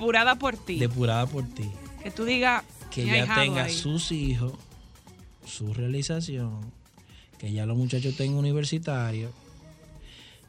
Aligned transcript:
Depurada 0.00 0.34
por 0.36 0.56
ti. 0.56 0.78
Depurada 0.78 1.26
por 1.26 1.44
ti. 1.46 1.70
que 2.02 2.10
tú 2.10 2.24
digas 2.24 2.64
Que 2.90 3.02
"Mi 3.02 3.08
ya 3.08 3.14
ahijado 3.22 3.42
tenga 3.42 3.64
ahí". 3.64 3.72
sus 3.74 4.10
hijos, 4.12 4.54
su 5.46 5.74
realización, 5.74 6.60
que 7.38 7.52
ya 7.52 7.66
los 7.66 7.76
muchachos 7.76 8.16
tengan 8.16 8.38
universitarios, 8.38 9.30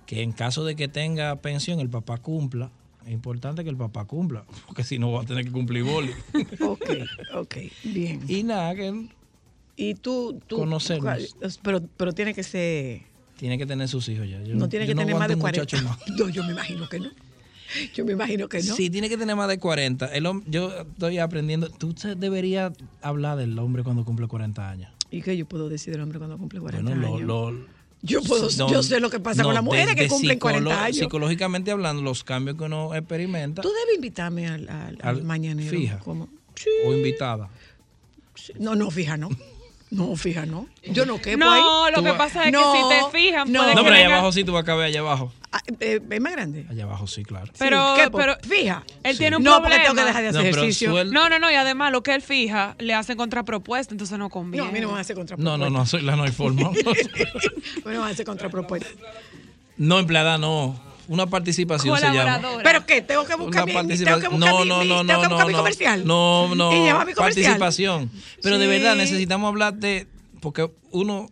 que 0.06 0.22
en 0.24 0.32
caso 0.32 0.64
de 0.64 0.76
que 0.78 0.88
tenga 0.88 1.36
pensión 1.38 1.80
el 1.82 1.90
papá 1.90 2.18
cumpla. 2.18 2.72
Es 3.06 3.12
importante 3.12 3.64
que 3.64 3.70
el 3.70 3.76
papá 3.78 4.06
cumpla, 4.06 4.46
porque 4.68 4.84
si 4.86 5.00
no 5.00 5.12
va 5.12 5.24
a 5.24 5.26
tener 5.26 5.44
que 5.44 5.52
cumplir 5.52 5.84
boli. 5.84 6.14
Ok, 6.62 6.90
ok, 7.36 7.56
bien. 7.84 8.22
y 8.30 8.44
nada, 8.44 8.74
que 8.76 9.08
Y 9.76 9.96
tú, 9.96 10.40
tú 10.48 10.58
Conocernos. 10.58 11.36
pero, 11.62 11.82
pero 11.98 12.14
tiene 12.14 12.34
que 12.34 12.44
ser, 12.44 13.02
tiene 13.38 13.58
que 13.58 13.66
tener 13.66 13.88
sus 13.90 14.08
hijos 14.08 14.30
ya. 14.30 14.42
Yo 14.44 14.56
no 14.56 14.70
tiene 14.70 14.86
yo 14.88 14.94
que 14.94 15.00
tener 15.00 15.16
más 15.18 15.28
de 15.28 15.34
aguanto 15.34 15.60
40. 15.60 15.62
muchacho 15.62 15.84
más. 15.84 15.98
No, 16.18 16.30
yo 16.30 16.44
me 16.46 16.54
imagino 16.54 16.88
que 16.88 17.00
no. 17.00 17.10
Yo 17.94 18.06
me 18.06 18.14
imagino 18.14 18.48
que 18.50 18.62
no. 18.64 18.76
Sí, 18.76 18.90
tiene 18.90 19.10
que 19.10 19.18
tener 19.18 19.36
más 19.36 19.48
de 19.48 19.58
40. 19.60 20.08
El 20.08 20.24
yo 20.48 20.72
estoy 20.82 21.18
aprendiendo. 21.20 21.70
Tú 21.70 21.94
deberías 22.18 22.74
hablar 23.02 23.38
del 23.38 23.58
hombre 23.60 23.84
cuando 23.84 24.04
cumple 24.06 24.28
40 24.28 24.70
años. 24.70 24.92
¿Y 25.10 25.22
qué 25.22 25.36
yo 25.38 25.46
puedo 25.46 25.70
decir 25.70 25.94
del 25.94 26.02
hombre 26.02 26.18
cuando 26.20 26.38
cumple 26.38 26.60
40 26.60 26.90
Bueno, 26.90 27.02
lo- 27.02 27.16
años? 27.16 27.28
lo- 27.60 27.82
yo, 28.04 28.22
puedo, 28.24 28.50
no, 28.58 28.72
yo 28.72 28.82
sé 28.82 29.00
lo 29.00 29.12
que 29.12 29.20
pasa 29.20 29.44
no, 29.44 29.50
con 29.50 29.54
las 29.54 29.64
mujeres 29.64 29.94
que 29.96 30.08
cumplen 30.08 30.38
psicolo- 30.40 30.64
40 30.64 30.86
años. 30.86 30.98
Psicológicamente 30.98 31.70
hablando, 31.70 32.02
los 32.02 32.24
cambios 32.24 32.58
que 32.58 32.64
uno 32.64 32.96
experimenta 32.96 33.62
Tú 33.62 33.68
debes 33.70 33.96
invitarme 33.96 34.48
al, 34.48 34.68
al, 34.70 34.98
al 35.02 35.18
Al- 35.18 35.24
mañanero. 35.24 35.70
fija. 35.70 36.00
como- 36.00 36.28
o 36.88 36.94
invitada. 36.94 37.50
No, 38.60 38.76
no, 38.76 38.90
fija, 38.90 39.18
no. 39.18 39.30
No, 39.92 40.16
fija, 40.16 40.46
no. 40.46 40.68
Yo 40.86 41.06
no 41.06 41.20
quepo 41.22 41.38
No, 41.38 41.84
ahí. 41.86 41.92
lo 41.94 42.02
que 42.02 42.14
pasa 42.14 42.46
es 42.46 42.54
No, 42.54 42.60
que 42.72 42.80
si 42.82 42.88
te 43.12 43.18
fijan, 43.18 43.52
no. 43.52 43.74
No, 43.76 43.84
pero 43.84 43.96
allá 43.96 44.06
abajo 44.08 44.32
sí 44.32 44.46
tú 44.46 44.54
vas 44.54 44.64
a 44.64 44.66
caber 44.66 44.86
allá 44.86 45.02
abajo. 45.02 45.34
Ah, 45.52 45.60
eh, 45.82 46.00
¿Es 46.10 46.22
más 46.22 46.32
grande? 46.32 46.66
Allá 46.70 46.86
abajo 46.86 47.08
sí, 47.08 47.24
claro. 47.26 47.52
Pero, 47.60 47.94
pero 48.16 48.38
fija. 48.42 48.84
él 49.04 49.12
Sí. 49.14 49.20
tiene 49.20 49.36
un 49.36 49.44
No, 49.44 49.60
problema. 49.60 49.70
porque 49.70 49.84
tengo 49.90 49.96
que 50.02 50.06
dejar 50.08 50.22
de 50.24 50.30
hacer 50.30 50.42
No, 50.42 50.48
ejercicio. 50.50 50.92
suel- 50.94 51.12
No, 51.12 51.28
no, 51.28 51.40
no, 51.40 51.52
y 51.52 51.56
además 51.56 51.92
lo 51.92 52.04
que 52.04 52.16
él 52.16 52.22
fija 52.22 52.76
le 52.80 52.94
hacen 52.94 53.18
contrapropuesta, 53.18 53.94
entonces 53.94 54.18
no 54.18 54.30
conviene. 54.30 54.64
No, 54.64 54.70
a 54.70 54.74
mí 54.74 54.80
no 54.80 54.88
me 54.88 54.92
van 54.94 55.00
a 55.00 55.02
hacer 55.02 55.18
No, 55.18 55.20
contrapropuesta. 55.22 55.58
no, 55.58 55.70
no, 55.70 55.86
soy 55.86 56.02
la 56.04 56.16
no 56.16 56.24
hay 56.24 56.32
forma. 56.32 56.68
A 56.70 56.72
mí 56.72 56.78
no 57.84 57.92
me 57.92 57.98
van 57.98 58.08
a 58.08 58.12
hacer 58.12 58.26
contrapropuesta. 58.26 58.88
no, 59.76 60.00
empleada, 60.00 60.38
no. 60.38 60.80
Una 61.08 61.26
participación 61.28 61.98
se 61.98 62.12
llama. 62.12 62.42
¿Pero 62.64 62.86
qué? 62.86 63.02
¿Tengo 63.02 63.26
que 63.26 63.36
buscar 63.36 63.66
mi, 63.66 63.72
Una 63.74 63.82
tengo 63.88 64.20
que 64.20 64.28
buscar 64.28 64.32
No, 64.54 64.60
mi, 64.62 64.68
no, 64.70 64.80
mi- 64.82 64.88
no, 64.88 65.06
tengo 65.06 65.22
no, 65.22 65.22
que 65.22 65.28
buscar 65.28 65.30
no, 65.40 65.46
mi 65.48 65.52
no. 65.54 65.58
comercial? 65.58 66.06
No, 66.08 66.56
no. 66.56 66.72
¿Y 66.76 66.84
llevar 66.84 67.06
mi 67.08 67.14
comercial? 67.14 67.46
Participación. 67.46 68.12
Pero 68.42 68.58
de 68.58 68.66
Sí. 68.66 68.70
verdad 68.72 68.96
necesitamos 68.96 69.48
hablar 69.50 69.74
de. 69.76 70.08
Porque 70.40 70.72
uno 70.92 71.30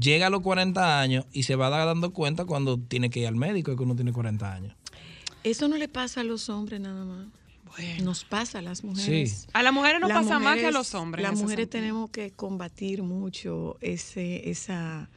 llega 0.00 0.28
a 0.28 0.30
los 0.30 0.40
40 0.42 1.00
años 1.00 1.26
y 1.32 1.42
se 1.44 1.54
va 1.56 1.68
dando 1.68 2.12
cuenta 2.12 2.44
cuando 2.44 2.78
tiene 2.78 3.10
que 3.10 3.20
ir 3.20 3.26
al 3.26 3.36
médico 3.36 3.70
de 3.72 3.76
que 3.76 3.82
uno 3.82 3.94
tiene 3.94 4.12
40 4.12 4.52
años. 4.52 4.74
Eso 5.44 5.68
no 5.68 5.76
le 5.76 5.88
pasa 5.88 6.20
a 6.20 6.24
los 6.24 6.48
hombres 6.48 6.80
nada 6.80 7.04
más. 7.04 7.26
Nos 8.02 8.24
pasa 8.24 8.58
a 8.58 8.62
las 8.62 8.84
mujeres. 8.84 9.48
A 9.54 9.62
las 9.62 9.72
mujeres 9.72 9.98
no 10.00 10.06
Las 10.06 10.18
pasa 10.24 10.38
más 10.38 10.56
que 10.56 10.66
a 10.66 10.68
mujeres- 10.68 10.74
los 10.74 10.94
hombres. 10.94 11.22
Las 11.22 11.32
mujeres 11.32 11.64
sentido. 11.64 11.70
tenemos 11.80 12.10
que 12.10 12.30
combatir 12.30 13.02
mucho 13.02 13.78
ese, 13.80 14.50
esa, 14.50 15.08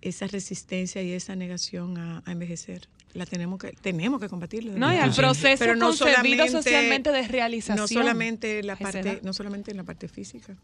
esa 0.00 0.26
resistencia 0.28 1.02
y 1.02 1.10
esa 1.12 1.34
negación 1.34 1.98
a, 1.98 2.22
a 2.24 2.30
envejecer. 2.32 2.88
La 3.12 3.26
tenemos 3.26 3.58
que, 3.58 3.72
tenemos 3.72 4.20
que 4.20 4.28
combatirlo. 4.28 4.72
de 4.72 4.78
No, 4.78 4.92
y 4.92 4.96
al 4.96 5.12
proceso 5.12 5.58
Pero 5.58 5.74
no 5.74 5.88
concebido 5.88 6.46
socialmente 6.46 7.10
de 7.10 7.26
realización. 7.26 7.76
No 7.78 7.88
solamente 7.88 8.62
la 8.62 8.76
parte, 8.76 9.20
no 9.24 9.32
solamente 9.32 9.70
en 9.72 9.76
la 9.78 9.84
parte 9.84 10.06
física. 10.08 10.56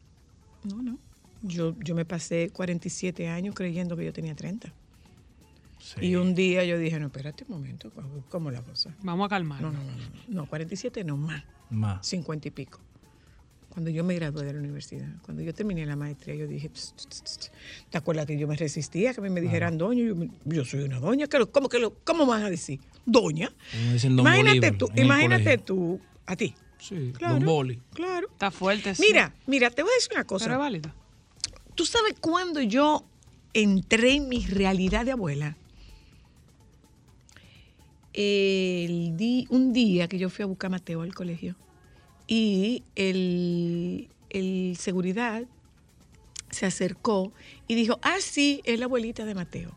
No, 0.65 0.81
no. 0.83 0.99
Yo, 1.43 1.75
yo 1.81 1.95
me 1.95 2.05
pasé 2.05 2.51
47 2.51 3.29
años 3.29 3.55
creyendo 3.55 3.97
que 3.97 4.05
yo 4.05 4.13
tenía 4.13 4.35
30. 4.35 4.73
Sí. 5.79 6.07
Y 6.07 6.17
un 6.17 6.35
día 6.35 6.65
yo 6.65 6.79
dije, 6.79 6.99
no, 6.99 7.07
espérate 7.07 7.45
un 7.49 7.57
momento, 7.57 7.91
¿cómo- 7.91 8.25
¿cómo 8.29 8.51
la 8.51 8.63
cosa? 8.63 8.95
Vamos 9.03 9.27
a 9.27 9.29
calmar. 9.29 9.61
No, 9.61 9.71
no, 9.71 9.79
no, 9.79 9.91
no, 9.93 10.05
no, 10.29 10.47
47 10.47 11.05
no 11.05 11.17
más, 11.17 11.45
Más. 11.71 12.07
50 12.07 12.49
y 12.49 12.51
pico. 12.51 12.81
Cuando 13.77 13.91
yo 13.91 14.05
me 14.05 14.15
gradué 14.15 14.43
de 14.47 14.55
la 14.55 14.59
universidad, 14.59 15.07
cuando 15.21 15.43
yo 15.43 15.53
terminé 15.53 15.85
la 15.85 15.97
maestría, 15.97 16.35
yo 16.35 16.47
dije, 16.47 16.71
"Pss, 16.71 16.95
pss, 16.97 17.07
pss, 17.11 17.23
pss". 17.23 17.53
¿te 17.91 17.99
acuerdas 17.99 18.25
que 18.25 18.39
yo 18.39 18.49
me 18.49 18.57
resistía, 18.57 19.13
que 19.13 19.21
a 19.21 19.23
mí 19.23 19.29
me 19.29 19.43
dijeran 19.43 19.77
doña? 19.77 20.15
Yo, 20.47 20.65
soy 20.65 20.85
una 20.85 20.99
doña, 20.99 21.27
¿qué 21.27 21.39
lo- 21.39 21.53
¿cómo, 21.53 21.69
que 21.69 21.79
lo, 21.79 21.93
¿cómo 22.03 22.25
me 22.25 22.31
van 22.31 22.45
a 22.45 22.49
decir? 22.49 22.81
Doña. 23.05 23.53
Imagínate 24.09 24.71
Bolívar 24.71 24.79
tú, 24.79 24.89
imagínate 24.97 25.59
tú, 25.59 26.01
a 26.25 26.35
ti. 26.37 26.55
Sí, 26.79 27.13
Claro. 27.19 27.35
Don 27.35 27.45
Boli. 27.45 27.79
Claro. 27.93 28.29
Está 28.33 28.51
fuerte. 28.51 28.95
sí. 28.95 29.03
Mira, 29.07 29.35
mira, 29.47 29.69
te 29.69 29.83
voy 29.83 29.91
a 29.93 29.95
decir 29.97 30.13
una 30.15 30.25
Pero 30.25 30.37
es 30.39 30.43
cosa. 30.45 30.57
válido. 30.57 30.91
¿Tú 31.75 31.85
sabes 31.85 32.15
cuándo 32.19 32.63
yo 32.63 33.05
entré 33.53 34.15
en 34.15 34.31
mi 34.31 34.47
realidad 34.47 35.05
de 35.05 35.11
abuela? 35.13 35.55
El 38.15 39.19
di- 39.19 39.47
un 39.51 39.75
día 39.75 40.09
que 40.09 40.17
yo 40.19 40.31
fui 40.31 40.45
a 40.45 40.47
buscar 40.47 40.69
a 40.69 40.71
Mateo 40.71 41.03
al 41.03 41.15
colegio 41.15 41.57
y 42.27 42.83
el, 42.97 44.09
el 44.31 44.77
seguridad 44.79 45.43
se 46.51 46.67
acercó 46.67 47.33
y 47.69 47.75
dijo, 47.75 47.99
ah, 48.03 48.17
sí, 48.21 48.61
es 48.65 48.79
la 48.79 48.87
abuelita 48.87 49.25
de 49.25 49.35
Mateo. 49.35 49.75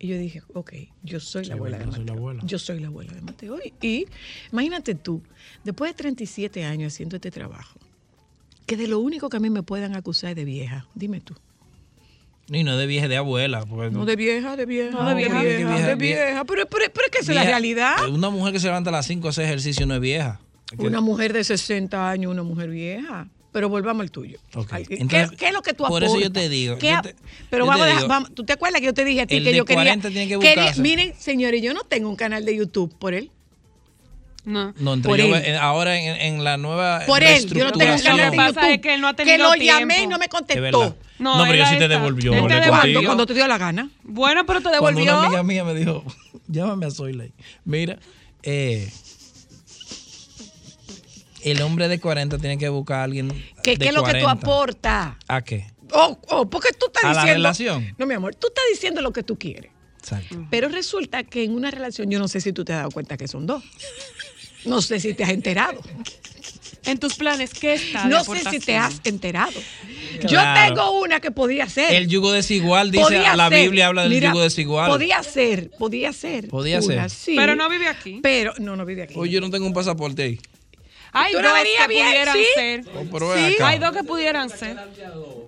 Y 0.00 0.06
yo 0.08 0.16
dije, 0.18 0.42
ok, 0.54 0.72
yo 1.02 1.18
soy 1.18 1.44
la 1.46 1.54
abuela 1.54 1.78
de 1.78 1.84
yo 1.86 1.90
soy 1.92 2.00
Mateo. 2.00 2.14
la 2.14 2.20
abuela. 2.20 2.42
Yo 2.44 2.58
soy 2.58 2.80
la 2.80 2.86
abuela 2.86 3.12
de 3.14 3.20
Mateo. 3.22 3.58
Y, 3.80 3.86
y 3.86 4.06
imagínate 4.52 4.94
tú, 4.94 5.22
después 5.64 5.90
de 5.90 5.94
37 5.96 6.64
años 6.64 6.92
haciendo 6.94 7.16
este 7.16 7.30
trabajo, 7.30 7.78
que 8.66 8.76
de 8.76 8.86
lo 8.86 9.00
único 9.00 9.28
que 9.28 9.38
a 9.38 9.40
mí 9.40 9.50
me 9.50 9.62
puedan 9.62 9.96
acusar 9.96 10.30
es 10.30 10.36
de 10.36 10.44
vieja. 10.44 10.86
Dime 10.94 11.20
tú. 11.20 11.34
Y 12.50 12.64
no 12.64 12.76
de 12.76 12.86
vieja, 12.86 13.08
de 13.08 13.16
abuela. 13.16 13.66
porque- 13.66 13.90
No, 13.90 14.04
de 14.06 14.14
vieja, 14.16 14.56
de 14.56 14.66
vieja. 14.66 14.90
No, 14.92 15.08
de 15.08 15.14
vieja. 15.16 15.42
de 15.42 15.48
De 15.50 15.56
vieja. 15.56 15.70
vieja, 15.74 15.88
de 15.88 15.94
vieja. 15.96 16.44
Pero, 16.44 16.66
pero, 16.66 16.84
pero 16.94 17.06
es 17.06 17.10
que 17.10 17.18
es 17.18 17.28
la 17.28 17.44
realidad. 17.44 18.08
Una 18.08 18.30
mujer 18.30 18.52
que 18.52 18.60
se 18.60 18.66
levanta 18.68 18.90
a 18.90 18.92
las 18.92 19.06
5 19.06 19.26
a 19.26 19.30
hacer 19.30 19.44
ejercicio 19.46 19.84
no 19.86 19.94
es 19.94 20.00
vieja. 20.00 20.40
Que- 20.76 20.86
Una 20.86 21.00
mujer 21.00 21.32
de 21.32 21.44
60 21.44 22.10
años, 22.10 22.30
una 22.32 22.42
mujer 22.42 22.68
vieja. 22.70 23.28
Pero 23.50 23.70
volvamos 23.70 24.02
al 24.02 24.10
tuyo. 24.10 24.38
¿qué, 24.52 24.96
entonces, 25.00 25.30
qué 25.38 25.46
es 25.48 25.52
lo 25.54 25.62
que 25.62 25.72
tú 25.72 25.78
por 25.78 25.86
aportas? 25.86 26.10
eso 26.10 26.20
yo 26.20 26.30
te 26.30 26.48
digo, 26.50 26.76
¿Qué 26.76 26.90
yo 26.90 27.00
te- 27.00 27.16
pero 27.48 27.64
yo 27.64 27.70
vamos 27.70 27.76
te 27.80 27.82
a 27.82 27.86
dejar- 27.86 27.98
digo, 28.02 28.08
vamos- 28.08 28.34
¿tú 28.34 28.44
te 28.44 28.52
acuerdas 28.52 28.80
que 28.80 28.86
yo 28.86 28.94
te 28.94 29.04
dije 29.06 29.22
a 29.22 29.26
ti 29.26 29.36
el 29.36 29.44
que 29.44 29.50
de 29.52 29.56
yo 29.56 29.64
quería... 29.64 29.82
40 29.84 30.08
tiene 30.10 30.28
que 30.28 30.38
quería- 30.38 30.74
miren, 30.76 31.14
señores, 31.18 31.62
yo 31.62 31.72
no 31.72 31.80
tengo 31.84 32.10
un 32.10 32.16
canal 32.16 32.44
de 32.44 32.54
YouTube 32.54 32.94
por 32.98 33.14
él. 33.14 33.30
No. 34.44 34.72
No, 34.78 34.94
entre 34.94 35.08
Por 35.10 35.18
yo- 35.18 35.34
él. 35.34 35.56
ahora 35.56 35.98
en, 35.98 36.34
en 36.36 36.44
la 36.44 36.56
nueva 36.58 37.02
Por 37.06 37.22
él. 37.22 37.46
Yo 37.46 37.64
no 37.64 37.72
tengo 37.72 37.84
un 37.92 37.96
Lo 37.98 38.02
que 38.02 38.02
canal 38.02 38.30
de 38.30 38.36
pasa 38.36 38.48
YouTube. 38.60 38.74
es 38.74 38.80
que 38.80 38.94
él 38.94 39.00
no 39.00 39.08
ha 39.08 39.16
que 39.16 39.24
tenido 39.24 39.48
lo 39.48 39.54
llamé 39.62 40.02
y 40.02 40.06
no 40.06 40.18
me 40.18 40.26
Es 40.26 40.30
contestó. 40.30 40.96
No, 41.18 41.38
No, 41.38 41.44
pero 41.44 41.56
yo 41.58 41.66
sí 41.66 41.78
te 41.78 41.88
devolvió. 41.88 42.32
Él 42.34 42.46
te. 42.46 43.04
Cuando 43.04 43.26
te 43.26 43.34
dio 43.34 43.46
la 43.48 43.58
gana. 43.58 43.90
Bueno, 44.04 44.44
pero 44.46 44.60
te 44.60 44.68
Cuando 44.78 45.00
devolvió. 45.00 45.18
una 45.18 45.26
amiga 45.26 45.42
mía 45.42 45.64
me 45.64 45.74
dijo, 45.74 46.04
llámame 46.48 46.86
a 46.86 46.90
Soyley. 46.90 47.32
Mira, 47.64 47.98
eh, 48.42 48.90
El 51.42 51.62
hombre 51.62 51.88
de 51.88 52.00
40 52.00 52.38
tiene 52.38 52.58
que 52.58 52.68
buscar 52.68 53.00
a 53.00 53.04
alguien. 53.04 53.28
¿Qué, 53.62 53.72
de 53.72 53.78
qué 53.78 53.88
es 53.88 53.94
lo 53.94 54.02
que 54.02 54.14
tú 54.14 54.24
40. 54.24 54.30
aportas? 54.30 55.16
¿A 55.28 55.42
qué? 55.42 55.66
Oh, 55.92 56.18
oh, 56.28 56.50
porque 56.50 56.70
tú 56.78 56.86
estás 56.86 57.04
¿A 57.04 57.06
la 57.08 57.12
diciendo. 57.22 57.34
relación? 57.34 57.94
No, 57.96 58.06
mi 58.06 58.14
amor, 58.14 58.34
tú 58.34 58.48
estás 58.48 58.64
diciendo 58.72 59.00
lo 59.00 59.12
que 59.12 59.22
tú 59.22 59.38
quieres. 59.38 59.70
Exacto. 59.98 60.46
Pero 60.50 60.68
resulta 60.68 61.24
que 61.24 61.44
en 61.44 61.52
una 61.52 61.70
relación, 61.70 62.10
yo 62.10 62.18
no 62.18 62.28
sé 62.28 62.40
si 62.40 62.52
tú 62.52 62.64
te 62.64 62.72
has 62.72 62.80
dado 62.80 62.90
cuenta 62.90 63.16
que 63.16 63.28
son 63.28 63.46
dos. 63.46 63.62
No 64.64 64.82
sé 64.82 65.00
si 65.00 65.14
te 65.14 65.24
has 65.24 65.30
enterado. 65.30 65.80
En 66.84 66.98
tus 66.98 67.14
planes, 67.14 67.52
¿qué 67.52 67.74
está? 67.74 68.06
No 68.06 68.24
sé 68.24 68.40
si 68.50 68.60
te 68.60 68.76
has 68.76 69.00
enterado. 69.04 69.52
Yo 70.26 70.40
tengo 70.54 71.00
una 71.00 71.20
que 71.20 71.30
podía 71.30 71.68
ser. 71.68 71.92
El 71.94 72.08
yugo 72.08 72.32
desigual, 72.32 72.90
dice, 72.90 73.04
Podía 73.04 73.36
la 73.36 73.48
ser. 73.48 73.62
Biblia 73.62 73.88
habla 73.88 74.02
del 74.02 74.10
Mira, 74.12 74.30
yugo 74.30 74.42
desigual. 74.42 74.90
Podía 74.90 75.22
ser, 75.22 75.70
podía 75.78 76.12
ser. 76.12 76.48
Podía 76.48 76.78
una, 76.80 77.08
ser. 77.08 77.10
sí. 77.10 77.34
Pero 77.36 77.56
no 77.56 77.68
vive 77.68 77.88
aquí. 77.88 78.20
Pero 78.22 78.54
no, 78.58 78.74
no 78.76 78.84
vive 78.86 79.02
aquí. 79.02 79.14
Oye, 79.16 79.32
yo 79.32 79.40
no 79.40 79.50
tengo 79.50 79.66
un 79.66 79.74
pasaporte 79.74 80.22
ahí. 80.22 80.40
Hay 81.12 81.32
Tú 81.32 81.38
dos 81.40 81.52
que 81.52 81.88
bien, 81.88 82.04
pudieran 82.04 82.36
¿sí? 82.36 82.44
ser. 82.54 82.84
Oh, 82.94 83.36
Sí. 83.36 83.56
Hay 83.62 83.78
dos 83.78 83.92
que 83.92 84.04
pudieran 84.04 84.50
ser. 84.50 84.76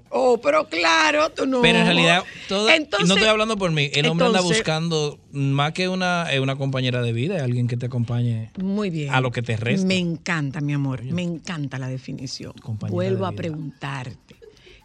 Oh, 0.08 0.40
pero 0.40 0.68
claro, 0.68 1.30
tú 1.30 1.46
no. 1.46 1.60
Pero 1.62 1.78
en 1.78 1.84
realidad, 1.84 2.24
todo, 2.48 2.68
Entonces- 2.70 3.08
no 3.08 3.14
estoy 3.14 3.28
hablando 3.28 3.56
por 3.56 3.70
mí. 3.70 3.90
El 3.92 4.06
hombre 4.06 4.26
anda 4.26 4.40
buscando 4.40 5.18
más 5.30 5.72
que 5.72 5.88
una, 5.88 6.32
eh, 6.32 6.40
una 6.40 6.56
compañera 6.56 7.00
de 7.02 7.12
vida, 7.12 7.44
alguien 7.44 7.68
que 7.68 7.76
te 7.76 7.86
acompañe. 7.86 8.50
Muy 8.58 8.90
bien. 8.90 9.12
a 9.14 9.20
lo 9.20 9.30
que 9.30 9.42
te 9.42 9.56
resta. 9.56 9.86
Me 9.86 9.98
encanta, 9.98 10.60
mi 10.60 10.72
amor. 10.72 11.02
Me 11.04 11.22
encanta 11.22 11.78
la 11.78 11.88
definición. 11.88 12.52
Compañera 12.54 12.92
Vuelvo 12.94 13.26
de 13.26 13.32
a 13.32 13.32
preguntarte. 13.36 14.36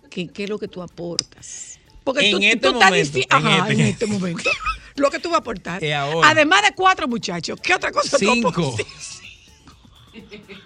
¿Qué, 0.10 0.28
¿Qué 0.28 0.44
es 0.44 0.50
lo 0.50 0.60
que 0.60 0.68
tú 0.68 0.82
aportas? 0.82 1.80
Porque 2.04 2.26
En 2.30 2.32
tú, 2.34 2.44
este 2.44 2.58
tú 2.58 2.68
estás 2.74 2.90
momento, 2.92 3.18
dici- 3.18 3.26
en 3.32 3.48
Ajá, 3.48 3.72
en 3.72 3.80
este. 3.80 3.90
este 3.90 4.06
momento. 4.06 4.50
Lo 4.98 5.10
que 5.12 5.20
tú 5.20 5.28
vas 5.30 5.38
a 5.38 5.40
aportar. 5.40 5.82
Además 6.24 6.62
de 6.62 6.74
cuatro 6.74 7.06
muchachos, 7.08 7.60
¿qué 7.62 7.74
otra 7.74 7.92
cosa 7.92 8.18
tú 8.18 8.32
Cinco. 8.32 8.48
aportas? 8.50 9.22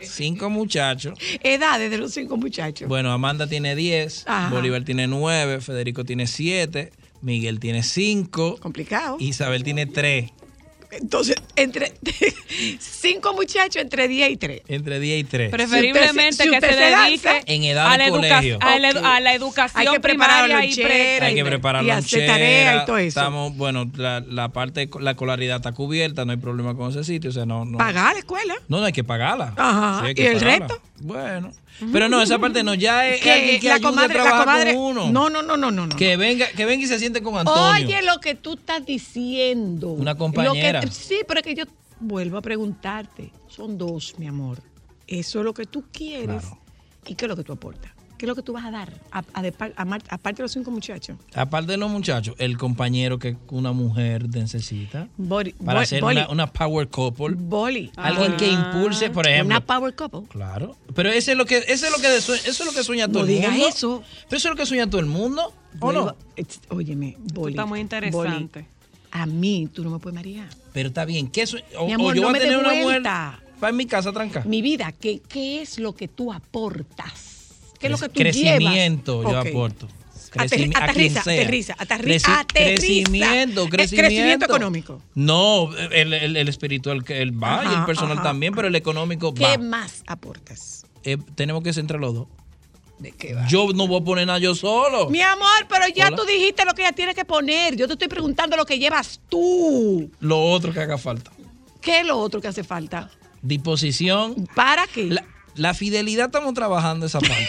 Cinco 0.02 0.50
muchachos. 0.50 1.18
Edades 1.44 1.92
de 1.92 1.98
los 1.98 2.14
cinco 2.14 2.38
muchachos. 2.38 2.88
Bueno, 2.88 3.12
Amanda 3.12 3.48
tiene 3.48 3.76
10, 3.76 4.26
Ajá. 4.28 4.50
Bolívar 4.54 4.84
tiene 4.84 5.08
9, 5.08 5.62
Federico 5.62 6.04
tiene 6.06 6.28
7, 6.28 6.92
Miguel 7.22 7.60
tiene 7.60 7.84
5, 7.84 8.58
Complicado. 8.60 9.18
Isabel 9.20 9.64
tiene 9.64 9.86
3. 9.86 10.32
Entonces, 10.92 11.36
entre 11.56 11.94
cinco 12.80 13.34
muchachos 13.34 13.82
entre 13.82 14.08
10 14.08 14.32
y 14.32 14.38
3. 14.38 14.62
Entre 14.68 15.00
10 15.00 15.20
y 15.20 15.24
3. 15.24 15.52
Preferiblemente 15.52 16.44
si 16.44 16.50
que 16.50 16.56
usted 16.56 16.70
se 16.70 16.74
se 16.78 16.96
dedique 16.96 17.44
En 17.46 17.64
edad 17.64 17.88
a, 17.88 17.92
de 17.92 17.98
la 18.00 18.06
educa- 18.08 18.16
colegio. 18.38 18.58
a 18.62 18.80
la, 18.80 18.90
Ok. 18.90 18.98
a 19.04 19.20
la 19.20 19.34
educación 19.34 19.88
Hay 19.88 19.94
que 19.94 20.00
preparar 20.00 20.50
la 20.50 20.66
y 20.66 20.76
pre- 20.76 21.20
Hay 21.22 21.36
que 21.36 21.46
preparar 21.46 21.84
y 21.84 21.88
la 21.88 21.98
hacer 21.98 22.26
tarea 22.26 22.82
y 22.82 22.86
todo 22.86 22.98
eso. 22.98 23.08
Estamos, 23.20 23.56
bueno, 23.56 23.90
la, 23.96 24.22
la 24.22 24.50
parte, 24.50 24.90
la 25.00 25.12
escolaridad 25.12 25.58
está 25.58 25.72
cubierta, 25.74 26.26
no 26.26 26.32
hay 26.32 26.38
problema 26.38 26.76
con 26.76 26.90
ese 26.90 27.04
sitio. 27.04 27.30
O 27.30 27.34
sea, 27.34 27.46
no, 27.46 27.66
no, 27.66 27.78
Pagar 27.78 28.14
la 28.14 28.20
escuela. 28.20 28.56
no, 28.68 28.80
no 28.80 28.86
hay 28.86 28.94
que 28.94 29.04
pagarla. 29.04 29.54
Ajá, 29.58 30.00
Sí, 30.02 30.06
hay 30.08 30.12
¿y 30.12 30.16
que 30.16 30.32
el 30.32 30.42
resto? 30.42 30.82
Bueno. 31.02 31.52
Pero 31.92 32.10
no, 32.10 32.22
esa 32.22 32.40
parte 32.40 32.64
no, 32.64 32.74
ya 32.74 33.08
es, 33.08 33.22
Que 33.22 33.32
alguien 33.32 33.60
que 33.62 33.68
la 33.70 33.76
ayude 33.76 33.88
a 33.88 33.90
comadre, 33.92 34.18
la 34.24 34.40
comadre. 34.40 34.74
con 34.74 34.82
uno. 34.84 35.12
No, 35.12 35.30
no, 35.30 35.42
no, 35.42 35.58
no, 35.58 35.72
no. 35.72 35.88
no. 35.88 35.96
Que 35.96 36.18
venga, 36.18 36.48
que 36.50 36.66
venga 36.66 36.84
y 36.84 36.88
se 36.88 37.00
siente 37.00 37.22
con 37.22 37.38
Antonio. 37.38 37.86
Oye, 37.88 38.02
lo 38.04 38.20
que 38.20 38.36
tú 38.36 38.54
estás 38.54 38.86
diciendo. 38.86 39.90
Una 39.92 40.14
Lo 40.14 40.18
compañera. 40.18 40.82
que- 40.82 40.88
sí, 40.88 41.20
pero 41.28 41.40
es 41.40 41.46
que 41.46 41.56
yo 41.56 41.64
vuelvo 42.00 42.38
a 42.38 42.42
preguntarte. 42.42 43.32
Son 43.48 43.78
dos, 43.78 44.16
mi 44.18 44.28
amor. 44.28 44.62
Eso 45.08 45.40
es 45.40 45.46
lo 45.46 45.54
que 45.54 45.66
tú 45.66 45.86
quieres. 45.92 46.42
Claro. 46.42 46.60
¿Y 47.08 47.16
qué 47.16 47.26
es 47.26 47.30
lo 47.30 47.36
que 47.36 47.44
tú 47.44 47.54
aportas? 47.54 47.92
¿Qué 48.20 48.26
es 48.26 48.28
lo 48.28 48.36
que 48.36 48.44
tú 48.44 48.52
vas 48.52 48.66
a 48.66 48.70
dar? 48.72 48.92
A- 49.12 49.24
a- 49.34 49.42
de 49.42 49.54
aparte 50.10 50.36
de 50.38 50.44
los 50.44 50.52
cinco 50.52 50.72
muchachos. 50.72 51.18
Aparte 51.34 51.72
de 51.72 51.78
los 51.78 51.90
muchachos, 51.90 52.36
el 52.38 52.58
compañero 52.58 53.18
que 53.18 53.38
una 53.50 53.72
mujer 53.72 54.28
necesita 54.28 55.08
Boli, 55.16 55.54
para 55.54 55.86
boli, 56.02 56.18
una, 56.20 56.30
una 56.30 56.48
power 56.48 56.90
couple. 56.90 57.36
boli. 57.38 57.92
Alguien 57.96 58.36
que 58.36 58.48
impulse, 58.52 59.10
por 59.10 59.26
ejemplo. 59.26 59.56
Una 59.56 59.66
power 59.66 59.96
couple. 59.96 60.24
Claro. 60.28 60.76
Pero 60.94 61.10
ese 61.10 61.32
es 61.32 61.38
lo 61.38 61.46
que, 61.46 61.60
ese 61.60 61.88
es 61.88 61.92
lo 61.94 61.98
que, 62.00 62.14
eso 62.18 62.34
es 62.36 62.66
lo 62.66 62.74
que 62.74 62.84
sueña 62.84 63.08
todo 63.08 63.20
No 63.20 63.26
el 63.30 63.36
digas 63.36 63.52
mundo. 63.54 63.68
eso. 63.70 64.04
Pero 64.28 64.38
eso 64.38 64.48
es 64.50 64.54
lo 64.54 64.58
que 64.58 64.66
sueña 64.66 64.86
todo 64.90 65.00
el 65.00 65.08
mundo. 65.08 65.54
¿O 65.80 65.94
no? 65.94 66.14
Óyeme, 66.70 67.16
Boli. 67.34 67.54
está 67.54 67.66
muy 67.66 67.80
interesante. 67.80 68.60
Boli, 68.60 68.68
a 69.12 69.26
mí 69.28 69.70
tú 69.74 69.82
no 69.86 69.92
me 69.92 70.00
puedes 70.00 70.16
marear. 70.16 70.50
Pero 70.74 70.90
está 70.90 71.06
bien. 71.06 71.30
¿qué 71.30 71.46
o, 71.78 71.86
Mi 71.88 71.94
o 71.94 71.96
amor, 71.96 72.16
yo 72.16 72.22
no 72.24 72.28
voy 72.28 72.38
a 72.38 72.42
tener 72.42 72.58
una 72.58 72.70
mujer 72.70 72.84
vuelta. 72.84 73.40
para 73.62 73.70
en 73.72 73.78
mi 73.78 73.86
casa 73.86 74.12
tranca. 74.12 74.44
Mi 74.46 74.62
vida, 74.62 74.92
¿qué, 74.92 75.22
qué 75.26 75.62
es 75.62 75.80
lo 75.80 75.96
que 75.96 76.10
tú 76.10 76.34
aportas? 76.34 77.29
¿Qué 77.80 77.88
es 77.88 77.92
lo 77.92 77.98
que 77.98 78.10
tú 78.10 78.20
Crecimiento 78.20 79.20
llevas? 79.22 79.34
yo 79.34 79.40
Ok. 79.42 79.48
aporto. 79.48 79.88
Quien 80.32 80.44
aterriza, 80.78 81.22
aterriza, 81.22 81.24
aterri- 81.24 81.48
Creci- 81.48 81.74
aterriza. 81.80 82.46
Crecimiento, 82.48 83.68
crecimiento. 83.68 83.96
crecimiento 83.96 84.46
económico. 84.46 85.02
No, 85.16 85.76
el, 85.92 86.14
el- 86.14 86.38
el 86.38 86.48
espiritual 86.48 87.04
que 87.04 87.22
él 87.24 87.42
va 87.42 87.64
y 87.66 87.74
el 87.74 87.86
personal 87.86 88.18
ajá, 88.20 88.24
también, 88.28 88.54
pero 88.54 88.68
el 88.68 88.76
económico 88.76 89.34
¿Qué 89.34 89.44
va. 89.44 89.58
más 89.58 90.04
aportas? 90.06 90.86
Eh, 91.04 91.18
tenemos 91.36 91.64
que 91.64 91.74
ser 91.74 91.82
entre 91.82 91.98
los 91.98 92.14
dos. 92.14 92.28
¿De 93.00 93.12
qué 93.14 93.34
va? 93.34 93.48
Yo 93.48 93.70
no 93.74 93.88
voy 93.88 94.02
a 94.02 94.04
poner 94.04 94.28
nada 94.28 94.38
yo 94.40 94.54
solo. 94.54 95.10
Mi 95.10 95.22
amor, 95.22 95.66
pero 95.68 95.86
ya 95.96 96.08
Hola. 96.10 96.18
tú 96.18 96.26
dijiste 96.26 96.64
lo 96.66 96.74
que 96.74 96.82
ella 96.84 96.92
tiene 96.92 97.16
que 97.16 97.26
poner. 97.26 97.76
Yo 97.76 97.88
te 97.88 97.94
estoy 97.94 98.08
preguntando 98.10 98.56
lo 98.58 98.66
que 98.66 98.78
llevas 98.78 99.22
tú. 99.30 100.12
Lo 100.20 100.40
otro 100.52 100.72
que 100.74 100.82
haga 100.82 100.98
falta. 101.00 101.32
¿Qué 101.82 102.02
es 102.02 102.06
lo 102.06 102.18
otro 102.20 102.40
que 102.42 102.50
hace 102.50 102.64
falta? 102.64 103.10
Disposición. 103.42 104.48
¿Para 104.54 104.86
qué? 104.88 105.06
La, 105.06 105.26
la 105.60 105.74
fidelidad 105.74 106.28
estamos 106.28 106.54
trabajando 106.54 107.06
esa 107.06 107.20
parte. 107.20 107.48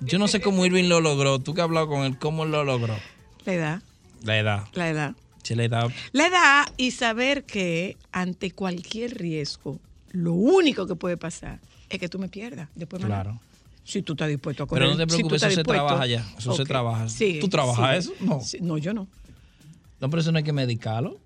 Yo 0.00 0.18
no 0.18 0.28
sé 0.28 0.40
cómo 0.40 0.64
Irving 0.66 0.88
lo 0.88 1.00
logró. 1.00 1.38
Tú 1.38 1.54
que 1.54 1.60
has 1.60 1.64
hablado 1.64 1.88
con 1.88 2.04
él, 2.04 2.18
¿cómo 2.18 2.44
lo 2.44 2.64
logró? 2.64 2.94
La 3.44 3.52
edad, 3.54 3.82
La 4.22 4.38
edad. 4.38 4.64
la 4.74 4.88
edad. 4.90 5.14
Se 5.42 5.54
le 5.56 5.68
da. 5.68 5.88
La 6.12 6.26
edad 6.26 6.66
y 6.76 6.90
saber 6.90 7.44
que 7.44 7.96
ante 8.12 8.50
cualquier 8.50 9.16
riesgo, 9.16 9.78
lo 10.10 10.32
único 10.32 10.86
que 10.86 10.96
puede 10.96 11.16
pasar 11.16 11.60
es 11.88 11.98
que 12.00 12.08
tú 12.08 12.18
me 12.18 12.28
pierdas. 12.28 12.68
Después 12.74 13.00
me- 13.02 13.06
Claro. 13.08 13.40
Si 13.84 14.02
tú 14.02 14.14
estás 14.14 14.28
dispuesto 14.28 14.64
a 14.64 14.66
correr. 14.66 14.82
Pero 14.88 14.90
no 14.92 14.98
te 14.98 15.06
preocupes, 15.06 15.42
eso 15.44 15.54
se 15.54 15.62
trabaja 15.62 16.06
ya. 16.06 16.26
Eso 16.36 16.52
se 16.54 16.64
trabaja. 16.64 17.08
Sí, 17.08 17.38
¿Tú 17.40 17.48
trabajas 17.48 18.04
sí. 18.06 18.10
eso? 18.12 18.24
No. 18.24 18.40
Sí, 18.40 18.58
no, 18.60 18.78
yo 18.78 18.92
no. 18.92 19.06
No, 20.00 20.10
pero 20.10 20.20
eso 20.20 20.32
no 20.32 20.38
hay 20.38 20.44
que 20.44 20.52
medicarlo. 20.52 21.18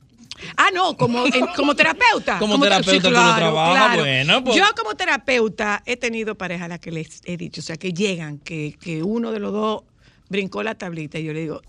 Ah, 0.56 0.69
no, 0.75 0.96
como, 0.96 1.25
en- 1.26 1.46
como 1.56 1.75
terapeuta. 1.75 2.38
Como 2.38 2.58
terapeuta 2.60 3.08
tú 3.08 3.14
lo 3.14 3.34
trabajas, 3.34 3.98
bueno, 3.98 4.44
pues. 4.44 4.56
Yo 4.56 4.64
como 4.76 4.94
terapeuta 4.94 5.82
he 5.87 5.96
tenido 5.96 6.34
parejas 6.37 6.66
a 6.66 6.69
las 6.69 6.81
que 6.81 6.90
les 6.90 7.20
he 7.25 7.37
dicho, 7.37 7.60
o 7.60 7.64
sea, 7.64 7.76
que 7.76 7.92
llegan, 7.92 8.38
que, 8.38 8.76
que 8.81 9.02
uno 9.02 9.32
de 9.32 9.40
los 9.40 9.52
dos 9.52 9.82
brincó 10.28 10.62
la 10.62 10.75
tablita 10.75 11.19
y 11.19 11.25
yo 11.25 11.32
le 11.32 11.40
digo, 11.40 11.62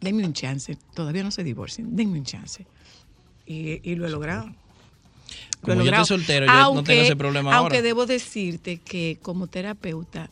denme 0.00 0.24
un 0.24 0.32
chance, 0.32 0.76
todavía 0.94 1.22
no 1.22 1.30
se 1.30 1.44
divorcien, 1.44 1.94
denme 1.96 2.18
un 2.18 2.24
chance. 2.24 2.66
Y, 3.46 3.80
y 3.88 3.94
lo 3.94 4.06
he 4.06 4.10
logrado. 4.10 4.46
Lo 4.46 4.52
he 4.52 5.60
Como 5.60 5.74
yo 5.74 5.78
logrado. 5.84 6.02
estoy 6.02 6.18
soltero, 6.18 6.46
yo 6.46 6.74
no 6.74 6.82
tengo 6.84 7.02
ese 7.02 7.16
problema 7.16 7.56
Aunque 7.56 7.76
ahora. 7.76 7.86
debo 7.86 8.06
decirte 8.06 8.78
que 8.78 9.18
como 9.22 9.46
terapeuta, 9.46 10.30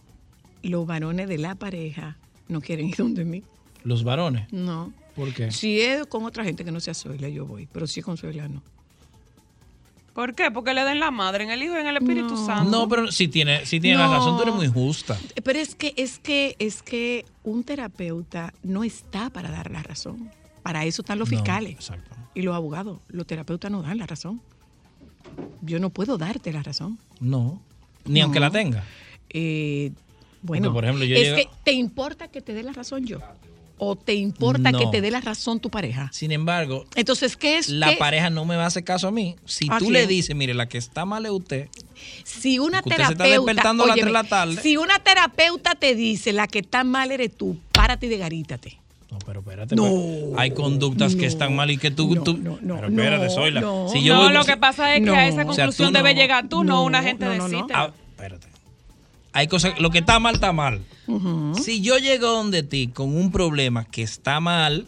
los 0.62 0.86
varones 0.86 1.28
de 1.28 1.38
la 1.38 1.54
pareja 1.54 2.16
no 2.48 2.60
quieren 2.60 2.88
ir 2.88 2.96
donde 2.96 3.24
mí. 3.24 3.42
Los 3.84 4.04
varones. 4.04 4.52
No. 4.52 4.92
¿Por 5.20 5.34
qué? 5.34 5.50
Si 5.52 5.80
es 5.80 6.06
con 6.06 6.24
otra 6.24 6.44
gente 6.44 6.64
que 6.64 6.72
no 6.72 6.80
sea 6.80 6.94
Zoila, 6.94 7.28
yo 7.28 7.44
voy. 7.44 7.68
Pero 7.70 7.86
si 7.86 8.00
es 8.00 8.06
con 8.06 8.16
Zoila, 8.16 8.48
no. 8.48 8.62
¿Por 10.14 10.34
qué? 10.34 10.50
Porque 10.50 10.74
le 10.74 10.82
den 10.84 10.98
la 10.98 11.10
madre 11.10 11.44
en 11.44 11.50
el 11.50 11.62
Hijo 11.62 11.76
y 11.76 11.80
en 11.80 11.86
el 11.86 11.96
Espíritu 11.98 12.36
Santo. 12.44 12.70
No, 12.70 12.88
pero 12.88 13.12
si 13.12 13.28
tiene, 13.28 13.64
si 13.66 13.80
tiene 13.80 13.98
No. 13.98 14.08
la 14.08 14.16
razón, 14.16 14.36
tú 14.36 14.42
eres 14.42 14.54
muy 14.54 14.66
justa. 14.68 15.18
Pero 15.44 15.58
es 15.58 15.74
que, 15.74 15.92
es 15.96 16.18
que, 16.18 16.56
es 16.58 16.82
que 16.82 17.24
un 17.44 17.62
terapeuta 17.64 18.52
no 18.62 18.82
está 18.82 19.30
para 19.30 19.50
dar 19.50 19.70
la 19.70 19.82
razón. 19.82 20.30
Para 20.62 20.84
eso 20.84 21.02
están 21.02 21.18
los 21.18 21.30
No, 21.30 21.36
fiscales 21.36 21.72
exacto. 21.74 22.16
y 22.34 22.42
los 22.42 22.54
abogados. 22.54 22.98
Los 23.08 23.26
terapeutas 23.26 23.70
no 23.70 23.82
dan 23.82 23.98
la 23.98 24.06
razón. 24.06 24.40
Yo 25.62 25.78
no 25.78 25.90
puedo 25.90 26.18
darte 26.18 26.52
la 26.52 26.62
razón. 26.62 26.98
No. 27.20 27.60
Ni 28.04 28.20
No. 28.20 28.24
aunque 28.26 28.40
la 28.40 28.50
tenga. 28.50 28.84
Eh, 29.28 29.92
bueno, 30.42 30.72
por 30.72 30.84
ejemplo, 30.84 31.04
yo 31.04 31.14
es 31.16 31.22
llego- 31.22 31.36
que 31.36 31.48
te 31.62 31.72
importa 31.72 32.28
que 32.28 32.40
te 32.40 32.52
dé 32.54 32.62
la 32.62 32.72
razón 32.72 33.04
yo 33.06 33.20
o 33.82 33.96
te 33.96 34.14
importa 34.14 34.70
No. 34.72 34.78
que 34.78 34.86
te 34.88 35.00
dé 35.00 35.10
la 35.10 35.20
razón 35.22 35.58
tu 35.58 35.70
pareja. 35.70 36.10
Sin 36.12 36.32
embargo, 36.32 36.84
Entonces, 36.94 37.36
¿qué 37.36 37.56
es? 37.58 37.68
la 37.70 37.90
qué- 37.90 37.96
pareja 37.96 38.28
no 38.30 38.44
me 38.44 38.54
va 38.56 38.64
a 38.64 38.66
hacer 38.66 38.84
caso 38.84 39.08
a 39.08 39.10
mí. 39.10 39.36
Si 39.46 39.66
¿A 39.70 39.78
tú 39.78 39.86
quién? 39.86 39.94
le 39.94 40.06
dices, 40.06 40.36
mire, 40.36 40.52
la 40.54 40.68
que 40.68 40.76
está 40.78 41.04
mal 41.06 41.24
es 41.26 41.32
usted, 41.32 41.68
Si 42.24 42.58
una 42.58 42.80
Porque 42.82 42.94
usted 42.94 43.06
se 43.06 43.12
está 43.12 43.24
terapeuta, 43.24 43.46
despertando 43.52 43.84
a 43.84 43.86
las 43.88 43.94
óyeme, 43.94 44.08
de 44.08 44.12
la 44.12 44.24
tarde. 44.24 44.62
si 44.62 44.76
una 44.76 44.98
terapeuta 45.00 45.74
te 45.74 45.94
dice 45.94 46.32
la 46.32 46.46
que 46.46 46.60
está 46.60 46.84
mal 46.84 47.10
eres 47.10 47.36
tú, 47.36 47.58
párate 47.72 48.06
y 48.06 48.08
degarítate. 48.08 48.78
No, 49.10 49.18
pero 49.26 49.40
espérate. 49.40 49.74
No. 49.76 49.82
pues, 49.82 50.38
hay 50.38 50.52
conductas 50.52 51.16
que 51.16 51.26
están 51.26 51.56
mal 51.56 51.70
y 51.70 51.78
que 51.78 51.90
tú. 51.90 52.14
No, 52.14 52.22
tú 52.22 52.36
no, 52.38 52.58
no, 52.62 52.74
pero 52.76 52.88
espérate, 52.88 53.24
no, 53.26 53.30
Zoila. 53.30 53.60
no. 53.60 53.88
Si 53.90 54.02
yo 54.04 54.14
no, 54.14 54.22
voy- 54.24 54.32
lo 54.34 54.44
que 54.44 54.56
pasa 54.56 54.94
es 54.94 55.02
que 55.04 55.10
a 55.10 55.26
esa 55.26 55.34
O 55.42 55.52
sea, 55.52 55.64
conclusión 55.66 55.88
tú 55.88 55.94
debe 55.98 56.14
no- 56.14 56.20
llegar 56.20 56.48
tú, 56.48 56.62
no, 56.64 56.74
no, 56.74 56.84
una 56.84 57.02
gente 57.02 57.24
no, 57.24 57.30
de 57.32 57.38
no, 57.38 57.48
no. 57.48 57.60
cita. 57.62 57.74
Ah, 57.76 57.92
espérate. 58.10 58.46
Hay 59.32 59.46
cosas. 59.46 59.78
Lo 59.80 59.90
que 59.90 59.98
está 59.98 60.18
mal, 60.18 60.34
está 60.34 60.52
mal. 60.52 60.82
Si 61.62 61.80
yo 61.80 61.98
llego 61.98 62.28
donde 62.28 62.62
ti 62.62 62.88
con 62.88 63.16
un 63.16 63.30
problema 63.32 63.84
que 63.84 64.02
está 64.02 64.40
mal, 64.40 64.86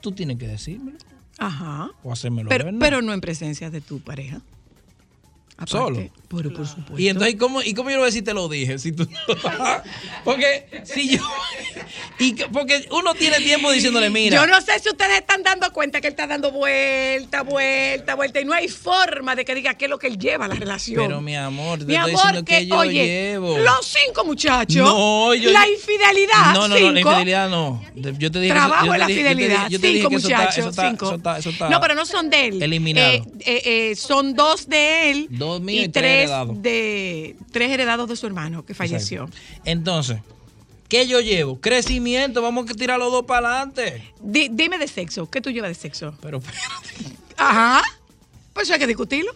tú 0.00 0.12
tienes 0.12 0.36
que 0.38 0.46
decírmelo 0.48 0.98
Ajá. 1.38 1.90
o 2.02 2.12
hacérmelo 2.12 2.48
Pero, 2.48 2.64
ver, 2.64 2.74
¿no? 2.74 2.80
pero 2.80 3.02
no 3.02 3.12
en 3.12 3.20
presencia 3.20 3.70
de 3.70 3.80
tu 3.80 4.00
pareja. 4.00 4.40
Aparte, 5.58 5.70
Solo. 5.72 6.10
Pero 6.28 6.52
por 6.52 6.66
supuesto. 6.66 6.98
Y 6.98 7.08
entonces, 7.08 7.36
¿cómo, 7.38 7.62
¿y 7.62 7.72
cómo 7.72 7.88
yo 7.88 7.96
no 7.96 8.00
voy 8.02 8.06
a 8.08 8.10
decir 8.10 8.24
te 8.24 8.34
lo 8.34 8.46
dije? 8.48 8.78
Si 8.78 8.92
tú, 8.92 9.08
porque 10.24 10.66
si 10.84 11.16
yo. 11.16 11.22
Y, 12.18 12.34
que- 12.34 12.46
porque 12.48 12.86
uno 12.92 13.12
tiene 13.14 13.36
tiempo 13.40 13.70
diciéndole, 13.70 14.08
mira. 14.08 14.36
Yo 14.38 14.46
no 14.46 14.58
sé 14.62 14.78
si 14.80 14.88
ustedes 14.88 15.18
están 15.18 15.42
dando 15.42 15.70
cuenta 15.72 16.00
que 16.00 16.06
él 16.08 16.12
está 16.14 16.26
dando 16.26 16.50
vuelta, 16.50 17.42
vuelta, 17.42 18.14
vuelta. 18.14 18.40
Y 18.40 18.44
no 18.46 18.54
hay 18.54 18.68
forma 18.68 19.36
de 19.36 19.44
que 19.44 19.54
diga 19.54 19.74
qué 19.74 19.84
es 19.84 19.90
lo 19.90 19.98
que 19.98 20.06
él 20.06 20.18
lleva 20.18 20.46
a 20.46 20.48
la 20.48 20.54
relación. 20.54 20.96
Pero 21.06 21.20
mi 21.20 21.36
amor, 21.36 21.80
te 21.80 21.84
Mi 21.84 21.94
estoy 21.94 22.10
amor, 22.12 22.22
diciendo 22.22 22.44
que, 22.46 22.58
que, 22.60 22.66
yo 22.66 22.76
oye, 22.78 23.04
llevo. 23.06 23.58
los 23.58 23.86
cinco 23.86 24.24
muchachos. 24.24 24.76
No, 24.76 25.34
yo- 25.34 25.50
La 25.52 25.68
infidelidad. 25.68 26.54
No, 26.54 26.66
no, 26.66 26.68
no, 26.68 26.76
cinco. 26.76 26.90
la 26.94 27.00
infidelidad 27.00 27.50
no. 27.50 27.82
Yo 27.94 28.30
te 28.32 28.40
dije 28.40 28.54
Trabajo 28.54 28.84
en 28.86 28.90
la 28.92 28.98
yo 28.98 29.06
te 29.06 29.14
fidelidad. 29.14 29.68
yo 29.68 29.80
te 29.80 29.86
dije 29.88 29.98
cinco 29.98 30.08
que 30.10 30.16
eso 30.16 30.28
está- 30.28 30.38
muchachos. 30.38 30.58
eso 30.58 30.70
está- 30.70 30.88
cinco. 30.90 31.06
eso 31.06 31.14
está- 31.16 31.38
eso 31.38 31.50
está 31.50 31.68
no, 31.68 31.80
pero 31.82 31.94
no 31.94 32.06
son 32.06 32.30
de 32.30 32.46
él. 32.46 32.62
eliminado. 32.62 33.12
Eh, 33.12 33.22
eh, 33.44 33.62
eh, 33.90 33.96
son 33.96 34.34
dos 34.34 34.66
de 34.68 35.10
él. 35.10 35.26
Dos 35.30 35.45
míos 35.60 35.86
y 35.86 35.88
tres 35.88 36.02
tres 36.02 36.14
heredados. 36.24 36.62
de 36.62 37.36
tres 37.52 37.70
heredados 37.70 38.08
de 38.08 38.16
su 38.16 38.26
hermano 38.26 38.64
que 38.64 38.74
falleció. 38.74 39.24
Exacto. 39.24 39.60
Entonces, 39.64 40.18
¿qué 40.88 41.06
yo 41.06 41.20
llevo? 41.20 41.60
Crecimiento, 41.60 42.42
vamos 42.42 42.70
a 42.70 42.74
tirar 42.74 42.98
los 42.98 43.10
dos 43.12 43.24
para 43.24 43.48
adelante. 43.62 44.02
Di- 44.20 44.48
dime 44.50 44.78
de 44.78 44.88
sexo. 44.88 45.28
¿Qué 45.30 45.40
tú 45.40 45.50
llevas 45.50 45.70
de 45.70 45.74
sexo? 45.74 46.14
Pero 46.20 46.38
espérate. 46.38 47.16
Ajá. 47.36 47.82
Pues 48.52 48.64
eso 48.66 48.74
hay 48.74 48.80
que 48.80 48.86
discutirlo. 48.86 49.32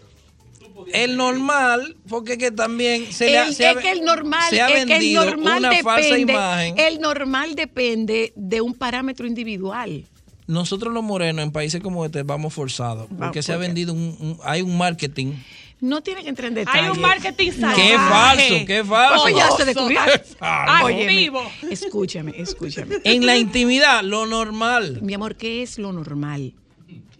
el 0.95 1.17
normal, 1.17 1.95
porque 2.09 2.39
que 2.39 2.51
también 2.51 3.13
se 3.13 3.27
le 3.31 3.39
ha, 3.39 3.49
El- 3.49 3.55
se 3.55 3.67
ha- 3.67 3.73
es 3.73 3.77
que 3.79 3.91
el 3.93 4.03
normal, 4.03 4.49
se 4.51 4.61
ha 4.63 4.69
es 4.71 4.87
que 4.87 4.97
el 4.97 5.13
normal 5.13 5.59
una 5.59 5.75
falsa 5.83 6.09
depende, 6.09 6.33
imagen. 6.33 6.79
el 6.79 7.01
normal 7.01 7.55
depende 7.55 8.33
de 8.35 8.61
un 8.63 8.73
parámetro 8.75 9.27
individual. 9.27 10.07
Nosotros 10.47 10.93
los 10.95 11.05
morenos 11.05 11.45
en 11.45 11.53
países 11.53 11.83
como 11.83 12.05
este 12.07 12.23
vamos 12.23 12.55
forzados, 12.55 13.09
porque 13.19 13.43
se 13.43 13.53
ha 13.53 13.57
vendido 13.59 13.93
un, 13.93 14.17
un- 14.19 14.39
hay 14.43 14.63
un 14.63 14.77
marketing. 14.79 15.35
No 15.81 16.03
tiene 16.03 16.23
que 16.23 16.29
entrar 16.29 16.49
en 16.49 16.55
detalle. 16.55 16.79
Hay 16.81 16.91
un 16.91 17.01
marketing 17.01 17.53
salvaje. 17.53 17.83
¡Qué 17.83 17.97
falso! 17.97 18.55
¡Qué 18.67 18.85
falso! 18.85 19.29
Ya 19.31 19.51
se 19.53 19.65
descubrió. 19.65 20.01
Activo. 20.41 21.43
escúchame, 21.71 22.35
escúchame. 22.37 22.97
En 23.05 23.25
la 23.25 23.37
intimidad, 23.39 24.03
lo 24.03 24.27
normal. 24.27 25.01
Mi 25.03 25.15
amor, 25.15 25.37
¿qué 25.37 25.63
es 25.63 25.79
lo 25.79 25.93
normal? 25.93 26.53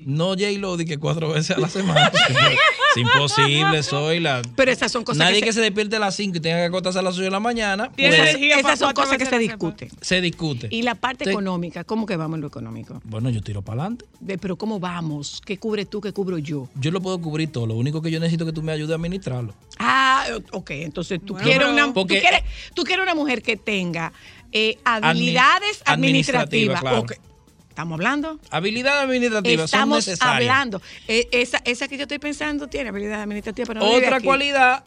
No 0.07 0.31
J-Lo 0.31 0.77
di 0.77 0.85
que 0.85 0.99
cuatro 0.99 1.31
veces 1.31 1.57
a 1.57 1.61
la 1.61 1.69
semana. 1.69 2.11
es 2.11 2.97
imposible, 2.97 3.83
soy 3.83 4.21
la. 4.21 4.43
Pero 4.57 4.71
esas 4.73 4.91
son 4.91 5.05
cosas 5.05 5.19
Nadie 5.19 5.41
que, 5.41 5.47
que 5.47 5.53
se, 5.53 5.59
se 5.59 5.63
despierte 5.63 5.97
a 5.97 5.99
las 5.99 6.15
5 6.17 6.39
y 6.39 6.41
tenga 6.41 6.57
que 6.59 6.65
acostarse 6.65 6.99
a 6.99 7.03
las 7.03 7.15
8 7.15 7.23
de 7.25 7.31
la 7.31 7.41
mañana, 7.41 7.91
pues, 7.97 8.15
esas 8.41 8.79
son 8.79 8.93
cosas 8.93 9.19
que 9.19 9.27
se 9.27 9.39
discuten. 9.39 9.89
se 10.01 10.21
discute. 10.21 10.69
Y 10.71 10.83
la 10.83 10.95
parte 10.95 11.25
Te- 11.25 11.31
económica, 11.31 11.85
¿cómo 11.85 12.07
que 12.07 12.17
vamos 12.17 12.37
en 12.37 12.41
lo 12.43 12.47
económico? 12.49 13.01
Bueno, 13.05 13.31
yo 13.31 13.43
tiro 13.43 13.63
para 13.63 13.83
adelante. 13.83 14.05
De, 14.21 14.39
pero 14.39 14.57
¿cómo 14.57 14.81
vamos? 14.81 15.41
¿Qué 15.45 15.59
cubre 15.59 15.85
tú? 15.85 16.01
¿Qué 16.01 16.13
cubro 16.13 16.39
yo? 16.39 16.69
Yo 16.77 16.91
lo 16.91 17.01
puedo 17.01 17.21
cubrir 17.21 17.51
todo. 17.53 17.67
Lo 17.67 17.75
único 17.75 18.01
que 18.03 18.11
yo 18.11 18.19
necesito 18.21 18.45
es 18.45 18.51
que 18.51 18.55
tú 18.55 18.63
me 18.63 18.73
ayudes 18.73 18.93
a 18.93 18.95
administrarlo. 18.97 19.55
Ah, 19.79 20.25
ok, 20.53 20.71
entonces 20.73 21.21
tú 21.25 21.35
Bueno, 21.35 21.47
quieres 21.49 21.69
una 21.69 21.87
tú 21.87 21.95
Porque- 21.95 22.21
quieres, 22.21 22.41
tú 22.75 22.85
quieres 22.85 23.03
una 23.03 23.15
mujer 23.15 23.43
que 23.43 23.57
tenga 23.57 24.13
eh, 24.53 24.79
habilidades 24.85 25.83
Admi- 25.85 25.93
administrativas. 25.95 26.79
administrativa, 26.79 26.81
claro. 26.81 26.99
Ok, 27.01 27.13
¿Estamos 27.71 27.95
hablando? 27.95 28.39
Habilidades 28.51 29.05
administrativas 29.05 29.71
son 29.71 29.95
Estamos 29.95 30.21
hablando. 30.21 30.83
Eh, 31.09 31.29
esa, 31.33 31.63
esa 31.65 31.89
que 31.89 31.97
yo 31.97 32.03
estoy 32.03 32.19
pensando 32.19 32.67
tiene 32.67 32.91
habilidades 32.91 33.23
administrativas, 33.23 33.69
pero 33.69 33.81
no 33.81 33.87
Otra 33.87 34.21
cualidad, 34.21 34.85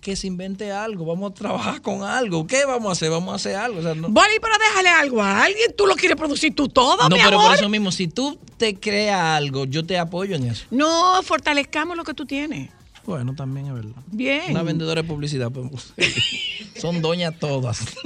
que 0.00 0.16
se 0.16 0.26
invente 0.26 0.72
algo. 0.72 1.04
Vamos 1.04 1.32
a 1.32 1.34
trabajar 1.34 1.82
con 1.82 2.02
algo. 2.02 2.46
¿Qué 2.46 2.64
vamos 2.64 2.88
a 2.88 2.92
hacer? 2.92 3.10
Vamos 3.10 3.32
a 3.32 3.36
hacer 3.36 3.56
algo. 3.56 3.80
O 3.80 3.82
sea, 3.82 3.94
no, 3.94 4.08
Boli, 4.08 4.38
pero 4.40 4.54
déjale 4.58 4.88
algo 4.88 5.22
a 5.22 5.44
alguien. 5.44 5.74
Tú 5.76 5.86
lo 5.86 5.94
quieres 5.94 6.16
producir 6.16 6.54
tú 6.54 6.68
todo, 6.68 7.08
no, 7.08 7.16
mi 7.16 7.22
pero 7.22 7.38
amor. 7.38 7.50
por 7.50 7.58
eso 7.58 7.68
mismo, 7.68 7.92
si 7.92 8.08
tú 8.08 8.38
te 8.56 8.76
creas 8.76 9.20
algo, 9.20 9.66
yo 9.66 9.84
te 9.84 9.98
apoyo 9.98 10.36
en 10.36 10.44
eso. 10.44 10.64
No, 10.70 11.22
fortalezcamos 11.22 11.96
lo 11.96 12.04
que 12.04 12.14
tú 12.14 12.24
tienes. 12.24 12.70
Bueno, 13.04 13.34
también 13.34 13.66
es 13.66 13.74
verdad. 13.74 14.02
Bien. 14.06 14.50
Una 14.50 14.62
vendedora 14.62 15.02
de 15.02 15.08
publicidad. 15.08 15.50
pues, 15.50 15.92
son 16.80 17.02
doñas 17.02 17.38
todas. 17.38 17.80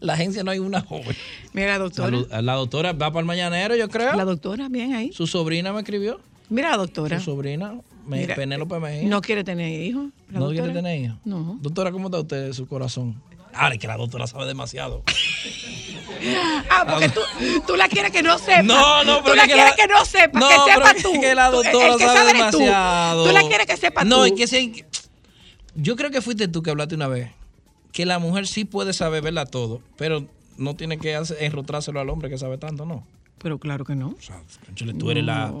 La 0.00 0.14
agencia 0.14 0.42
no 0.42 0.50
hay 0.50 0.58
una 0.58 0.80
joven. 0.80 1.14
Mira, 1.52 1.68
la 1.72 1.78
doctora. 1.78 2.06
Salud. 2.06 2.26
La 2.30 2.54
doctora 2.54 2.92
va 2.92 3.10
para 3.10 3.20
el 3.20 3.26
mañanero, 3.26 3.76
yo 3.76 3.88
creo. 3.88 4.14
La 4.14 4.24
doctora, 4.24 4.68
bien 4.68 4.94
ahí. 4.94 5.12
Su 5.12 5.26
sobrina 5.26 5.72
me 5.72 5.80
escribió. 5.80 6.20
Mira, 6.48 6.70
la 6.70 6.78
doctora. 6.78 7.18
Su 7.18 7.26
sobrina, 7.26 7.74
me, 8.06 8.20
Mira, 8.20 8.34
Penélope 8.34 8.78
Mejía. 8.80 9.08
No 9.08 9.20
quiere 9.20 9.44
tener 9.44 9.80
hijos. 9.82 10.06
la 10.30 10.40
¿No 10.40 10.48
quiere 10.50 10.70
tener 10.70 11.00
hijos? 11.00 11.18
No. 11.24 11.58
Doctora, 11.60 11.92
¿cómo 11.92 12.06
está 12.08 12.18
usted 12.18 12.46
de 12.46 12.52
su 12.54 12.66
corazón? 12.66 13.22
Ahora 13.52 13.74
es 13.74 13.80
que 13.80 13.86
la 13.88 13.96
doctora 13.96 14.26
sabe 14.26 14.46
demasiado. 14.46 15.02
Ah, 16.70 16.86
porque 16.88 17.08
tú, 17.08 17.20
tú 17.66 17.76
la 17.76 17.88
quieres 17.88 18.10
que 18.12 18.22
no 18.22 18.38
sepa. 18.38 18.62
No, 18.62 19.04
no, 19.04 19.18
Tú 19.18 19.24
pero 19.24 19.36
la 19.36 19.42
es 19.42 19.48
que 19.48 19.54
quieres 19.54 19.70
la- 19.70 19.76
que 19.76 19.92
no 19.92 20.04
sepa, 20.04 20.38
No, 20.40 20.48
que 20.48 20.72
sepa 20.72 20.94
tú. 21.02 21.20
que 21.20 21.34
la 21.34 21.50
Tú- 21.50 21.56
doctora 21.56 21.86
el 21.88 21.96
que 21.98 22.04
sabe 22.04 22.30
tú. 22.30 22.36
demasiado. 22.36 23.26
Tú 23.26 23.32
la 23.32 23.40
quieres 23.40 23.66
que 23.66 23.76
sepa 23.76 24.04
No, 24.04 24.16
tú. 24.18 24.24
es 24.24 24.32
que 24.32 24.46
se... 24.46 24.84
Yo 25.74 25.96
creo 25.96 26.10
que 26.10 26.20
fuiste 26.20 26.48
tú 26.48 26.62
que 26.62 26.70
hablaste 26.70 26.94
una 26.94 27.08
vez. 27.08 27.30
Que 27.92 28.06
la 28.06 28.18
mujer 28.18 28.46
sí 28.46 28.64
puede 28.64 28.92
saber, 28.92 29.22
verla 29.22 29.46
todo, 29.46 29.80
pero 29.96 30.26
no 30.56 30.76
tiene 30.76 30.98
que 30.98 31.18
enrotrárselo 31.40 32.00
al 32.00 32.08
hombre 32.10 32.30
que 32.30 32.38
sabe 32.38 32.58
tanto, 32.58 32.86
¿no? 32.86 33.04
Pero 33.38 33.58
claro 33.58 33.84
que 33.84 33.96
no. 33.96 34.10
O 34.10 34.20
sea, 34.20 34.40
tú 34.98 35.10
eres 35.10 35.24
la... 35.24 35.52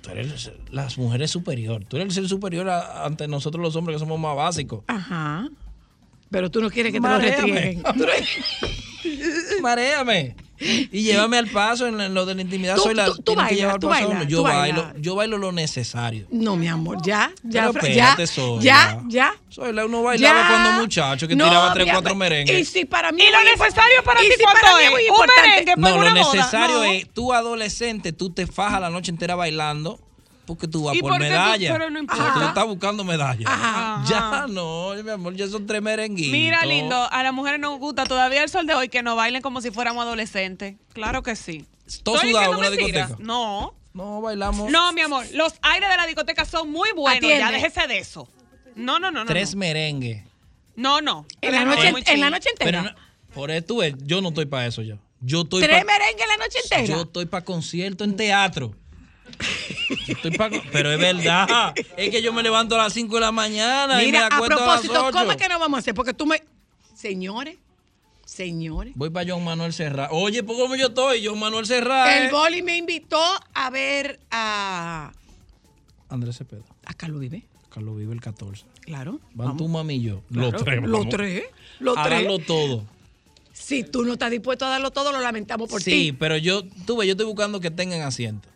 Tú 0.00 0.10
eres 0.10 0.50
las 0.70 0.96
mujeres 0.96 1.30
superior. 1.30 1.84
Tú 1.84 1.96
eres 1.96 2.08
el 2.08 2.14
ser 2.14 2.28
superior 2.28 2.68
a- 2.70 3.04
ante 3.04 3.28
nosotros 3.28 3.62
los 3.62 3.76
hombres 3.76 3.96
que 3.96 4.00
somos 4.00 4.18
más 4.18 4.34
básicos. 4.34 4.82
Ajá. 4.86 5.48
Pero 6.30 6.50
tú 6.50 6.60
no 6.60 6.70
quieres 6.70 6.92
que 6.92 7.00
te 7.00 7.06
lo 7.06 7.18
no- 7.18 7.18
Maréame. 9.62 10.36
Y 10.92 11.02
llévame 11.02 11.38
al 11.38 11.48
paso 11.48 11.86
en, 11.86 12.14
lo 12.14 12.26
de 12.26 12.34
la 12.34 12.42
intimidad. 12.42 12.76
Tú- 12.76 12.82
Soy 12.82 12.94
la, 12.94 13.06
tú- 13.06 13.16
tú 13.22 13.32
que 13.32 13.36
bailas, 13.36 13.56
llevar 13.58 13.74
al 13.74 13.80
tú 13.80 13.88
bailas. 13.88 14.26
Yo 14.28 14.42
bailo, 14.42 14.92
yo 14.98 15.14
bailo 15.14 15.38
lo 15.38 15.52
necesario. 15.52 16.26
No, 16.30 16.56
mi 16.56 16.68
amor, 16.68 16.98
ya, 17.04 17.30
ya, 17.42 17.70
Pero 17.72 17.86
ya, 17.94 18.16
Zoila. 18.26 18.62
ya, 18.62 19.02
ya. 19.08 19.34
Soy 19.48 19.72
la 19.72 19.84
uno 19.86 20.02
bailaba 20.02 20.40
ya. 20.40 20.48
cuando 20.48 20.82
muchacho 20.82 21.28
que 21.28 21.36
No, 21.36 21.44
tiraba 21.44 21.72
tres, 21.72 21.86
cuatro 21.90 22.14
merengues. 22.14 22.58
Y 22.58 22.64
si 22.64 22.84
para 22.84 23.12
mí 23.12 23.22
¿Y 23.22 23.30
lo 23.30 23.42
necesario 23.44 24.02
para 24.04 24.20
ti 24.20 24.26
si 24.36 24.42
cuánto 24.42 24.78
es? 24.78 24.90
¿Un 24.90 25.26
merengue? 25.44 25.74
para 25.76 25.90
no, 25.96 26.02
lo 26.02 26.10
una 26.10 26.12
necesario 26.14 26.76
No. 26.76 26.82
es 26.84 27.08
tú 27.12 27.32
adolescente, 27.32 28.12
tú 28.12 28.30
te 28.30 28.46
fajas 28.46 28.80
la 28.80 28.90
noche 28.90 29.10
entera 29.10 29.34
bailando 29.34 29.98
porque 30.48 30.66
tú 30.66 30.82
vas 30.84 30.96
¿Y 30.96 31.00
por 31.00 31.12
tú- 31.12 31.18
medalla. 31.18 31.72
pero 31.72 31.90
no 31.90 32.00
tú 32.06 32.40
estás 32.46 32.66
buscando 32.66 33.04
medalla. 33.04 33.46
Ajá. 33.48 34.04
Ya 34.08 34.46
no, 34.48 34.94
mi 35.04 35.10
amor, 35.10 35.34
ya 35.36 35.46
son 35.46 35.66
tres 35.66 35.80
merenguitos. 35.82 36.32
Mira, 36.32 36.64
lindo, 36.64 36.96
a 37.12 37.22
las 37.22 37.32
mujeres 37.32 37.60
nos 37.60 37.78
gusta 37.78 38.04
todavía 38.04 38.42
el 38.42 38.48
sol 38.48 38.66
de 38.66 38.74
hoy 38.74 38.88
que 38.88 39.02
nos 39.02 39.14
bailen 39.16 39.42
como 39.42 39.60
si 39.60 39.70
fuéramos 39.70 40.02
adolescentes. 40.02 40.74
Claro 40.92 41.22
que 41.22 41.36
sí. 41.36 41.64
Todo 42.02 42.16
¿Estoy 42.16 42.30
sudado 42.32 42.52
en 42.54 42.58
una 42.58 42.70
discoteca. 42.70 43.10
No. 43.20 43.74
No, 43.94 44.20
bailamos 44.20 44.70
No, 44.70 44.92
mi 44.92 45.00
amor, 45.02 45.24
los 45.34 45.54
aires 45.62 45.88
de 45.88 45.96
la 45.96 46.06
discoteca 46.06 46.44
son 46.44 46.70
muy 46.70 46.90
buenos. 46.96 47.18
Atiende. 47.18 47.38
Ya 47.38 47.50
déjese 47.50 47.86
de 47.86 47.98
eso. 47.98 48.28
No, 48.74 48.98
no, 48.98 49.10
no, 49.10 49.20
no. 49.24 49.26
tres 49.26 49.54
no. 49.54 49.60
merengues. 49.60 50.24
No, 50.76 51.00
no. 51.00 51.26
En 51.40 51.52
la 51.52 51.64
No, 51.64 51.74
noche, 51.74 51.92
en 52.12 52.20
la 52.20 52.30
noche 52.30 52.50
Pero 52.58 52.78
entera. 52.78 52.94
no- 52.94 53.34
por 53.34 53.50
eso 53.50 53.66
tú 53.66 53.76
ves, 53.78 53.94
yo 54.04 54.20
no 54.20 54.28
estoy 54.28 54.46
para 54.46 54.66
eso 54.66 54.82
ya. 54.82 54.96
Yo 55.20 55.42
estoy 55.42 55.62
Tres 55.62 55.84
pa- 55.84 55.92
merengues 55.92 56.22
en 56.22 56.28
la 56.28 56.36
noche 56.36 56.58
entera. 56.62 56.84
Yo 56.84 57.02
estoy 57.02 57.26
para 57.26 57.44
concierto 57.44 58.04
en 58.04 58.14
teatro. 58.16 58.72
Yo 60.06 60.14
estoy 60.14 60.30
pa- 60.32 60.50
pero 60.72 60.90
es 60.92 60.98
verdad. 60.98 61.74
Es 61.96 62.10
que 62.10 62.20
yo 62.22 62.32
me 62.32 62.42
levanto 62.42 62.74
a 62.74 62.78
las 62.78 62.92
5 62.92 63.14
de 63.14 63.20
la 63.20 63.32
mañana 63.32 63.94
y 64.02 64.06
me 64.06 64.12
Mira, 64.12 64.24
a 64.26 64.36
acuesto 64.36 64.56
a, 64.56 64.66
las 64.66 64.80
propósito, 64.80 65.06
8. 65.06 65.18
¿cómo 65.18 65.30
es 65.32 65.36
que 65.36 65.48
no 65.48 65.58
vamos 65.58 65.78
a 65.78 65.80
hacer? 65.80 65.94
Porque 65.94 66.14
tú 66.14 66.26
me. 66.26 66.42
Señores, 66.94 67.56
señores. 68.24 68.92
Voy 68.96 69.10
para 69.10 69.30
John 69.32 69.44
Manuel 69.44 69.72
Serra. 69.72 70.08
Oye, 70.10 70.42
¿por 70.42 70.56
cómo 70.56 70.74
yo 70.76 70.88
estoy? 70.88 71.24
John 71.24 71.38
Manuel 71.38 71.66
Serra. 71.66 72.16
El 72.18 72.24
eh. 72.28 72.30
boli 72.30 72.62
me 72.62 72.76
invitó 72.76 73.20
a 73.54 73.70
ver 73.70 74.18
a, 74.30 75.12
Andrés 76.08 76.36
Cepeda. 76.38 76.62
a 76.84 76.94
Carlos 76.94 77.20
Vive. 77.20 77.44
Carlos 77.70 77.96
vive 77.98 78.12
el 78.14 78.20
14. 78.20 78.64
Claro. 78.80 79.20
Van 79.34 79.48
vamos. 79.48 79.56
tu 79.58 79.68
mami 79.68 79.96
y 79.96 80.02
yo. 80.02 80.22
Claro, 80.32 80.50
Los 80.52 80.64
tres. 80.64 80.82
Los 80.82 81.08
tres. 81.08 81.44
Los 81.80 81.96
A 81.98 82.02
tres. 82.04 82.18
darlo 82.22 82.38
todo. 82.38 82.84
Si 83.52 83.84
tú 83.84 84.04
no 84.04 84.14
estás 84.14 84.30
dispuesto 84.30 84.64
a 84.64 84.70
darlo 84.70 84.90
todo, 84.90 85.12
lo 85.12 85.20
lamentamos 85.20 85.68
por 85.68 85.82
sí, 85.82 85.90
ti. 85.90 86.12
pero 86.12 86.36
yo, 86.36 86.62
tú 86.86 86.96
ves, 86.96 87.06
yo 87.08 87.12
estoy 87.12 87.26
buscando 87.26 87.60
que 87.60 87.70
tengan 87.70 88.00
asiento. 88.02 88.48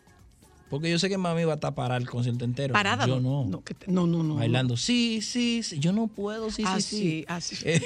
Porque 0.73 0.89
yo 0.89 0.97
sé 0.97 1.07
que 1.07 1.19
mami 1.19 1.43
va 1.43 1.51
a 1.51 1.55
estar 1.55 1.75
para 1.75 1.97
el 1.97 2.09
concierto 2.09 2.45
entero. 2.45 2.73
Parada. 2.73 3.05
Yo 3.05 3.19
no. 3.19 3.45
No, 3.45 3.59
te- 3.59 3.75
no, 3.91 4.07
no, 4.07 4.23
no. 4.23 4.33
Bailando. 4.37 4.75
Sí, 4.75 5.21
sí, 5.21 5.61
sí. 5.61 5.77
Yo 5.77 5.93
no 5.93 6.07
puedo, 6.07 6.49
sí, 6.49 6.63
sí, 6.65 6.81
sí. 6.81 7.25
Así, 7.27 7.53
así. 7.57 7.69
Eh, 7.69 7.79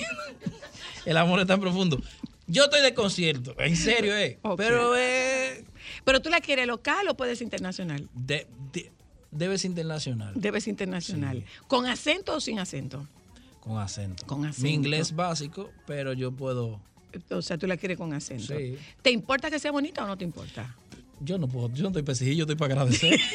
el 1.06 1.18
amor 1.18 1.42
es 1.42 1.48
tan 1.48 1.60
profundo. 1.60 2.02
Yo 2.48 2.64
estoy 2.64 2.82
de 2.82 2.94
concierto, 2.94 3.54
en 3.60 3.76
serio, 3.76 4.16
eh. 4.16 4.40
Pero 4.56 4.96
eh, 4.96 5.66
Pero 6.06 6.22
tú 6.22 6.30
la 6.30 6.40
quieres 6.40 6.66
local 6.66 7.10
o 7.10 7.18
puedes 7.18 7.42
internacional? 7.42 8.08
de- 8.14 8.48
de- 8.72 8.90
debe 9.32 9.58
ser 9.58 9.72
internacional, 9.72 10.32
Debes 10.38 10.66
internacional. 10.70 11.44
¿Con 11.68 11.88
acento 11.88 12.36
o 12.36 12.40
sin 12.40 12.58
acento? 12.60 13.06
con 13.60 13.80
acento. 13.80 14.26
Con 14.26 14.46
acento. 14.46 14.64
Mi 14.64 14.74
inglés 14.74 15.14
básico, 15.14 15.72
pero 15.86 16.14
yo 16.14 16.32
puedo. 16.32 16.80
O 17.32 17.42
sea, 17.42 17.58
tú 17.58 17.68
la 17.68 17.76
quieres 17.76 17.98
con 17.98 18.14
acento. 18.14 18.58
Sí. 18.58 18.78
¿Te 19.02 19.12
importa 19.12 19.50
que 19.52 19.60
sea 19.60 19.74
bonita 19.74 20.06
o 20.06 20.08
no 20.08 20.18
te 20.18 20.24
importa? 20.24 20.74
Yo 21.20 21.38
no 21.38 21.48
puedo, 21.48 21.70
yo 21.74 21.84
no 21.84 21.90
estoy 21.90 22.04
para 22.04 22.14
exigir, 22.14 22.36
yo 22.36 22.44
estoy 22.44 22.56
para 22.56 22.74
agradecer. 22.76 23.20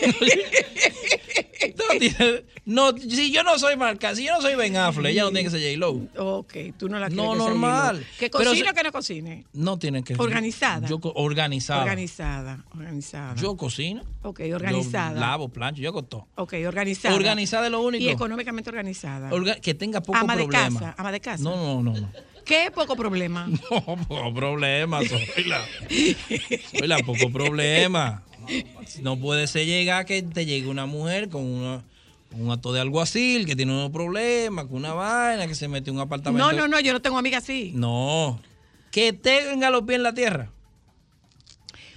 no. 2.65 2.93
No, 2.93 2.97
si 2.97 3.33
yo 3.33 3.43
no 3.43 3.59
soy 3.59 3.77
marca, 3.77 4.15
si 4.15 4.25
yo 4.25 4.35
no 4.35 4.41
soy 4.41 4.55
Ben 4.55 4.77
Affleck, 4.77 5.12
ella 5.12 5.25
no 5.25 5.31
tiene 5.33 5.45
que 5.45 5.51
ser 5.51 5.61
J-Lo. 5.61 6.39
Ok, 6.39 6.55
tú 6.79 6.89
no 6.89 6.99
la 6.99 7.09
No, 7.09 7.15
quieres 7.15 7.33
que 7.33 7.39
sea 7.39 7.49
normal. 7.49 8.07
Que 8.19 8.31
cocine 8.31 8.71
o 8.71 8.75
que 8.75 8.83
no 8.83 8.93
cocine. 8.93 9.45
No 9.53 9.79
tiene 9.79 10.03
que 10.05 10.15
Organizada. 10.17 10.87
Yo, 10.89 11.01
organizada. 11.15 11.83
Organizada, 11.83 12.65
organizada. 12.75 13.35
Yo 13.35 13.57
cocino. 13.57 14.03
ok, 14.23 14.41
organizada. 14.55 15.15
Yo 15.15 15.21
lavo, 15.21 15.49
plancho, 15.49 15.83
yo 15.83 15.89
hago 15.91 16.03
todo. 16.05 16.29
Ok, 16.37 16.55
organizada. 16.67 17.15
Organizada 17.15 17.67
es 17.67 17.73
lo 17.73 17.83
único. 17.83 18.05
Y 18.05 18.09
económicamente 18.09 18.71
organizada. 18.71 19.31
Orga- 19.31 19.61
que 19.61 19.75
tenga 19.75 20.01
poco 20.01 20.19
ama 20.19 20.37
de 20.37 20.45
problema. 20.45 20.79
casa, 20.81 20.95
ama 20.97 21.12
de 21.12 21.21
casa. 21.21 21.43
No, 21.43 21.57
no, 21.57 21.83
no, 21.83 22.01
no. 22.01 22.09
¿Qué 22.45 22.71
poco 22.75 22.97
problema? 22.97 23.49
No, 23.71 23.97
poco 24.09 24.35
problema, 24.35 25.01
soy 25.05 25.45
la. 25.45 25.65
Soy 26.71 26.89
la 26.89 26.99
poco 26.99 27.31
problema. 27.31 28.23
No 29.01 29.19
puede 29.19 29.47
ser 29.47 29.67
llegar 29.67 30.05
que 30.05 30.23
te 30.23 30.47
llegue 30.47 30.69
una 30.69 30.87
mujer 30.87 31.29
con 31.29 31.45
una 31.45 31.85
un 32.39 32.51
acto 32.51 32.73
de 32.73 32.81
alguacil 32.81 33.47
que 33.47 33.57
tiene 33.57 33.73
unos 33.73 33.91
problemas, 33.91 34.67
con 34.67 34.77
una 34.77 34.95
vaina, 34.95 35.47
que 35.47 35.55
se 35.55 35.69
mete 35.69 35.91
en 35.91 35.97
un 35.97 36.03
apartamento. 36.03 36.51
No, 36.51 36.57
no, 36.57 36.69
no, 36.69 36.81
yo 36.81 36.93
no 36.93 37.03
tengo 37.03 37.19
amigas 37.19 37.45
así. 37.45 37.73
No. 37.75 38.41
Que 38.91 39.13
tenga 39.13 39.71
los 39.71 39.83
pies 39.83 39.97
en 39.97 40.03
la 40.03 40.15
tierra. 40.15 40.51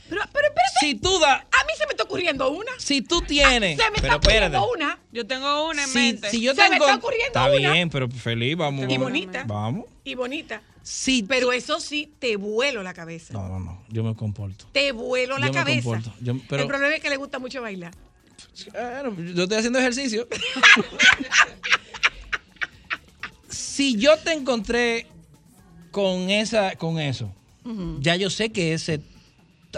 Pero, 0.09 0.21
pero, 0.31 0.47
espérate. 0.47 0.79
Si 0.79 0.95
tú 0.95 1.19
da, 1.19 1.33
A 1.35 1.63
mí 1.65 1.73
se 1.77 1.85
me 1.87 1.91
está 1.91 2.03
ocurriendo 2.03 2.49
una. 2.51 2.71
si 2.77 3.01
tú 3.01 3.21
tienes. 3.21 3.77
se 3.77 3.83
me 3.91 3.99
pero 3.99 4.05
está 4.05 4.15
ocurriendo 4.17 4.57
espérate. 4.57 4.75
una. 4.75 4.99
Yo 5.11 5.25
tengo 5.25 5.69
una 5.69 5.83
en 5.83 5.89
Si, 5.89 5.97
mente. 5.97 6.29
si 6.29 6.41
yo 6.41 6.53
Se 6.53 6.61
me 6.63 6.69
tengo. 6.71 6.85
está 6.85 6.97
ocurriendo 6.97 7.27
Está 7.27 7.45
una. 7.49 7.71
bien, 7.73 7.89
pero 7.89 8.09
feliz, 8.09 8.55
vamos. 8.55 8.85
Y 8.91 8.97
bonita. 8.97 9.43
Vamos. 9.47 9.85
Y 10.03 10.15
bonita. 10.15 10.61
Si 10.83 11.23
Pero 11.23 11.51
eso 11.51 11.79
sí, 11.79 12.13
te 12.19 12.35
vuelo 12.35 12.83
la 12.83 12.93
cabeza. 12.93 13.33
No, 13.33 13.47
no, 13.47 13.59
no. 13.59 13.83
Yo 13.89 14.03
me 14.03 14.13
comporto. 14.15 14.67
Te 14.71 14.91
vuelo 14.91 15.39
la 15.39 15.47
Yo 15.47 15.53
me 15.53 15.59
cabeza. 15.59 15.83
comporto. 15.89 16.13
Yo- 16.21 16.35
pero- 16.47 16.61
El 16.61 16.67
problema 16.67 16.93
es 16.95 17.01
que 17.01 17.09
le 17.09 17.17
gusta 17.17 17.39
mucho 17.39 17.61
bailar. 17.63 17.91
Bueno, 18.71 19.15
yo 19.33 19.43
estoy 19.43 19.57
haciendo 19.57 19.79
ejercicio. 19.79 20.27
si 23.49 23.97
yo 23.97 24.17
te 24.17 24.33
encontré 24.33 25.07
con 25.91 26.29
esa, 26.29 26.75
con 26.75 26.99
eso, 26.99 27.31
ya 27.99 28.15
yo 28.15 28.29
sé 28.29 28.51
que 28.51 28.73
ese, 28.73 29.01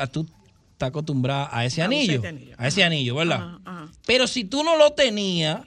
tú 0.05 0.27
estás 0.73 0.89
acostumbrada 0.89 1.49
a 1.51 1.65
ese 1.65 1.81
A 1.81 1.85
anillo, 1.85 2.13
este 2.15 2.27
anillo. 2.27 2.55
a 2.59 2.67
ese 2.67 2.83
anillo, 2.83 3.15
¿verdad? 3.15 3.37
Ajá, 3.37 3.59
ajá. 3.65 3.91
Pero 4.05 4.27
si 4.27 4.43
tú 4.43 4.63
no 4.63 4.77
lo 4.77 4.91
tenías, 4.91 5.61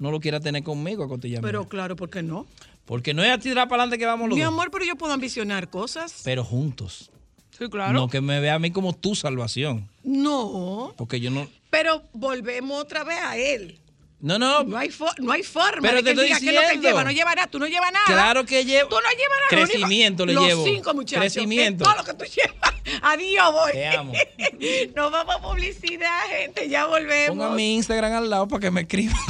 no 0.00 0.10
lo 0.10 0.18
quieras 0.18 0.40
tener 0.42 0.64
conmigo 0.64 1.04
a 1.04 1.08
costilla 1.08 1.40
Pero 1.40 1.68
claro, 1.68 1.94
¿por 1.94 2.10
qué 2.10 2.22
no? 2.24 2.46
Porque 2.86 3.14
no 3.14 3.22
es 3.22 3.30
a 3.30 3.38
tirar 3.38 3.68
para 3.68 3.82
adelante 3.84 3.98
que 3.98 4.06
vamos 4.06 4.28
los 4.28 4.34
Mi 4.36 4.42
dos, 4.42 4.52
amor, 4.52 4.70
pero 4.72 4.84
yo 4.84 4.96
puedo 4.96 5.12
ambicionar 5.12 5.68
cosas. 5.70 6.22
pero 6.24 6.42
juntos. 6.44 7.12
Sí, 7.56 7.68
claro. 7.68 7.92
No 7.92 8.08
que 8.08 8.20
me 8.20 8.40
vea 8.40 8.54
a 8.54 8.58
mí 8.58 8.70
como 8.72 8.94
tu 8.94 9.14
salvación. 9.14 9.88
No. 10.02 10.94
Porque 10.96 11.20
yo 11.20 11.30
no. 11.30 11.46
Pero 11.68 12.02
volvemos 12.14 12.80
otra 12.82 13.04
vez 13.04 13.18
a 13.22 13.36
él. 13.36 13.78
No, 14.22 14.38
no. 14.38 14.64
No 14.64 14.76
hay, 14.76 14.88
fo- 14.90 15.14
no 15.18 15.32
hay 15.32 15.42
forma 15.42 15.80
Pero 15.80 16.02
de 16.02 16.02
te 16.02 16.14
que 16.14 16.22
diga 16.24 16.34
lo 16.34 16.40
que 16.40 16.48
él 16.48 16.54
diciendo. 16.56 16.88
lleva. 16.88 17.04
No 17.04 17.10
lleva 17.10 17.34
nada. 17.34 17.46
Tú 17.46 17.58
no 17.58 17.66
llevas 17.66 17.90
nada. 17.90 18.04
Claro 18.04 18.44
que 18.44 18.64
llevo. 18.66 18.88
Tú 18.90 18.96
no 18.96 19.00
llevas 19.10 19.38
nada. 19.38 19.50
Lo 19.50 19.56
único- 19.62 19.70
Crecimiento 19.72 20.26
le 20.26 20.32
los 20.34 20.44
llevo. 20.46 20.64
cinco 20.64 20.92
muchachos. 20.94 21.20
Crecimiento. 21.20 21.84
Es 21.84 21.90
todo 21.90 21.98
lo 21.98 22.04
que 22.04 22.14
tú 22.14 22.24
llevas. 22.30 22.74
Adiós, 23.02 23.52
voy. 23.52 23.72
Te 23.72 23.86
amo. 23.86 24.12
Nos 24.94 25.10
vamos 25.10 25.34
a 25.36 25.40
publicidad, 25.40 26.20
gente. 26.28 26.68
Ya 26.68 26.84
volvemos. 26.86 27.36
Ponga 27.36 27.50
mi 27.50 27.76
Instagram 27.76 28.12
al 28.12 28.28
lado 28.28 28.46
para 28.46 28.60
que 28.60 28.70
me 28.70 28.82
escriban. 28.82 29.16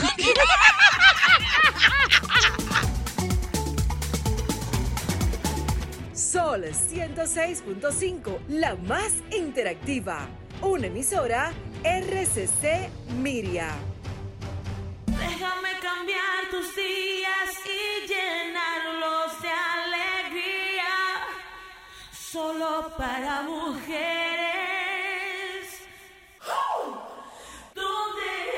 Sol 6.15 6.65
106.5, 6.65 8.39
la 8.49 8.77
más 8.77 9.13
interactiva. 9.37 10.27
Una 10.63 10.87
emisora 10.89 11.53
RCC 11.85 12.89
Miria. 13.23 13.71
Déjame 15.21 15.79
cambiar 15.81 16.49
tus 16.51 16.75
días 16.75 17.51
y 17.67 18.07
llenarlos 18.07 19.43
de 19.43 19.51
alegría. 19.51 20.95
Solo 22.11 22.93
para 22.97 23.43
mujeres. 23.43 23.91
¿Dónde 27.75 28.50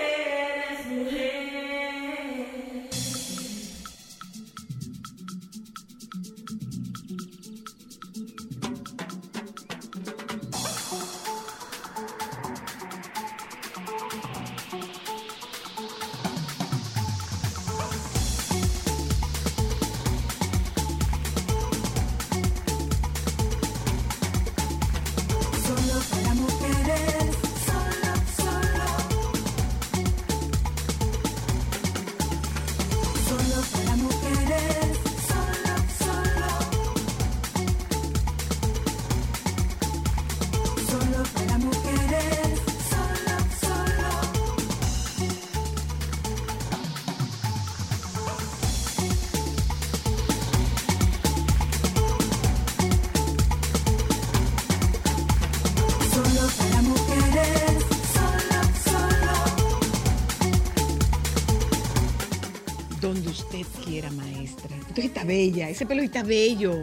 bella. 65.32 65.68
Ese 65.70 65.86
pelo 65.86 66.02
está 66.02 66.22
bello. 66.22 66.74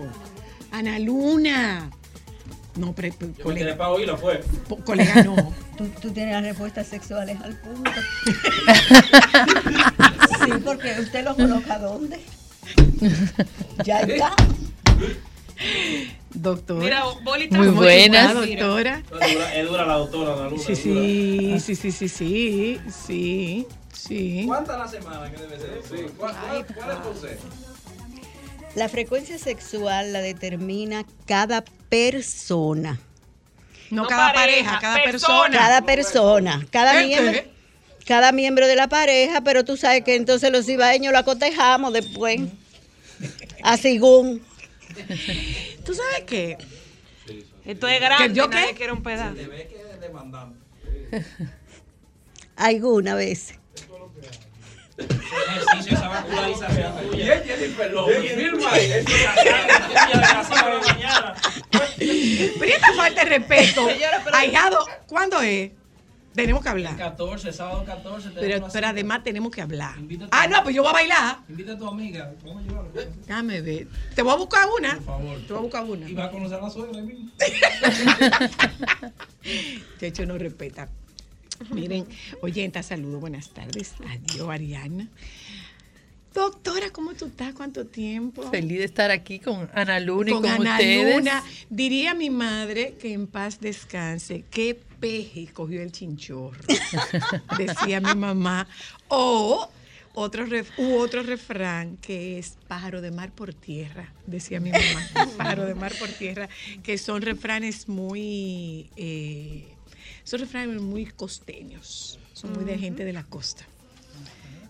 Ana 0.72 0.98
Luna. 1.00 1.92
No, 2.76 2.94
pre- 2.94 3.12
pre- 3.12 3.34
colega, 3.44 3.76
para 3.78 3.90
oírlo, 3.92 4.18
fue. 4.18 4.42
po- 4.68 4.78
colega, 4.78 5.24
no. 5.24 5.36
Tú, 5.78 5.88
tú 6.02 6.12
tienes 6.12 6.34
las 6.36 6.44
respuestas 6.44 6.88
sexuales 6.88 7.38
al 7.42 7.56
punto. 7.56 7.90
sí, 10.44 10.52
porque 10.66 10.94
usted 11.00 11.24
lo 11.24 11.36
coloca 11.36 11.80
dónde. 11.80 12.20
ya 13.86 14.00
está. 14.02 14.34
Doctora. 16.34 16.80
Mira, 16.84 17.04
bolita. 17.24 17.58
Muy 17.58 17.68
¿Cómo 17.68 17.82
buenas. 17.82 18.34
doctora? 18.34 19.02
Es 19.56 19.68
dura 19.70 19.86
la 19.86 19.94
doctora, 19.96 20.36
la 20.36 20.50
luna. 20.50 20.62
Sí, 20.64 20.76
sí, 20.76 21.60
sí, 21.62 21.76
sí, 21.76 21.92
sí, 21.92 22.10
sí, 22.10 22.80
sí, 23.06 23.68
sí. 23.94 24.44
¿Cuántas 24.46 24.76
a 24.76 24.80
la 24.80 24.88
semana 24.90 25.32
que 25.32 25.38
debe 25.42 25.58
ser? 25.58 26.12
¿Cuál, 26.18 26.36
cuál, 26.36 26.66
cuál 26.76 26.92
es 26.92 27.04
tu? 27.04 27.10
La 28.80 28.88
frecuencia 28.88 29.38
sexual 29.38 30.14
la 30.14 30.22
determina 30.22 31.06
cada 31.26 31.66
persona. 31.90 32.98
No, 33.90 34.04
No 34.04 34.08
cada 34.08 34.32
pareja, 34.32 34.76
pareja, 34.76 34.80
cada 34.80 35.04
persona. 35.04 35.36
persona. 35.36 35.58
Cada 35.58 35.82
persona. 35.82 36.68
Cada 36.72 37.02
¿El 37.02 37.08
miembro. 37.08 37.42
Cada 38.06 38.32
miembro 38.32 38.68
de 38.68 38.78
la 38.78 38.88
pareja, 38.88 39.42
pero 39.42 39.66
tú 39.66 39.76
sabes 39.76 40.06
que 40.06 40.16
entonces 40.16 40.50
los 40.54 40.70
ibaeños 40.70 41.12
lo 41.12 41.20
acotejamos 41.20 41.92
después. 41.92 42.40
A 43.62 43.76
según. 43.76 44.42
¿Tú 45.86 45.94
sabes 45.94 46.24
qué? 46.26 46.58
Esto 47.66 47.86
es 47.86 48.00
grande. 48.00 48.30
¿Que 48.30 48.34
yo 48.34 48.48
nadie 48.48 48.68
qué? 48.70 48.76
quiere 48.76 48.94
un 48.94 49.04
pedazo. 49.04 49.36
Alguna 52.56 53.16
vez. 53.16 53.59
Ejercicio, 55.00 55.98
esa 55.98 56.08
vascularización. 56.08 56.94
Oye, 57.12 57.44
Jennifer 57.46 57.92
López, 57.92 58.34
firma 58.34 58.72
ahí. 58.72 59.06
Pero 62.60 62.74
esta 62.74 62.94
falta 62.94 63.24
de 63.24 63.30
respeto. 63.30 63.88
Ahijado, 64.34 64.86
¿cuándo 65.08 65.42
es? 65.42 65.72
Tenemos 66.34 66.62
que 66.64 66.70
hablar. 66.70 66.96
14, 66.96 67.52
sábado 67.52 67.84
14. 67.86 68.30
Pero, 68.40 68.68
pero 68.72 68.88
además 68.88 69.24
tenemos 69.24 69.52
que 69.52 69.62
hablar. 69.62 69.96
Ah, 70.32 70.48
no, 70.48 70.64
pues 70.64 70.76
yo 70.76 70.84
voy 70.84 70.92
a 70.92 70.94
bailar. 70.94 71.38
Invita 71.50 71.74
a 71.74 71.78
tu 71.78 71.88
amiga. 71.88 72.32
Vamos 72.46 72.64
a 72.64 72.68
llevarlo. 72.68 72.92
Déjame 73.26 73.62
ver. 73.62 73.88
Te 74.16 74.22
voy 74.22 74.34
a 74.34 74.36
buscar 74.38 74.66
una. 74.78 74.94
Por 74.96 75.06
favor. 75.06 75.38
Te 75.40 75.54
voy 75.54 75.58
a 75.58 75.62
buscar 75.62 75.84
una. 75.84 76.10
Y 76.10 76.14
va 76.14 76.26
a 76.26 76.32
conocer 76.32 76.60
a 76.60 76.62
la 76.62 76.70
suegra 76.70 76.98
ahí 77.00 77.06
mismo. 77.08 77.32
De 80.00 80.08
hecho, 80.08 80.26
no 80.28 80.38
respeta. 80.38 80.88
Miren, 81.74 82.06
oyenta, 82.42 82.84
saludos, 82.84 83.20
buenas 83.22 83.50
tardes. 83.50 83.94
Adiós, 84.08 84.50
Ariana. 84.50 85.08
Doctora, 86.34 86.92
¿cómo 86.92 87.14
tú 87.16 87.26
estás? 87.26 87.54
¿Cuánto 87.54 87.86
tiempo? 87.88 88.44
Feliz 88.52 88.78
de 88.78 88.84
estar 88.86 89.10
aquí 89.10 89.40
con 89.40 89.68
Ana 89.74 90.00
Luna 90.00 90.30
y 90.30 90.34
con 90.34 90.44
con, 90.44 90.52
Ana 90.52 90.74
ustedes. 90.74 91.16
Luna. 91.18 91.44
Diría 91.70 92.14
mi 92.14 92.30
madre 92.30 92.96
que 93.02 93.14
en 93.14 93.26
paz 93.28 93.60
descanse. 93.60 94.46
Qué 94.52 94.80
peje 95.00 95.48
cogió 95.52 95.82
el 95.82 95.92
chinchorro, 95.92 96.60
decía 97.58 98.00
mi 98.00 98.14
mamá. 98.16 98.68
O 99.08 99.70
otro, 100.14 100.46
ref- 100.46 100.72
u 100.78 100.98
otro 100.98 101.24
refrán 101.24 101.98
que 101.98 102.38
es 102.38 102.58
pájaro 102.68 103.02
de 103.02 103.10
mar 103.12 103.32
por 103.32 103.54
tierra, 103.56 104.14
decía 104.28 104.60
mi 104.60 104.70
mamá. 104.72 105.30
pájaro 105.38 105.66
de 105.66 105.74
mar 105.74 105.94
por 106.00 106.10
tierra, 106.10 106.48
que 106.84 106.98
son 107.00 107.22
refranes 107.24 107.90
muy, 107.90 108.92
eh, 108.98 109.66
son 110.30 110.40
refranes 110.42 110.80
muy 110.82 111.06
costeños, 111.08 112.20
son 112.34 112.54
muy 112.54 112.64
de 112.66 112.78
gente 112.78 113.04
de 113.04 113.14
la 113.14 113.24
costa. 113.24 113.66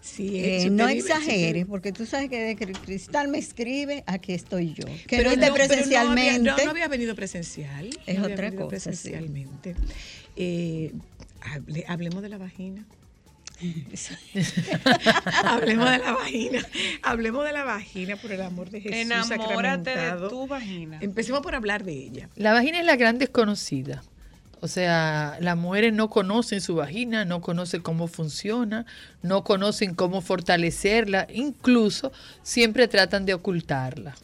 Sí, 0.01 0.39
Eh, 0.39 0.61
si 0.63 0.69
no 0.69 0.87
exageres, 0.87 1.65
porque 1.65 1.91
tú 1.91 2.05
sabes 2.05 2.29
que 2.29 2.39
de 2.41 2.55
que 2.55 2.67
Cristal 2.71 3.27
me 3.27 3.37
escribe, 3.37 4.03
aquí 4.07 4.33
estoy 4.33 4.73
yo. 4.73 4.85
Que 5.07 5.17
Pero 5.17 5.23
no 5.25 5.31
esté 5.35 5.47
no- 5.47 5.53
pero 5.53 5.67
presencialmente. 5.67 6.39
No 6.39 6.51
había, 6.51 6.57
no, 6.57 6.65
no 6.65 6.71
había 6.71 6.87
venido 6.87 7.15
presencial. 7.15 7.89
Es 8.07 8.17
había 8.17 8.33
otra 8.33 8.51
cosa, 8.51 8.79
sí. 8.79 9.09
Presencialmente. 9.09 9.75
Eh, 10.35 10.93
hable- 11.41 11.85
hablemos 11.87 12.21
de 12.23 12.29
la 12.29 12.37
vagina. 12.37 12.85
hablemos 15.43 15.89
de 15.91 15.97
la 15.97 16.13
vagina. 16.13 16.65
Hablemos 17.03 17.43
de 17.45 17.51
la 17.51 17.63
vagina 17.65 18.15
por 18.15 18.31
el 18.31 18.41
amor 18.41 18.69
de 18.69 18.81
Jesús. 18.81 18.97
Enamórate 18.97 19.95
de 19.97 20.29
tu 20.29 20.47
vagina. 20.47 20.97
Empecemos 21.01 21.41
por 21.41 21.55
hablar 21.55 21.83
de 21.83 21.93
ella. 21.93 22.29
La 22.35 22.53
vagina 22.53 22.79
es 22.79 22.85
la 22.85 22.95
gran 22.95 23.17
desconocida. 23.19 24.01
O 24.61 24.67
sea, 24.67 25.37
las 25.39 25.57
mujeres 25.57 25.93
no 25.93 26.09
conocen 26.09 26.59
su 26.59 26.75
vagina, 26.75 27.23
no 27.23 27.39
conocen 27.41 27.81
cómo 27.81 28.07
funciona, 28.07 28.85
no 29.21 29.43
conocen 29.43 29.95
cómo 29.95 30.21
fortalecerla, 30.21 31.27
incluso 31.33 32.11
siempre 32.43 32.87
tratan 32.87 33.25
de 33.25 33.33
ocultarla. 33.33 34.15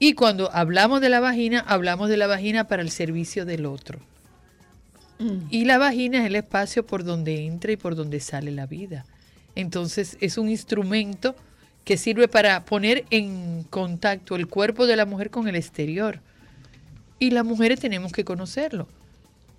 Y 0.00 0.14
cuando 0.14 0.50
hablamos 0.52 1.00
de 1.00 1.10
la 1.10 1.20
vagina, 1.20 1.60
hablamos 1.60 2.08
de 2.08 2.16
la 2.16 2.26
vagina 2.26 2.66
para 2.66 2.82
el 2.82 2.90
servicio 2.90 3.44
del 3.44 3.66
otro. 3.66 4.00
Y 5.50 5.66
la 5.66 5.78
vagina 5.78 6.18
es 6.18 6.26
el 6.26 6.34
espacio 6.34 6.84
por 6.84 7.04
donde 7.04 7.46
entra 7.46 7.70
y 7.70 7.76
por 7.76 7.94
donde 7.94 8.18
sale 8.18 8.50
la 8.50 8.66
vida. 8.66 9.04
Entonces 9.54 10.16
es 10.20 10.36
un 10.36 10.48
instrumento 10.48 11.36
que 11.84 11.96
sirve 11.96 12.26
para 12.26 12.64
poner 12.64 13.04
en 13.10 13.62
contacto 13.70 14.34
el 14.34 14.48
cuerpo 14.48 14.88
de 14.88 14.96
la 14.96 15.06
mujer 15.06 15.30
con 15.30 15.46
el 15.46 15.54
exterior. 15.54 16.18
Y 17.20 17.30
las 17.30 17.44
mujeres 17.44 17.78
tenemos 17.78 18.10
que 18.10 18.24
conocerlo. 18.24 18.88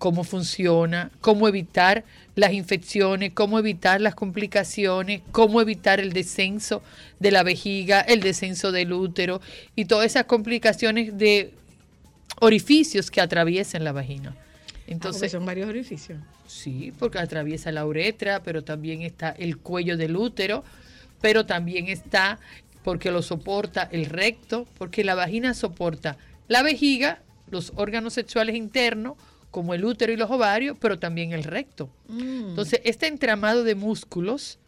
Cómo 0.04 0.22
funciona, 0.22 1.10
cómo 1.22 1.48
evitar 1.48 2.04
las 2.34 2.52
infecciones, 2.52 3.32
cómo 3.32 3.58
evitar 3.58 4.02
las 4.02 4.14
complicaciones, 4.14 5.22
cómo 5.32 5.62
evitar 5.62 5.98
el 5.98 6.12
descenso 6.12 6.82
de 7.20 7.30
la 7.30 7.42
vejiga, 7.42 8.02
el 8.02 8.20
descenso 8.20 8.70
del 8.70 8.92
útero 8.92 9.40
y 9.74 9.86
todas 9.86 10.04
esas 10.04 10.24
complicaciones 10.24 11.16
de 11.16 11.54
orificios 12.40 13.10
que 13.10 13.22
atraviesan 13.22 13.82
la 13.82 13.92
vagina. 13.92 14.36
Entonces, 14.86 15.32
son 15.32 15.46
varios 15.46 15.70
orificios. 15.70 16.20
Sí, 16.46 16.92
porque 16.98 17.18
atraviesa 17.18 17.72
la 17.72 17.86
uretra, 17.86 18.42
pero 18.42 18.62
también 18.62 19.00
está 19.00 19.30
el 19.30 19.56
cuello 19.56 19.96
del 19.96 20.16
útero, 20.16 20.64
pero 21.22 21.46
también 21.46 21.88
está, 21.88 22.38
porque 22.82 23.10
lo 23.10 23.22
soporta 23.22 23.88
el 23.90 24.04
recto, 24.04 24.68
porque 24.76 25.02
la 25.02 25.14
vagina 25.14 25.54
soporta 25.54 26.18
la 26.46 26.62
vejiga, 26.62 27.22
los 27.50 27.72
órganos 27.76 28.12
sexuales 28.12 28.54
internos, 28.54 29.16
como 29.54 29.72
el 29.72 29.84
útero 29.84 30.12
y 30.12 30.16
los 30.16 30.32
ovarios, 30.32 30.76
pero 30.80 30.98
también 30.98 31.30
el 31.30 31.44
recto. 31.44 31.88
Entonces, 32.08 32.80
este 32.82 33.06
entramado 33.06 33.62
de 33.62 33.76
músculos, 33.76 34.58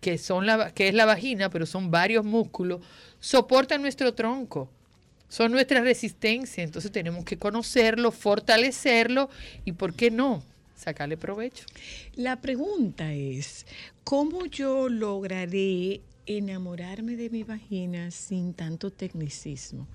que, 0.00 0.16
son 0.16 0.46
la, 0.46 0.70
que 0.70 0.86
es 0.86 0.94
la 0.94 1.06
vagina, 1.06 1.50
pero 1.50 1.66
son 1.66 1.90
varios 1.90 2.24
músculos, 2.24 2.82
soporta 3.18 3.78
nuestro 3.78 4.14
tronco 4.14 4.70
son 5.28 5.50
nuestra 5.50 5.80
resistencia, 5.80 6.62
entonces 6.62 6.92
tenemos 6.92 7.24
que 7.24 7.36
conocerlo, 7.38 8.12
fortalecerlo 8.12 9.28
y, 9.64 9.72
¿por 9.72 9.94
qué 9.94 10.10
no? 10.10 10.42
Sacarle 10.76 11.16
provecho. 11.16 11.64
La 12.14 12.40
pregunta 12.40 13.14
es, 13.14 13.66
¿cómo 14.04 14.44
yo 14.44 14.90
lograré 14.90 16.02
enamorarme 16.26 17.16
de 17.16 17.30
mi 17.30 17.44
vagina 17.44 18.10
sin 18.10 18.52
tanto 18.52 18.90
tecnicismo? 18.90 19.88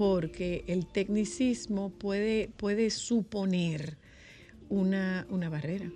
Porque 0.00 0.64
el 0.66 0.86
tecnicismo 0.86 1.90
puede, 1.90 2.48
puede 2.56 2.88
suponer 2.88 3.98
una, 4.70 5.26
una 5.28 5.50
barrera. 5.50 5.92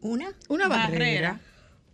¿Una? 0.00 0.34
Una 0.48 0.66
barrera. 0.66 0.98
Barrera. 0.98 1.40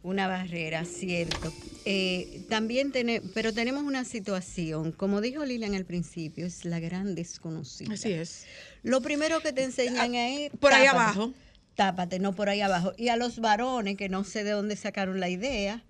Una 0.03 0.27
barrera, 0.27 0.87
cierto. 0.87 1.53
Eh, 1.85 2.47
también 2.49 2.93
tenemos, 2.93 3.31
pero 3.35 3.53
tenemos 3.53 3.83
una 3.83 4.07
situación, 4.07 4.91
como 4.91 5.21
dijo 5.21 5.45
Lilian 5.45 5.75
al 5.75 5.85
principio, 5.85 6.47
es 6.47 6.65
la 6.65 6.81
gran 6.81 7.15
desconocida. 7.15 7.93
Así 7.93 8.15
es. 8.15 8.47
Lo 8.83 9.03
primero 9.03 9.41
que 9.41 9.53
te 9.53 9.65
enseñan 9.65 10.15
es... 10.15 10.51
Por 10.59 10.73
ahí 10.73 10.87
abajo. 10.87 11.35
Tápate, 11.75 12.21
no 12.21 12.33
por 12.33 12.49
ahí 12.49 12.63
abajo. 12.63 12.95
Y 12.97 13.09
a 13.09 13.17
los 13.17 13.41
varones, 13.41 13.99
que 13.99 14.09
no 14.09 14.25
sé 14.25 14.45
de 14.45 14.53
dónde 14.53 14.77
sacaron 14.77 15.21
la 15.21 15.29
idea, 15.29 15.85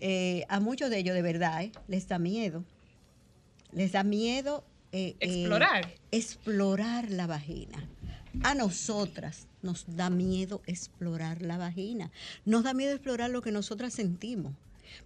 eh, 0.00 0.46
a 0.48 0.60
muchos 0.60 0.88
de 0.88 0.96
ellos 0.96 1.14
de 1.14 1.20
verdad, 1.20 1.62
eh, 1.62 1.72
les 1.88 2.08
da 2.08 2.18
miedo. 2.18 2.64
Les 3.72 3.92
da 3.92 4.02
miedo... 4.04 4.64
eh, 4.92 5.14
eh, 5.20 5.44
Explorar. 6.10 7.10
la 7.10 7.26
vagina. 7.26 7.88
A 8.42 8.54
nosotras 8.54 9.46
nos 9.62 9.84
da 9.96 10.08
miedo 10.10 10.62
explorar 10.66 11.42
la 11.42 11.58
vagina. 11.58 12.10
Nos 12.44 12.62
da 12.64 12.74
miedo 12.74 12.92
explorar 12.92 13.30
lo 13.30 13.42
que 13.42 13.52
nosotras 13.52 13.92
sentimos. 13.94 14.52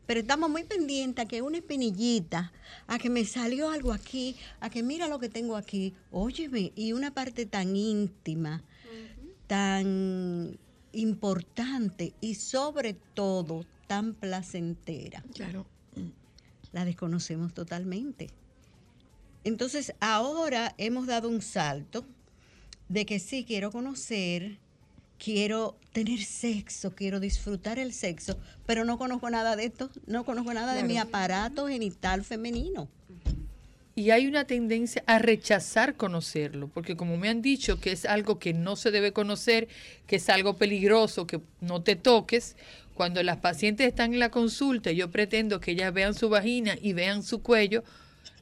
Pero 0.06 0.20
estamos 0.20 0.48
muy 0.48 0.64
pendientes 0.64 1.24
a 1.24 1.28
que 1.28 1.42
una 1.42 1.58
espinillita, 1.58 2.52
a 2.86 2.98
que 2.98 3.10
me 3.10 3.24
salió 3.26 3.70
algo 3.70 3.92
aquí, 3.92 4.36
a 4.60 4.70
que 4.70 4.82
mira 4.82 5.08
lo 5.08 5.18
que 5.18 5.28
tengo 5.28 5.56
aquí. 5.56 5.94
Óyeme, 6.10 6.72
y 6.74 6.92
una 6.92 7.12
parte 7.12 7.44
tan 7.44 7.76
íntima, 7.76 8.62
tan 9.46 10.58
importante 10.92 12.14
y 12.20 12.34
sobre 12.36 12.94
todo 12.94 13.66
tan 13.86 14.14
placentera 14.14 15.22
Claro. 15.34 15.66
la 16.72 16.84
desconocemos 16.84 17.52
totalmente. 17.52 18.30
Entonces, 19.44 19.94
ahora 20.00 20.74
hemos 20.78 21.06
dado 21.06 21.28
un 21.28 21.42
salto 21.42 22.04
de 22.88 23.06
que 23.06 23.18
sí 23.18 23.44
quiero 23.46 23.70
conocer, 23.70 24.58
quiero 25.18 25.76
tener 25.92 26.22
sexo, 26.22 26.94
quiero 26.94 27.20
disfrutar 27.20 27.78
el 27.78 27.92
sexo, 27.92 28.38
pero 28.66 28.84
no 28.84 28.98
conozco 28.98 29.30
nada 29.30 29.54
de 29.56 29.66
esto, 29.66 29.90
no 30.06 30.24
conozco 30.24 30.52
nada 30.54 30.74
de 30.74 30.82
mi 30.82 30.96
aparato 30.98 31.68
genital 31.68 32.24
femenino. 32.24 32.88
Y 33.96 34.10
hay 34.10 34.26
una 34.26 34.44
tendencia 34.44 35.04
a 35.06 35.20
rechazar 35.20 35.94
conocerlo, 35.94 36.68
porque 36.68 36.96
como 36.96 37.16
me 37.16 37.28
han 37.28 37.42
dicho 37.42 37.78
que 37.78 37.92
es 37.92 38.06
algo 38.06 38.40
que 38.40 38.52
no 38.52 38.74
se 38.74 38.90
debe 38.90 39.12
conocer, 39.12 39.68
que 40.08 40.16
es 40.16 40.28
algo 40.28 40.56
peligroso, 40.56 41.28
que 41.28 41.40
no 41.60 41.82
te 41.82 41.94
toques, 41.94 42.56
cuando 42.94 43.22
las 43.22 43.36
pacientes 43.36 43.86
están 43.86 44.12
en 44.12 44.20
la 44.20 44.30
consulta, 44.30 44.90
yo 44.90 45.10
pretendo 45.10 45.60
que 45.60 45.72
ellas 45.72 45.92
vean 45.94 46.14
su 46.14 46.28
vagina 46.28 46.76
y 46.80 46.92
vean 46.92 47.22
su 47.22 47.40
cuello, 47.42 47.84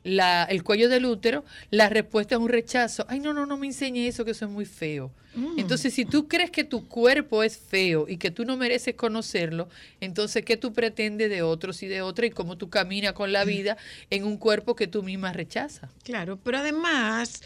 la- 0.04 0.44
el 0.44 0.62
cuello 0.64 0.88
del 0.88 1.04
útero, 1.06 1.44
la 1.70 1.88
respuesta 1.88 2.34
es 2.34 2.40
un 2.40 2.48
rechazo. 2.48 3.04
Ay, 3.08 3.20
no, 3.20 3.32
no, 3.32 3.46
no 3.46 3.56
me 3.56 3.66
enseñe 3.66 4.06
eso, 4.08 4.24
que 4.24 4.32
eso 4.32 4.44
es 4.46 4.50
muy 4.50 4.64
feo. 4.66 5.10
Entonces, 5.56 5.94
si 5.94 6.04
tú 6.04 6.28
crees 6.28 6.50
que 6.50 6.62
tu 6.62 6.86
cuerpo 6.88 7.42
es 7.42 7.56
feo 7.56 8.06
y 8.06 8.18
que 8.18 8.30
tú 8.30 8.44
no 8.44 8.58
mereces 8.58 8.94
conocerlo, 8.96 9.68
entonces, 10.00 10.44
¿qué 10.44 10.58
tú 10.58 10.74
pretendes 10.74 11.30
de 11.30 11.40
otros 11.40 11.82
y 11.82 11.86
de 11.86 12.02
otras 12.02 12.26
y 12.28 12.30
cómo 12.32 12.58
tú 12.58 12.68
caminas 12.68 13.14
con 13.14 13.32
la 13.32 13.44
vida 13.44 13.78
en 14.10 14.24
un 14.24 14.36
cuerpo 14.36 14.76
que 14.76 14.86
tú 14.88 15.02
misma 15.02 15.32
rechazas? 15.32 15.90
Claro, 16.04 16.38
pero 16.44 16.58
además, 16.58 17.42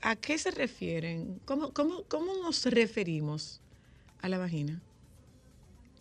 ¿a 0.00 0.16
qué 0.16 0.38
se 0.38 0.50
refieren? 0.50 1.40
¿Cómo, 1.44 1.72
cómo, 1.72 2.02
cómo 2.08 2.32
nos 2.42 2.64
referimos 2.66 3.60
a 4.22 4.28
la 4.28 4.38
vagina? 4.38 4.80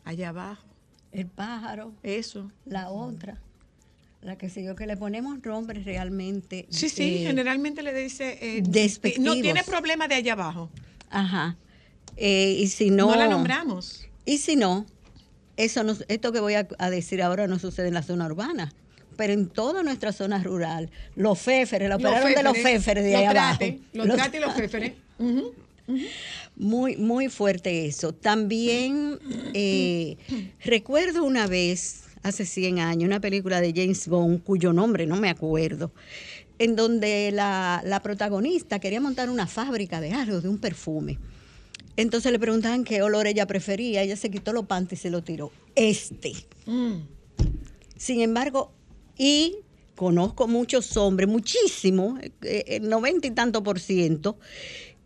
Allá 0.05 0.29
abajo, 0.29 0.65
El 1.12 1.27
pájaro, 1.27 1.93
eso. 2.01 2.51
la 2.65 2.89
otra, 2.89 3.39
la 4.21 4.38
que 4.38 4.49
siguió, 4.49 4.75
que 4.75 4.86
le 4.86 4.97
ponemos 4.97 5.43
nombres 5.45 5.86
realmente. 5.86 6.65
Sí, 6.69 6.89
sí, 6.89 7.17
eh, 7.17 7.27
generalmente 7.27 7.84
le 7.84 7.93
dice... 7.93 8.38
eh, 8.41 8.62
despectivos. 8.65 9.36
no 9.36 9.41
tiene 9.41 9.63
problema 9.63 10.08
de 10.08 10.15
allá 10.15 10.34
abajo. 10.34 10.69
Ajá. 11.10 11.55
Eh, 12.17 12.58
y 12.60 12.67
si 12.67 12.89
no. 12.89 13.08
No, 13.12 13.15
la 13.15 13.27
nombramos. 13.27 14.05
Y 14.25 14.39
si 14.39 14.55
no, 14.58 14.86
eso 15.58 15.84
no, 15.84 15.95
esto 16.10 16.32
que 16.34 16.39
voy 16.41 16.55
a, 16.55 16.67
a 16.77 16.89
decir 16.89 17.21
ahora 17.21 17.47
no 17.47 17.60
sucede 17.60 17.88
en 17.88 17.93
la 17.93 18.03
zona 18.03 18.25
urbana, 18.25 18.73
pero 19.15 19.32
en 19.34 19.47
toda 19.47 19.84
nuestra 19.84 20.12
zona 20.12 20.43
rural, 20.43 20.89
los 21.15 21.39
féferes, 21.39 21.88
la 21.89 21.95
operaron 21.95 22.34
de 22.34 22.43
los 22.43 22.58
féferes 22.58 23.03
de 23.05 23.15
ahí 23.15 23.25
abajo. 23.25 23.63
Los 23.93 24.08
Los- 24.08 24.17
trates 24.17 24.39
y 24.41 24.43
los 24.43 24.53
féferes. 24.53 24.93
Muy, 26.55 26.97
muy 26.97 27.29
fuerte 27.29 27.86
eso. 27.88 28.13
También 28.13 29.17
eh, 29.53 30.17
recuerdo 30.63 31.23
una 31.23 31.47
vez, 31.47 32.03
hace 32.23 32.45
100 32.45 32.79
años, 32.79 33.08
una 33.08 33.19
película 33.19 33.62
de 33.62 33.73
James 33.75 34.08
Bond, 34.08 34.43
cuyo 34.43 34.73
nombre 34.73 35.05
no 35.05 35.15
me 35.15 35.29
acuerdo, 35.29 35.91
en 36.58 36.75
donde 36.75 37.32
la, 37.32 37.82
la 37.86 38.01
protagonista 38.01 38.79
quería 38.79 39.01
montar 39.01 39.29
una 39.29 39.47
fábrica 39.47 40.01
de 40.01 40.12
algo, 40.12 40.41
de 40.41 40.49
un 40.49 40.58
perfume. 40.58 41.17
Entonces 41.95 42.32
le 42.32 42.39
preguntaban 42.39 42.84
qué 42.84 43.01
olor 43.01 43.27
ella 43.27 43.45
prefería, 43.45 44.03
ella 44.03 44.15
se 44.15 44.32
quitó 44.32 44.53
los 44.53 44.65
panties 44.65 45.01
y 45.01 45.03
se 45.03 45.10
lo 45.10 45.21
tiró. 45.21 45.51
Este. 45.75 46.34
Mm. 46.65 47.01
Sin 47.97 48.21
embargo, 48.21 48.71
y 49.17 49.58
conozco 49.95 50.47
muchos 50.47 50.95
hombres, 50.95 51.27
muchísimos, 51.27 52.21
eh, 52.41 52.63
el 52.67 52.88
noventa 52.88 53.27
y 53.27 53.32
tanto 53.32 53.63
por 53.63 53.82
ciento, 53.82 54.39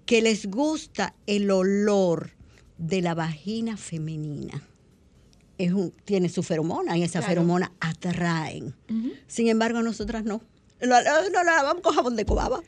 que 0.05 0.21
les 0.21 0.45
gusta 0.45 1.15
el 1.25 1.49
olor 1.49 2.29
de 2.77 3.01
la 3.01 3.15
vagina 3.15 3.75
femenina. 3.75 4.61
Es 5.57 5.71
un- 5.71 5.91
tiene 6.05 6.29
su 6.29 6.41
feromona 6.43 6.97
y 6.97 7.03
esa 7.03 7.19
Claro. 7.19 7.27
feromona 7.27 7.71
atraen. 7.79 8.73
Sin 9.27 9.47
embargo, 9.47 9.81
nosotras 9.81 10.23
no. 10.23 10.41
Lo- 10.81 10.95
lo 11.01 11.43
lavamos 11.43 11.81
con 11.83 11.93
jabón 11.95 12.15
de 12.15 12.25
cobaba. 12.25 12.61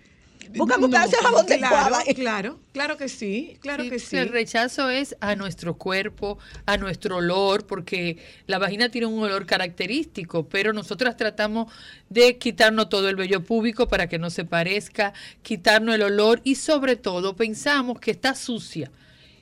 Buscamos 0.56 0.86
un 0.86 0.92
No, 0.92 0.98
jabón 1.22 1.46
de 1.48 1.58
claro, 1.58 1.76
cobaba. 1.76 2.04
Claro, 2.16 2.60
claro 2.72 2.98
que 2.98 3.10
sí, 3.10 3.58
claro 3.62 3.84
Sí, 3.84 3.90
que 3.90 3.98
sí. 4.00 4.16
El 4.16 4.30
rechazo 4.30 4.92
es 4.92 5.16
a 5.20 5.36
nuestro 5.36 5.74
cuerpo, 5.76 6.38
a 6.68 6.78
nuestro 6.78 7.18
olor, 7.18 7.66
porque 7.66 8.20
la 8.46 8.60
vagina 8.60 8.90
tiene 8.90 9.08
un 9.08 9.22
olor 9.24 9.48
característico, 9.48 10.48
pero 10.48 10.72
nosotras 10.72 11.18
tratamos 11.18 11.74
de 12.10 12.38
quitarnos 12.38 12.90
todo 12.90 13.10
el 13.10 13.16
vello 13.16 13.44
púbico 13.44 13.88
para 13.88 14.08
que 14.08 14.20
no 14.20 14.30
se 14.30 14.46
parezca, 14.46 15.14
quitarnos 15.42 15.96
el 15.96 16.04
olor 16.04 16.42
y 16.44 16.56
sobre 16.56 16.96
todo 16.96 17.36
pensamos 17.36 18.00
que 18.00 18.12
está 18.12 18.36
sucia 18.36 18.92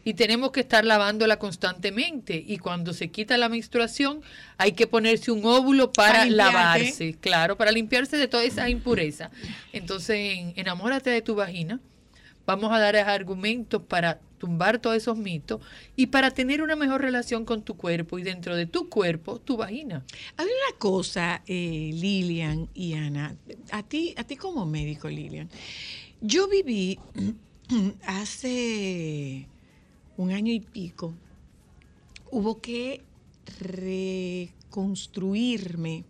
y 0.03 0.13
tenemos 0.15 0.51
que 0.51 0.61
estar 0.61 0.85
lavándola 0.85 1.39
constantemente 1.39 2.43
y 2.45 2.57
cuando 2.57 2.93
se 2.93 3.09
quita 3.09 3.37
la 3.37 3.49
menstruación 3.49 4.21
hay 4.57 4.73
que 4.73 4.87
ponerse 4.87 5.31
un 5.31 5.45
óvulo 5.45 5.91
para, 5.93 6.25
lavarse, 6.25 7.15
claro, 7.19 7.57
para 7.57 7.71
limpiarse 7.71 8.17
de 8.17 8.27
toda 8.27 8.43
esa 8.43 8.69
impureza. 8.69 9.31
Entonces, 9.71 10.37
en 10.37 10.53
enamórate 10.55 11.09
de 11.09 11.21
tu 11.21 11.35
vagina. 11.35 11.79
Vamos 12.45 12.73
a 12.73 12.79
dar 12.79 12.97
argumentos 12.97 13.81
para 13.83 14.19
tumbar 14.37 14.79
todos 14.79 14.97
esos 14.97 15.17
mitos 15.17 15.61
y 15.95 16.07
para 16.07 16.31
tener 16.31 16.61
una 16.61 16.75
mejor 16.75 16.99
relación 16.99 17.45
con 17.45 17.61
tu 17.61 17.77
cuerpo 17.77 18.19
y 18.19 18.23
dentro 18.23 18.57
de 18.57 18.65
tu 18.65 18.89
cuerpo, 18.89 19.39
tu 19.39 19.55
vagina. 19.55 20.03
Hay 20.35 20.45
una 20.47 20.77
cosa, 20.77 21.41
eh, 21.47 21.91
Lilian 21.93 22.67
y 22.73 22.95
Ana, 22.95 23.37
a 23.71 23.83
ti, 23.83 24.13
a 24.17 24.25
ti 24.25 24.35
como 24.35 24.65
médico, 24.65 25.07
Lilian. 25.07 25.49
Yo 26.19 26.49
viví 26.49 26.99
hace 28.05 29.47
un 30.17 30.31
año 30.31 30.53
y 30.53 30.59
pico, 30.59 31.13
hubo 32.31 32.61
que 32.61 33.01
reconstruirme 33.59 36.03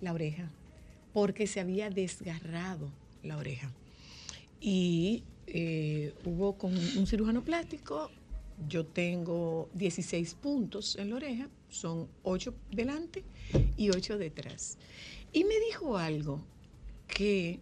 la 0.00 0.12
oreja 0.12 0.50
porque 1.12 1.46
se 1.46 1.60
había 1.60 1.90
desgarrado 1.90 2.90
la 3.22 3.36
oreja. 3.36 3.70
Y 4.60 5.22
eh, 5.46 6.14
hubo 6.24 6.56
con 6.56 6.76
un 6.76 7.06
cirujano 7.06 7.42
plástico, 7.42 8.10
yo 8.68 8.86
tengo 8.86 9.68
16 9.74 10.34
puntos 10.34 10.96
en 10.96 11.10
la 11.10 11.16
oreja, 11.16 11.48
son 11.68 12.08
8 12.22 12.54
delante 12.70 13.24
y 13.76 13.90
8 13.90 14.18
detrás. 14.18 14.78
Y 15.32 15.44
me 15.44 15.58
dijo 15.68 15.98
algo 15.98 16.40
que 17.08 17.60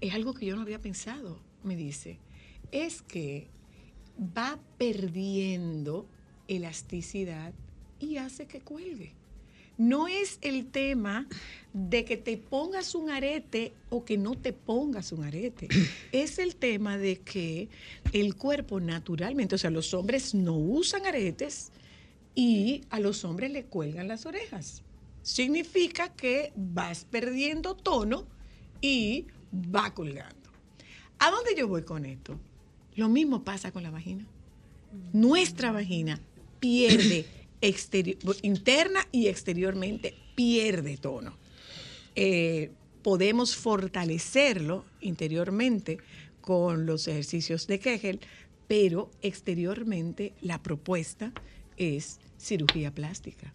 es 0.00 0.14
algo 0.14 0.34
que 0.34 0.46
yo 0.46 0.56
no 0.56 0.62
había 0.62 0.80
pensado, 0.80 1.38
me 1.62 1.76
dice, 1.76 2.18
es 2.72 3.02
que 3.02 3.46
va 4.18 4.58
perdiendo 4.78 6.06
elasticidad 6.48 7.52
y 7.98 8.16
hace 8.18 8.46
que 8.46 8.60
cuelgue. 8.60 9.12
No 9.78 10.08
es 10.08 10.38
el 10.40 10.66
tema 10.66 11.26
de 11.74 12.06
que 12.06 12.16
te 12.16 12.38
pongas 12.38 12.94
un 12.94 13.10
arete 13.10 13.74
o 13.90 14.04
que 14.04 14.16
no 14.16 14.34
te 14.34 14.54
pongas 14.54 15.12
un 15.12 15.24
arete. 15.24 15.68
Es 16.12 16.38
el 16.38 16.56
tema 16.56 16.96
de 16.96 17.18
que 17.20 17.68
el 18.12 18.36
cuerpo 18.36 18.80
naturalmente, 18.80 19.56
o 19.56 19.58
sea, 19.58 19.70
los 19.70 19.92
hombres 19.92 20.34
no 20.34 20.56
usan 20.56 21.04
aretes 21.06 21.72
y 22.34 22.82
a 22.88 23.00
los 23.00 23.24
hombres 23.24 23.50
le 23.50 23.64
cuelgan 23.64 24.08
las 24.08 24.24
orejas. 24.24 24.82
Significa 25.22 26.14
que 26.14 26.52
vas 26.56 27.04
perdiendo 27.04 27.74
tono 27.74 28.26
y 28.80 29.26
va 29.52 29.92
colgando. 29.92 30.50
¿A 31.18 31.30
dónde 31.30 31.54
yo 31.56 31.68
voy 31.68 31.82
con 31.82 32.06
esto? 32.06 32.38
Lo 32.96 33.08
mismo 33.08 33.44
pasa 33.44 33.70
con 33.70 33.82
la 33.82 33.90
vagina. 33.90 34.26
Nuestra 35.12 35.70
vagina 35.70 36.20
pierde 36.60 37.26
exterior, 37.60 38.18
interna 38.42 39.06
y 39.12 39.28
exteriormente 39.28 40.14
pierde 40.34 40.96
tono. 40.96 41.36
Eh, 42.14 42.70
podemos 43.02 43.54
fortalecerlo 43.54 44.84
interiormente 45.00 45.98
con 46.40 46.86
los 46.86 47.06
ejercicios 47.08 47.66
de 47.66 47.78
Kegel, 47.78 48.20
pero 48.66 49.10
exteriormente 49.22 50.32
la 50.40 50.62
propuesta 50.62 51.32
es 51.76 52.18
cirugía 52.38 52.90
plástica. 52.90 53.52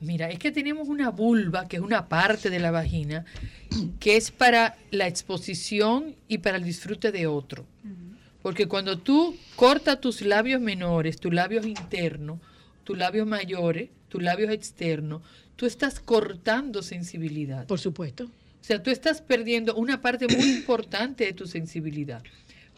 Mira, 0.00 0.28
es 0.28 0.38
que 0.38 0.52
tenemos 0.52 0.88
una 0.88 1.10
vulva, 1.10 1.68
que 1.68 1.76
es 1.76 1.82
una 1.82 2.08
parte 2.08 2.50
de 2.50 2.58
la 2.58 2.70
vagina, 2.70 3.24
que 3.98 4.16
es 4.16 4.30
para 4.30 4.76
la 4.90 5.06
exposición 5.06 6.14
y 6.28 6.38
para 6.38 6.58
el 6.58 6.64
disfrute 6.64 7.12
de 7.12 7.26
otro. 7.26 7.66
Porque 8.46 8.68
cuando 8.68 8.96
tú 8.96 9.36
cortas 9.56 10.00
tus 10.00 10.22
labios 10.22 10.60
menores, 10.60 11.18
tus 11.18 11.34
labios 11.34 11.66
internos, 11.66 12.38
tus 12.84 12.96
labios 12.96 13.26
mayores, 13.26 13.90
tus 14.08 14.22
labios 14.22 14.52
externos, 14.52 15.22
tú 15.56 15.66
estás 15.66 15.98
cortando 15.98 16.80
sensibilidad. 16.84 17.66
Por 17.66 17.80
supuesto. 17.80 18.26
O 18.26 18.30
sea, 18.60 18.80
tú 18.80 18.90
estás 18.92 19.20
perdiendo 19.20 19.74
una 19.74 20.00
parte 20.00 20.28
muy 20.28 20.48
importante 20.58 21.24
de 21.24 21.32
tu 21.32 21.48
sensibilidad. 21.48 22.22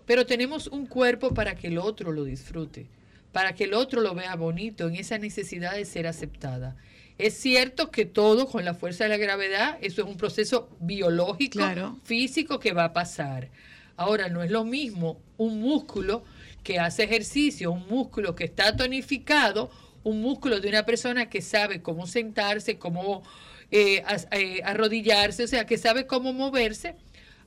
Pero 0.07 0.25
tenemos 0.25 0.69
un 0.69 0.87
cuerpo 0.87 1.35
para 1.35 1.55
que 1.55 1.67
el 1.67 1.77
otro 1.77 2.13
lo 2.13 2.25
disfrute, 2.25 2.87
para 3.33 3.55
que 3.55 3.65
el 3.65 3.75
otro 3.75 4.01
lo 4.01 4.15
vea 4.15 4.37
bonito, 4.37 4.89
en 4.89 4.95
esa 4.95 5.19
necesidad 5.19 5.75
de 5.75 5.85
ser 5.85 6.07
aceptada. 6.07 6.77
Es 7.19 7.35
cierto 7.35 7.91
que 7.91 8.07
todo 8.07 8.47
con 8.47 8.65
la 8.65 8.73
fuerza 8.73 9.05
de 9.05 9.11
la 9.11 9.19
gravedad, 9.19 9.77
eso 9.83 10.01
es 10.01 10.09
un 10.09 10.17
proceso 10.17 10.71
biológico, 10.81 11.59
Claro. 11.59 11.99
físico 12.05 12.59
que 12.59 12.73
va 12.73 12.85
a 12.85 12.93
pasar. 12.95 13.51
Ahora, 13.99 14.29
no 14.29 14.45
es 14.45 14.51
lo 14.53 14.65
mismo 14.65 15.21
un 15.39 15.61
músculo 15.61 16.23
que 16.63 16.79
hace 16.79 17.03
ejercicio, 17.03 17.73
un 17.73 17.89
músculo 17.89 18.37
que 18.37 18.45
está 18.45 18.77
tonificado, 18.77 19.73
un 20.05 20.23
músculo 20.23 20.61
de 20.61 20.69
una 20.69 20.87
persona 20.87 21.29
que 21.29 21.43
sabe 21.43 21.83
cómo 21.83 22.07
sentarse, 22.07 22.79
cómo 22.79 23.25
eh, 23.73 24.05
eh, 24.31 24.61
arrodillarse, 24.65 25.43
o 25.43 25.49
sea, 25.49 25.67
que 25.67 25.79
sabe 25.79 26.07
cómo 26.07 26.33
moverse, 26.33 26.95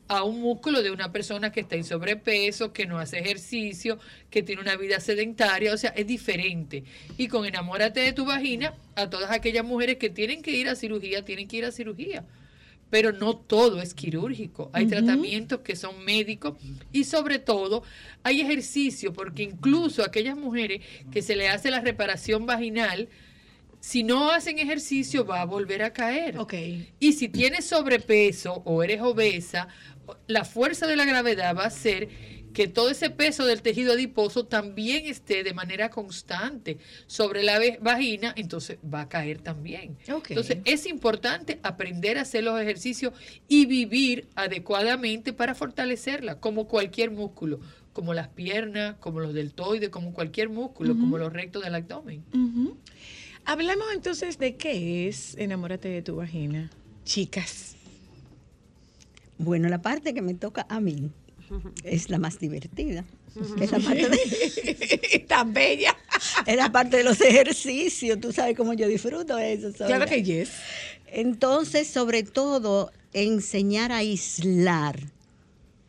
a 0.10 0.24
un 0.24 0.42
músculo 0.42 0.84
de 0.84 0.92
una 0.92 1.14
persona 1.14 1.54
que 1.54 1.62
está 1.62 1.78
en 1.78 1.86
sobrepeso, 1.86 2.74
que 2.74 2.86
no 2.86 3.00
hace 3.00 3.20
ejercicio, 3.20 3.98
que 4.30 4.44
tiene 4.44 4.62
una 4.62 4.76
vida 4.76 5.00
sedentaria, 5.00 5.74
o 5.74 5.78
sea, 5.78 5.92
es 5.92 6.06
diferente. 6.06 6.84
Y 7.18 7.30
con 7.30 7.46
enamórate 7.46 8.02
de 8.02 8.12
tu 8.12 8.26
vagina, 8.26 8.74
a 8.96 9.10
todas 9.10 9.32
aquellas 9.32 9.64
mujeres 9.64 9.96
que 9.96 10.10
tienen 10.10 10.42
que 10.42 10.52
ir 10.52 10.68
a 10.68 10.76
cirugía, 10.76 11.24
tienen 11.24 11.48
que 11.48 11.56
ir 11.56 11.66
a 11.66 11.72
cirugía. 11.72 12.26
Pero 12.92 13.12
no 13.12 13.36
todo 13.36 13.82
es 13.82 13.96
quirúrgico. 13.96 14.70
Hay 14.74 14.86
tratamientos 14.86 15.62
que 15.62 15.76
son 15.76 16.06
médicos 16.06 16.58
y 16.92 17.06
sobre 17.06 17.40
todo 17.40 17.84
hay 18.22 18.42
ejercicio, 18.42 19.14
porque 19.14 19.42
incluso 19.42 20.04
aquellas 20.04 20.38
mujeres 20.38 20.82
que 21.10 21.24
se 21.24 21.36
le 21.36 21.50
hace 21.50 21.72
la 21.72 21.80
reparación 21.80 22.46
vaginal, 22.46 23.10
si 23.80 24.04
no 24.04 24.30
hacen 24.30 24.60
ejercicio 24.60 25.26
va 25.26 25.42
a 25.42 25.46
volver 25.46 25.82
a 25.82 25.92
caer. 25.94 26.38
Y 27.00 27.14
si 27.14 27.30
tienes 27.30 27.66
sobrepeso 27.66 28.62
o 28.66 28.84
eres 28.84 29.02
obesa, 29.02 29.68
la 30.28 30.46
fuerza 30.46 30.86
de 30.86 30.96
la 30.96 31.06
gravedad 31.06 31.56
va 31.56 31.64
a 31.64 31.68
hacer 31.68 32.10
que 32.54 32.68
todo 32.68 32.90
ese 32.90 33.10
peso 33.10 33.46
del 33.46 33.62
tejido 33.62 33.94
adiposo 33.94 34.46
también 34.46 35.06
esté 35.06 35.44
de 35.44 35.54
manera 35.54 35.90
constante 35.90 36.78
sobre 37.08 37.44
la 37.44 37.60
vagina, 37.80 38.34
entonces 38.36 38.78
va 38.82 39.02
a 39.02 39.10
caer 39.10 39.40
también. 39.40 39.98
Entonces 40.08 40.58
es 40.66 40.86
importante 40.86 41.60
aprender 41.64 42.18
a 42.18 42.22
hacer 42.22 42.44
los 42.44 42.60
ejercicios 42.60 43.14
y 43.48 43.66
vivir 43.66 44.28
adecuadamente 44.36 45.34
para 45.34 45.56
fortalecerla, 45.56 46.40
como 46.40 46.68
cualquier 46.68 47.12
músculo, 47.12 47.60
como 47.94 48.14
las 48.14 48.30
piernas, 48.30 48.96
como 49.00 49.20
los 49.20 49.34
deltoides, 49.34 49.90
como 49.90 50.14
cualquier 50.14 50.50
músculo, 50.50 50.98
como 50.98 51.18
los 51.18 51.32
rectos 51.32 51.64
del 51.64 51.76
abdomen. 51.76 52.24
Ujú. 52.34 52.78
Hablamos 53.46 53.88
entonces 53.94 54.38
de 54.38 54.56
qué 54.56 55.08
es 55.08 55.36
Enamórate 55.38 55.90
de 55.90 56.02
tu 56.02 56.18
vagina. 56.18 56.70
Chicas. 57.06 57.76
Bueno, 59.38 59.68
la 59.70 59.82
parte 59.82 60.14
que 60.14 60.22
me 60.22 60.36
toca 60.36 60.68
a 60.70 60.80
mí 60.80 61.12
es 61.84 62.10
la 62.10 62.18
más 62.18 62.40
divertida. 62.40 63.06
Es 63.60 63.72
la 63.72 63.80
parte 63.80 64.10
de, 64.10 65.26
Tan 65.28 65.54
bella. 65.54 65.96
es 66.46 66.56
la 66.56 66.72
parte 66.72 66.98
de 66.98 67.04
los 67.04 67.20
ejercicios. 67.22 68.20
Tú 68.20 68.32
sabes 68.32 68.56
cómo 68.56 68.74
yo 68.74 68.88
disfruto 68.88 69.38
eso. 69.38 69.72
Claro 69.74 70.06
que 70.06 70.24
yes. 70.24 70.50
Entonces, 71.08 71.88
sobre 71.88 72.24
todo, 72.24 72.92
enseñar 73.14 73.92
a 73.92 73.98
aislar 73.98 75.00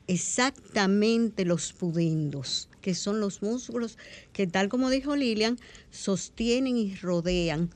exactamente 0.06 1.44
los 1.44 1.72
pudendos, 1.72 2.68
que 2.80 2.94
son 2.94 3.20
los 3.20 3.42
músculos 3.42 3.98
que, 4.32 4.46
tal 4.46 4.68
como 4.68 4.90
dijo 4.90 5.16
Lilian, 5.16 5.58
sostienen 5.90 6.76
y 6.76 6.94
rodean 6.96 7.70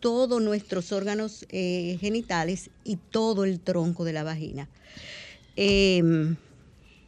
todos 0.00 0.40
nuestros 0.42 0.92
órganos 0.92 1.46
eh, 1.48 1.96
genitales 2.00 2.70
y 2.84 2.96
todo 2.96 3.44
el 3.44 3.60
tronco 3.60 4.04
de 4.04 4.12
la 4.12 4.22
vagina. 4.22 4.68
Em, 5.56 6.36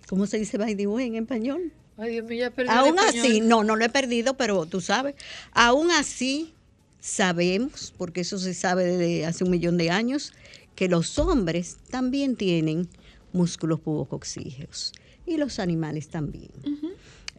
¿Cómo 0.09 0.27
se 0.27 0.39
dice 0.39 0.59
by 0.59 0.77
the 0.77 0.87
way 0.87 1.07
en 1.07 1.17
español? 1.17 1.73
Ay, 1.97 2.13
Dios 2.13 2.27
mío, 2.27 2.39
ya 2.41 2.51
perdí 2.51 2.71
Aún 2.71 2.99
así, 2.99 3.41
no, 3.41 3.65
no 3.65 3.77
lo 3.77 3.85
he 3.85 3.89
perdido, 3.89 4.37
pero 4.37 4.67
tú 4.67 4.81
sabes, 4.81 5.15
aún 5.53 5.91
así 5.91 6.53
sabemos, 7.01 7.95
porque 7.97 8.21
eso 8.21 8.39
se 8.39 8.53
sabe 8.53 8.85
desde 8.85 9.27
hace 9.27 9.45
un 9.45 9.51
millón 9.51 9.79
de 9.79 9.91
años, 9.91 10.33
que 10.75 10.89
los 10.89 11.19
hombres 11.19 11.79
también 11.91 12.37
tienen 12.37 12.89
músculos 13.33 13.81
pubococcígeos, 13.81 14.93
y 15.25 15.39
los 15.39 15.59
animales 15.59 16.09
también. 16.09 16.51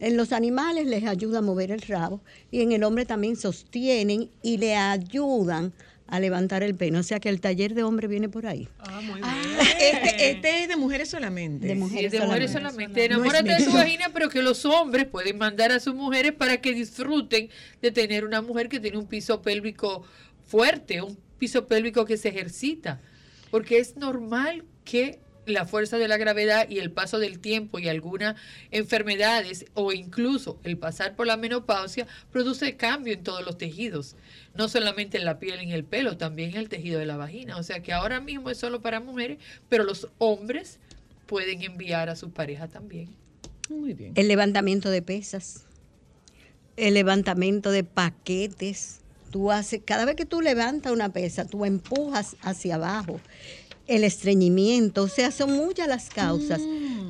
En 0.00 0.16
los 0.16 0.32
animales 0.32 0.86
les 0.86 1.04
ayuda 1.04 1.38
a 1.38 1.42
mover 1.42 1.70
el 1.70 1.80
rabo 1.82 2.20
y 2.50 2.60
en 2.60 2.72
el 2.72 2.84
hombre 2.84 3.04
también 3.04 3.34
sostienen 3.34 4.30
y 4.42 4.58
le 4.58 4.76
ayudan 4.76 5.72
a 6.08 6.20
levantar 6.20 6.62
el 6.62 6.74
pene. 6.74 6.98
O 6.98 7.02
sea 7.02 7.20
que 7.20 7.28
el 7.28 7.40
taller 7.40 7.74
de 7.74 7.82
hombre 7.84 8.08
viene 8.08 8.28
por 8.28 8.46
ahí. 8.46 8.66
Ah, 8.78 9.00
este, 9.78 10.30
este 10.30 10.62
es 10.62 10.68
de 10.68 10.76
mujeres 10.76 11.08
solamente. 11.10 11.66
De 11.66 11.74
Sí, 11.74 11.78
mujeres 11.78 12.10
de 12.12 12.20
mujeres 12.20 12.50
solamente. 12.50 12.72
solamente. 12.94 13.08
No 13.08 13.14
Enamórate 13.16 13.48
de 13.50 13.54
su 13.58 13.60
mixto. 13.66 13.76
vagina, 13.78 14.10
pero 14.12 14.28
que 14.30 14.42
los 14.42 14.64
hombres 14.64 15.06
pueden 15.06 15.38
mandar 15.38 15.70
a 15.70 15.80
sus 15.80 15.94
mujeres 15.94 16.32
para 16.32 16.56
que 16.60 16.72
disfruten 16.74 17.50
de 17.82 17.90
tener 17.92 18.24
una 18.24 18.40
mujer 18.42 18.68
que 18.68 18.80
tiene 18.80 18.96
un 18.98 19.06
piso 19.06 19.42
pélvico 19.42 20.04
fuerte, 20.46 21.02
un 21.02 21.18
piso 21.38 21.66
pélvico 21.66 22.04
que 22.04 22.16
se 22.16 22.30
ejercita. 22.30 23.00
Porque 23.50 23.78
es 23.78 23.96
normal 23.96 24.64
que 24.84 25.18
la 25.50 25.66
fuerza 25.66 25.98
de 25.98 26.08
la 26.08 26.16
gravedad 26.16 26.68
y 26.68 26.78
el 26.78 26.90
paso 26.90 27.18
del 27.18 27.38
tiempo 27.38 27.78
y 27.78 27.88
algunas 27.88 28.36
enfermedades 28.70 29.66
o 29.74 29.92
incluso 29.92 30.58
el 30.64 30.78
pasar 30.78 31.16
por 31.16 31.26
la 31.26 31.36
menopausia 31.36 32.06
produce 32.32 32.76
cambio 32.76 33.14
en 33.14 33.22
todos 33.22 33.44
los 33.44 33.58
tejidos, 33.58 34.16
no 34.54 34.68
solamente 34.68 35.18
en 35.18 35.24
la 35.24 35.38
piel 35.38 35.60
y 35.60 35.64
en 35.64 35.72
el 35.72 35.84
pelo, 35.84 36.16
también 36.16 36.50
en 36.50 36.56
el 36.56 36.68
tejido 36.68 36.98
de 36.98 37.06
la 37.06 37.16
vagina. 37.16 37.56
O 37.56 37.62
sea 37.62 37.82
que 37.82 37.92
ahora 37.92 38.20
mismo 38.20 38.50
es 38.50 38.58
solo 38.58 38.80
para 38.80 39.00
mujeres, 39.00 39.38
pero 39.68 39.84
los 39.84 40.08
hombres 40.18 40.78
pueden 41.26 41.62
enviar 41.62 42.08
a 42.08 42.16
su 42.16 42.30
pareja 42.30 42.68
también. 42.68 43.08
Muy 43.68 43.92
bien. 43.92 44.12
El 44.16 44.28
levantamiento 44.28 44.90
de 44.90 45.02
pesas, 45.02 45.66
el 46.78 46.94
levantamiento 46.94 47.70
de 47.70 47.84
paquetes. 47.84 49.00
Tú 49.30 49.52
haces, 49.52 49.82
cada 49.84 50.06
vez 50.06 50.16
que 50.16 50.24
tú 50.24 50.40
levantas 50.40 50.90
una 50.90 51.12
pesa, 51.12 51.44
tú 51.44 51.66
empujas 51.66 52.36
hacia 52.40 52.76
abajo. 52.76 53.20
El 53.88 54.04
estreñimiento, 54.04 55.02
o 55.02 55.08
sea, 55.08 55.30
son 55.30 55.52
muchas 55.52 55.88
las 55.88 56.10
causas 56.10 56.60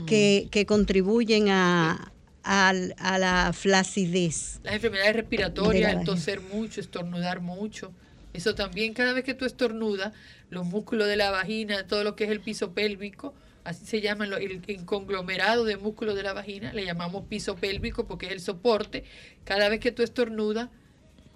que, 0.06 0.48
que 0.50 0.64
contribuyen 0.64 1.48
a, 1.50 2.12
al- 2.44 2.94
a 2.98 3.18
la 3.18 3.52
flacidez. 3.52 4.60
Las 4.62 4.74
enfermedades 4.74 5.16
respiratorias, 5.16 5.92
la 5.94 6.00
el 6.00 6.06
toser 6.06 6.40
mucho, 6.40 6.80
estornudar 6.80 7.40
mucho. 7.40 7.92
Eso 8.32 8.54
también, 8.54 8.94
cada 8.94 9.12
vez 9.12 9.24
que 9.24 9.34
tú 9.34 9.44
estornudas, 9.44 10.12
los 10.50 10.64
músculos 10.66 11.08
de 11.08 11.16
la 11.16 11.30
vagina, 11.30 11.86
todo 11.86 12.04
lo 12.04 12.14
que 12.14 12.24
es 12.24 12.30
el 12.30 12.40
piso 12.40 12.72
pélvico, 12.72 13.34
así 13.64 13.84
se 13.84 14.00
llama 14.00 14.24
el, 14.26 14.62
el 14.66 14.84
conglomerado 14.84 15.64
de 15.64 15.76
músculos 15.76 16.14
de 16.14 16.22
la 16.22 16.32
vagina, 16.32 16.72
le 16.72 16.84
llamamos 16.84 17.24
piso 17.28 17.56
pélvico 17.56 18.06
porque 18.06 18.26
es 18.26 18.32
el 18.32 18.40
soporte. 18.40 19.04
Cada 19.44 19.68
vez 19.68 19.80
que 19.80 19.90
tú 19.92 20.02
estornudas, 20.02 20.68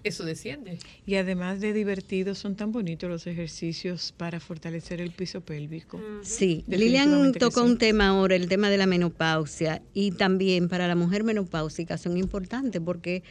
eso 0.03 0.23
desciende. 0.23 0.79
Y 1.05 1.15
además 1.15 1.61
de 1.61 1.73
divertidos, 1.73 2.37
son 2.37 2.55
tan 2.55 2.71
bonitos 2.71 3.09
los 3.09 3.27
ejercicios 3.27 4.13
para 4.15 4.39
fortalecer 4.39 5.01
el 5.01 5.11
piso 5.11 5.41
pélvico. 5.41 5.99
Sí, 6.23 6.63
Lilian 6.67 7.33
tocó 7.33 7.63
sí. 7.63 7.71
un 7.71 7.77
tema 7.77 8.09
ahora, 8.09 8.35
el 8.35 8.47
tema 8.47 8.69
de 8.69 8.77
la 8.77 8.85
menopausia, 8.85 9.81
y 9.93 10.11
también 10.11 10.69
para 10.69 10.87
la 10.87 10.95
mujer 10.95 11.23
menopáusica 11.23 11.97
son 11.97 12.17
importantes 12.17 12.81
porque 12.83 13.23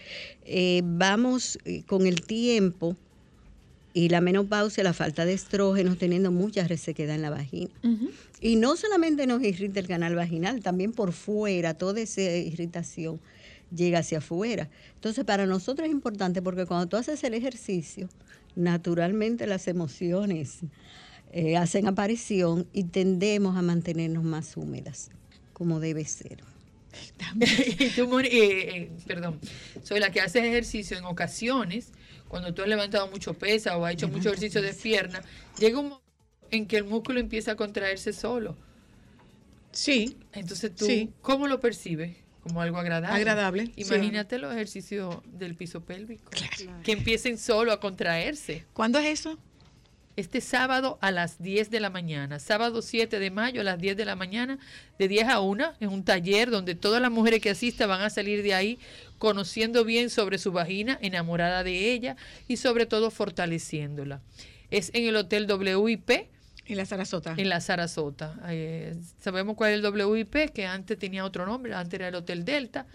eh, 0.44 0.82
vamos 0.84 1.58
eh, 1.64 1.82
con 1.86 2.06
el 2.06 2.22
tiempo 2.22 2.96
y 3.94 4.08
la 4.08 4.20
menopausia, 4.20 4.82
la 4.82 4.94
falta 4.94 5.24
de 5.24 5.34
estrógenos, 5.34 5.98
teniendo 5.98 6.30
mucha 6.30 6.66
resequedad 6.66 7.14
en 7.14 7.22
la 7.22 7.30
vagina. 7.30 7.70
Y 8.40 8.56
no 8.56 8.76
solamente 8.76 9.26
nos 9.26 9.42
irrita 9.42 9.80
el 9.80 9.86
canal 9.86 10.14
vaginal, 10.14 10.62
también 10.62 10.92
por 10.92 11.12
fuera, 11.12 11.74
toda 11.74 12.00
esa 12.00 12.22
irritación 12.22 13.20
llega 13.74 14.00
hacia 14.00 14.18
afuera. 14.18 14.70
Entonces, 14.94 15.24
para 15.24 15.46
nosotros 15.46 15.86
es 15.88 15.92
importante 15.92 16.42
porque 16.42 16.66
cuando 16.66 16.88
tú 16.88 16.96
haces 16.96 17.22
el 17.24 17.34
ejercicio, 17.34 18.08
naturalmente 18.56 19.46
las 19.46 19.68
emociones 19.68 20.60
eh, 21.32 21.56
hacen 21.56 21.86
aparición 21.88 22.68
y 22.72 22.84
tendemos 22.84 23.56
a 23.56 23.62
mantenernos 23.62 24.24
más 24.24 24.56
húmedas, 24.56 25.10
como 25.52 25.80
debe 25.80 26.04
ser. 26.04 26.44
Y 27.78 27.90
tú, 27.90 28.06
Moni- 28.08 28.28
eh, 28.28 28.76
eh, 28.76 28.90
perdón, 29.06 29.40
soy 29.82 30.00
la 30.00 30.10
que 30.10 30.20
hace 30.20 30.46
ejercicio 30.46 30.96
en 30.98 31.04
ocasiones, 31.04 31.92
cuando 32.28 32.52
tú 32.54 32.62
has 32.62 32.68
levantado 32.68 33.08
mucho 33.08 33.34
pesa 33.34 33.76
o 33.76 33.84
has 33.84 33.94
hecho 33.94 34.08
mucho 34.08 34.28
ejercicio 34.30 34.62
de 34.62 34.74
pierna, 34.74 35.22
llega 35.58 35.78
un 35.78 35.86
momento 35.86 36.02
en 36.50 36.66
que 36.66 36.76
el 36.78 36.84
músculo 36.84 37.20
empieza 37.20 37.52
a 37.52 37.56
contraerse 37.56 38.12
solo. 38.12 38.56
Sí, 39.72 40.16
Entonces 40.32 40.74
tú, 40.74 40.86
Sí. 40.86 41.10
¿cómo 41.20 41.46
lo 41.46 41.60
percibes? 41.60 42.16
Como 42.42 42.60
algo 42.60 42.78
agradable. 42.78 43.16
Agradable, 43.16 43.66
sí. 43.66 43.72
Imagínate 43.76 44.38
los 44.38 44.52
ejercicios 44.52 45.18
del 45.26 45.54
piso 45.54 45.84
pélvico. 45.84 46.30
Que 46.82 46.92
empiecen 46.92 47.38
solo 47.38 47.72
a 47.72 47.80
contraerse. 47.80 48.64
¿cuándo 48.72 48.98
es 48.98 49.20
eso? 49.20 49.38
Este 50.14 50.42
sábado 50.42 50.98
a 51.00 51.10
las 51.10 51.42
10 51.42 51.70
de 51.70 51.80
la 51.80 51.88
mañana, 51.88 52.38
sábado 52.38 52.82
7 52.82 53.18
de 53.18 53.30
mayo 53.30 53.62
a 53.62 53.64
las 53.64 53.78
10 53.78 53.96
de 53.96 54.04
la 54.04 54.14
mañana, 54.14 54.58
de 54.98 55.08
10 55.08 55.28
a 55.28 55.40
1, 55.40 55.72
en 55.80 55.88
un 55.88 56.04
taller 56.04 56.50
donde 56.50 56.74
todas 56.74 57.00
las 57.00 57.10
mujeres 57.10 57.40
que 57.40 57.48
asistan 57.48 57.88
van 57.88 58.02
a 58.02 58.10
salir 58.10 58.42
de 58.42 58.52
ahí 58.52 58.78
conociendo 59.18 59.86
bien 59.86 60.10
sobre 60.10 60.36
su 60.36 60.52
vagina, 60.52 60.98
enamorada 61.00 61.64
de 61.64 61.92
ella 61.92 62.16
y 62.46 62.58
sobre 62.58 62.84
todo 62.84 63.10
fortaleciéndola. 63.10 64.20
Es 64.70 64.90
en 64.92 65.06
el 65.06 65.16
Hotel 65.16 65.50
WIP, 65.50 66.10
En 66.72 66.78
la 66.78 66.86
Sarasota. 66.86 67.34
en 67.36 67.48
la 67.48 67.60
Sarasota. 67.60 68.34
Eh, 68.48 68.96
sabemos 69.20 69.56
cuál 69.56 69.72
es 69.72 69.84
el 69.84 70.04
WIP, 70.06 70.50
que 70.52 70.66
antes 70.66 70.98
tenía 70.98 71.24
otro 71.24 71.46
nombre, 71.46 71.74
antes 71.74 71.94
era 71.94 72.08
el 72.08 72.14
Hotel 72.14 72.44
Delta, 72.44 72.86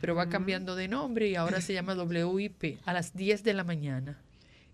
pero 0.00 0.14
va 0.14 0.28
cambiando 0.28 0.76
de 0.76 0.88
nombre 0.88 1.28
y 1.28 1.34
ahora 1.34 1.60
se 1.60 1.72
llama 1.72 1.94
WIP, 1.94 2.78
a 2.84 2.92
las 2.92 3.14
10 3.14 3.42
de 3.42 3.54
la 3.54 3.64
mañana. 3.64 4.18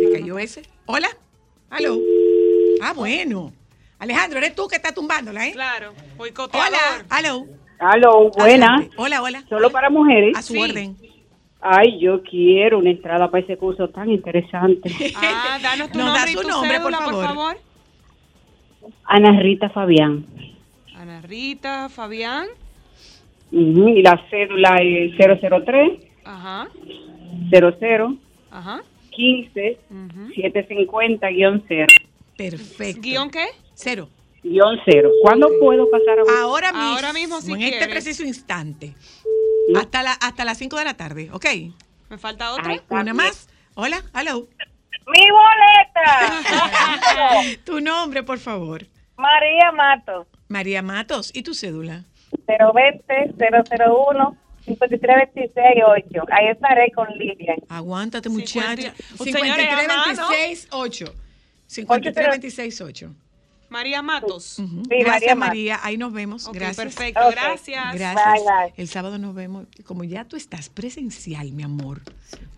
¿Se 0.00 0.10
cayó 0.12 0.38
ese? 0.38 0.62
Hola, 0.86 1.08
aló. 1.70 1.98
Ah, 2.84 2.92
bueno. 2.94 3.52
Alejandro, 4.00 4.38
eres 4.38 4.54
tú 4.56 4.66
que 4.66 4.74
estás 4.76 4.92
tumbándola, 4.94 5.46
¿eh? 5.46 5.52
Claro, 5.52 5.92
boicoteador. 6.16 6.68
Hola, 6.68 7.06
aló. 7.10 7.46
Aló. 7.78 8.30
Adelante. 8.36 8.90
Hola, 8.96 9.22
hola. 9.22 9.44
Solo 9.48 9.70
para 9.70 9.88
mujeres. 9.90 10.36
A 10.36 10.42
su 10.42 10.54
Sí. 10.54 10.60
orden. 10.60 10.96
Ay, 11.60 12.00
yo 12.00 12.20
quiero 12.24 12.80
una 12.80 12.90
entrada 12.90 13.30
para 13.30 13.44
ese 13.44 13.56
curso 13.56 13.88
tan 13.88 14.10
interesante. 14.10 14.90
Ah, 15.16 15.58
danos 15.62 15.92
tu 15.92 15.98
Nos 15.98 16.08
da 16.08 16.14
nombre 16.26 16.32
y 16.32 16.34
tu 16.34 16.48
nombre, 16.48 16.76
cédula, 16.78 16.98
por 16.98 17.12
favor. 17.14 17.24
favor. 17.26 17.56
Ana 19.04 19.40
Rita 19.40 19.68
Fabián. 19.70 20.26
Ana 20.96 21.20
Rita, 21.20 21.88
Fabián. 21.88 22.48
Ujú, 23.52 23.88
Y 23.90 24.02
la 24.02 24.20
cédula 24.30 24.76
es 24.80 25.12
003 25.16 26.00
Ajá, 26.24 26.68
00 27.50 28.16
ajá. 28.50 28.82
15 29.10 29.78
ujú. 29.90 30.32
750-0. 30.34 31.86
Perfecto. 32.50 33.00
¿Guión 33.02 33.30
qué? 33.30 33.46
Cero. 33.74 34.08
Guión 34.42 34.78
cero. 34.84 35.10
¿Cuándo 35.22 35.48
puedo 35.60 35.88
pasar 35.90 36.18
a 36.18 36.22
Ahora 36.42 36.72
mismo. 36.72 36.88
Ahora 36.88 37.12
mismo, 37.12 37.40
si 37.40 37.52
En 37.52 37.62
este 37.62 37.86
preciso 37.88 38.24
instante. 38.24 38.94
Hasta, 39.76 40.02
la, 40.02 40.12
hasta 40.12 40.44
las 40.44 40.58
5 40.58 40.76
de 40.76 40.84
la 40.84 40.94
tarde, 40.96 41.30
¿ok? 41.32 41.46
¿Me 42.10 42.18
falta 42.18 42.52
otra? 42.52 42.72
Ay, 42.72 42.80
Una 42.88 43.04
bien. 43.04 43.16
más. 43.16 43.48
Hola, 43.74 44.02
hello. 44.14 44.48
Mi 45.06 45.24
boleta. 45.30 47.56
Tu 47.64 47.80
nombre, 47.80 48.22
por 48.22 48.38
favor. 48.38 48.86
María 49.16 49.72
Mato. 49.72 50.26
María 50.48 50.82
Matos. 50.82 51.30
¿Y 51.34 51.42
tu 51.42 51.54
cédula? 51.54 52.04
020 52.46 53.34
001 53.38 54.36
53268. 54.66 56.24
Ahí 56.30 56.48
estaré 56.48 56.90
con 56.92 57.08
Lidia. 57.18 57.54
Aguántate, 57.68 58.28
Cincuenta- 58.28 58.70
muchacha. 58.70 58.94
Oh, 60.70 60.86
señores, 61.72 62.06
a 62.06 62.12
mano. 62.12 62.32
5326 62.42 62.76
5326 62.76 63.22
María 63.72 64.02
Matos. 64.02 64.44
Sí, 64.44 64.64
Gracias, 64.88 65.06
María 65.06 65.34
María. 65.34 65.80
Ahí 65.82 65.96
nos 65.96 66.12
vemos. 66.12 66.46
Ok, 66.46 66.54
Gracias. 66.54 66.76
perfecto, 66.76 67.20
gracias. 67.30 67.94
Gracias. 67.94 68.34
Bye, 68.34 68.42
bye. 68.44 68.74
El 68.76 68.88
sábado 68.88 69.18
nos 69.18 69.34
vemos. 69.34 69.66
Como 69.84 70.04
ya 70.04 70.26
tú 70.26 70.36
estás 70.36 70.68
presencial, 70.68 71.52
mi 71.52 71.62
amor, 71.62 72.02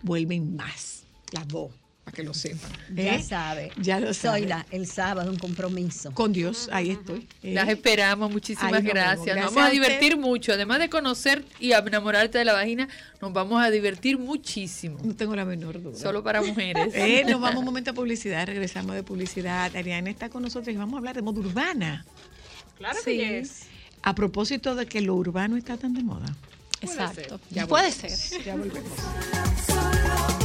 vuelven 0.03 0.57
más. 0.57 1.05
Las 1.31 1.47
dos, 1.47 1.71
para 2.05 2.15
que 2.15 2.23
lo 2.23 2.35
sepan. 2.35 2.71
Ya 2.93 3.15
¿Eh? 3.15 3.23
sabe. 3.23 3.71
Ya 3.81 3.99
lo 3.99 4.13
sabe. 4.13 4.39
Soy 4.39 4.47
la, 4.47 4.63
el 4.69 4.85
sábado, 4.85 5.31
un 5.31 5.39
compromiso. 5.39 6.11
Con 6.11 6.31
Dios, 6.33 6.69
ahí 6.71 6.91
estoy. 6.91 7.27
¿eh? 7.41 7.53
Las 7.55 7.67
esperamos, 7.67 8.31
muchísimas 8.31 8.83
gracias. 8.83 9.35
Nos 9.35 9.53
vamos 9.55 9.69
a 9.69 9.71
divertir 9.71 10.15
mucho. 10.15 10.53
Además 10.53 10.77
de 10.77 10.87
conocer 10.89 11.43
y 11.59 11.71
enamorarte 11.71 12.37
de 12.37 12.45
la 12.45 12.53
vagina, 12.53 12.87
nos 13.21 13.33
vamos 13.33 13.59
a 13.61 13.71
divertir 13.71 14.19
muchísimo. 14.19 14.99
No 15.03 15.15
tengo 15.15 15.35
la 15.35 15.45
menor 15.45 15.81
duda. 15.81 15.97
Solo 15.97 16.23
para 16.23 16.41
mujeres. 16.41 16.93
Eh, 17.05 17.23
nos 17.27 17.41
vamos 17.41 17.59
un 17.59 17.65
momento 17.65 17.91
a 17.91 17.93
publicidad, 17.93 18.45
regresamos 18.45 18.95
de 18.95 19.03
publicidad. 19.03 19.75
Ariana 19.75 20.09
está 20.09 20.29
con 20.29 20.43
nosotros 20.43 20.73
y 20.73 20.77
vamos 20.77 20.95
a 20.95 20.97
hablar 20.99 21.15
de 21.15 21.21
moda 21.21 21.39
urbana. 21.39 22.05
Claro 22.77 22.99
Sí. 23.03 23.17
que 23.17 23.39
yes. 23.41 23.63
A 24.03 24.13
propósito 24.13 24.75
de 24.75 24.85
que 24.85 25.01
lo 25.01 25.15
urbano 25.15 25.57
está 25.57 25.77
tan 25.77 25.93
de 25.93 26.03
moda. 26.03 26.27
Exacto. 26.81 27.39
Ya 27.49 27.65
Puede 27.67 27.91
ser. 27.91 28.11
Ya 28.43 28.55
volvemos. 28.55 28.91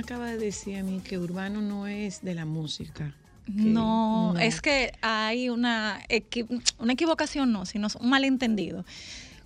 me 0.00 0.14
acabas 0.14 0.30
de 0.32 0.38
decir 0.38 0.78
a 0.78 0.82
mí 0.82 1.00
que 1.00 1.18
urbano 1.18 1.60
no 1.60 1.86
es 1.86 2.22
de 2.22 2.34
la 2.34 2.46
música. 2.46 3.14
Que- 3.44 3.52
No, 3.52 4.34
es 4.40 4.60
que 4.62 4.92
hay 5.02 5.50
una, 5.50 6.00
equi- 6.08 6.46
una 6.78 6.92
equivocación, 6.94 7.52
no, 7.52 7.66
sino 7.66 7.88
un 8.00 8.08
malentendido. 8.08 8.84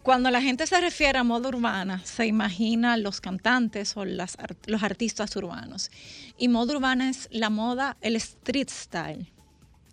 Cuando 0.02 0.30
la 0.30 0.40
gente 0.42 0.66
se 0.66 0.80
refiere 0.80 1.18
a 1.18 1.24
moda 1.24 1.48
urbana, 1.48 2.00
se 2.05 2.26
imagina 2.26 2.96
los 2.98 3.20
cantantes 3.20 3.96
o 3.96 4.05
las 4.05 4.36
los 4.66 4.82
artistas 4.82 5.34
urbanos. 5.36 5.90
Y 6.38 6.48
moda 6.48 6.76
urbana 6.76 7.09
es 7.11 7.28
la 7.32 7.48
moda, 7.50 7.96
el 8.02 8.14
street 8.16 8.68
style, 8.68 9.26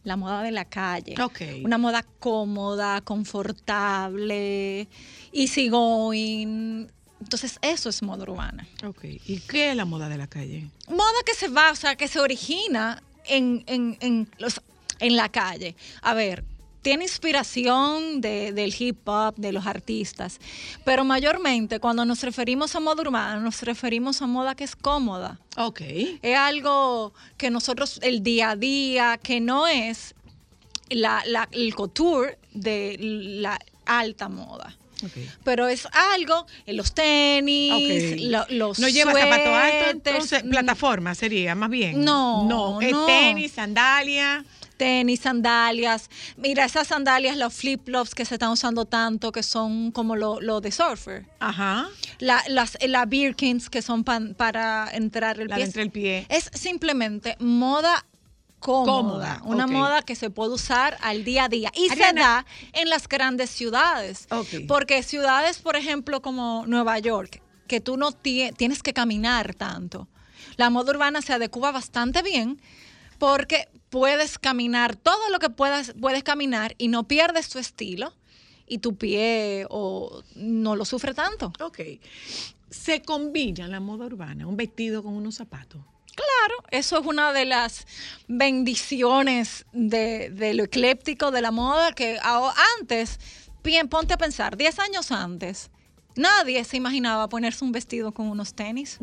la 0.03 0.18
moda 0.18 0.43
de 0.43 0.51
la 0.51 0.66
calle. 0.66 1.16
Ok. 1.24 1.41
Una 1.64 1.78
moda 1.78 2.03
cómoda, 2.20 2.99
confortable, 3.01 4.88
easy 5.34 5.70
going. 5.70 6.88
Entonces, 7.22 7.57
eso 7.61 7.88
es 7.89 8.01
moda 8.01 8.24
urbana. 8.24 8.67
Ok. 8.86 9.03
¿Y 9.05 9.39
qué 9.47 9.69
es 9.72 9.76
la 9.76 9.86
moda 9.86 10.09
de 10.09 10.17
la 10.17 10.28
calle? 10.28 10.69
moda 10.89 11.19
que 11.26 11.34
se 11.34 11.47
va, 11.47 11.72
o 11.72 11.76
sea, 11.76 11.95
que 11.95 12.07
se 12.09 12.19
origina 12.19 13.01
en, 13.26 13.63
en, 13.67 13.97
en, 14.01 14.28
los, 14.39 14.59
en 14.99 15.15
la 15.15 15.30
calle. 15.30 15.76
A 16.01 16.13
ver, 16.13 16.43
tiene 16.82 17.03
inspiración 17.03 18.22
de- 18.22 18.51
del 18.53 18.74
hip 18.78 19.07
hop, 19.07 19.36
de 19.38 19.51
los 19.51 19.67
artistas, 19.67 20.39
pero 20.84 21.03
mayormente 21.03 21.80
cuando 21.80 22.03
nos 22.05 22.24
referimos 22.24 22.76
a 22.76 22.80
moda 22.80 23.03
urbana, 23.03 23.39
nos 23.39 23.61
referimos 23.61 24.22
a 24.24 24.28
moda 24.28 24.55
que 24.55 24.63
es 24.63 24.76
cómoda. 24.76 25.39
Ok. 25.57 25.82
Es 26.24 26.38
algo 26.38 27.13
que 27.38 27.51
nosotros, 27.51 27.99
el 28.01 28.24
día 28.24 28.49
a 28.51 28.55
día, 28.55 29.19
que 29.22 29.39
no 29.39 29.67
es 29.67 30.15
la, 30.89 31.24
la- 31.28 31.47
el 31.51 31.74
couture 31.76 32.39
de 32.53 32.97
la 32.99 33.59
alta 33.86 34.28
moda. 34.28 34.76
Pero 35.43 35.68
es 35.68 35.88
algo, 36.14 36.45
en 36.66 36.78
los 36.78 36.93
tenis, 36.93 38.14
Ok. 38.14 38.20
lo- 38.30 38.45
los 38.49 38.80
No 38.80 38.88
lleva 38.89 39.14
zapato 39.14 39.56
alto, 39.56 39.89
entonces 39.91 40.43
mm, 40.43 40.49
plataforma 40.49 41.16
sería 41.16 41.56
más 41.56 41.70
bien. 41.70 42.04
No, 42.04 42.45
no, 42.47 42.82
es 42.82 42.91
no. 42.91 43.06
tenis, 43.06 43.52
sandalia. 43.54 44.43
tenis, 44.78 45.20
sandalias. 45.20 46.10
Mira, 46.38 46.66
esas 46.66 46.88
sandalias, 46.88 47.38
los 47.38 47.54
flip-flops 47.54 48.16
que 48.16 48.26
se 48.26 48.34
están 48.36 48.49
usando 48.49 48.86
tanto, 48.86 49.32
que 49.32 49.43
son 49.43 49.91
como 49.91 50.16
lo, 50.16 50.41
lo 50.41 50.60
de 50.60 50.72
surfer. 50.72 51.26
Ajá. 51.39 51.88
La, 52.18 52.43
las 52.47 52.80
la 52.88 53.06
Birkins, 53.06 53.70
que 53.70 53.84
son 53.84 54.04
pan- 54.04 54.34
para 54.34 54.89
entrar 54.91 55.39
el 55.39 55.49
La 55.49 55.56
pie. 55.58 55.64
de 55.66 55.68
entre 55.68 55.82
el 55.84 55.91
pie. 55.91 56.26
Es 56.30 56.49
simplemente 56.56 57.36
moda 57.39 58.06
cómoda. 58.62 59.39
Cómoda, 59.39 59.41
una 59.43 59.66
moda 59.74 60.01
que 60.03 60.16
se 60.16 60.30
puede 60.30 60.53
usar 60.53 60.97
al 61.01 61.26
día 61.26 61.45
a 61.45 61.49
día. 61.49 61.72
Y 61.76 61.89
se 61.89 61.95
da 62.22 62.45
en 62.72 62.89
las 62.89 63.07
grandes 63.09 63.49
ciudades. 63.49 64.28
Porque 64.68 65.03
ciudades, 65.03 65.59
por 65.59 65.76
ejemplo, 65.76 66.22
como 66.22 66.64
Nueva 66.68 66.97
York, 66.99 67.41
que 67.68 67.82
tú 67.82 67.97
no 67.97 68.12
tie- 68.12 68.55
tienes 68.55 68.82
que 68.84 68.93
caminar 68.93 69.53
tanto. 69.55 70.07
La 70.57 70.70
moda 70.70 70.91
urbana 70.91 71.22
se 71.22 71.34
adecua 71.34 71.72
bastante 71.72 72.22
bien 72.22 72.62
porque 73.18 73.68
puedes 73.89 74.38
caminar 74.39 74.95
todo 74.95 75.30
lo 75.32 75.39
que 75.39 75.49
puedas, 75.49 75.93
puedes 75.99 76.24
caminar 76.24 76.76
y 76.78 76.88
no 76.88 77.07
pierdes 77.07 77.49
tu 77.49 77.59
estilo 77.59 78.14
y 78.68 78.78
tu 78.80 78.95
pie 78.95 79.66
o 79.70 80.24
no 80.36 80.76
lo 80.76 80.86
sufre 80.86 81.14
tanto. 81.14 81.51
Ok. 81.59 81.80
Se 82.70 83.01
combina 83.01 83.68
la 83.68 83.80
moda 83.80 84.05
urbana, 84.05 84.47
un 84.47 84.55
vestido 84.55 85.03
con 85.03 85.14
unos 85.14 85.36
zapatos. 85.36 85.82
Claro, 86.22 86.63
eso 86.69 86.99
es 86.99 87.05
una 87.05 87.34
de 87.34 87.45
las 87.45 87.88
bendiciones 88.28 89.65
de, 89.72 90.30
de 90.30 90.53
lo 90.53 90.65
ecléptico 90.65 91.32
de 91.32 91.41
la 91.41 91.51
moda 91.51 91.93
que 91.93 92.19
antes, 92.80 93.19
bien, 93.63 93.88
ponte 93.88 94.13
a 94.13 94.17
pensar, 94.17 94.55
10 94.55 94.80
años 94.80 95.11
antes, 95.11 95.72
nadie 96.15 96.63
se 96.63 96.78
imaginaba 96.78 97.28
ponerse 97.28 97.63
un 97.65 97.72
vestido 97.72 98.11
con 98.11 98.28
unos 98.28 98.53
tenis. 98.53 98.99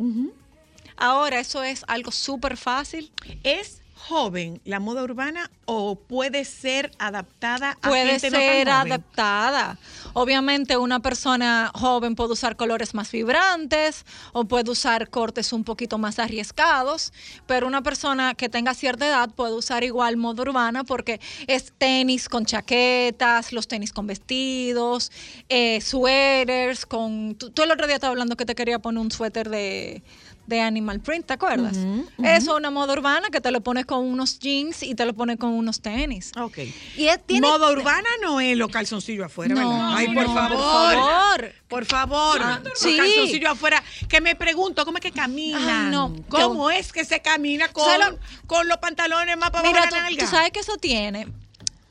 Ahora 0.96 1.40
eso 1.40 1.62
es 1.62 1.84
algo 1.88 2.10
súper 2.10 2.56
fácil. 2.56 3.12
Es 3.42 3.82
joven 3.99 4.61
la 4.64 4.80
moda 4.80 5.03
urbana 5.03 5.51
o 5.64 5.96
puede 5.96 6.44
ser 6.44 6.90
adaptada 6.99 7.76
a 7.82 7.88
puede 7.88 8.18
gente 8.18 8.30
no 8.30 8.38
tan 8.38 8.46
ser 8.46 8.68
joven? 8.68 8.92
adaptada. 8.92 9.78
Obviamente 10.14 10.76
una 10.76 11.01
persona 11.01 11.70
joven 11.74 12.14
puede 12.14 12.32
usar 12.32 12.57
colores 12.57 12.94
más 12.94 13.11
vibrantes 13.12 14.07
o 14.32 14.44
puede 14.44 14.70
usar 14.70 15.11
cortes 15.11 15.53
un 15.53 15.64
poquito 15.64 15.99
más 15.99 16.18
arriesgados, 16.18 17.12
pero 17.46 17.66
una 17.66 17.82
persona 17.82 18.34
que 18.34 18.49
tenga 18.49 18.74
cierta 18.74 19.07
edad 19.07 19.30
puede 19.30 19.55
usar 19.55 19.84
igual 19.84 20.16
moda 20.16 20.42
urbana 20.42 20.84
porque 20.84 21.20
es 21.46 21.72
tenis 21.76 22.28
con 22.28 22.46
chaquetas, 22.46 23.53
los 23.53 23.68
tenis 23.68 23.92
con 23.92 24.07
vestidos, 24.07 25.11
eh, 25.49 25.80
suéteres 25.80 26.86
con... 26.86 27.34
Tú, 27.34 27.51
tú 27.51 27.62
el 27.62 27.70
otro 27.70 27.86
día 27.86 27.96
estabas 27.96 28.12
hablando 28.12 28.36
que 28.36 28.46
te 28.46 28.55
quería 28.55 28.78
poner 28.78 29.01
un 29.01 29.11
suéter 29.11 29.49
de 29.51 30.03
de 30.49 30.61
Animal 30.62 31.01
Print, 31.01 31.26
¿te 31.26 31.34
acuerdas? 31.34 31.76
Eso 31.76 32.07
es 32.24 32.49
una 32.49 32.70
moda 32.70 32.94
urbana 32.94 33.28
que 33.30 33.40
te 33.40 33.51
lo 33.51 33.61
pones 33.61 33.84
con 33.84 34.05
unos 34.07 34.38
jeans 34.38 34.82
y 34.82 34.94
te 34.94 35.05
lo 35.05 35.12
pones 35.12 35.36
con 35.36 35.51
unos 35.51 35.80
tenis. 35.82 36.32
Ok. 36.40 36.59
Y 36.96 37.07
es- 37.09 37.24
tiene- 37.26 37.46
Moda 37.46 37.70
urbana 37.70 38.09
no 38.22 38.40
es 38.40 38.57
los 38.57 38.70
calzoncillos 38.70 39.26
afuera, 39.26 39.55
No, 39.55 39.68
¿verdad? 39.68 39.94
Ay, 39.96 40.07
por 40.14 40.26
no, 40.26 40.34
favor. 40.34 40.57
por 40.59 40.94
favor. 40.94 41.53
Por 41.68 41.84
favor. 41.84 42.40
Ah, 42.42 42.61
los 42.64 42.78
sí. 42.78 42.96
calzoncillos 42.96 43.51
afuera. 43.51 43.82
Que 44.09 44.22
me 44.22 44.34
pregunto, 44.34 44.84
¿cómo 44.86 44.96
es 44.96 45.03
que 45.03 45.12
caminan? 45.12 45.86
Ay, 45.86 45.90
no. 45.92 46.16
¿Cómo 46.30 46.70
es 46.70 46.92
que 46.94 47.05
se 47.05 47.20
camina 47.20 47.68
con, 47.68 47.84
¿Sabes 47.84 48.09
lo- 48.12 48.18
con 48.46 48.66
los 48.68 48.78
pantalones 48.78 49.36
más 49.36 49.51
para 49.51 49.68
Mira, 49.68 49.80
abajo 49.80 49.94
de 49.94 50.01
la 50.01 50.07
nalga? 50.09 50.24
tú 50.24 50.30
sabes 50.30 50.51
que 50.51 50.61
eso 50.61 50.76
tiene. 50.78 51.28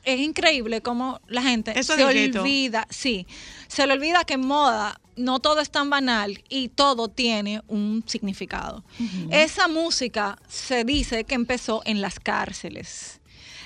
Es 0.04 0.18
increíble 0.20 0.80
cómo 0.80 1.20
la 1.28 1.42
gente 1.42 1.78
Eso 1.78 1.94
se 1.94 2.02
olvida, 2.04 2.86
sí, 2.90 3.26
se 3.68 3.86
le 3.86 3.92
olvida 3.92 4.24
que 4.24 4.34
en 4.34 4.40
moda 4.46 5.00
no 5.18 5.40
todo 5.40 5.60
es 5.60 5.70
tan 5.70 5.90
banal 5.90 6.42
y 6.48 6.68
todo 6.68 7.08
tiene 7.08 7.62
un 7.68 8.04
significado. 8.06 8.84
Esa 9.30 9.68
música 9.68 10.38
se 10.48 10.84
dice 10.84 11.24
que 11.24 11.34
empezó 11.34 11.82
en 11.84 12.00
las 12.00 12.18
cárceles. 12.20 13.20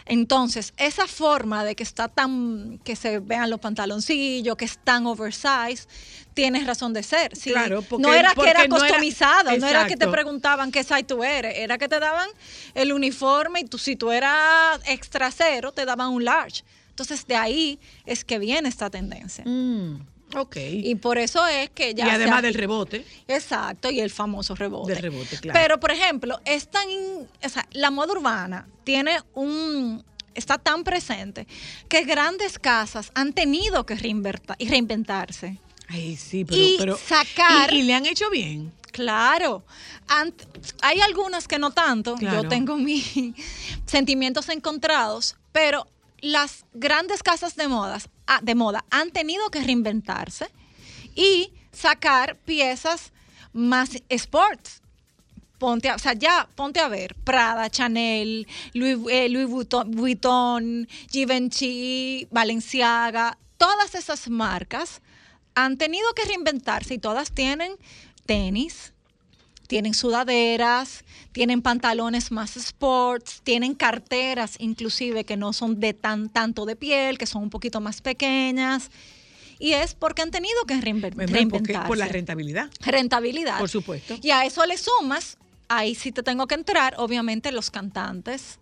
Entonces, 0.04 0.74
esa 0.78 1.06
forma 1.06 1.64
de 1.64 1.76
que 1.76 1.84
está 1.84 2.08
tan, 2.08 2.80
que 2.84 2.96
se 2.96 3.20
vean 3.20 3.50
los 3.50 3.60
pantaloncillos, 3.60 4.56
que 4.56 4.64
es 4.64 4.76
tan 4.78 5.06
oversized, 5.06 5.86
tienes 6.34 6.66
razón 6.66 6.92
de 6.92 7.04
ser. 7.04 7.36
Sí, 7.36 7.52
Claro, 7.52 7.82
porque- 7.82 8.02
no 8.02 8.12
era 8.12 8.34
que 8.34 8.50
era 8.50 8.66
no 8.66 8.76
era- 8.76 8.86
customizado, 8.88 9.56
no 9.56 9.66
era 9.68 9.86
que 9.86 9.96
te 9.96 10.08
preguntaban 10.08 10.72
qué 10.72 10.82
size 10.82 11.04
tú 11.04 11.22
eres, 11.22 11.56
era 11.56 11.78
que 11.78 11.88
te 11.88 12.00
daban 12.00 12.28
el 12.74 12.92
uniforme 12.92 13.60
y 13.60 13.64
tú, 13.64 13.78
si 13.78 13.94
tú 13.94 14.10
eras 14.10 14.80
extra 14.86 15.30
cero, 15.30 15.70
te 15.70 15.84
daban 15.84 16.08
un 16.10 16.24
large. 16.24 16.64
Entonces, 16.88 17.24
de 17.26 17.36
ahí 17.36 17.78
es 18.04 18.24
que 18.24 18.38
viene 18.40 18.68
esta 18.68 18.90
tendencia. 18.90 19.44
Mm, 19.46 20.00
ok. 20.34 20.56
Y 20.56 20.94
por 20.96 21.18
eso 21.18 21.46
es 21.46 21.70
que 21.70 21.94
ya. 21.94 22.06
y 22.06 22.10
además 22.10 22.38
ha- 22.38 22.42
del 22.42 22.54
rebote. 22.54 23.04
Exacto, 23.28 23.90
y 23.90 24.00
el 24.00 24.10
famoso 24.10 24.54
rebote. 24.54 24.92
Del 24.94 25.02
rebote, 25.02 25.36
claro. 25.38 25.58
Pero, 25.60 25.80
por 25.80 25.90
ejemplo, 25.90 26.40
es 26.44 26.68
tan. 26.68 26.90
in- 26.90 27.28
o 27.44 27.48
sea, 27.48 27.66
la 27.72 27.90
moda 27.90 28.12
urbana 28.12 28.66
tiene 28.84 29.18
un. 29.34 30.04
está 30.34 30.56
tan 30.58 30.82
presente 30.84 31.46
que 31.88 32.04
grandes 32.04 32.58
casas 32.58 33.10
han 33.14 33.32
tenido 33.32 33.84
que 33.84 33.94
reinventarse. 33.96 35.58
Ay, 35.88 36.16
sí, 36.16 36.44
pero. 36.44 36.60
y 36.60 36.76
pero 36.78 36.96
sacar. 36.96 37.72
y, 37.72 37.78
y 37.78 37.82
le 37.82 37.94
han 37.94 38.06
hecho 38.06 38.30
bien. 38.30 38.72
Claro. 38.92 39.64
Ant- 40.08 40.46
hay 40.82 41.00
algunas 41.00 41.48
que 41.48 41.58
no 41.58 41.70
tanto. 41.70 42.14
Claro. 42.16 42.42
Yo 42.42 42.48
tengo 42.48 42.76
mis 42.76 43.12
sentimientos 43.86 44.48
encontrados, 44.48 45.36
pero 45.52 45.86
las 46.20 46.64
grandes 46.74 47.22
casas 47.22 47.56
de 47.56 47.68
modas, 47.68 48.08
de 48.42 48.54
moda 48.54 48.84
han 48.90 49.10
tenido 49.10 49.50
que 49.50 49.62
reinventarse 49.62 50.48
y 51.14 51.52
sacar 51.72 52.36
piezas 52.36 53.12
más 53.52 53.90
sports. 54.08 54.80
Ponte 55.58 55.92
o 55.92 55.98
sea, 55.98 56.14
ya 56.14 56.48
ponte 56.56 56.80
a 56.80 56.88
ver 56.88 57.14
Prada, 57.22 57.70
Chanel, 57.70 58.48
Louis, 58.74 58.98
eh, 59.10 59.28
Louis 59.28 59.66
Vuitton, 59.86 60.88
Givenchy, 61.10 62.26
Balenciaga, 62.30 63.38
todas 63.58 63.94
esas 63.94 64.28
marcas 64.28 65.00
han 65.54 65.76
tenido 65.76 66.12
que 66.14 66.24
reinventarse 66.24 66.94
y 66.94 66.98
todas 66.98 67.32
tienen 67.32 67.76
tenis, 68.26 68.91
tienen 69.72 69.94
sudaderas, 69.94 71.02
tienen 71.32 71.62
pantalones 71.62 72.30
más 72.30 72.58
sports, 72.58 73.40
tienen 73.42 73.72
carteras 73.74 74.56
inclusive 74.58 75.24
que 75.24 75.38
no 75.38 75.54
son 75.54 75.80
de 75.80 75.94
tan 75.94 76.28
tanto 76.28 76.66
de 76.66 76.76
piel, 76.76 77.16
que 77.16 77.24
son 77.24 77.44
un 77.44 77.48
poquito 77.48 77.80
más 77.80 78.02
pequeñas. 78.02 78.90
Y 79.58 79.72
es 79.72 79.94
porque 79.94 80.20
han 80.20 80.30
tenido 80.30 80.62
que 80.66 80.74
reinven- 80.74 81.14
Porque- 81.14 81.26
reinventarse. 81.32 81.88
por 81.88 81.96
la 81.96 82.06
rentabilidad. 82.06 82.68
Rentabilidad. 82.84 83.58
Por 83.58 83.70
supuesto. 83.70 84.18
Y 84.22 84.28
a 84.30 84.44
eso 84.44 84.66
le 84.66 84.76
sumas, 84.76 85.38
ahí 85.68 85.94
sí 85.94 86.12
te 86.12 86.22
tengo 86.22 86.46
que 86.46 86.54
entrar, 86.54 86.94
obviamente, 86.98 87.50
los 87.50 87.70
cantantes 87.70 88.58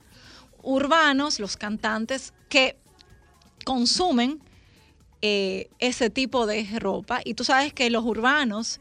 urbanos, 0.63 1.41
los 1.41 1.57
cantantes 1.57 2.33
que 2.49 2.77
consumen 3.65 4.39
eh, 5.23 5.69
ese 5.81 6.09
tipo 6.09 6.47
de 6.47 6.65
ropa. 6.79 7.21
Y 7.25 7.35
tú 7.35 7.43
sabes 7.43 7.73
que 7.75 7.91
los 7.91 8.05
urbanos, 8.05 8.79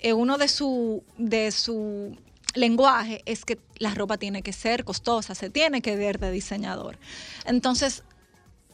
eh, 0.00 0.12
uno 0.12 0.38
de 0.38 0.48
su, 0.48 1.04
de 1.18 1.50
su 1.52 2.16
lenguaje 2.54 3.22
es 3.26 3.44
que 3.44 3.58
la 3.76 3.94
ropa 3.94 4.18
tiene 4.18 4.42
que 4.42 4.52
ser 4.52 4.84
costosa, 4.84 5.34
se 5.34 5.50
tiene 5.50 5.82
que 5.82 5.96
ver 5.96 6.18
de 6.18 6.30
diseñador. 6.30 6.98
Entonces, 7.44 8.02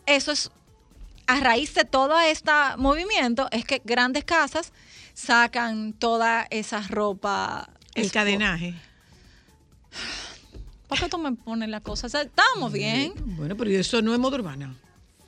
eso 0.07 0.33
es 0.33 0.51
a 1.27 1.41
raíz 1.41 1.75
de 1.75 1.85
todo 1.85 2.19
este 2.21 2.53
movimiento 2.79 3.49
es 3.51 3.65
que 3.65 3.83
grandes 3.85 4.25
casas 4.25 4.73
sacan 5.15 5.93
toda 5.93 6.47
esa 6.51 6.83
ropa. 6.83 7.69
El 7.95 8.13
cadenaje. 8.13 8.75
¿Por 10.89 11.01
qué 11.01 11.09
tú 11.09 11.19
me 11.19 11.33
pones 11.33 11.69
la 11.69 11.81
cosa? 11.81 12.07
O 12.07 12.11
sea, 12.11 12.23
estamos 12.23 12.73
bien. 12.73 13.13
Bueno, 13.37 13.57
pero 13.57 13.71
eso 13.71 14.03
no 14.03 14.13
es 14.13 14.21
moda 14.21 14.37
urbana. 14.37 14.77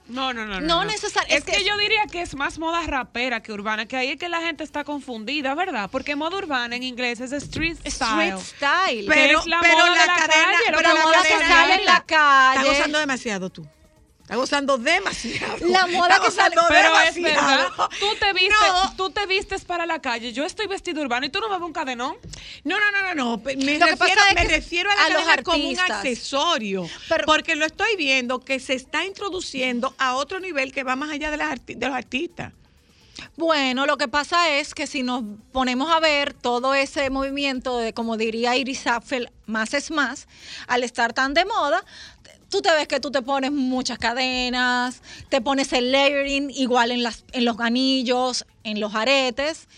No, 0.08 0.32
no, 0.32 0.46
no. 0.46 0.60
No 0.60 0.84
necesar- 0.84 1.26
Es, 1.28 1.36
es 1.38 1.44
que, 1.44 1.52
que- 1.52 1.64
yo 1.64 1.76
diría 1.76 2.02
que 2.10 2.22
es 2.22 2.34
más 2.34 2.58
moda 2.58 2.80
rapera 2.86 3.42
que 3.42 3.52
urbana, 3.52 3.86
que 3.86 3.96
ahí 3.96 4.08
es 4.08 4.16
que 4.18 4.28
la 4.28 4.40
gente 4.40 4.64
está 4.64 4.82
confundida, 4.84 5.54
¿verdad? 5.54 5.90
Porque 5.92 6.16
moda 6.16 6.36
urbana 6.38 6.76
en 6.76 6.82
inglés 6.82 7.20
es 7.20 7.30
street 7.32 7.76
style. 7.86 8.34
Street 8.38 8.38
style. 8.38 9.04
Que 9.06 9.12
Pero, 9.12 9.38
es 9.40 9.46
la 9.46 9.60
pero 9.60 9.76
moda 9.76 9.86
la 9.94 10.00
de 10.00 10.06
la 10.06 10.14
cadena, 10.16 10.46
calle, 10.52 10.64
pero 10.66 10.80
la 10.80 10.94
moda 11.02 11.22
que 11.22 11.38
sale 11.46 11.74
en 11.74 11.84
la 11.84 12.04
calle. 12.06 12.58
Está 12.60 12.72
gozando 12.72 12.98
demasiado 12.98 13.50
tú. 13.50 13.68
Está 14.28 14.36
gozando 14.36 14.76
demasiado. 14.76 15.56
La 15.68 15.86
moda 15.86 16.16
Está 16.16 16.20
que 16.26 16.30
sale- 16.30 16.54
gozando 16.54 16.76
es 16.76 17.14
demasiado. 17.14 17.70
verdad. 17.70 17.88
Tú 17.98 18.06
te, 18.20 18.32
vistes, 18.34 18.58
No. 18.60 18.94
tú 18.94 19.10
te 19.10 19.26
vistes 19.26 19.64
para 19.64 19.86
la 19.86 20.02
calle. 20.02 20.34
Yo 20.34 20.44
estoy 20.44 20.66
vestido 20.66 21.00
urbano 21.00 21.24
y 21.24 21.30
tú 21.30 21.40
no 21.40 21.48
me 21.48 21.54
ves 21.56 21.64
un 21.64 21.72
cadenón. 21.72 22.14
No, 22.62 22.76
no, 22.78 22.90
no, 22.92 23.02
no, 23.02 23.14
no. 23.14 23.36
Me, 23.42 23.54
Lo 23.54 23.60
que 23.62 23.72
refiero, 23.78 23.96
pasa 23.96 24.28
es 24.28 24.34
me 24.34 24.42
que 24.42 24.48
refiero 24.48 24.90
a 24.90 24.94
la 24.96 25.04
a 25.32 25.36
los 25.36 25.44
como 25.44 25.66
un 25.66 25.78
accesorio. 25.80 26.86
Pero- 27.08 27.24
porque 27.24 27.56
lo 27.56 27.64
estoy 27.64 27.96
viendo 27.96 28.40
que 28.40 28.60
se 28.60 28.74
está 28.74 29.06
introduciendo 29.06 29.94
a 29.96 30.14
otro 30.14 30.40
nivel 30.40 30.72
que 30.72 30.82
va 30.84 30.94
más 30.94 31.08
allá 31.10 31.30
de, 31.30 31.38
las 31.38 31.50
arti- 31.50 31.76
de 31.76 31.86
los 31.86 31.96
artistas. 31.96 32.52
Bueno, 33.36 33.86
lo 33.86 33.96
que 33.98 34.06
pasa 34.08 34.50
es 34.50 34.74
que 34.74 34.86
si 34.86 35.02
nos 35.02 35.24
ponemos 35.52 35.90
a 35.90 35.98
ver 36.00 36.34
todo 36.34 36.74
ese 36.74 37.10
movimiento 37.10 37.78
de, 37.78 37.92
como 37.92 38.16
diría 38.16 38.54
Iris 38.56 38.86
Apfel, 38.86 39.30
más 39.46 39.74
es 39.74 39.90
más, 39.90 40.28
al 40.68 40.84
estar 40.84 41.12
tan 41.14 41.34
de 41.34 41.44
moda, 41.44 41.84
tú 42.50 42.60
te 42.62 42.70
ves 42.72 42.88
que 42.88 43.00
tú 43.00 43.10
te 43.10 43.22
pones 43.22 43.52
muchas 43.52 43.98
cadenas, 43.98 45.02
te 45.28 45.40
pones 45.40 45.72
el 45.72 45.92
layering 45.92 46.50
igual 46.50 46.90
en, 46.90 47.02
las, 47.02 47.24
en 47.32 47.44
los 47.44 47.58
anillos, 47.60 48.44
en 48.64 48.80
los 48.80 48.94
aretes, 48.94 49.68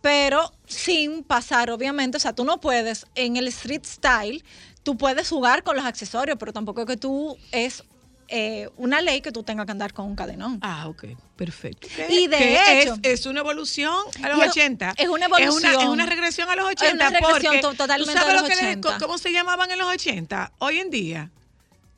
pero 0.00 0.52
sin 0.66 1.22
pasar, 1.22 1.70
obviamente, 1.70 2.16
o 2.16 2.20
sea, 2.20 2.32
tú 2.32 2.44
no 2.44 2.60
puedes 2.60 3.06
en 3.14 3.36
el 3.36 3.48
street 3.48 3.84
style, 3.84 4.44
tú 4.82 4.96
puedes 4.96 5.28
jugar 5.28 5.62
con 5.62 5.76
los 5.76 5.84
accesorios, 5.84 6.36
pero 6.38 6.52
tampoco 6.52 6.80
es 6.82 6.86
que 6.86 6.96
tú 6.96 7.36
es 7.52 7.82
eh, 8.28 8.68
una 8.76 9.00
ley 9.02 9.20
que 9.20 9.30
tú 9.30 9.44
tengas 9.44 9.66
que 9.66 9.72
andar 9.72 9.92
con 9.92 10.06
un 10.06 10.16
cadenón. 10.16 10.58
Ah, 10.62 10.88
ok, 10.88 11.04
perfecto. 11.36 11.86
Y 12.08 12.26
de 12.26 12.36
Que 12.36 12.82
hecho- 12.82 12.94
es, 13.02 13.20
es 13.20 13.26
una 13.26 13.38
evolución 13.40 13.94
a 14.22 14.28
los 14.30 14.38
Y 14.38 14.42
es- 14.42 14.48
80. 14.50 14.94
es 14.96 15.08
una 15.08 15.26
Es 15.26 15.30
una, 15.32 15.44
evolución. 15.46 15.80
es 15.80 15.88
una 15.88 16.06
regresión 16.06 16.50
a 16.50 16.56
los 16.56 16.66
Es 16.70 16.72
80. 16.82 16.94
una 16.94 17.10
regresión 17.20 17.32
porque 17.52 17.58
to- 17.60 17.74
totalmente 17.74 18.12
¿tú 18.14 18.18
sabes 18.18 18.30
a 18.30 18.32
los 18.34 18.42
lo 18.42 18.48
que 18.48 18.54
le- 18.56 18.70
80. 18.72 18.98
¿Cómo 18.98 19.18
se 19.18 19.32
llamaban 19.32 19.70
en 19.70 19.78
los 19.78 19.86
80? 19.88 20.52
Hoy 20.58 20.80
en 20.80 20.90
día, 20.90 21.30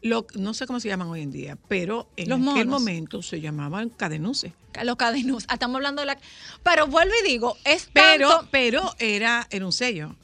lo, 0.02 0.26
no 0.34 0.54
sé 0.54 0.66
cómo 0.66 0.78
se 0.80 0.88
llaman 0.88 1.08
hoy 1.08 1.22
en 1.22 1.32
día, 1.32 1.56
pero 1.68 2.08
en 2.16 2.28
Los 2.28 2.38
aquel 2.40 2.66
monos. 2.66 2.80
momento 2.80 3.22
se 3.22 3.40
llamaban 3.40 3.88
cadenuces. 3.90 4.52
los 4.84 4.96
cadenus. 4.96 5.44
Ah, 5.48 5.54
Estamos 5.54 5.76
hablando 5.76 6.02
de 6.02 6.06
la. 6.06 6.18
Pero 6.62 6.86
vuelvo 6.86 7.12
y 7.24 7.28
digo, 7.28 7.56
es 7.64 7.88
Pero, 7.92 8.28
tanto- 8.30 8.48
pero 8.52 8.94
era, 9.00 9.46
era 9.50 9.66
un 9.66 9.72
sello. 9.72 10.14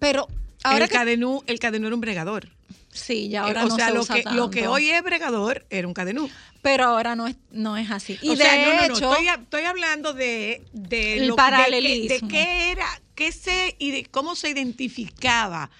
pero 0.00 0.26
ahora 0.64 0.84
el, 0.86 0.90
que 0.90 0.96
cadenú, 0.96 1.42
el 1.46 1.58
cadenú 1.60 1.86
era 1.86 1.94
un 1.94 2.00
bregador. 2.00 2.48
sí, 2.92 3.28
ya 3.28 3.42
ahora 3.42 3.62
Eh, 3.62 3.64
o 3.66 3.68
no 3.68 3.76
sea, 3.76 3.86
se 3.88 3.94
lo 3.94 4.00
usa 4.00 4.16
que, 4.16 4.22
lo 4.32 4.50
que 4.50 4.60
tanto. 4.62 4.72
hoy 4.72 4.90
es 4.90 5.00
bregador 5.04 5.64
era 5.70 5.86
un 5.86 5.94
cadenú. 5.94 6.28
pero 6.60 6.84
ahora 6.86 7.14
no 7.14 7.28
es 7.28 7.36
no 7.52 7.76
es 7.76 7.88
así. 7.92 8.18
Y 8.20 8.30
o 8.30 8.32
de 8.32 8.38
sea, 8.44 8.56
no, 8.66 8.74
no, 8.74 8.88
no, 8.88 8.94
hecho, 8.96 9.12
estoy, 9.12 9.28
a- 9.28 9.34
estoy 9.34 9.62
hablando 9.62 10.12
de, 10.12 10.64
de 10.72 11.18
El 11.18 11.28
lo- 11.28 11.36
de 11.36 11.42
qué- 11.42 11.44
De, 11.44 11.50
paralelismo. 11.50 12.28
qué 12.28 12.70
era, 12.72 12.86
qué 13.14 13.30
se, 13.30 13.76
y 13.78 13.92
de 13.92 14.04
cómo 14.06 14.34
se 14.34 14.50
identificaba 14.50 15.70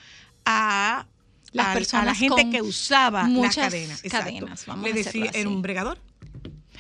a, 0.44 1.07
Las 1.53 1.66
a- 1.66 1.70
a 1.70 1.74
personas 1.74 2.07
la 2.07 2.14
gente 2.14 2.42
con 2.42 2.51
que 2.53 2.62
usaba 2.62 3.24
muchas 3.24 3.57
la 3.57 3.62
cadena. 3.64 3.94
Exacto. 4.03 4.18
cadenas, 4.30 4.66
vamos 4.66 4.84
Le 4.84 4.90
a 4.90 4.94
decía, 4.94 5.30
era 5.34 5.48
un 5.48 5.62
bregador, 5.62 5.98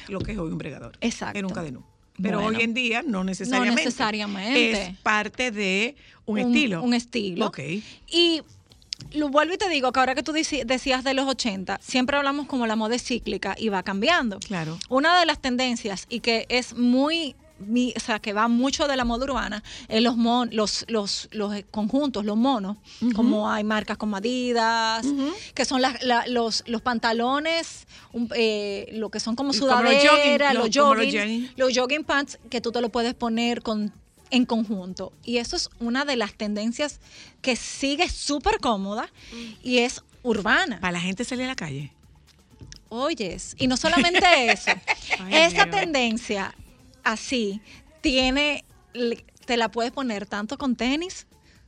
lo 0.08 0.20
que 0.20 0.32
es 0.32 0.38
hoy 0.38 0.50
un 0.52 0.58
bregador. 0.58 0.96
Exacto. 1.00 1.38
Era 1.38 1.46
un 1.48 1.52
cadenú. 1.54 1.82
Pero 2.22 2.40
Bueno. 2.42 2.58
hoy 2.58 2.64
en 2.64 2.74
día 2.74 3.02
no 3.02 3.24
necesariamente. 3.24 3.84
necesariamente. 3.84 4.82
Es 4.82 4.96
parte 4.98 5.50
de 5.50 5.96
un, 6.26 6.38
estilo. 6.38 6.82
Un 6.82 6.92
estilo. 6.94 7.46
Ok. 7.46 7.58
Y 8.10 8.42
lo 9.12 9.30
vuelvo 9.30 9.54
y 9.54 9.56
te 9.56 9.68
digo 9.70 9.90
que 9.92 10.00
ahora 10.00 10.14
que 10.14 10.22
tú 10.22 10.32
decías 10.32 11.02
de 11.04 11.14
los 11.14 11.26
80, 11.26 11.78
siempre 11.82 12.16
hablamos 12.18 12.46
como 12.46 12.66
la 12.66 12.76
moda 12.76 12.94
es 12.96 13.02
cíclica 13.04 13.56
y 13.58 13.70
va 13.70 13.82
cambiando. 13.82 14.38
Claro. 14.40 14.78
Una 14.90 15.18
de 15.18 15.24
las 15.26 15.40
tendencias 15.40 16.06
y 16.10 16.20
que 16.20 16.44
es 16.50 16.74
muy 16.74 17.34
mi- 17.60 17.92
o 17.96 18.00
sea, 18.00 18.18
que 18.18 18.32
va 18.32 18.48
mucho 18.48 18.88
de 18.88 18.96
la 18.96 19.04
moda 19.04 19.24
urbana, 19.24 19.62
es 19.88 20.02
los, 20.02 20.16
mon- 20.16 20.50
los, 20.52 20.84
los, 20.88 21.28
los 21.32 21.52
conjuntos, 21.70 22.24
los 22.24 22.36
monos, 22.36 22.76
como 23.14 23.50
hay 23.50 23.64
marcas 23.64 23.96
como 23.98 24.16
Adidas, 24.16 25.06
que 25.54 25.64
son 25.64 25.80
la- 25.82 26.24
los, 26.26 26.64
los 26.66 26.82
pantalones, 26.82 27.86
un- 28.12 28.30
eh, 28.34 28.88
lo 28.94 29.10
que 29.10 29.20
son 29.20 29.36
como 29.36 29.52
los 29.52 29.56
sudaderas, 29.56 30.02
jogging, 30.10 30.54
los, 30.54 30.64
jogging, 30.74 31.50
los 31.56 31.76
jogging 31.78 32.04
pants, 32.04 32.38
que 32.50 32.60
tú 32.60 32.72
te 32.72 32.80
lo 32.80 32.88
puedes 32.88 33.14
poner 33.14 33.62
con 33.62 33.92
en 34.32 34.46
conjunto. 34.46 35.12
Y 35.24 35.38
eso 35.38 35.56
es 35.56 35.70
una 35.80 36.04
de 36.04 36.14
las 36.14 36.34
tendencias 36.34 37.00
que 37.42 37.56
sigue 37.56 38.08
súper 38.08 38.58
cómoda 38.60 39.08
y 39.62 39.78
es 39.78 40.02
urbana. 40.22 40.78
Para 40.80 40.92
la 40.92 41.00
gente 41.00 41.24
salir 41.24 41.46
a 41.46 41.48
la 41.48 41.56
calle. 41.56 41.92
Oyes, 42.92 43.54
y 43.58 43.68
no 43.68 43.76
solamente 43.76 44.50
eso, 44.50 44.70
esa 45.30 45.66
tendencia 45.66 46.54
así 47.04 47.60
tiene, 48.00 48.64
te 49.46 49.56
la 49.56 49.70
puedes 49.70 49.92
poner 49.92 50.26
tanto 50.26 50.58
con 50.58 50.76
tenis 50.76 51.26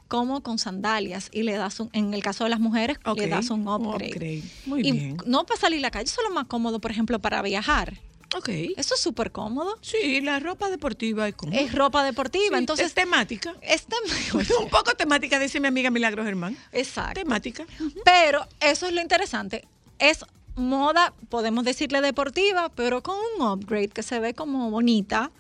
como 0.08 0.42
con 0.42 0.58
sandalias 0.58 1.28
y 1.32 1.42
le 1.42 1.54
das 1.54 1.80
un, 1.80 1.88
en 1.94 2.12
el 2.12 2.22
caso 2.22 2.44
de 2.44 2.50
las 2.50 2.60
mujeres, 2.60 2.98
Ok, 3.04 3.18
le 3.18 3.28
das 3.28 3.48
un 3.50 3.66
upgrade. 3.66 4.10
upgrade. 4.12 4.42
Muy 4.66 4.86
y 4.86 4.92
bien. 4.92 5.16
no 5.26 5.46
para 5.46 5.58
salir 5.60 5.78
a 5.78 5.82
la 5.82 5.90
calle, 5.90 6.04
eso 6.04 6.20
es 6.22 6.28
lo 6.28 6.34
más 6.34 6.46
cómodo, 6.46 6.80
por 6.80 6.90
ejemplo, 6.90 7.18
para 7.18 7.40
viajar. 7.42 7.98
Ok. 8.34 8.48
Eso 8.76 8.94
es 8.94 9.00
súper 9.00 9.30
cómodo. 9.30 9.78
Sí, 9.82 10.20
la 10.22 10.38
ropa 10.40 10.70
deportiva 10.70 11.28
es 11.28 11.34
como. 11.34 11.52
Es 11.52 11.74
ropa 11.74 12.02
deportiva, 12.02 12.56
Sí, 12.56 12.58
entonces 12.58 12.86
es 12.86 12.94
temática. 12.94 13.54
es 13.60 13.86
un 14.60 14.68
poco 14.70 14.94
temática, 14.94 15.38
dice 15.38 15.60
mi 15.60 15.68
amiga 15.68 15.90
Milagro 15.90 16.24
Germán. 16.24 16.56
Exacto. 16.72 17.20
Temática. 17.20 17.64
Pero 18.04 18.46
eso 18.60 18.86
es 18.86 18.92
lo 18.94 19.00
interesante. 19.02 19.66
Es 19.98 20.24
moda, 20.56 21.12
podemos 21.28 21.64
decirle 21.64 22.00
deportiva, 22.00 22.68
pero 22.74 23.02
con 23.02 23.16
un 23.38 23.46
upgrade 23.46 23.88
que 23.88 24.02
se 24.02 24.18
ve 24.20 24.34
como 24.34 24.70
bonita. 24.70 25.30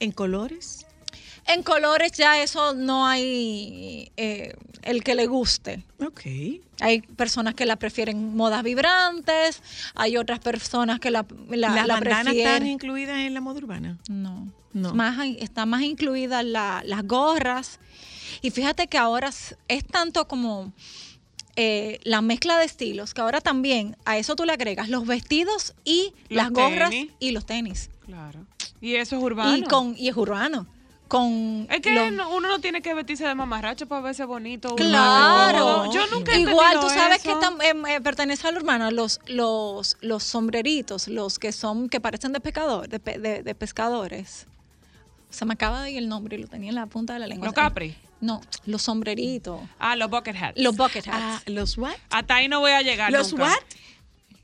En 0.00 0.10
colores. 0.12 0.86
En 1.46 1.62
colores 1.62 2.12
ya 2.12 2.42
eso 2.42 2.72
no 2.74 3.06
hay 3.06 4.10
eh, 4.16 4.54
el 4.82 5.04
que 5.04 5.14
le 5.14 5.26
guste. 5.26 5.84
Ok. 6.04 6.22
Hay 6.80 7.02
personas 7.02 7.54
que 7.54 7.66
la 7.66 7.76
prefieren 7.76 8.34
modas 8.34 8.62
vibrantes, 8.62 9.62
hay 9.94 10.16
otras 10.16 10.40
personas 10.40 11.00
que 11.00 11.10
la, 11.10 11.26
la, 11.50 11.68
¿Las 11.68 11.86
la 11.86 11.94
bandanas 11.94 12.24
prefieren. 12.24 12.52
están 12.54 12.66
incluidas 12.66 13.18
en 13.18 13.34
la 13.34 13.40
moda 13.40 13.58
urbana? 13.58 13.98
No. 14.08 14.48
No. 14.72 14.92
Más, 14.94 15.18
está 15.38 15.66
más 15.66 15.82
incluida 15.82 16.42
la- 16.42 16.82
las 16.84 17.06
gorras. 17.06 17.78
Y 18.42 18.50
fíjate 18.50 18.88
que 18.88 18.98
ahora 18.98 19.30
es 19.68 19.84
tanto 19.86 20.26
como 20.26 20.72
eh, 21.56 22.00
la 22.04 22.20
mezcla 22.20 22.58
de 22.58 22.64
estilos, 22.64 23.14
que 23.14 23.20
ahora 23.20 23.40
también 23.40 23.96
a 24.04 24.18
eso 24.18 24.34
tú 24.36 24.44
le 24.44 24.52
agregas 24.52 24.88
los 24.88 25.06
vestidos 25.06 25.74
y 25.84 26.12
Los 26.28 26.36
las 26.44 26.50
gorras 26.50 26.90
tenis. 26.90 27.12
y 27.20 27.30
los 27.30 27.46
tenis. 27.46 27.90
Claro. 28.06 28.40
Y 28.80 28.96
eso 28.96 29.16
es 29.16 29.22
urbano. 29.22 29.56
Y, 29.56 29.62
con, 29.62 29.94
y 29.96 30.08
es 30.08 30.16
urbano. 30.16 30.66
Con 31.06 31.66
Es 31.70 31.80
que 31.80 31.92
los- 31.92 32.26
uno 32.28 32.48
no 32.48 32.58
tiene 32.60 32.82
que 32.82 32.92
vestirse 32.94 33.24
de 33.26 33.34
mamarracho 33.34 33.86
para 33.86 34.00
verse 34.00 34.24
bonito. 34.24 34.74
Claro. 34.74 35.92
Yo 35.92 36.06
nunca 36.08 36.32
he 36.34 36.40
Igual, 36.40 36.80
tú 36.80 36.88
sabes 36.88 37.24
eso. 37.24 37.38
que 37.60 37.68
em, 37.68 37.86
eh, 37.86 38.00
pertenece 38.00 38.48
al 38.48 38.56
urbano, 38.56 38.90
los, 38.90 39.20
los, 39.26 39.96
los 40.00 40.24
sombreritos, 40.24 41.06
los 41.08 41.38
que 41.38 41.52
son, 41.52 41.88
que 41.88 42.00
parecen 42.00 42.32
de 42.32 42.40
pescador, 42.40 42.88
de, 42.88 42.98
pe- 43.00 43.18
de- 43.18 43.42
de 43.42 43.54
pescadores. 43.54 44.46
Se 45.30 45.44
me 45.44 45.54
acaba 45.54 45.82
de 45.82 45.90
ir 45.92 45.98
el 45.98 46.08
nombre 46.08 46.36
y 46.36 46.40
lo 46.42 46.48
tenía 46.48 46.70
en 46.70 46.74
la 46.76 46.86
punta 46.86 47.12
de 47.12 47.18
la 47.20 47.26
lengua. 47.26 47.46
Los 47.46 47.54
Capri. 47.54 47.96
No, 48.24 48.40
los 48.64 48.80
sombreritos. 48.80 49.60
Ah, 49.78 49.96
los 49.96 50.08
bucket 50.08 50.34
hats. 50.34 50.58
Los 50.58 50.74
bucket 50.78 51.06
hats. 51.06 51.10
Ah, 51.12 51.42
¿Los 51.44 51.76
what? 51.76 51.92
Hasta 52.08 52.36
ahí 52.36 52.48
no 52.48 52.60
voy 52.60 52.70
a 52.70 52.80
llegar 52.80 53.12
¿Los 53.12 53.32
nunca. 53.32 53.44
what? 53.44 53.58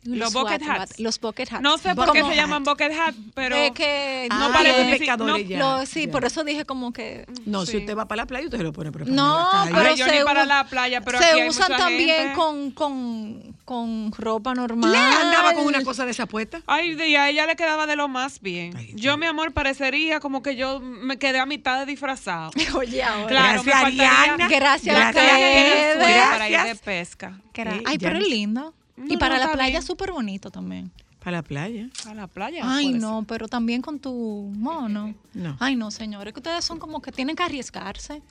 Los 0.02 0.32
bucket 0.32 0.62
hats. 0.62 0.98
Los 0.98 1.20
bucket 1.20 1.52
hats. 1.52 1.60
No 1.62 1.76
sé 1.76 1.94
por 1.94 2.10
qué 2.12 2.24
se 2.24 2.34
llaman 2.34 2.64
bucket 2.64 2.90
hat, 2.92 3.14
pero 3.34 3.54
Es 3.56 3.72
que 3.72 4.28
Ah, 4.30 4.38
no 4.38 4.52
parece 4.52 4.78
los 4.78 4.86
ni 4.86 4.92
si- 4.94 4.98
pescadores 5.00 5.32
no- 5.34 5.38
ya. 5.50 5.58
lo- 5.58 5.86
sí, 5.86 6.06
ya. 6.06 6.12
por 6.12 6.24
eso 6.24 6.42
dije 6.42 6.64
como 6.64 6.92
que 6.92 7.26
No, 7.44 7.66
si 7.66 7.76
usted 7.76 7.96
va 7.96 8.06
para 8.08 8.22
la 8.22 8.26
playa, 8.26 8.46
usted 8.46 8.58
se 8.58 8.64
lo 8.64 8.72
pone, 8.72 8.90
pero 8.92 9.04
no, 9.06 9.46
pero 9.70 9.90
Ay, 9.90 9.96
yo 9.96 10.06
se 10.06 10.18
ni 10.18 10.24
para 10.24 10.46
la 10.46 10.64
playa, 10.64 11.02
pero 11.02 11.18
se 11.18 11.24
aquí 11.26 11.40
hay 11.40 11.48
usan 11.48 11.70
mucha 11.72 11.82
también 11.84 12.16
gente. 12.16 12.34
con, 12.34 12.70
con, 12.70 13.54
con 13.66 14.12
ropa 14.16 14.54
normal. 14.54 14.90
Le 14.90 14.98
andaba 14.98 15.52
con 15.52 15.66
una 15.66 15.82
cosa 15.84 16.04
de 16.06 16.12
esa 16.12 16.24
puesta. 16.26 16.62
Ay, 16.66 16.92
y 17.00 17.16
a 17.16 17.28
ella 17.28 17.44
le 17.46 17.56
quedaba 17.56 17.86
de 17.86 17.96
lo 17.96 18.08
más 18.08 18.40
bien. 18.40 18.74
Ay, 18.76 18.92
yo, 18.94 19.12
sí. 19.14 19.18
mi 19.20 19.26
amor, 19.26 19.52
parecería 19.52 20.18
como 20.20 20.42
que 20.42 20.56
yo 20.56 20.80
me 20.80 21.18
quedé 21.18 21.38
a 21.40 21.46
mitad 21.46 21.78
de 21.78 21.86
disfrazado. 21.86 22.50
Oye, 22.74 23.02
ahora. 23.02 23.26
Claro, 23.28 23.62
Gracias, 23.64 23.84
Ariana. 23.84 24.48
Gracias 24.48 24.98
la 24.98 25.08
a 25.08 25.12
suelo 25.12 25.28
para 25.28 26.48
ir 26.48 26.56
de 26.56 26.56
Gracias. 26.56 26.78
pesca. 26.80 27.40
Que 27.52 27.60
era- 27.62 27.78
Ay, 27.84 27.98
pero 27.98 28.16
es 28.18 28.26
lindo. 28.28 28.74
Y 29.06 29.12
No, 29.14 29.18
para 29.18 29.38
no, 29.38 29.46
la 29.46 29.52
playa 29.52 29.70
bien. 29.70 29.82
súper 29.82 30.12
bonito 30.12 30.50
también. 30.50 30.90
Para 31.18 31.38
la 31.38 31.42
playa. 31.42 31.88
A 32.06 32.14
la 32.14 32.26
playa. 32.26 32.62
Ay, 32.64 32.92
no, 32.92 33.24
pero 33.28 33.46
también 33.48 33.82
con 33.82 33.98
tu 33.98 34.50
mono. 34.56 35.14
No. 35.34 35.56
Ay, 35.60 35.76
no, 35.76 35.90
señores, 35.90 36.32
que 36.34 36.40
ustedes 36.40 36.64
son 36.64 36.78
como 36.78 37.00
que 37.00 37.12
tienen 37.12 37.36
que 37.36 37.42
arriesgarse. 37.42 38.22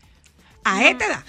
A 0.66 0.84
esta 0.84 1.06
edad. 1.06 1.24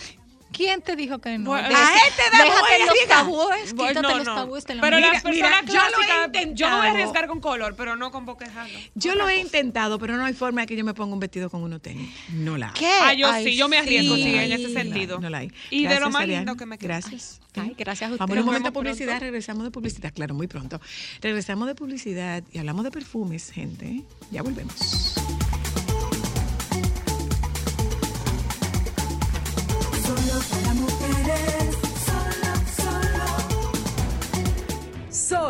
¿Quién 0.53 0.83
te 0.83 0.97
dijo 0.97 1.19
que 1.21 1.39
no? 1.39 1.51
Bueno, 1.51 1.69
a 1.69 1.95
esta 2.09 2.23
edad 2.27 2.45
me 2.45 2.51
voy 2.51 2.59
a 2.59 2.79
Déjate 2.79 2.87
los 2.87 3.09
tabúes, 3.09 3.73
Bueno, 3.75 3.89
quítate 4.01 4.03
no, 4.09 4.17
los 4.19 4.27
no. 4.27 4.35
tabúes 4.35 4.65
la 4.69 4.81
Pero 4.81 4.97
mente. 4.97 5.01
las 5.13 5.25
Mira, 5.25 5.47
personas 5.49 5.63
mira, 5.63 5.73
yo 5.73 5.81
lo 5.81 5.87
he 5.87 6.07
clásicas, 6.07 6.11
yo 6.11 6.11
me 6.11 6.17
voy 6.27 6.27
a 6.27 6.35
intentado. 6.35 6.81
arriesgar 6.83 7.27
con 7.29 7.41
color, 7.41 7.75
pero 7.77 7.97
no 7.97 8.11
con 8.11 8.27
boquejalo. 8.27 8.79
Yo 8.95 9.15
lo 9.15 9.29
he 9.29 9.39
intentado, 9.39 9.99
pero 9.99 10.17
no 10.17 10.25
hay 10.25 10.35
forma 10.35 10.63
de 10.63 10.67
que 10.67 10.77
yo 10.77 10.85
me 10.85 10.93
ponga 10.95 11.15
un 11.15 11.21
vestido 11.21 11.51
con 11.51 11.63
unos 11.63 11.81
tenis. 11.81 12.11
No 12.31 12.57
la 12.59 12.69
hay. 12.69 12.73
¿Qué? 12.75 12.93
Ah, 13.01 13.15
yo 13.15 13.29
Ay, 13.31 13.45
sí, 13.45 13.57
yo 13.57 13.69
me 13.69 13.79
arriesgo, 13.79 14.15
sí, 14.17 14.35
en 14.35 14.53
ese 14.53 14.73
sentido. 14.73 15.21
No 15.21 15.31
la 15.31 15.39
hay. 15.39 15.53
Y 15.71 15.83
de 15.85 15.85
lo 15.85 15.91
Gracias, 16.01 16.13
más 16.13 16.27
lindo 16.27 16.57
que 16.57 16.67
me 16.67 16.79
queda. 16.79 16.89
Gracias. 17.01 17.41
Ay, 17.57 17.75
gracias 17.79 18.09
a 18.13 18.17
Vamos 18.17 18.21
ustedes. 18.25 18.41
un 18.41 18.47
momento 18.47 18.69
de 18.69 18.73
publicidad, 18.73 19.07
pronto. 19.09 19.25
regresamos 19.25 19.65
de 19.65 19.71
publicidad, 19.71 20.13
claro, 20.15 20.35
muy 20.35 20.47
pronto. 20.49 20.81
Regresamos 21.21 21.67
de 21.69 21.75
publicidad 21.75 22.43
y 22.53 22.59
hablamos 22.59 22.85
de 22.85 22.91
perfumes, 22.91 23.51
gente. 23.51 24.03
Ya 24.31 24.43
volvemos. 24.43 25.15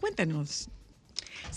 Cuéntanos. 0.00 0.70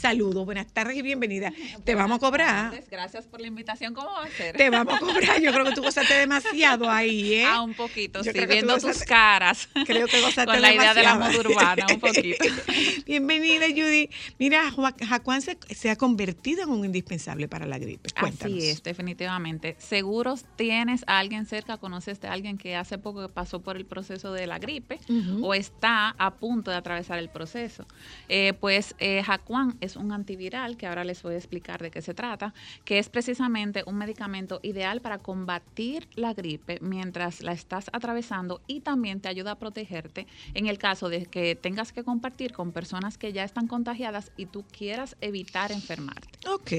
Saludos, 0.08 0.44
buenas 0.44 0.68
tardes 0.68 0.98
y 0.98 1.02
bienvenida. 1.02 1.54
Te 1.86 1.96
vamos 1.96 2.18
a 2.18 2.20
cobrar. 2.20 2.84
Gracias 2.92 3.26
por 3.26 3.40
la 3.40 3.48
invitación. 3.48 3.94
¿Cómo 3.94 4.10
va 4.12 4.26
a 4.26 4.30
ser? 4.30 4.54
Te 4.58 4.70
vamos 4.70 4.96
a 4.96 5.00
cobrar. 5.00 5.40
Yo 5.42 5.54
creo 5.54 5.64
que 5.64 5.72
tú 5.72 5.82
gozaste 5.82 6.14
demasiado 6.16 6.90
ahí, 6.92 7.36
¿eh? 7.36 7.46
Ah, 7.48 7.62
un 7.62 7.74
poquito, 7.74 8.22
Yo 8.22 8.34
sí, 8.34 8.46
viendo 8.46 8.74
tus 8.76 8.84
gozaste- 8.84 9.06
caras. 9.06 9.70
Creo 9.86 10.08
que 10.08 10.20
gozaste 10.20 10.52
Con 10.52 10.62
la 10.62 10.74
idea 10.74 10.94
de 10.94 11.04
la 11.04 11.16
moda 11.16 11.40
urbana, 11.40 11.86
un 11.90 12.02
poquito. 12.02 12.44
Bienvenida, 13.06 13.66
Judy. 13.70 14.10
Mira, 14.40 14.74
Jacuán 15.08 15.42
se, 15.42 15.58
se 15.74 15.90
ha 15.90 15.96
convertido 15.96 16.64
en 16.64 16.70
un 16.72 16.84
indispensable 16.84 17.48
para 17.48 17.66
la 17.66 17.78
gripe. 17.78 18.10
Cuéntanos. 18.20 18.58
Así 18.58 18.70
es, 18.72 18.84
definitivamente. 18.84 19.78
Seguros 19.80 20.44
tienes 20.58 21.06
a 21.08 21.18
alguien 21.20 21.46
cerca, 21.46 21.78
conoces 21.78 22.20
de 22.20 22.28
alguien 22.28 22.58
que 22.58 22.76
hace 22.76 22.98
poco 22.98 23.30
pasó 23.30 23.62
por 23.62 23.78
el 23.78 23.86
proceso 23.86 24.34
de 24.34 24.48
la 24.48 24.60
gripe 24.60 25.00
o 25.42 25.54
está 25.54 26.10
a 26.18 26.34
punto 26.36 26.72
de 26.72 26.76
atravesar 26.78 27.20
el 27.20 27.30
proceso. 27.30 27.86
Eh, 28.28 28.52
pues 28.60 28.96
eh, 29.00 29.24
Jacuán 29.24 29.78
es 29.80 29.93
un 29.96 30.12
antiviral, 30.12 30.78
que 30.78 30.88
ahora 30.88 31.04
les 31.04 31.22
voy 31.24 31.36
a 31.36 31.38
explicar 31.38 31.82
de 31.82 31.92
qué 31.92 32.02
se 32.02 32.14
trata, 32.14 32.54
que 32.86 33.00
es 33.00 33.10
precisamente 33.10 33.84
un 33.86 33.98
medicamento 33.98 34.60
ideal 34.64 35.02
para 35.02 35.18
combatir 35.20 36.08
la 36.16 36.34
gripe 36.34 36.80
mientras 36.82 37.42
la 37.42 37.52
estás 37.54 37.90
atravesando 37.94 38.62
y 38.68 38.82
también 38.82 39.20
te 39.22 39.30
ayuda 39.30 39.52
a 39.52 39.60
protegerte 39.60 40.28
en 40.54 40.68
el 40.68 40.78
caso 40.78 41.10
de 41.10 41.26
que 41.26 41.56
tengas 41.56 41.92
que 41.94 42.04
compartir 42.04 42.54
con 42.54 42.72
personas 42.72 43.18
que 43.18 43.34
ya 43.34 43.44
están 43.44 43.68
contagiadas 43.68 44.32
y 44.38 44.46
tú 44.48 44.64
quieras 44.72 45.16
evitar 45.22 45.72
enfermarte. 45.72 46.28
Ok. 46.50 46.72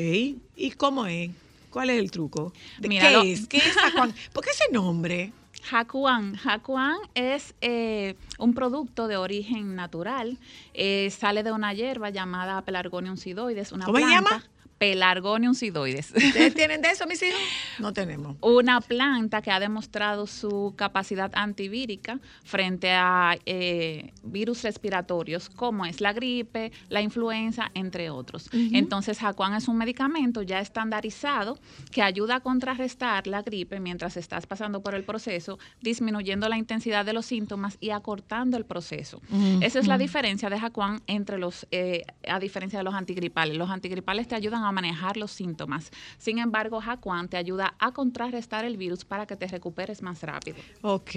¿Y 0.56 0.70
cómo 0.76 1.06
es? 1.06 1.30
¿Cuál 1.70 1.90
es 1.90 1.98
el 1.98 2.10
truco? 2.10 2.52
¿De 2.78 2.88
Mira, 2.88 3.06
¿Qué 3.08 3.12
lo- 3.12 3.22
es? 3.22 3.48
¿Qué 3.48 3.56
es? 3.58 3.64
¿Por 4.32 4.44
qué 4.44 4.50
ese 4.50 4.72
nombre? 4.72 5.32
Jacuán. 5.64 6.36
Jacuán 6.36 6.96
es 7.14 7.54
eh, 7.62 8.16
un 8.38 8.52
producto 8.52 9.08
de 9.08 9.16
origen 9.16 9.74
natural. 9.74 10.38
Eh, 10.74 11.08
sale 11.10 11.42
de 11.42 11.52
una 11.52 11.72
hierba 11.72 12.10
llamada 12.10 12.60
Pelargonium 12.62 13.16
sidoides. 13.16 13.72
Una 13.72 13.86
¿Cómo 13.86 13.98
se 13.98 14.04
planta. 14.04 14.30
llama? 14.30 14.44
Pelargonium 14.84 15.54
sidoides. 15.54 16.12
¿Ustedes 16.14 16.54
tienen 16.60 16.82
de 16.82 16.90
eso, 16.90 17.06
mis 17.06 17.22
hijos? 17.22 17.40
No 17.78 17.94
tenemos. 17.94 18.36
Una 18.42 18.82
planta 18.82 19.40
que 19.40 19.50
ha 19.50 19.58
demostrado 19.58 20.26
su 20.26 20.74
capacidad 20.76 21.30
antivírica 21.34 22.20
frente 22.44 22.90
a 22.92 23.38
eh, 23.46 24.12
virus 24.22 24.62
respiratorios 24.62 25.48
como 25.48 25.86
es 25.86 26.02
la 26.02 26.12
gripe, 26.12 26.70
la 26.90 27.00
influenza, 27.00 27.70
entre 27.72 28.10
otros. 28.10 28.50
Entonces, 28.52 29.18
Jacuán 29.18 29.54
es 29.54 29.68
un 29.68 29.78
medicamento 29.78 30.42
ya 30.42 30.60
estandarizado 30.60 31.58
que 31.90 32.02
ayuda 32.02 32.36
a 32.36 32.40
contrarrestar 32.40 33.26
la 33.26 33.40
gripe 33.40 33.80
mientras 33.80 34.18
estás 34.18 34.46
pasando 34.46 34.82
por 34.82 34.94
el 34.94 35.04
proceso, 35.04 35.58
disminuyendo 35.80 36.46
la 36.50 36.58
intensidad 36.58 37.06
de 37.06 37.14
los 37.14 37.24
síntomas 37.24 37.78
y 37.80 37.88
acortando 37.88 38.58
el 38.58 38.66
proceso. 38.66 39.22
Esa 39.62 39.78
es 39.78 39.86
la 39.86 39.96
diferencia 39.96 40.50
de 40.50 40.60
Jacuán 40.60 41.00
entre 41.06 41.38
los, 41.38 41.66
eh, 41.70 42.02
a 42.28 42.38
diferencia 42.38 42.80
de 42.80 42.84
los 42.84 42.94
antigripales. 42.94 43.56
Los 43.56 43.70
antigripales 43.70 44.28
te 44.28 44.34
ayudan 44.34 44.64
a 44.64 44.73
manejar 44.74 45.16
los 45.16 45.32
síntomas. 45.32 45.90
Sin 46.18 46.38
embargo, 46.38 46.80
Jacuán 46.80 47.28
te 47.28 47.36
ayuda 47.36 47.74
a 47.78 47.92
contrarrestar 47.92 48.64
el 48.64 48.76
virus 48.76 49.04
para 49.04 49.26
que 49.26 49.36
te 49.36 49.46
recuperes 49.46 50.02
más 50.02 50.22
rápido. 50.22 50.58
Ok, 50.82 51.12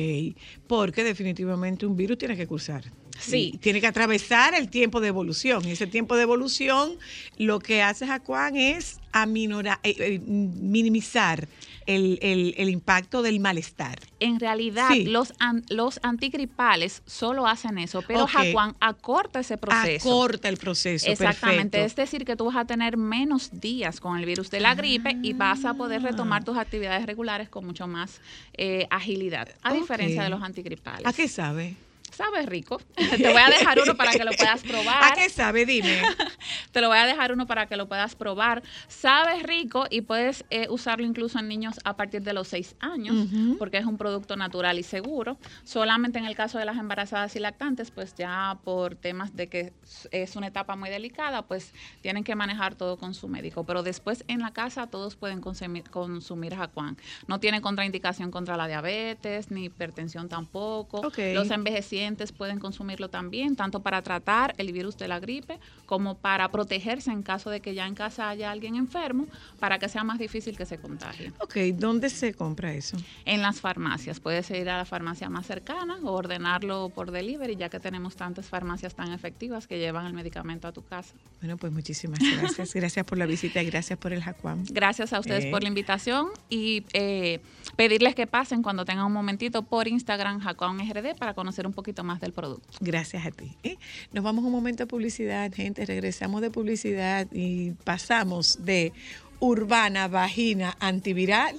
porque 0.68 1.04
definitivamente 1.04 1.86
un 1.86 1.98
virus 1.98 2.18
tiene 2.18 2.38
que 2.38 2.48
cursar. 2.48 2.86
Sí. 3.20 3.52
Y 3.56 3.58
tiene 3.58 3.82
que 3.82 3.88
atravesar 3.88 4.54
el 4.54 4.70
tiempo 4.70 5.02
de 5.02 5.08
evolución. 5.08 5.68
Y 5.68 5.72
ese 5.72 5.88
tiempo 5.88 6.16
de 6.16 6.22
evolución 6.22 6.98
lo 7.38 7.60
que 7.60 7.82
hace 7.82 8.06
Jacuán 8.06 8.56
es 8.56 9.00
aminorar, 9.12 9.80
eh, 9.84 9.96
eh, 9.98 10.20
minimizar 10.20 11.48
el, 11.88 12.20
el- 12.22 12.54
el 12.58 12.70
impacto 12.70 13.22
del 13.24 13.40
malestar. 13.40 14.00
En 14.20 14.40
realidad, 14.40 14.90
Sí. 14.92 15.06
los, 15.06 15.34
an- 15.40 15.64
los 15.70 16.00
antigripales 16.04 17.02
solo 17.06 17.48
hacen 17.48 17.78
eso, 17.80 18.04
pero 18.08 18.24
Ok. 18.26 18.30
Jacuán 18.30 18.76
acorta 18.80 19.40
ese 19.40 19.58
proceso. 19.58 20.08
Acorta 20.10 20.50
el 20.50 20.58
proceso. 20.58 21.10
Exactamente, 21.10 21.78
perfecto. 21.80 21.86
es 21.86 21.96
decir, 21.96 22.26
que 22.26 22.36
tú 22.36 22.46
vas 22.46 22.56
a 22.58 22.66
tener 22.66 22.98
menos 22.98 23.50
días 23.60 24.00
con 24.00 24.18
el 24.18 24.26
virus 24.26 24.52
de 24.52 24.60
la 24.60 24.76
gripe 24.76 25.18
y 25.24 25.34
vas 25.34 25.66
a 25.66 25.74
poder 25.74 26.02
retomar 26.04 26.44
tus 26.44 26.58
actividades 26.58 27.06
regulares 27.06 27.50
con 27.50 27.66
mucho 27.66 27.88
más 27.88 28.22
eh, 28.54 28.86
agilidad, 28.90 29.48
a 29.64 29.74
diferencia 29.74 30.24
de 30.24 30.30
los 30.30 30.44
antigripales. 30.44 31.06
¿A 31.08 31.14
qué 31.14 31.28
sabe? 31.28 31.76
Sabe 32.18 32.48
rico. 32.48 32.82
Te 32.96 33.30
voy 33.32 33.42
a 33.42 33.50
dejar 33.50 33.80
uno 33.80 33.96
para 33.96 34.12
que 34.12 34.24
lo 34.24 34.32
puedas 34.32 34.64
probar. 34.64 35.04
¿A 35.12 35.14
qué 35.14 35.30
sabe? 35.30 35.68
Dime. 35.68 36.02
Te 36.72 36.82
lo 36.82 36.88
voy 36.88 36.98
a 36.98 37.06
dejar 37.06 37.32
uno 37.32 37.46
para 37.46 37.68
que 37.68 37.78
lo 37.78 37.88
puedas 37.88 38.16
probar. 38.16 38.64
Sabe 38.88 39.44
rico 39.44 39.86
y 39.92 40.02
puedes 40.02 40.44
eh, 40.50 40.66
usarlo 40.72 41.06
incluso 41.06 41.38
en 41.38 41.48
niños 41.48 41.76
a 41.84 41.96
partir 41.96 42.24
de 42.24 42.34
los 42.34 42.48
6 42.48 42.76
años, 42.80 43.16
porque 43.60 43.78
es 43.78 43.86
un 43.86 44.00
producto 44.00 44.36
natural 44.36 44.80
y 44.80 44.84
seguro. 44.84 45.38
Solamente 45.64 46.18
en 46.18 46.26
el 46.26 46.36
caso 46.36 46.58
de 46.58 46.66
las 46.66 46.78
embarazadas 46.78 47.36
y 47.36 47.40
lactantes, 47.40 47.92
pues 47.92 48.16
ya 48.16 48.58
por 48.64 48.96
temas 48.96 49.36
de 49.36 49.48
que 49.48 49.74
es- 50.10 50.36
una 50.36 50.48
etapa 50.48 50.76
muy 50.76 50.90
delicada, 50.90 51.44
pues 51.44 51.72
tienen 52.02 52.24
que 52.24 52.34
manejar 52.36 52.74
todo 52.76 52.98
con 52.98 53.14
su 53.14 53.28
médico. 53.28 53.64
Pero 53.64 53.84
después 53.84 54.24
en 54.28 54.40
la 54.40 54.54
casa 54.54 54.88
todos 54.88 55.16
pueden 55.16 55.40
consumir, 55.40 55.84
consumir 55.92 56.56
Jacuán. 56.56 56.98
No 57.28 57.40
tiene 57.40 57.62
contraindicación 57.62 58.32
contra 58.32 58.58
la 58.58 58.68
diabetes, 58.68 59.52
ni 59.52 59.66
hipertensión 59.66 60.30
tampoco. 60.30 61.02
Los 61.36 61.52
envejecientes 61.52 62.07
pueden 62.16 62.60
consumirlo 62.60 63.10
también, 63.10 63.56
tanto 63.56 63.82
para 63.82 64.02
tratar 64.02 64.54
el 64.58 64.72
virus 64.72 64.98
de 64.98 65.08
la 65.08 65.20
gripe 65.20 65.60
como 65.86 66.16
para 66.18 66.50
protegerse 66.50 67.12
en 67.12 67.24
caso 67.24 67.50
de 67.50 67.60
que 67.60 67.74
ya 67.74 67.86
en 67.88 67.96
casa 67.96 68.30
haya 68.30 68.52
alguien 68.52 68.76
enfermo, 68.76 69.26
para 69.60 69.80
que 69.80 69.90
sea 69.90 70.04
más 70.04 70.20
difícil 70.20 70.56
que 70.58 70.66
se 70.66 70.78
contagie. 70.78 71.32
Ok, 71.40 71.56
¿dónde 71.76 72.10
se 72.10 72.34
compra 72.34 72.74
eso? 72.74 72.98
En 73.26 73.42
las 73.42 73.60
farmacias, 73.62 74.20
puedes 74.20 74.50
ir 74.52 74.70
a 74.70 74.78
la 74.78 74.86
farmacia 74.86 75.30
más 75.30 75.46
cercana 75.46 75.98
o 76.04 76.12
ordenarlo 76.12 76.90
por 76.90 77.12
delivery, 77.12 77.56
ya 77.56 77.70
que 77.70 77.80
tenemos 77.80 78.16
tantas 78.16 78.48
farmacias 78.48 78.96
tan 78.96 79.12
efectivas 79.12 79.68
que 79.68 79.80
llevan 79.80 80.06
el 80.06 80.14
medicamento 80.14 80.68
a 80.68 80.72
tu 80.72 80.84
casa. 80.84 81.14
Bueno, 81.42 81.58
pues 81.58 81.72
muchísimas 81.74 82.20
gracias. 82.20 82.74
Gracias 82.74 83.06
por 83.06 83.18
la 83.18 83.26
visita 83.26 83.62
y 83.62 83.66
gracias 83.66 83.98
por 84.00 84.14
el 84.14 84.22
Jacuán. 84.24 84.64
Gracias 84.70 85.14
a 85.14 85.20
ustedes 85.20 85.46
Eh. 85.46 85.52
por 85.52 85.62
la 85.64 85.70
invitación 85.70 86.28
y 86.50 86.84
eh, 86.94 87.40
pedirles 87.76 88.16
que 88.16 88.28
pasen 88.28 88.62
cuando 88.64 88.86
tengan 88.86 89.06
un 89.06 89.14
momentito 89.14 89.62
por 89.64 89.88
Instagram, 89.88 90.40
Jacuán 90.40 90.78
RD, 90.80 91.16
para 91.18 91.34
conocer 91.34 91.66
un 91.68 91.74
poquito 91.74 91.97
más 92.04 92.20
del 92.20 92.34
producto. 92.34 92.78
Gracias 92.82 93.26
a 93.26 93.32
ti. 93.32 93.56
¿eh? 93.64 93.78
Nos 94.14 94.24
vamos 94.24 94.44
a 94.44 94.48
un 94.48 94.54
momento 94.54 94.84
de 94.84 94.88
publicidad, 94.88 95.52
gente. 95.54 95.86
Regresamos 95.86 96.42
de 96.42 96.52
publicidad 96.52 97.28
y 97.32 97.72
pasamos 97.84 98.60
de 98.66 98.94
urbana, 99.40 100.08
vagina, 100.08 100.76
antiviral. 100.80 101.56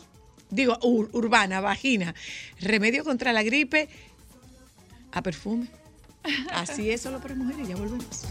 Digo, 0.50 0.78
ur- 0.80 1.10
urbana, 1.12 1.60
vagina, 1.60 2.14
remedio 2.60 3.04
contra 3.04 3.32
la 3.32 3.42
gripe, 3.42 3.88
a 5.12 5.22
perfume. 5.22 5.68
Así 6.52 6.90
es 6.90 7.02
solo 7.02 7.20
para 7.20 7.34
mujeres. 7.34 7.68
Ya 7.68 7.76
volvemos. 7.76 8.24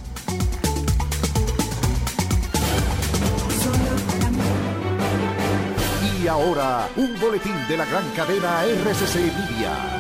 Y 6.22 6.28
ahora, 6.28 6.90
un 6.96 7.20
boletín 7.20 7.54
de 7.68 7.78
la 7.78 7.86
gran 7.86 8.10
cadena 8.16 8.64
RCC 8.66 9.16
Media. 9.16 9.97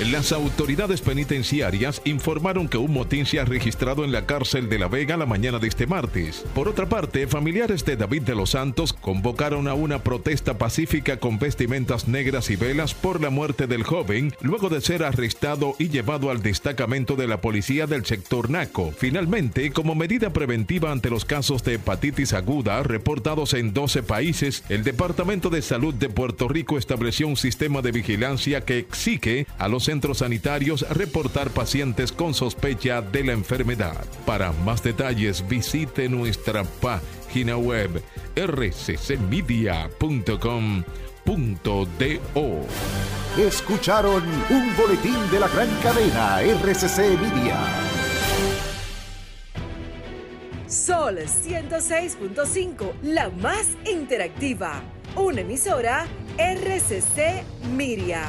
Las 0.00 0.32
autoridades 0.32 1.00
penitenciarias 1.00 2.02
informaron 2.04 2.66
que 2.66 2.76
un 2.76 2.92
motín 2.92 3.26
se 3.26 3.38
ha 3.38 3.44
registrado 3.44 4.04
en 4.04 4.10
la 4.10 4.26
cárcel 4.26 4.68
de 4.68 4.80
La 4.80 4.88
Vega 4.88 5.16
la 5.16 5.24
mañana 5.24 5.60
de 5.60 5.68
este 5.68 5.86
martes. 5.86 6.44
Por 6.52 6.66
otra 6.66 6.88
parte, 6.88 7.28
familiares 7.28 7.84
de 7.84 7.96
David 7.96 8.22
de 8.22 8.34
los 8.34 8.50
Santos 8.50 8.92
convocaron 8.92 9.68
a 9.68 9.74
una 9.74 10.00
protesta 10.00 10.58
pacífica 10.58 11.18
con 11.18 11.38
vestimentas 11.38 12.08
negras 12.08 12.50
y 12.50 12.56
velas 12.56 12.92
por 12.92 13.20
la 13.20 13.30
muerte 13.30 13.68
del 13.68 13.84
joven, 13.84 14.34
luego 14.40 14.68
de 14.68 14.80
ser 14.80 15.04
arrestado 15.04 15.76
y 15.78 15.90
llevado 15.90 16.32
al 16.32 16.42
destacamento 16.42 17.14
de 17.14 17.28
la 17.28 17.40
policía 17.40 17.86
del 17.86 18.04
sector 18.04 18.50
Naco. 18.50 18.92
Finalmente, 18.98 19.70
como 19.70 19.94
medida 19.94 20.32
preventiva 20.32 20.90
ante 20.90 21.08
los 21.08 21.24
casos 21.24 21.62
de 21.62 21.74
hepatitis 21.74 22.32
aguda 22.32 22.82
reportados 22.82 23.54
en 23.54 23.72
12 23.72 24.02
países, 24.02 24.64
el 24.68 24.82
Departamento 24.82 25.50
de 25.50 25.62
Salud 25.62 25.94
de 25.94 26.08
Puerto 26.08 26.48
Rico 26.48 26.78
estableció 26.78 27.28
un 27.28 27.36
sistema 27.36 27.80
de 27.80 27.92
vigilancia 27.92 28.62
que 28.62 28.78
exige 28.78 29.46
a 29.56 29.68
los 29.68 29.83
centros 29.84 30.18
sanitarios 30.18 30.86
reportar 30.90 31.50
pacientes 31.50 32.12
con 32.12 32.34
sospecha 32.34 33.02
de 33.02 33.24
la 33.24 33.32
enfermedad. 33.32 34.04
Para 34.26 34.52
más 34.52 34.82
detalles 34.82 35.46
visite 35.48 36.08
nuestra 36.08 36.64
página 36.64 37.56
web 37.56 38.02
rccmedia.com.do. 38.36 39.84
Escucharon 43.38 44.22
un 44.50 44.76
boletín 44.76 45.30
de 45.30 45.40
la 45.40 45.48
gran 45.48 45.68
cadena 45.82 46.40
RCC 46.40 47.18
Media. 47.20 47.58
Sol 50.68 51.18
106.5, 51.18 52.92
la 53.02 53.30
más 53.30 53.68
interactiva. 53.84 54.82
Una 55.16 55.40
emisora 55.42 56.06
RCC 56.36 57.44
Miria. 57.76 58.28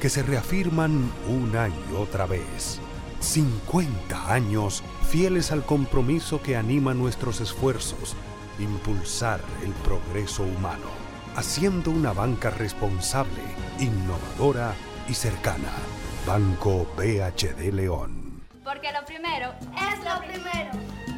que 0.00 0.08
se 0.08 0.22
reafirman 0.22 1.10
una 1.28 1.68
y 1.68 1.94
otra 1.96 2.26
vez. 2.26 2.80
50 3.20 4.32
años 4.32 4.82
fieles 5.08 5.50
al 5.50 5.64
compromiso 5.64 6.40
que 6.40 6.56
anima 6.56 6.94
nuestros 6.94 7.40
esfuerzos, 7.40 8.14
impulsar 8.58 9.40
el 9.64 9.72
progreso 9.72 10.44
humano, 10.44 10.86
haciendo 11.34 11.90
una 11.90 12.12
banca 12.12 12.50
responsable, 12.50 13.42
innovadora 13.78 14.74
y 15.08 15.14
cercana. 15.14 15.72
Banco 16.26 16.86
BHD 16.96 17.72
León. 17.72 18.42
Porque 18.62 18.92
lo 18.92 19.04
primero 19.04 19.54
es 19.74 19.98
lo 20.04 20.20
primero. 20.20 21.17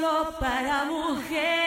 Solo 0.00 0.32
para 0.40 0.86
mujeres. 0.86 1.59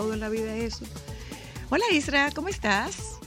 Todo 0.00 0.14
en 0.14 0.20
la 0.20 0.30
vida 0.30 0.56
es 0.56 0.80
eso? 0.80 0.86
Hola 1.68 1.84
Isra, 1.92 2.30
¿cómo 2.34 2.48
estás? 2.48 3.18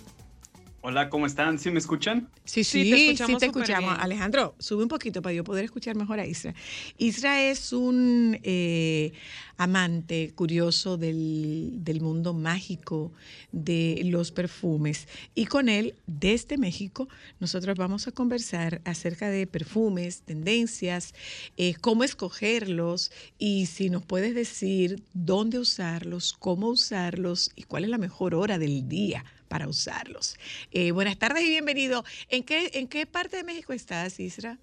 Hola, 0.81 1.07
¿cómo 1.07 1.27
están? 1.27 1.59
¿Sí 1.59 1.69
me 1.69 1.77
escuchan? 1.77 2.31
Sí, 2.53 2.63
sí, 2.63 2.83
Sí, 2.83 2.83
sí, 2.83 2.89
te 2.89 2.95
te 3.39 3.45
escuchamos 3.45 3.47
escuchamos. 3.47 3.95
súper 3.95 3.97
bien. 3.97 4.01
Alejandro, 4.01 4.55
sube 4.59 4.83
un 4.83 4.89
poquito 4.89 5.21
para 5.23 5.33
yo 5.33 5.43
poder 5.43 5.65
escuchar 5.65 5.95
mejor 5.95 6.19
a 6.19 6.27
Isra. 6.27 6.53
Isra 6.99 7.41
es 7.49 7.73
un 7.73 8.39
eh, 8.43 9.11
amante 9.57 10.31
curioso 10.35 10.97
del, 10.97 11.71
del 11.83 11.99
mundo 12.01 12.33
mágico 12.35 13.11
de 13.51 14.01
los 14.05 14.31
perfumes. 14.31 15.07
Y 15.33 15.47
con 15.47 15.67
él, 15.67 15.95
desde 16.05 16.59
México, 16.59 17.07
nosotros 17.39 17.75
vamos 17.75 18.07
a 18.07 18.11
conversar 18.11 18.81
acerca 18.85 19.29
de 19.31 19.47
perfumes, 19.47 20.21
tendencias, 20.21 21.15
eh, 21.57 21.73
cómo 21.81 22.03
escogerlos 22.03 23.11
y 23.39 23.65
si 23.65 23.89
nos 23.89 24.05
puedes 24.05 24.35
decir 24.35 25.01
dónde 25.13 25.57
usarlos, 25.57 26.33
cómo 26.37 26.67
usarlos 26.67 27.51
y 27.55 27.63
cuál 27.63 27.85
es 27.85 27.89
la 27.89 27.97
mejor 27.97 28.35
hora 28.35 28.59
del 28.59 28.87
día 28.87 29.25
para 29.53 29.67
usarlos. 29.67 30.35
Eh, 30.71 30.89
buenas 30.89 31.15
tardes 31.19 31.43
y 31.43 31.49
bienvenido. 31.49 32.03
¿En 32.27 32.41
qué, 32.41 32.71
¿En 32.73 32.87
qué 32.87 33.05
parte 33.05 33.37
de 33.37 33.43
México 33.43 33.71
estás, 33.71 34.19
Isra? 34.19 34.57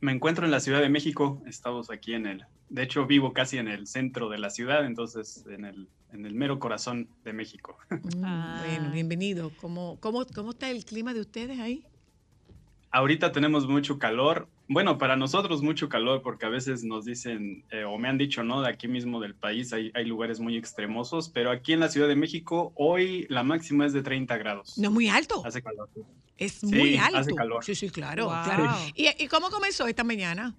Me 0.00 0.12
encuentro 0.12 0.44
en 0.44 0.50
la 0.50 0.60
Ciudad 0.60 0.82
de 0.82 0.90
México. 0.90 1.42
Estamos 1.46 1.88
aquí 1.90 2.12
en 2.12 2.26
el. 2.26 2.44
De 2.68 2.82
hecho, 2.82 3.06
vivo 3.06 3.32
casi 3.32 3.56
en 3.56 3.66
el 3.66 3.86
centro 3.86 4.28
de 4.28 4.36
la 4.36 4.50
ciudad, 4.50 4.84
entonces 4.84 5.46
en 5.48 5.64
el, 5.64 5.88
en 6.12 6.26
el 6.26 6.34
mero 6.34 6.58
corazón 6.58 7.08
de 7.24 7.32
México. 7.32 7.78
Mm, 7.90 8.58
Bueno, 8.66 8.90
bienvenido. 8.92 9.50
¿Cómo, 9.58 9.96
cómo, 10.00 10.26
¿Cómo 10.26 10.50
está 10.50 10.70
el 10.70 10.84
clima 10.84 11.14
de 11.14 11.20
ustedes 11.20 11.58
ahí? 11.58 11.86
Ahorita 12.90 13.32
tenemos 13.32 13.66
mucho 13.66 13.98
calor. 13.98 14.48
Bueno, 14.66 14.96
para 14.96 15.14
nosotros 15.16 15.62
mucho 15.62 15.90
calor, 15.90 16.22
porque 16.22 16.46
a 16.46 16.48
veces 16.48 16.84
nos 16.84 17.04
dicen, 17.04 17.64
eh, 17.70 17.84
o 17.84 17.98
me 17.98 18.08
han 18.08 18.16
dicho, 18.16 18.42
¿no? 18.42 18.62
De 18.62 18.70
aquí 18.70 18.88
mismo 18.88 19.20
del 19.20 19.34
país 19.34 19.72
hay, 19.74 19.90
hay 19.94 20.06
lugares 20.06 20.40
muy 20.40 20.56
extremosos, 20.56 21.28
pero 21.28 21.50
aquí 21.50 21.74
en 21.74 21.80
la 21.80 21.88
Ciudad 21.90 22.08
de 22.08 22.16
México 22.16 22.72
hoy 22.76 23.26
la 23.28 23.42
máxima 23.42 23.84
es 23.84 23.92
de 23.92 24.02
30 24.02 24.38
grados. 24.38 24.78
No 24.78 24.88
es 24.88 24.94
muy 24.94 25.08
alto. 25.08 25.42
Hace 25.44 25.62
calor. 25.62 25.90
Es 26.38 26.52
Sí, 26.54 26.66
muy 26.66 26.96
alto. 26.96 27.18
hace 27.18 27.34
calor. 27.34 27.62
Sí, 27.62 27.74
sí, 27.74 27.90
claro. 27.90 28.24
Wow. 28.24 28.44
claro. 28.44 28.74
Sí. 28.78 28.92
¿Y, 28.96 29.24
y 29.24 29.28
cómo 29.28 29.50
comenzó 29.50 29.86
esta 29.86 30.02
mañana? 30.02 30.54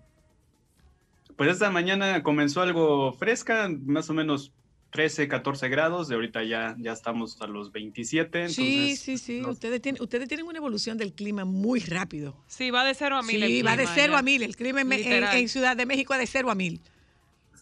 Pues 1.35 1.49
esta 1.49 1.69
mañana 1.71 2.21
comenzó 2.23 2.61
algo 2.61 3.11
fresca, 3.13 3.69
más 3.85 4.09
o 4.09 4.13
menos 4.13 4.53
13, 4.95 5.27
14 5.27 5.67
grados, 5.67 6.07
de 6.07 6.15
ahorita 6.15 6.41
ya, 6.45 6.73
ya 6.79 6.93
estamos 6.93 7.41
a 7.41 7.47
los 7.47 7.71
27. 7.73 8.47
sí, 8.47 8.61
entonces, 8.61 8.99
sí, 8.99 9.17
sí. 9.17 9.41
Ustedes, 9.41 9.81
tienen, 9.81 10.01
ustedes 10.01 10.27
tienen 10.29 10.45
una 10.45 10.57
evolución 10.57 10.97
del 10.97 11.11
clima 11.13 11.43
muy 11.43 11.81
rápido. 11.81 12.35
Sí, 12.47 12.71
va 12.71 12.85
de 12.85 12.93
cero 12.95 13.17
a 13.17 13.21
mil. 13.21 13.43
Sí, 13.43 13.59
el 13.59 13.65
va 13.67 13.71
de 13.71 13.83
clima 13.83 13.91
cero 13.93 14.13
ya. 14.13 14.19
a 14.19 14.21
mil. 14.21 14.41
El 14.43 14.55
clima 14.55 14.79
en, 14.81 14.91
en- 14.93 14.99
Literal. 14.99 15.37
en 15.37 15.49
Ciudad 15.49 15.75
de 15.75 15.85
México 15.85 16.13
es 16.13 16.21
de 16.21 16.27
cero 16.27 16.49
a 16.49 16.55
mil. 16.55 16.79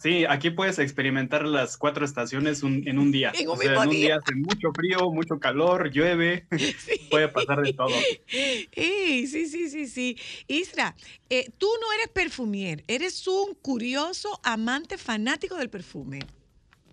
Sí, 0.00 0.24
aquí 0.28 0.50
puedes 0.50 0.78
experimentar 0.78 1.44
las 1.46 1.76
cuatro 1.76 2.04
estaciones 2.04 2.62
un- 2.62 2.86
en 2.86 2.98
un 3.00 3.10
día. 3.10 3.32
En 3.36 3.48
un 3.48 3.54
O 3.54 3.56
sea, 3.60 3.70
mismo 3.70 3.82
en 3.82 3.88
un 3.88 3.94
día. 3.96 4.04
día 4.06 4.16
hace 4.22 4.34
mucho 4.36 4.70
frío, 4.72 5.10
mucho 5.10 5.40
calor, 5.40 5.90
llueve, 5.90 6.46
puede 7.10 7.26
pasar 7.28 7.62
de 7.62 7.72
todo. 7.72 7.88
Sí, 8.28 9.26
sí, 9.26 9.46
sí, 9.48 9.68
sí, 9.70 9.86
sí. 9.88 10.16
Isra, 10.46 10.94
eh, 11.30 11.50
tú 11.58 11.66
no 11.80 11.92
eres 11.94 12.08
perfumier, 12.14 12.84
eres 12.86 13.26
un 13.26 13.54
curioso 13.60 14.38
amante 14.44 14.98
fanático 14.98 15.56
del 15.56 15.68
perfume. 15.68 16.20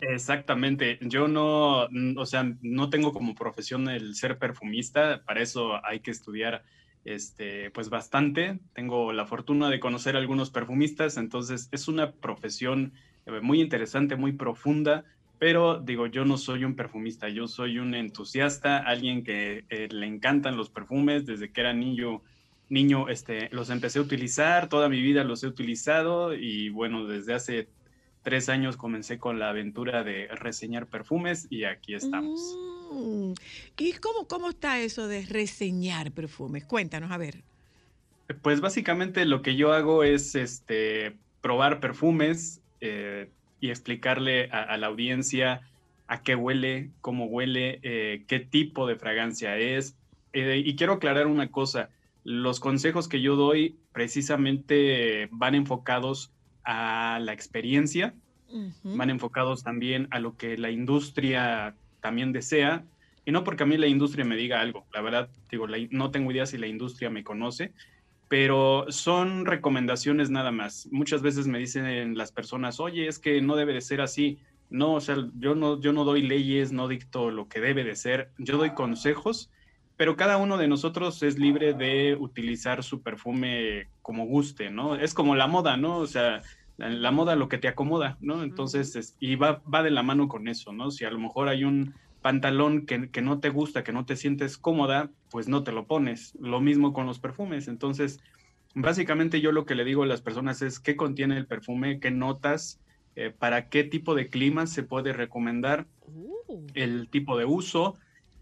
Exactamente. 0.02 0.98
Yo 1.02 1.28
no, 1.28 1.88
o 2.18 2.26
sea, 2.26 2.56
no 2.62 2.90
tengo 2.90 3.14
como 3.14 3.36
profesión 3.36 3.88
el 3.88 4.16
ser 4.16 4.40
perfumista. 4.40 5.24
Para 5.24 5.42
eso 5.42 5.80
hay 5.86 6.00
que 6.00 6.10
estudiar, 6.10 6.64
este, 7.06 7.70
pues 7.70 7.90
bastante. 7.90 8.60
Tengo 8.74 9.14
la 9.14 9.28
fortuna 9.28 9.70
de 9.70 9.80
conocer 9.80 10.16
algunos 10.16 10.50
perfumistas, 10.50 11.18
entonces 11.18 11.70
es 11.72 11.88
una 11.88 12.14
profesión 12.14 12.94
eh, 13.28 13.40
muy 13.42 13.62
interesante, 13.62 14.16
muy 14.16 14.32
profunda. 14.32 15.06
Pero 15.38 15.80
digo, 15.80 16.08
yo 16.08 16.26
no 16.26 16.38
soy 16.38 16.66
un 16.66 16.76
perfumista, 16.76 17.30
yo 17.30 17.48
soy 17.48 17.78
un 17.78 17.94
entusiasta, 17.94 18.80
alguien 18.80 19.24
que 19.24 19.66
eh, 19.70 19.88
le 19.92 20.08
encantan 20.08 20.58
los 20.58 20.70
perfumes 20.70 21.26
desde 21.28 21.52
que 21.52 21.62
era 21.62 21.74
niño. 21.74 22.24
Niño, 22.70 23.10
este, 23.10 23.50
los 23.52 23.70
empecé 23.70 24.00
a 24.00 24.04
utilizar, 24.04 24.70
toda 24.70 24.88
mi 24.90 25.02
vida 25.02 25.24
los 25.26 25.44
he 25.44 25.48
utilizado 25.48 26.34
y 26.34 26.70
bueno, 26.70 27.06
desde 27.06 27.34
hace 27.34 27.68
tres 28.24 28.50
años 28.50 28.78
comencé 28.78 29.18
con 29.18 29.40
la 29.40 29.50
aventura 29.50 30.04
de 30.04 30.28
reseñar 30.28 30.88
perfumes 30.88 31.48
y 31.50 31.64
aquí 31.64 31.94
estamos. 31.94 32.58
Mm, 32.92 33.34
¿Y 33.78 33.94
cómo, 33.94 34.28
cómo 34.28 34.50
está 34.50 34.80
eso 34.80 35.08
de 35.08 35.26
reseñar 35.26 36.12
perfumes? 36.12 36.66
Cuéntanos, 36.66 37.12
a 37.12 37.18
ver. 37.18 37.44
Pues 38.42 38.62
básicamente 38.62 39.26
lo 39.26 39.42
que 39.42 39.56
yo 39.56 39.74
hago 39.74 40.04
es 40.04 40.36
este, 40.36 41.16
probar 41.42 41.80
perfumes 41.80 42.62
eh, 42.80 43.30
y 43.60 43.70
explicarle 43.70 44.50
a, 44.52 44.62
a 44.62 44.78
la 44.78 44.88
audiencia 44.88 45.62
a 46.12 46.24
qué 46.24 46.36
huele, 46.36 46.90
cómo 47.00 47.26
huele, 47.26 47.80
eh, 47.84 48.26
qué 48.28 48.42
tipo 48.42 48.86
de 48.86 48.98
fragancia 48.98 49.58
es. 49.58 49.96
Eh, 50.34 50.62
y 50.66 50.76
quiero 50.76 50.94
aclarar 50.94 51.26
una 51.26 51.50
cosa, 51.52 51.90
los 52.26 52.60
consejos 52.60 53.08
que 53.08 53.22
yo 53.22 53.38
doy 53.38 53.78
precisamente 53.94 55.30
van 55.32 55.56
enfocados 55.56 56.30
a 56.64 57.20
la 57.22 57.34
experiencia, 57.34 58.14
van 58.98 59.10
enfocados 59.10 59.64
también 59.64 60.08
a 60.12 60.20
lo 60.20 60.36
que 60.36 60.58
la 60.58 60.70
industria 60.72 61.76
también 62.02 62.32
desea. 62.34 62.86
Y 63.26 63.32
no 63.32 63.44
porque 63.44 63.64
a 63.64 63.66
mí 63.66 63.78
la 63.78 63.88
industria 63.88 64.26
me 64.26 64.36
diga 64.36 64.60
algo, 64.62 64.88
la 64.94 65.02
verdad, 65.02 65.30
digo, 65.50 65.68
la- 65.68 65.78
no 65.92 66.12
tengo 66.12 66.32
idea 66.32 66.46
si 66.46 66.58
la 66.58 66.68
industria 66.68 67.10
me 67.10 67.24
conoce, 67.24 67.74
pero 68.28 68.86
son 68.90 69.46
recomendaciones 69.46 70.30
nada 70.30 70.52
más. 70.52 70.88
Muchas 70.92 71.22
veces 71.22 71.48
me 71.48 71.60
dicen 71.60 72.18
las 72.18 72.32
personas, 72.32 72.80
oye, 72.80 73.08
es 73.08 73.20
que 73.20 73.42
no 73.42 73.56
debe 73.56 73.74
de 73.74 73.82
ser 73.82 74.02
así. 74.02 74.40
No, 74.70 74.94
o 74.94 75.02
sea, 75.02 75.18
yo 75.36 75.54
no, 75.54 75.80
yo 75.82 75.92
no 75.94 76.04
doy 76.06 76.22
leyes, 76.22 76.72
no 76.72 76.88
dicto 76.88 77.30
lo 77.30 77.48
que 77.48 77.60
debe 77.60 77.84
de 77.84 77.96
ser, 77.96 78.32
yo 78.38 78.58
doy 78.58 78.72
consejos, 78.72 79.52
pero 80.02 80.16
cada 80.16 80.38
uno 80.38 80.58
de 80.58 80.68
nosotros 80.68 81.22
es 81.22 81.38
libre 81.38 81.76
de 81.76 82.18
utilizar 82.20 82.82
su 82.82 83.04
perfume 83.04 83.92
como 84.02 84.26
guste, 84.26 84.72
¿no? 84.72 84.96
Es 84.96 85.14
como 85.14 85.36
la 85.36 85.46
moda, 85.46 85.78
¿no? 85.78 86.00
O 86.00 86.08
sea, 86.08 86.42
la, 86.78 87.12
moda 87.12 87.36
lo 87.36 87.48
que 87.48 87.60
te 87.60 87.68
acomoda, 87.68 88.18
¿no? 88.20 88.42
Entonces, 88.42 88.96
es- 88.96 89.16
y 89.20 89.36
va, 89.36 89.62
va 89.72 89.84
de 89.84 89.92
la 89.92 90.02
mano 90.02 90.28
con 90.28 90.48
eso, 90.48 90.74
¿no? 90.74 90.90
Si 90.90 91.06
a 91.06 91.12
lo 91.12 91.20
mejor 91.20 91.50
hay 91.50 91.66
un 91.66 91.94
pantalón 92.24 92.88
que, 92.88 93.12
que 93.12 93.22
no 93.22 93.40
te 93.40 93.50
gusta, 93.50 93.84
que 93.84 93.92
no 93.94 94.04
te 94.04 94.16
sientes 94.16 94.58
cómoda, 94.58 95.12
pues 95.30 95.48
no 95.48 95.64
te 95.64 95.72
lo 95.72 95.86
pones. 95.86 96.36
Lo 96.40 96.62
mismo 96.62 96.94
con 96.94 97.06
los 97.06 97.20
perfumes. 97.20 97.68
Entonces, 97.68 98.18
básicamente 98.74 99.40
yo 99.40 99.52
lo 99.52 99.68
que 99.68 99.76
le 99.76 99.86
digo 99.86 100.02
a 100.02 100.08
las 100.08 100.24
personas 100.24 100.64
es 100.64 100.80
qué 100.80 100.96
contiene 100.96 101.38
el 101.38 101.46
perfume, 101.46 102.00
qué 102.00 102.10
notas, 102.10 102.82
eh, 103.16 103.30
para 103.30 103.70
qué 103.70 103.84
tipo 103.84 104.16
de 104.16 104.30
clima 104.30 104.66
se 104.66 104.82
puede 104.82 105.14
recomendar, 105.14 105.86
el 106.74 107.08
tipo 107.12 107.38
de 107.38 107.46
uso 107.46 108.00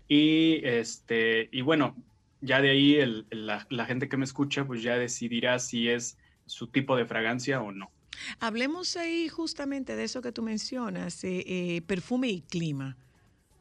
y 0.09 0.59
este 0.65 1.47
y 1.53 1.61
bueno, 1.61 1.95
ya 2.41 2.61
de 2.61 2.71
ahí 2.71 2.95
el- 2.95 3.27
la, 3.31 3.65
la 3.69 3.85
gente 3.85 4.09
que 4.09 4.17
me 4.17 4.25
escucha 4.25 4.65
pues 4.65 4.83
ya 4.83 4.97
decidirá 4.97 5.59
si 5.59 5.87
es 5.89 6.17
su 6.45 6.67
tipo 6.67 6.97
de 6.97 7.05
fragancia 7.05 7.61
o 7.61 7.71
no. 7.71 7.91
Hablemos 8.39 8.97
ahí 8.97 9.29
justamente 9.29 9.95
de 9.95 10.03
eso 10.03 10.21
que 10.21 10.31
tú 10.33 10.41
mencionas, 10.43 11.23
eh, 11.23 11.43
eh, 11.47 11.81
perfume 11.83 12.27
y 12.29 12.41
clima. 12.41 12.97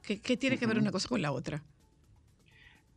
¿Qué, 0.02 0.20
qué 0.20 0.36
tiene 0.36 0.58
que 0.58 0.66
ver 0.66 0.78
una 0.78 0.90
cosa 0.90 1.08
con 1.08 1.22
la 1.22 1.32
otra? 1.32 1.62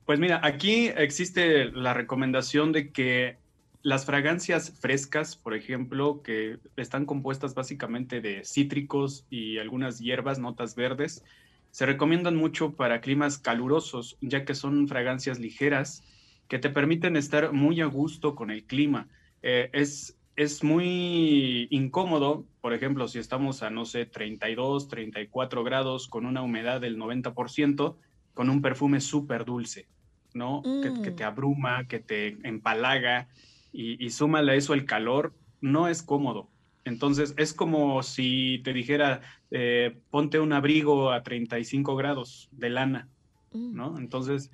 Pues 0.05 0.19
mira, 0.19 0.41
aquí 0.43 0.87
existe 0.87 1.65
la 1.71 1.93
recomendación 1.93 2.71
de 2.71 2.91
que 2.91 3.37
las 3.83 4.05
fragancias 4.05 4.79
frescas, 4.79 5.35
por 5.35 5.53
ejemplo, 5.55 6.21
que 6.23 6.59
están 6.75 7.05
compuestas 7.05 7.53
básicamente 7.55 8.21
de 8.21 8.43
cítricos 8.43 9.25
y 9.29 9.57
algunas 9.57 9.99
hierbas, 9.99 10.39
notas 10.39 10.75
verdes, 10.75 11.23
se 11.71 11.85
recomiendan 11.85 12.35
mucho 12.35 12.75
para 12.75 13.01
climas 13.01 13.37
calurosos, 13.37 14.17
ya 14.21 14.45
que 14.45 14.55
son 14.55 14.87
fragancias 14.87 15.39
ligeras 15.39 16.03
que 16.47 16.59
te 16.59 16.69
permiten 16.69 17.15
estar 17.15 17.53
muy 17.53 17.79
a 17.79 17.85
gusto 17.85 18.35
con 18.35 18.51
el 18.51 18.65
clima. 18.65 19.07
Eh, 19.41 19.69
es, 19.71 20.19
es 20.35 20.65
muy 20.65 21.67
incómodo, 21.71 22.45
por 22.59 22.73
ejemplo, 22.73 23.07
si 23.07 23.19
estamos 23.19 23.63
a, 23.63 23.69
no 23.69 23.85
sé, 23.85 24.05
32, 24.05 24.89
34 24.89 25.63
grados 25.63 26.09
con 26.09 26.25
una 26.25 26.41
humedad 26.41 26.81
del 26.81 26.97
90%, 26.97 27.95
con 28.33 28.49
un 28.49 28.61
perfume 28.61 28.99
súper 28.99 29.45
dulce, 29.45 29.87
¿no? 30.33 30.61
Que, 30.61 31.01
que 31.01 31.11
te 31.11 31.23
abruma, 31.23 31.87
que 31.87 31.99
te 31.99 32.37
empalaga 32.43 33.29
y, 33.71 34.03
y 34.03 34.09
súmale 34.09 34.51
a 34.51 34.55
eso 34.55 34.73
el 34.73 34.85
calor, 34.85 35.33
no 35.61 35.87
es 35.87 36.03
cómodo. 36.03 36.50
Entonces 36.85 37.33
es 37.37 37.53
como 37.53 38.01
si 38.03 38.61
te 38.63 38.73
dijera, 38.73 39.21
eh, 39.51 39.97
ponte 40.09 40.39
un 40.39 40.53
abrigo 40.53 41.11
a 41.11 41.23
35 41.23 41.95
grados 41.95 42.49
de 42.51 42.69
lana, 42.69 43.07
¿no? 43.53 43.97
Entonces, 43.97 44.51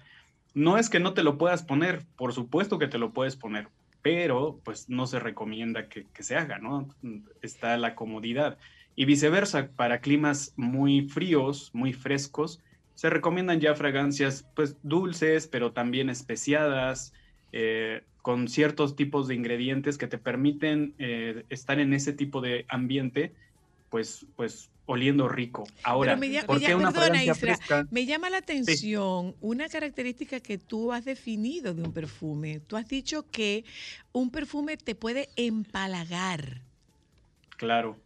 no 0.53 0.77
es 0.77 0.89
que 0.89 0.99
no 0.99 1.13
te 1.13 1.23
lo 1.23 1.37
puedas 1.37 1.63
poner, 1.63 2.05
por 2.15 2.33
supuesto 2.33 2.79
que 2.79 2.87
te 2.87 2.97
lo 2.97 3.13
puedes 3.13 3.35
poner, 3.35 3.69
pero 4.01 4.59
pues 4.63 4.89
no 4.89 5.07
se 5.07 5.19
recomienda 5.19 5.87
que, 5.87 6.05
que 6.13 6.23
se 6.23 6.35
haga, 6.35 6.57
¿no? 6.57 6.93
Está 7.41 7.77
la 7.77 7.95
comodidad. 7.95 8.57
Y 8.95 9.05
viceversa, 9.05 9.69
para 9.75 10.01
climas 10.01 10.53
muy 10.57 11.07
fríos, 11.07 11.69
muy 11.73 11.93
frescos, 11.93 12.61
se 12.95 13.11
recomiendan 13.11 13.59
ya 13.59 13.75
fragancias 13.75 14.49
pues 14.55 14.75
dulces, 14.81 15.47
pero 15.47 15.71
también 15.71 16.09
especiadas, 16.09 17.13
eh, 17.51 18.03
con 18.21 18.47
ciertos 18.47 18.95
tipos 18.95 19.27
de 19.27 19.35
ingredientes 19.35 19.97
que 19.97 20.07
te 20.07 20.17
permiten 20.17 20.93
eh, 20.99 21.45
estar 21.49 21.79
en 21.79 21.93
ese 21.93 22.13
tipo 22.13 22.41
de 22.41 22.65
ambiente, 22.67 23.33
pues, 23.89 24.25
pues 24.35 24.69
oliendo 24.85 25.27
rico. 25.29 25.63
Ahora, 25.83 26.15
me, 26.15 26.27
lla- 26.27 26.45
¿por 26.45 26.59
me 26.59 26.65
qué 26.65 26.73
lla- 26.73 26.77
una 26.77 26.91
perdona, 26.91 27.23
Isra, 27.23 27.35
fresca? 27.35 27.87
me 27.89 28.05
llama 28.05 28.29
la 28.29 28.37
atención 28.37 29.35
una 29.41 29.69
característica 29.69 30.39
que 30.41 30.57
tú 30.57 30.91
has 30.91 31.05
definido 31.05 31.73
de 31.73 31.83
un 31.83 31.93
perfume. 31.93 32.59
Tú 32.59 32.75
has 32.75 32.87
dicho 32.87 33.29
que 33.31 33.63
un 34.11 34.29
perfume 34.29 34.75
te 34.77 34.93
puede 34.95 35.29
empalagar. 35.37 36.61
Claro. 37.57 37.97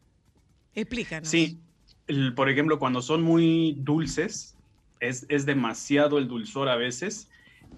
Explícanos. 0.76 1.30
Sí, 1.30 1.60
el- 2.08 2.34
por 2.36 2.50
ejemplo, 2.50 2.78
cuando 2.80 3.02
son 3.02 3.22
muy 3.24 3.76
dulces, 3.80 4.56
es, 5.00 5.26
es 5.30 5.46
demasiado 5.48 6.18
el 6.20 6.28
dulzor 6.28 6.70
a 6.70 6.76
veces 6.76 7.28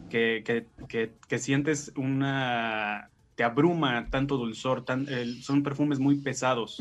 que, 0.10 0.44
que- 0.46 0.68
que- 0.88 1.14
que 1.28 1.40
sientes 1.40 1.92
una... 1.96 3.12
te 3.36 3.44
abruma 3.44 4.10
tanto 4.12 4.38
dulzor, 4.38 4.86
tan- 4.86 5.08
son 5.42 5.64
perfumes 5.64 6.00
muy 6.00 6.18
pesados, 6.20 6.78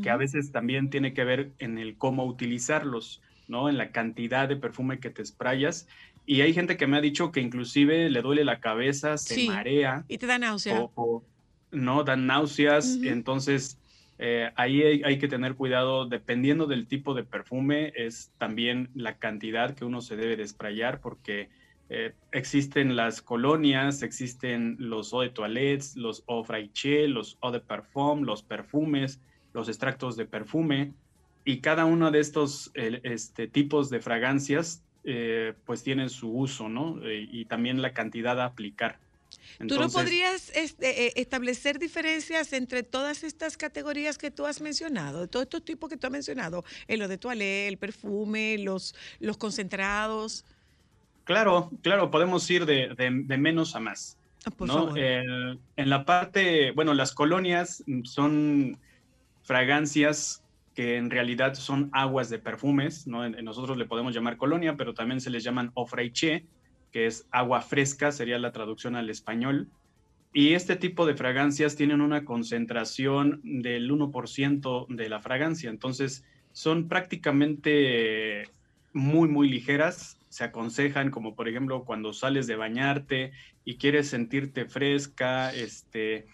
que 0.00 0.10
a 0.10 0.16
veces 0.16 0.52
también 0.52 0.90
tiene 0.90 1.12
que 1.12 1.24
ver 1.24 1.52
en 1.58 1.78
el 1.78 1.96
cómo 1.98 2.24
utilizarlos, 2.24 3.20
¿no? 3.48 3.68
En 3.68 3.78
la 3.78 3.90
cantidad 3.92 4.48
de 4.48 4.56
perfume 4.56 5.00
que 5.00 5.10
te 5.10 5.24
sprayas. 5.24 5.88
Y 6.24 6.40
hay 6.42 6.54
gente 6.54 6.76
que 6.76 6.86
me 6.86 6.96
ha 6.96 7.00
dicho 7.00 7.32
que 7.32 7.40
inclusive 7.40 8.08
le 8.10 8.22
duele 8.22 8.44
la 8.44 8.60
cabeza, 8.60 9.16
se 9.16 9.34
Sí, 9.34 9.46
marea. 9.48 10.04
Y 10.08 10.18
te 10.18 10.26
da 10.26 10.38
náusea. 10.38 10.80
o- 10.80 10.92
o 10.94 11.26
no 11.72 12.04
dan 12.04 12.26
náuseas, 12.26 13.00
entonces 13.02 13.78
eh, 14.18 14.52
ahí 14.56 14.82
hay, 14.82 15.02
hay 15.02 15.18
que 15.18 15.26
tener 15.26 15.56
cuidado, 15.56 16.06
dependiendo 16.06 16.66
del 16.66 16.86
tipo 16.86 17.14
de 17.14 17.24
perfume, 17.24 17.92
es 17.96 18.32
también 18.38 18.90
la 18.94 19.18
cantidad 19.18 19.74
que 19.74 19.84
uno 19.84 20.00
se 20.00 20.16
debe 20.16 20.36
de 20.36 20.46
sprayar, 20.46 21.00
porque 21.00 21.48
eh, 21.94 22.14
existen 22.32 22.96
las 22.96 23.20
colonias, 23.20 24.02
existen 24.02 24.76
los 24.78 25.12
eau 25.12 25.20
de 25.20 25.28
toilette, 25.28 25.94
los 25.96 26.24
eau 26.26 26.42
fraiche, 26.42 27.06
los 27.06 27.36
eau 27.42 27.52
de 27.52 27.60
parfum, 27.60 28.22
los 28.22 28.42
perfumes, 28.42 29.20
los 29.52 29.68
extractos 29.68 30.16
de 30.16 30.24
perfume, 30.24 30.94
y 31.44 31.60
cada 31.60 31.84
uno 31.84 32.10
de 32.10 32.20
estos 32.20 32.70
eh, 32.74 33.00
este, 33.02 33.46
tipos 33.46 33.90
de 33.90 34.00
fragancias 34.00 34.82
eh, 35.04 35.52
pues 35.66 35.82
tienen 35.82 36.08
su 36.08 36.30
uso, 36.30 36.70
¿no? 36.70 36.98
Eh, 37.04 37.28
y 37.30 37.44
también 37.44 37.82
la 37.82 37.92
cantidad 37.92 38.40
a 38.40 38.46
aplicar. 38.46 38.98
¿Tú 39.58 39.66
no 39.66 39.74
Entonces, 39.74 39.92
podrías 39.92 40.50
este, 40.54 41.06
eh, 41.06 41.12
establecer 41.16 41.78
diferencias 41.78 42.52
entre 42.52 42.82
todas 42.82 43.22
estas 43.22 43.56
categorías 43.56 44.16
que 44.16 44.30
tú 44.30 44.46
has 44.46 44.60
mencionado, 44.60 45.28
todos 45.28 45.44
estos 45.44 45.64
tipos 45.64 45.90
que 45.90 45.96
tú 45.96 46.06
has 46.06 46.12
mencionado, 46.12 46.64
el 46.88 47.00
lo 47.00 47.08
de 47.08 47.18
toilette, 47.18 47.68
el 47.68 47.76
perfume, 47.76 48.58
los, 48.58 48.94
los 49.20 49.36
concentrados? 49.36 50.44
Claro, 51.24 51.70
claro, 51.82 52.10
podemos 52.10 52.48
ir 52.50 52.66
de, 52.66 52.94
de- 52.96 53.22
de 53.24 53.38
menos 53.38 53.74
a 53.76 53.80
más. 53.80 54.18
por 54.56 54.66
¿no? 54.68 54.74
favor. 54.74 54.98
El- 54.98 55.60
en 55.76 55.90
la 55.90 56.04
parte, 56.04 56.72
bueno, 56.72 56.94
las 56.94 57.12
colonias 57.14 57.84
son 58.04 58.78
fragancias 59.42 60.42
que 60.74 60.96
en 60.96 61.10
realidad 61.10 61.54
son 61.54 61.90
aguas 61.92 62.30
de 62.30 62.38
perfumes, 62.38 63.06
¿no? 63.06 63.28
Nosotros 63.28 63.76
le 63.76 63.84
podemos 63.84 64.14
llamar 64.14 64.36
colonia, 64.36 64.74
pero 64.76 64.94
también 64.94 65.20
se 65.20 65.30
les 65.30 65.44
llaman 65.44 65.70
ofraiche, 65.74 66.46
que 66.90 67.06
es 67.06 67.26
agua 67.30 67.60
fresca, 67.60 68.10
sería 68.10 68.38
la 68.38 68.52
traducción 68.52 68.96
al 68.96 69.10
español. 69.10 69.68
Y 70.32 70.54
este 70.54 70.76
tipo 70.76 71.04
de 71.04 71.14
fragancias 71.14 71.76
tienen 71.76 72.00
una 72.00 72.24
concentración 72.24 73.40
del 73.44 73.90
1% 73.90 74.86
de 74.88 75.08
la 75.10 75.20
fragancia, 75.20 75.68
entonces 75.68 76.24
son 76.52 76.88
prácticamente 76.88 78.48
muy, 78.94 79.28
muy 79.28 79.48
ligeras. 79.50 80.18
Se 80.32 80.44
aconsejan, 80.44 81.10
como 81.10 81.36
por 81.36 81.46
ejemplo 81.46 81.84
cuando 81.84 82.14
sales 82.14 82.46
de 82.46 82.56
bañarte 82.56 83.32
y 83.64 83.76
quieres 83.76 84.08
sentirte 84.08 84.64
fresca, 84.66 85.52
este, 85.54 86.24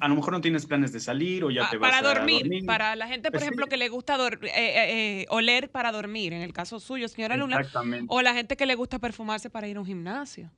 a 0.00 0.08
lo 0.08 0.16
mejor 0.16 0.32
no 0.32 0.40
tienes 0.40 0.66
planes 0.66 0.92
de 0.92 0.98
salir 1.00 1.44
o 1.44 1.50
ya 1.52 1.62
Ah, 1.66 1.70
te 1.70 1.76
vas 1.78 1.92
para 1.92 1.98
a 1.98 2.14
dormir, 2.14 2.42
dormir. 2.42 2.66
para 2.66 2.96
la 2.96 3.06
gente, 3.06 3.30
por 3.30 3.38
Sí. 3.40 3.44
ejemplo, 3.46 3.66
que 3.68 3.76
le 3.76 3.88
gusta 3.88 4.16
eh, 4.16 4.38
eh, 4.42 5.20
eh, 5.22 5.26
oler 5.30 5.70
para 5.70 5.92
dormir, 5.92 6.32
en 6.32 6.42
el 6.42 6.52
caso 6.52 6.80
suyo, 6.80 7.06
señora 7.06 7.36
Luna, 7.36 7.56
Exactamente. 7.58 8.06
o 8.08 8.20
la 8.20 8.34
gente 8.34 8.56
que 8.56 8.66
le 8.66 8.74
gusta 8.74 8.98
perfumarse 8.98 9.48
para 9.48 9.68
ir 9.68 9.76
a 9.76 9.80
un 9.80 9.86
gimnasio. 9.86 10.50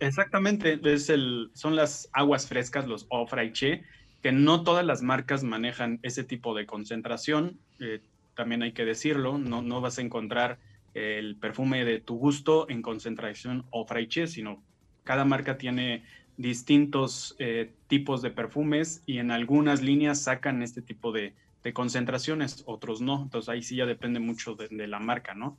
Exactamente, 0.00 0.80
es 0.82 1.08
el, 1.10 1.50
son 1.54 1.76
las 1.76 2.08
aguas 2.12 2.48
frescas, 2.48 2.88
los 2.88 3.06
eau 3.12 3.24
fraiche, 3.28 3.84
que 4.20 4.32
no 4.32 4.64
todas 4.64 4.84
las 4.84 5.00
marcas 5.02 5.44
manejan 5.44 6.00
ese 6.02 6.24
tipo 6.24 6.54
de 6.56 6.66
concentración, 6.66 7.60
eh, 7.78 8.02
también 8.34 8.62
hay 8.62 8.72
que 8.72 8.84
decirlo, 8.84 9.38
no, 9.38 9.62
no 9.62 9.80
vas 9.80 9.98
a 9.98 10.02
encontrar 10.02 10.58
el 10.94 11.36
perfume 11.36 11.84
de 11.84 12.00
tu 12.00 12.16
gusto 12.16 12.68
en 12.68 12.82
concentración 12.82 13.64
eau 13.72 13.84
fraiche, 13.84 14.26
sino 14.26 14.62
cada 15.04 15.24
marca 15.24 15.58
tiene 15.58 16.04
distintos 16.36 17.36
eh, 17.38 17.72
tipos 17.88 18.22
de 18.22 18.30
perfumes 18.30 19.02
y 19.06 19.18
en 19.18 19.30
algunas 19.30 19.82
líneas 19.82 20.22
sacan 20.22 20.62
este 20.62 20.82
tipo 20.82 21.12
de, 21.12 21.34
de 21.62 21.72
concentraciones, 21.72 22.62
otros 22.66 23.00
no, 23.00 23.22
entonces 23.22 23.48
ahí 23.48 23.62
sí 23.62 23.76
ya 23.76 23.86
depende 23.86 24.20
mucho 24.20 24.54
de, 24.54 24.68
de 24.68 24.86
la 24.86 24.98
marca, 24.98 25.34
¿no? 25.34 25.58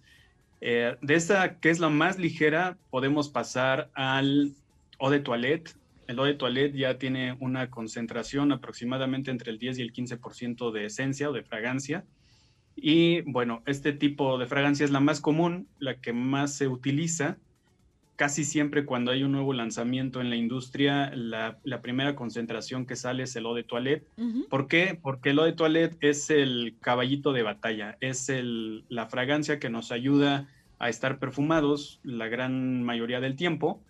Eh, 0.65 0.95
de 1.01 1.15
esta, 1.15 1.59
que 1.59 1.69
es 1.69 1.81
la 1.81 1.89
más 1.89 2.17
ligera, 2.17 2.77
podemos 2.89 3.27
pasar 3.27 3.89
al 3.95 4.53
eau 4.97 5.09
de 5.09 5.19
toilette. 5.19 5.75
El 6.07 6.19
eau 6.19 6.25
de 6.25 6.35
toilette 6.35 6.73
ya 6.73 6.97
tiene 6.97 7.35
una 7.41 7.69
concentración 7.69 8.53
aproximadamente 8.53 9.29
entre 9.29 9.51
el 9.51 9.59
10 9.59 9.79
y 9.79 9.81
el 9.81 9.91
15% 9.91 10.71
de 10.71 10.85
esencia 10.85 11.29
o 11.29 11.33
de 11.33 11.43
fragancia. 11.43 12.05
Y 12.75 13.21
bueno, 13.21 13.61
este 13.65 13.93
tipo 13.93 14.37
de 14.37 14.47
fragancia 14.47 14.83
es 14.83 14.91
la 14.91 14.99
más 14.99 15.21
común, 15.21 15.67
la 15.79 15.99
que 16.01 16.13
más 16.13 16.55
se 16.55 16.67
utiliza. 16.67 17.37
casi 18.15 18.43
siempre 18.45 18.85
cuando 18.85 19.11
hay 19.11 19.23
un 19.23 19.31
nuevo 19.31 19.53
lanzamiento 19.53 20.21
en 20.21 20.29
la 20.29 20.35
industria, 20.35 21.11
la, 21.15 21.57
la 21.63 21.81
primera 21.81 22.15
concentración 22.15 22.85
que 22.85 22.95
sale 22.95 23.23
es 23.23 23.35
el 23.35 23.45
eau 23.45 23.53
de 23.55 23.63
toilette. 23.63 24.07
¿Por 24.49 24.67
qué? 24.67 24.97
Porque 25.01 25.31
el 25.31 25.39
eau 25.39 25.45
de 25.45 25.53
toilette 25.53 25.97
es 25.99 26.29
el 26.29 26.77
caballito 26.79 27.33
de 27.33 27.43
batalla, 27.43 27.97
es 28.01 28.29
el, 28.29 28.85
la 28.89 29.07
fragancia 29.07 29.59
que 29.59 29.69
nos 29.69 29.91
ayuda 29.91 30.47
a 30.79 30.89
estar 30.89 31.17
perfumados 31.19 31.99
la 32.03 32.27
gran 32.27 32.83
mayoría 32.83 33.19
del 33.19 33.35
tiempo 33.35 33.81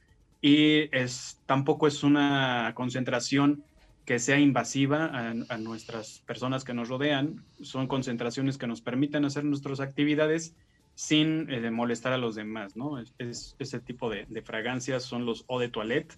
y 0.42 0.90
es, 0.96 1.42
tampoco 1.46 1.88
es 1.88 2.04
una 2.04 2.72
concentración 2.76 3.64
que 4.06 4.20
sea 4.20 4.40
invasiva 4.40 5.06
a, 5.06 5.34
a 5.50 5.58
nuestras 5.58 6.22
personas 6.26 6.64
que 6.64 6.74
nos 6.74 6.90
rodean. 6.90 7.46
Son 7.62 7.88
concentraciones 7.88 8.58
que 8.58 8.68
nos 8.68 8.82
permiten 8.82 9.26
hacer 9.26 9.44
nuestras 9.46 9.80
actividades 9.80 10.56
sin 10.96 11.50
eh, 11.50 11.72
molestar 11.72 12.14
a 12.14 12.18
los 12.18 12.36
demás, 12.36 12.76
¿no? 12.76 13.00
Es, 13.00 13.14
es- 13.18 13.56
ese 13.60 13.80
tipo 13.80 14.10
de, 14.10 14.26
de 14.28 14.42
fragancias 14.42 15.04
son 15.04 15.26
los 15.26 15.46
eau 15.50 15.60
de 15.60 15.70
toilette, 15.70 16.14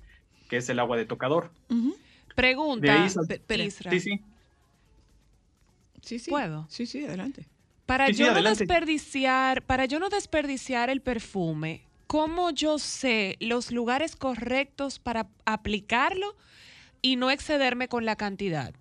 que 0.49 0.57
es 0.57 0.69
el 0.69 0.79
agua 0.79 0.97
de 0.97 1.05
tocador. 1.05 1.51
Pregunta, 2.35 3.03
ahí. 3.03 3.09
Sí, 3.89 3.99
sí. 3.99 4.19
Sí, 6.01 6.19
sí. 6.19 6.31
¿Puedo? 6.31 6.67
Sí, 6.69 6.85
sí, 6.85 7.05
adelante. 7.05 7.47
Para 7.85 8.07
Sí, 8.07 8.13
sí, 8.13 8.19
yo 8.19 8.33
no 8.33 8.41
desperdiciar, 8.41 9.61
para 9.63 9.85
yo 9.85 9.99
no 9.99 10.09
desperdiciar 10.09 10.89
el 10.89 11.01
perfume, 11.01 11.81
¿cómo 12.07 12.49
yo 12.51 12.79
sé 12.79 13.37
los 13.39 13.71
lugares 13.71 14.15
correctos 14.15 14.99
para 14.99 15.27
aplicarlo 15.45 16.35
y 17.05 17.17
no 17.17 17.29
excederme 17.29 17.87
con 17.87 18.03
la 18.03 18.15
cantidad? 18.15 18.73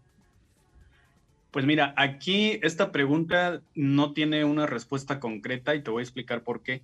Pues 1.50 1.66
mira, 1.66 1.92
aquí 1.98 2.58
esta 2.62 2.90
pregunta 2.90 3.60
no 3.74 4.12
tiene 4.14 4.44
una 4.46 4.66
respuesta 4.66 5.20
concreta 5.20 5.74
y 5.74 5.82
te 5.82 5.90
voy 5.90 6.00
a 6.00 6.04
explicar 6.04 6.42
por 6.42 6.62
qué. 6.62 6.80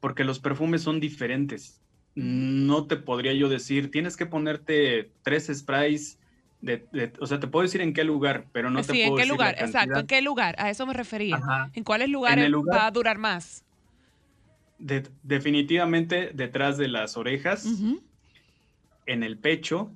Porque 0.00 0.24
los 0.24 0.38
perfumes 0.40 0.82
son 0.82 0.98
diferentes. 0.98 1.80
No 2.14 2.86
te 2.86 2.96
podría 2.96 3.34
yo 3.34 3.50
decir, 3.50 3.90
tienes 3.90 4.16
que 4.16 4.24
ponerte 4.24 5.10
tres 5.22 5.50
sprays, 5.54 6.18
de, 6.62 6.86
de- 6.92 7.12
o 7.20 7.26
sea, 7.26 7.38
te 7.40 7.46
puedo 7.46 7.62
decir 7.62 7.82
en 7.82 7.92
qué 7.92 8.02
lugar, 8.04 8.46
pero 8.52 8.70
no 8.70 8.80
te 8.80 8.92
sí, 8.92 9.02
puedo 9.04 9.04
¿en 9.04 9.14
qué 9.16 9.20
decir 9.20 9.28
la 9.28 9.34
lugar? 9.34 9.54
Exacto. 9.62 9.98
¿en 10.00 10.06
qué 10.06 10.22
lugar? 10.22 10.54
A 10.58 10.70
eso 10.70 10.86
me 10.86 10.94
refería. 10.94 11.36
Ajá. 11.36 11.70
¿En 11.74 11.84
cuáles 11.84 12.08
lugares 12.08 12.48
lugar- 12.48 12.78
va 12.78 12.86
a 12.86 12.90
durar 12.90 13.18
más? 13.18 13.64
De- 14.78 15.06
definitivamente 15.22 16.30
detrás 16.34 16.78
de 16.78 16.88
las 16.88 17.18
orejas, 17.18 17.66
en 19.06 19.22
el 19.22 19.36
pecho. 19.36 19.92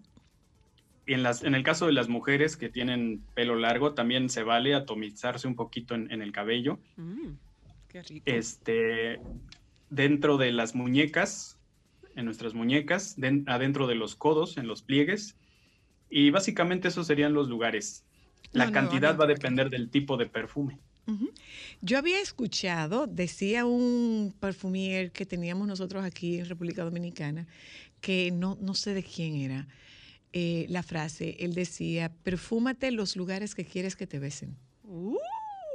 Y 1.07 1.13
en, 1.15 1.23
las, 1.23 1.43
en 1.45 1.55
el 1.55 1.63
caso 1.63 1.87
de 1.87 1.93
las 1.93 2.09
mujeres 2.09 2.57
que 2.57 2.69
tienen 2.71 3.23
pelo 3.35 3.57
largo, 3.57 3.93
también 3.95 4.31
se 4.31 4.43
vale 4.43 4.75
atomizarse 4.75 5.47
un 5.47 5.55
poquito 5.55 5.95
en, 5.95 6.11
en 6.11 6.23
el 6.23 6.33
cabello. 6.33 6.79
Mm, 6.97 7.33
qué 7.89 8.03
rico. 8.03 8.23
Este, 8.27 9.21
dentro 9.91 10.39
de 10.39 10.53
las 10.53 10.75
muñecas, 10.75 11.59
en 12.17 12.25
nuestras 12.25 12.55
muñecas, 12.55 13.17
den- 13.21 13.45
adentro 13.49 13.87
de 13.87 13.97
los 13.97 14.15
codos, 14.17 14.57
en 14.57 14.67
los 14.67 14.83
pliegues. 14.83 15.37
Y 16.09 16.31
básicamente 16.31 16.89
esos 16.89 17.07
serían 17.07 17.35
los 17.35 17.49
lugares. 17.49 18.05
La 18.53 18.67
No, 18.67 18.71
no, 18.71 18.75
cantidad 18.75 19.19
va 19.19 19.25
a 19.25 19.29
depender 19.29 19.69
del 19.69 19.91
tipo 19.91 20.17
de 20.17 20.27
perfume. 20.27 20.79
Yo 21.83 21.99
había 21.99 22.19
escuchado, 22.21 23.07
decía 23.07 23.67
un 23.67 24.35
perfumier 24.41 25.13
que 25.13 25.27
teníamos 25.27 25.67
nosotros 25.69 26.03
aquí 26.03 26.39
en 26.39 26.47
República 26.47 26.83
Dominicana, 26.83 27.47
que 28.01 28.31
no, 28.31 28.57
no 28.61 28.73
sé 28.75 28.95
de 28.95 29.03
quién 29.03 29.35
era 29.37 29.67
eh, 30.37 30.67
la 30.69 30.83
frase, 30.83 31.37
él 31.39 31.55
decía, 31.55 32.11
perfúmate 32.25 32.91
los 32.91 33.15
lugares 33.17 33.55
que 33.55 33.65
quieres 33.65 33.95
que 33.95 34.07
te 34.09 34.19
besen. 34.19 34.57
¡Uh, 34.83 35.17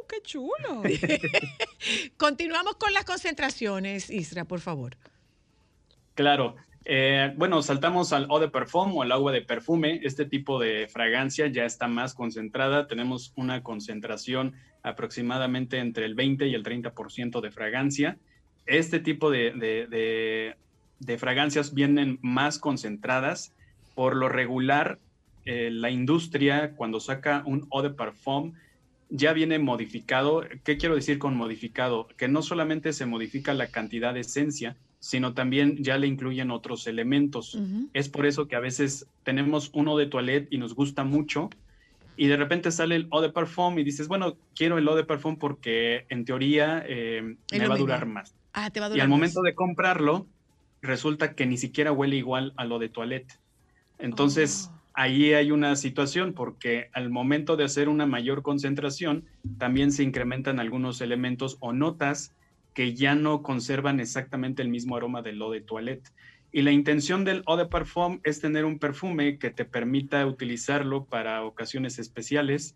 qué 0.09 0.21
chulo! 0.21 0.83
Continuamos 2.17 2.75
con 2.75 2.91
las 2.93 3.05
concentraciones, 3.05 4.09
Isra, 4.09 4.43
por 4.45 4.59
favor. 4.59 4.97
Claro. 6.13 6.55
Eh, 6.85 7.33
bueno, 7.37 7.61
saltamos 7.61 8.13
al 8.13 8.23
eau 8.29 8.39
de 8.39 8.49
perfume 8.49 8.93
o 8.95 9.01
al 9.01 9.11
agua 9.11 9.31
de 9.31 9.41
perfume. 9.41 9.99
Este 10.03 10.25
tipo 10.25 10.59
de 10.59 10.87
fragancia 10.87 11.47
ya 11.47 11.65
está 11.65 11.87
más 11.87 12.13
concentrada. 12.13 12.87
Tenemos 12.87 13.31
una 13.35 13.63
concentración 13.63 14.55
aproximadamente 14.83 15.77
entre 15.77 16.05
el 16.05 16.15
20 16.15 16.47
y 16.47 16.55
el 16.55 16.63
30% 16.63 17.41
de 17.41 17.51
fragancia. 17.51 18.17
Este 18.65 18.99
tipo 18.99 19.29
de, 19.31 19.51
de- 19.51 19.87
de- 19.87 20.55
de 20.99 21.17
fragancias 21.17 21.73
vienen 21.73 22.19
más 22.21 22.59
concentradas. 22.59 23.53
Por 23.99 24.15
lo 24.15 24.29
regular, 24.29 24.97
eh, 25.43 25.69
la 25.73 25.89
industria 25.89 26.71
cuando 26.77 27.01
saca 27.01 27.43
un 27.45 27.67
eau 27.69 27.81
de 27.81 27.89
perfume 27.89 28.53
ya 29.09 29.33
viene 29.33 29.59
modificado. 29.59 30.45
¿Qué 30.63 30.77
quiero 30.77 30.95
decir 30.95 31.19
con 31.19 31.35
modificado? 31.35 32.07
Que 32.15 32.29
no 32.29 32.41
solamente 32.41 32.93
se 32.93 33.05
modifica 33.05 33.53
la 33.53 33.67
cantidad 33.67 34.13
de 34.13 34.21
esencia, 34.21 34.77
sino 34.99 35.33
también 35.33 35.83
ya 35.83 35.97
le 35.97 36.07
incluyen 36.07 36.49
otros 36.49 36.87
elementos. 36.87 37.59
Es 37.91 38.07
por 38.07 38.25
eso 38.25 38.47
que 38.47 38.55
a 38.55 38.61
veces 38.61 39.05
tenemos 39.23 39.69
uno 39.73 39.97
de 39.97 40.05
toilette 40.05 40.47
y 40.49 40.59
nos 40.59 40.75
gusta 40.75 41.03
mucho 41.03 41.49
y 42.15 42.27
de 42.27 42.37
repente 42.37 42.71
sale 42.71 42.95
el 42.95 43.09
eau 43.11 43.19
de 43.19 43.31
parfum 43.31 43.79
y 43.79 43.83
dices, 43.83 44.07
bueno, 44.07 44.37
quiero 44.55 44.77
el 44.77 44.87
eau 44.87 44.95
de 44.95 45.03
parfum 45.03 45.35
porque 45.35 46.05
en 46.07 46.23
teoría 46.23 46.85
eh, 46.87 47.35
me 47.51 47.67
va 47.67 47.75
a 47.75 47.77
durar 47.77 48.05
más. 48.05 48.33
Ah, 48.53 48.69
te 48.69 48.79
va 48.79 48.85
a 48.85 48.89
Y 48.89 48.91
durar 48.91 49.03
al 49.03 49.09
más. 49.09 49.17
momento 49.17 49.41
de 49.41 49.53
comprarlo, 49.53 50.25
resulta 50.81 51.35
que 51.35 51.45
ni 51.45 51.57
siquiera 51.57 51.91
huele 51.91 52.15
igual 52.15 52.53
a 52.55 52.63
lo 52.63 52.79
de 52.79 52.87
toilette. 52.87 53.37
Entonces, 53.99 54.71
ahí 54.93 55.33
hay 55.33 55.51
una 55.51 55.75
situación 55.75 56.33
porque 56.33 56.89
al 56.93 57.09
momento 57.09 57.55
de 57.55 57.65
hacer 57.65 57.89
una 57.89 58.05
mayor 58.05 58.41
concentración, 58.41 59.25
también 59.57 59.91
se 59.91 60.03
incrementan 60.03 60.59
algunos 60.59 61.01
elementos 61.01 61.57
o 61.59 61.73
notas 61.73 62.33
que 62.73 62.93
ya 62.95 63.13
no 63.15 63.43
conservan 63.43 63.99
exactamente 63.99 64.61
el 64.61 64.69
mismo 64.69 64.95
aroma 64.95 65.21
del 65.21 65.41
eau 65.41 65.51
de 65.51 65.61
toilette. 65.61 66.11
Y 66.51 66.63
la 66.63 66.71
intención 66.71 67.25
del 67.25 67.43
eau 67.47 67.57
de 67.57 67.65
parfum 67.65 68.19
es 68.23 68.39
tener 68.39 68.65
un 68.65 68.79
perfume 68.79 69.37
que 69.37 69.51
te 69.51 69.65
permita 69.65 70.25
utilizarlo 70.25 71.05
para 71.05 71.43
ocasiones 71.43 71.99
especiales, 71.99 72.75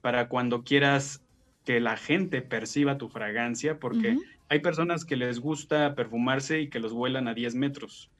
para 0.00 0.28
cuando 0.28 0.64
quieras 0.64 1.24
que 1.64 1.80
la 1.80 1.96
gente 1.96 2.42
perciba 2.42 2.98
tu 2.98 3.08
fragancia, 3.08 3.78
porque 3.78 4.18
hay 4.48 4.58
personas 4.58 5.04
que 5.04 5.16
les 5.16 5.40
gusta 5.40 5.94
perfumarse 5.94 6.60
y 6.60 6.68
que 6.68 6.80
los 6.80 6.92
vuelan 6.92 7.28
a 7.28 7.34
10 7.34 7.54
metros. 7.54 8.10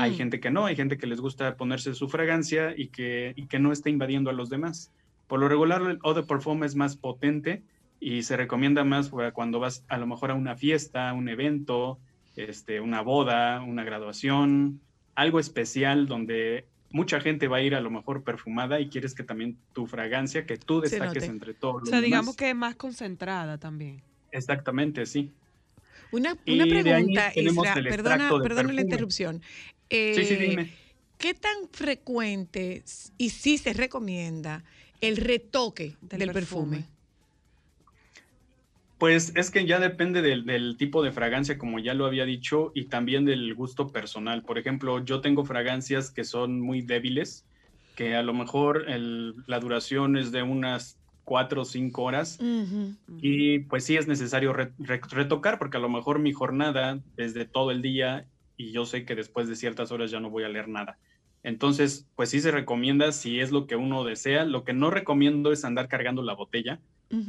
Hay 0.00 0.12
Mm. 0.12 0.16
gente 0.16 0.40
que 0.40 0.50
no, 0.50 0.66
hay 0.66 0.76
gente 0.76 0.96
que 0.98 1.06
les 1.06 1.20
gusta 1.20 1.56
ponerse 1.56 1.94
su 1.94 2.08
fragancia 2.08 2.74
y 2.76 2.88
que, 2.88 3.32
y 3.36 3.46
que 3.46 3.58
no 3.58 3.72
esté 3.72 3.90
invadiendo 3.90 4.30
a 4.30 4.32
los 4.32 4.48
demás. 4.50 4.92
Por 5.26 5.40
lo 5.40 5.48
regular, 5.48 5.82
el 5.82 5.98
eau 6.04 6.14
de 6.14 6.22
perfume 6.22 6.66
es 6.66 6.74
más 6.76 6.96
potente 6.96 7.62
y 8.00 8.22
se 8.22 8.36
recomienda 8.36 8.84
más 8.84 9.10
cuando 9.32 9.60
vas 9.60 9.84
a 9.88 9.96
lo 9.98 10.06
mejor 10.06 10.30
a 10.30 10.34
una 10.34 10.56
fiesta, 10.56 11.12
un 11.14 11.28
evento, 11.28 11.98
este, 12.36 12.80
una 12.80 13.00
boda, 13.02 13.62
una 13.62 13.84
graduación, 13.84 14.80
algo 15.14 15.38
especial 15.40 16.06
donde 16.06 16.66
mucha 16.90 17.20
gente 17.20 17.48
va 17.48 17.56
a 17.58 17.62
ir 17.62 17.74
a 17.74 17.80
lo 17.80 17.90
mejor 17.90 18.22
perfumada 18.22 18.80
y 18.80 18.88
quieres 18.88 19.14
que 19.14 19.22
también 19.24 19.56
tu 19.72 19.86
fragancia, 19.86 20.44
que 20.46 20.56
tú 20.58 20.80
destaques 20.80 21.24
entre 21.24 21.54
todos 21.54 21.74
O 21.76 21.78
los 21.80 21.88
sea, 21.88 21.98
demás. 21.98 22.04
digamos 22.10 22.36
que 22.36 22.50
es 22.50 22.56
más 22.56 22.76
concentrada 22.76 23.58
también. 23.58 24.02
Exactamente, 24.30 25.06
sí. 25.06 25.30
Una, 26.10 26.36
una 26.46 26.66
pregunta, 26.66 27.32
el 27.34 27.54
perdona, 27.54 28.30
perdona 28.30 28.38
la 28.38 28.42
perfume. 28.42 28.80
interrupción. 28.82 29.42
Sí, 29.90 30.24
sí, 30.24 30.34
Eh, 30.34 30.48
dime. 30.48 30.72
¿Qué 31.18 31.34
tan 31.34 31.68
frecuente 31.72 32.82
y 33.18 33.30
si 33.30 33.58
se 33.58 33.72
recomienda 33.72 34.64
el 35.00 35.16
retoque 35.16 35.96
del, 36.02 36.32
perfume? 36.32 36.84
Pues 38.98 39.32
es 39.36 39.50
que 39.50 39.66
ya 39.66 39.78
depende 39.80 40.22
del, 40.22 40.44
del 40.44 40.76
tipo 40.76 41.02
de 41.02 41.12
fragancia, 41.12 41.58
como 41.58 41.78
ya 41.78 41.94
lo 41.94 42.06
había 42.06 42.24
dicho, 42.24 42.72
y 42.74 42.86
también 42.86 43.24
del 43.24 43.54
gusto 43.54 43.88
personal. 43.88 44.44
Por 44.44 44.58
ejemplo, 44.58 45.04
yo 45.04 45.20
tengo 45.20 45.44
fragancias 45.44 46.10
que 46.10 46.24
son 46.24 46.60
muy 46.60 46.82
débiles, 46.82 47.44
que 47.96 48.14
a 48.14 48.22
lo 48.22 48.34
mejor 48.34 48.88
el- 48.88 49.34
la 49.46 49.60
duración 49.60 50.16
es 50.16 50.32
de 50.32 50.42
unas 50.42 50.98
cuatro 51.24 51.62
o 51.62 51.64
cinco 51.64 52.02
horas. 52.04 52.38
Y 53.20 53.60
pues 53.60 53.84
sí 53.84 53.96
es 53.96 54.06
necesario 54.06 54.52
re- 54.52 54.72
re- 54.78 55.00
retocar 55.10 55.58
porque 55.58 55.76
a 55.78 55.80
lo 55.80 55.88
mejor 55.88 56.18
mi 56.18 56.32
jornada 56.32 57.00
es 57.16 57.34
de 57.34 57.44
todo 57.44 57.70
el 57.70 57.82
día 57.82 58.26
y 58.56 58.72
yo 58.72 58.84
sé 58.86 59.04
que 59.04 59.14
después 59.14 59.48
de 59.48 59.56
ciertas 59.56 59.90
horas 59.90 60.10
ya 60.10 60.20
no 60.20 60.30
voy 60.30 60.44
a 60.44 60.48
leer 60.48 60.68
nada. 60.68 60.98
Entonces, 61.42 62.06
pues 62.16 62.30
sí 62.30 62.40
se 62.40 62.50
recomienda 62.50 63.12
si 63.12 63.40
es 63.40 63.50
lo 63.52 63.66
que 63.66 63.76
uno 63.76 64.04
desea. 64.04 64.44
Lo 64.44 64.64
que 64.64 64.72
no 64.72 64.90
recomiendo 64.90 65.52
es 65.52 65.64
andar 65.64 65.88
cargando 65.88 66.22
la 66.22 66.34
botella 66.34 66.80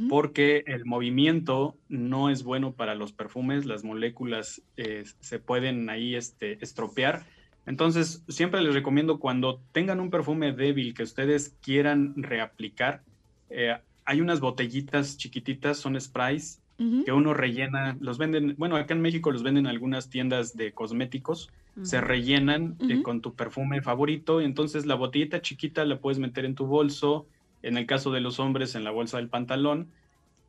porque 0.08 0.64
el 0.66 0.84
movimiento 0.84 1.76
no 1.88 2.28
es 2.30 2.42
bueno 2.42 2.72
para 2.72 2.94
los 2.94 3.12
perfumes, 3.12 3.66
las 3.66 3.84
moléculas 3.84 4.62
eh, 4.76 5.04
se 5.20 5.38
pueden 5.38 5.88
ahí 5.90 6.16
este, 6.16 6.58
estropear. 6.64 7.24
Entonces, 7.66 8.24
siempre 8.28 8.62
les 8.62 8.74
recomiendo 8.74 9.18
cuando 9.20 9.60
tengan 9.72 10.00
un 10.00 10.10
perfume 10.10 10.52
débil 10.52 10.94
que 10.94 11.02
ustedes 11.02 11.56
quieran 11.60 12.14
reaplicar, 12.16 13.02
eh, 13.50 13.76
hay 14.06 14.20
unas 14.20 14.40
botellitas 14.40 15.16
chiquititas, 15.18 15.76
son 15.78 16.00
sprays 16.00 16.62
que 17.04 17.10
uno 17.12 17.32
rellena, 17.32 17.96
los 18.00 18.18
venden, 18.18 18.54
bueno, 18.58 18.76
acá 18.76 18.92
en 18.92 19.00
México 19.00 19.30
los 19.30 19.42
venden 19.42 19.64
en 19.64 19.70
algunas 19.70 20.10
tiendas 20.10 20.54
de 20.56 20.72
cosméticos, 20.72 21.48
se 21.82 22.00
rellenan 22.02 22.76
eh, 22.88 23.02
con 23.02 23.20
tu 23.22 23.34
perfume 23.34 23.80
favorito, 23.82 24.40
y 24.40 24.44
entonces 24.44 24.84
la 24.86 24.94
botellita 24.94 25.40
chiquita 25.40 25.84
la 25.86 25.98
puedes 26.00 26.18
meter 26.18 26.44
en 26.44 26.54
tu 26.54 26.66
bolso, 26.66 27.28
en 27.62 27.76
el 27.78 27.86
caso 27.86 28.10
de 28.12 28.20
los 28.20 28.38
hombres 28.40 28.74
en 28.74 28.84
la 28.84 28.90
bolsa 28.90 29.16
del 29.16 29.28
pantalón, 29.30 29.90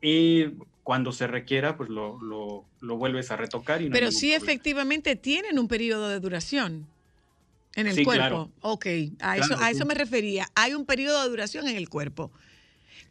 y 0.00 0.44
cuando 0.82 1.12
se 1.12 1.26
requiera, 1.26 1.76
pues 1.76 1.88
lo, 1.90 2.20
lo- 2.22 2.66
lo 2.80 2.96
vuelves 2.96 3.30
a 3.30 3.36
retocar. 3.36 3.80
Y 3.82 3.88
no 3.88 3.94
hay 3.94 4.00
Pero 4.00 4.10
sí 4.12 4.28
problema. 4.28 4.44
efectivamente 4.44 5.16
tienen 5.16 5.58
un 5.58 5.66
periodo 5.68 6.08
de 6.08 6.20
duración 6.20 6.86
en 7.74 7.86
el 7.86 7.94
Sí, 7.94 8.04
cuerpo. 8.04 8.26
claro. 8.26 8.52
Ok, 8.60 8.86
a, 9.20 9.36
eso, 9.38 9.48
Claro, 9.48 9.62
a 9.62 9.68
sí. 9.70 9.76
eso 9.76 9.86
me 9.86 9.94
refería. 9.94 10.46
Hay 10.54 10.74
un 10.74 10.84
periodo 10.86 11.22
de 11.22 11.28
duración 11.30 11.68
en 11.68 11.76
el 11.76 11.88
cuerpo. 11.88 12.32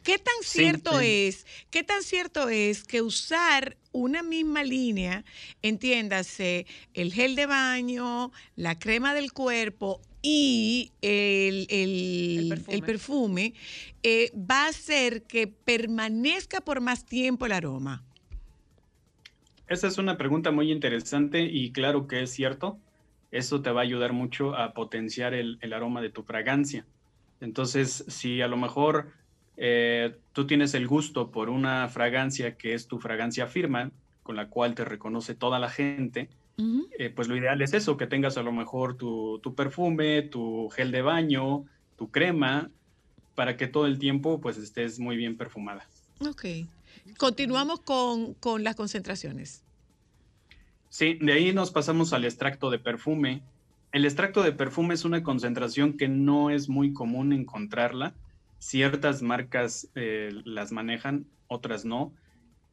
¿Qué 0.02 0.18
tan 0.18 0.34
cierto 0.42 1.00
sí. 1.00 1.06
es, 1.06 1.46
qué 1.70 1.82
tan 1.82 2.02
cierto 2.02 2.48
es 2.48 2.84
que 2.84 3.02
usar 3.02 3.76
una 3.92 4.22
misma 4.22 4.64
línea, 4.64 5.24
entiéndase, 5.62 6.66
el 6.94 7.12
gel 7.12 7.36
de 7.36 7.46
baño, 7.46 8.32
la 8.56 8.78
crema 8.78 9.12
del 9.14 9.32
cuerpo 9.32 10.00
y 10.22 10.92
el, 11.02 11.66
el- 11.68 12.48
perfume. 12.48 12.76
el 12.76 12.82
perfume, 12.84 13.54
eh, 14.02 14.32
va 14.34 14.64
a 14.64 14.68
hacer 14.68 15.24
que 15.24 15.46
permanezca 15.46 16.60
por 16.62 16.80
más 16.80 17.04
tiempo 17.04 17.44
el 17.46 17.52
aroma? 17.52 18.02
Esa 19.66 19.86
es 19.88 19.98
una 19.98 20.16
pregunta 20.16 20.50
muy 20.50 20.72
interesante 20.72 21.42
y 21.42 21.72
claro 21.72 22.06
que 22.06 22.22
es 22.22 22.30
cierto. 22.32 22.80
Eso 23.30 23.60
te 23.60 23.70
va 23.70 23.80
a 23.80 23.84
ayudar 23.84 24.12
mucho 24.14 24.54
a 24.56 24.72
potenciar 24.72 25.34
el, 25.34 25.58
el 25.60 25.72
aroma 25.74 26.00
de 26.00 26.10
tu 26.10 26.22
fragancia. 26.22 26.86
Entonces, 27.40 28.04
si 28.08 28.40
a 28.40 28.48
lo 28.48 28.56
mejor 28.56 29.12
eh, 29.58 30.16
tú 30.32 30.46
tienes 30.46 30.74
el 30.74 30.86
gusto 30.86 31.30
por 31.30 31.50
una 31.50 31.88
fragancia 31.88 32.56
que 32.56 32.74
es 32.74 32.86
tu 32.86 32.98
fragancia 33.00 33.46
firma, 33.48 33.90
con 34.22 34.36
la 34.36 34.48
cual 34.48 34.74
te 34.74 34.84
reconoce 34.84 35.34
toda 35.34 35.58
la 35.58 35.68
gente, 35.68 36.28
eh, 36.98 37.10
pues 37.14 37.28
lo 37.28 37.36
ideal 37.36 37.62
es 37.62 37.72
eso, 37.72 37.96
que 37.96 38.08
tengas 38.08 38.36
a 38.36 38.42
lo 38.42 38.50
mejor 38.50 38.96
tu, 38.96 39.38
tu 39.42 39.54
perfume, 39.54 40.22
tu 40.22 40.68
gel 40.70 40.90
de 40.90 41.02
baño, 41.02 41.64
tu 41.96 42.10
crema, 42.10 42.70
para 43.36 43.56
que 43.56 43.68
todo 43.68 43.86
el 43.86 43.98
tiempo 43.98 44.40
pues 44.40 44.58
estés 44.58 44.98
muy 44.98 45.16
bien 45.16 45.36
perfumada. 45.36 45.86
Ok. 46.28 46.44
Continuamos 47.16 47.80
con, 47.80 48.34
con 48.34 48.64
las 48.64 48.74
concentraciones. 48.74 49.62
Sí, 50.88 51.18
de 51.20 51.32
ahí 51.32 51.52
nos 51.52 51.70
pasamos 51.70 52.12
al 52.12 52.24
extracto 52.24 52.70
de 52.70 52.78
perfume. 52.78 53.42
El 53.92 54.04
extracto 54.04 54.42
de 54.42 54.52
perfume 54.52 54.94
es 54.94 55.04
una 55.04 55.22
concentración 55.22 55.96
que 55.96 56.08
no 56.08 56.50
es 56.50 56.68
muy 56.68 56.92
común 56.92 57.32
encontrarla. 57.32 58.14
Ciertas 58.58 59.22
marcas 59.22 59.88
eh, 59.94 60.30
las 60.44 60.72
manejan, 60.72 61.26
otras 61.46 61.84
no. 61.84 62.12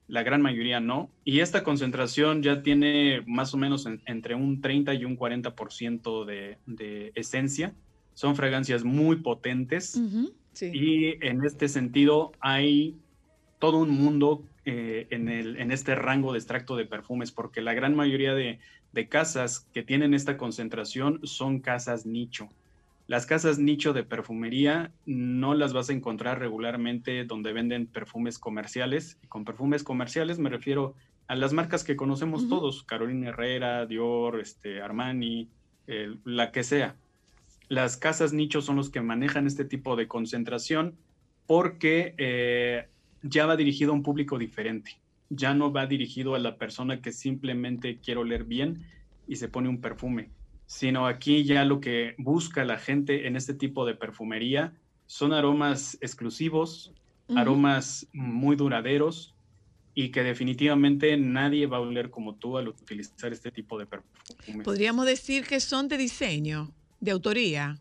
La 0.07 0.23
gran 0.23 0.41
mayoría 0.41 0.79
no. 0.79 1.09
Y 1.23 1.39
esta 1.39 1.63
concentración 1.63 2.43
ya 2.43 2.61
tiene 2.61 3.21
más 3.27 3.53
o 3.53 3.57
menos 3.57 3.85
en- 3.85 4.01
entre 4.05 4.35
un 4.35 4.61
30 4.61 4.93
y 4.93 5.05
un 5.05 5.17
40% 5.17 6.25
de, 6.25 6.57
de 6.65 7.11
esencia. 7.15 7.73
Son 8.13 8.35
fragancias 8.35 8.83
muy 8.83 9.17
potentes. 9.17 9.95
Y 10.73 11.25
en 11.25 11.43
este 11.43 11.67
sentido 11.67 12.31
hay 12.39 12.95
todo 13.59 13.77
un 13.79 13.89
mundo 13.89 14.43
eh, 14.65 15.07
en, 15.11 15.27
el, 15.29 15.57
en 15.57 15.71
este 15.71 15.95
rango 15.95 16.31
de 16.33 16.39
extracto 16.39 16.75
de 16.75 16.85
perfumes, 16.85 17.31
porque 17.31 17.61
la 17.61 17.73
gran 17.73 17.95
mayoría 17.95 18.33
de, 18.33 18.59
de 18.93 19.07
casas 19.09 19.67
que 19.73 19.83
tienen 19.83 20.13
esta 20.13 20.37
concentración 20.37 21.19
son 21.23 21.59
casas 21.59 22.05
nicho. 22.05 22.49
Las 23.07 23.27
casas 23.27 23.59
nicho 23.59 23.93
de 23.93 24.03
perfumería 24.03 24.91
no 25.05 25.53
las 25.53 25.73
vas 25.73 25.89
a 25.89 25.93
encontrar 25.93 26.39
regularmente 26.39 27.23
donde 27.23 27.53
venden 27.53 27.85
perfumes 27.85 28.39
comerciales. 28.39 29.19
Y 29.23 29.27
con 29.27 29.45
perfumes 29.45 29.83
comerciales 29.83 30.39
me 30.39 30.49
refiero 30.49 30.95
a 31.27 31.35
las 31.35 31.53
marcas 31.53 31.83
que 31.83 31.95
conocemos 31.95 32.49
todos, 32.49 32.83
Carolina 32.83 33.29
Herrera, 33.29 33.85
Dior, 33.85 34.39
este, 34.39 34.81
Armani, 34.81 35.49
eh, 35.87 36.15
la 36.23 36.51
que 36.51 36.63
sea. 36.63 36.95
Las 37.67 37.97
casas 37.97 38.33
nicho 38.33 38.61
son 38.61 38.75
los 38.75 38.89
que 38.89 39.01
manejan 39.01 39.47
este 39.47 39.65
tipo 39.65 39.95
de 39.95 40.07
concentración 40.07 40.95
porque 41.47 42.15
eh, 42.17 42.87
ya 43.21 43.45
va 43.45 43.55
dirigido 43.55 43.91
a 43.91 43.95
un 43.95 44.03
público 44.03 44.37
diferente. 44.37 44.99
Ya 45.29 45.53
no 45.53 45.71
va 45.71 45.87
dirigido 45.87 46.35
a 46.35 46.39
la 46.39 46.57
persona 46.57 47.01
que 47.01 47.11
simplemente 47.11 47.97
quiere 47.97 48.21
oler 48.21 48.43
bien 48.43 48.85
y 49.27 49.37
se 49.37 49.47
pone 49.47 49.69
un 49.69 49.81
perfume, 49.81 50.29
sino 50.65 51.07
aquí 51.07 51.43
ya 51.43 51.65
lo 51.65 51.79
que 51.79 52.15
busca 52.17 52.65
la 52.65 52.77
gente 52.77 53.27
en 53.27 53.35
este 53.35 53.53
tipo 53.53 53.85
de 53.85 53.95
perfumería 53.95 54.73
son 55.05 55.33
aromas 55.33 55.97
exclusivos, 56.01 56.91
Ujú. 57.27 57.39
aromas 57.39 58.07
muy 58.13 58.55
duraderos 58.55 59.35
y 59.93 60.09
que 60.11 60.23
definitivamente 60.23 61.17
nadie 61.17 61.65
va 61.67 61.77
a 61.77 61.81
oler 61.81 62.09
como 62.09 62.35
tú 62.35 62.57
al 62.57 62.67
utilizar 62.67 63.31
este 63.31 63.51
tipo 63.51 63.79
de 63.79 63.87
perfumes. 63.87 64.63
Podríamos 64.63 65.05
decir 65.05 65.45
que 65.45 65.59
son 65.59 65.87
de 65.87 65.97
diseño, 65.97 66.71
de 66.99 67.11
autoría. 67.11 67.79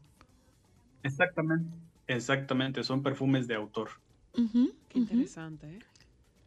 Exactamente. 1.03 1.77
Exactamente, 2.07 2.85
son 2.85 3.03
perfumes 3.03 3.47
de 3.47 3.55
autor. 3.55 3.89
Qué 4.35 4.99
interesante, 4.99 5.77
¿eh? 5.77 5.79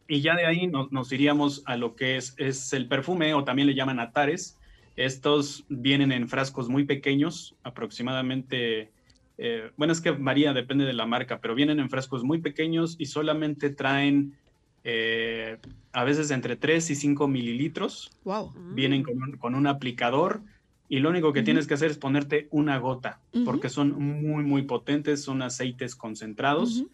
Y 0.06 0.20
ya 0.20 0.36
de 0.36 0.46
ahí 0.46 0.66
nos, 0.68 0.90
nos 0.92 1.12
iríamos 1.12 1.62
a 1.66 1.76
lo 1.76 1.96
que 1.96 2.16
es, 2.16 2.34
es 2.38 2.72
el 2.72 2.88
perfume, 2.88 3.34
o 3.34 3.44
también 3.44 3.66
le 3.66 3.74
llaman 3.74 4.00
atares. 4.00 4.57
Estos 4.98 5.64
vienen 5.68 6.10
en 6.10 6.28
frascos 6.28 6.68
muy 6.68 6.84
pequeños, 6.84 7.54
aproximadamente, 7.62 8.90
eh, 9.38 9.70
bueno, 9.76 9.92
es 9.92 10.00
que 10.00 10.10
varía, 10.10 10.52
depende 10.52 10.84
de 10.84 10.92
la 10.92 11.06
marca, 11.06 11.38
pero 11.40 11.54
vienen 11.54 11.78
en 11.78 11.88
frascos 11.88 12.24
muy 12.24 12.40
pequeños 12.40 12.96
y 12.98 13.06
solamente 13.06 13.70
traen 13.70 14.36
eh, 14.82 15.58
a 15.92 16.02
veces 16.02 16.32
entre 16.32 16.56
3 16.56 16.90
y 16.90 16.96
5 16.96 17.28
mililitros. 17.28 18.10
Wow. 18.24 18.52
Vienen 18.74 19.04
con 19.04 19.22
un, 19.22 19.36
con 19.36 19.54
un 19.54 19.68
aplicador 19.68 20.42
y 20.88 20.98
lo 20.98 21.10
único 21.10 21.32
que 21.32 21.44
tienes 21.44 21.68
que 21.68 21.74
hacer 21.74 21.92
es 21.92 21.98
ponerte 21.98 22.48
una 22.50 22.78
gota, 22.78 23.20
porque 23.44 23.68
son 23.68 23.92
muy, 23.92 24.42
muy 24.42 24.62
potentes, 24.62 25.22
son 25.22 25.42
aceites 25.42 25.94
concentrados. 25.94 26.86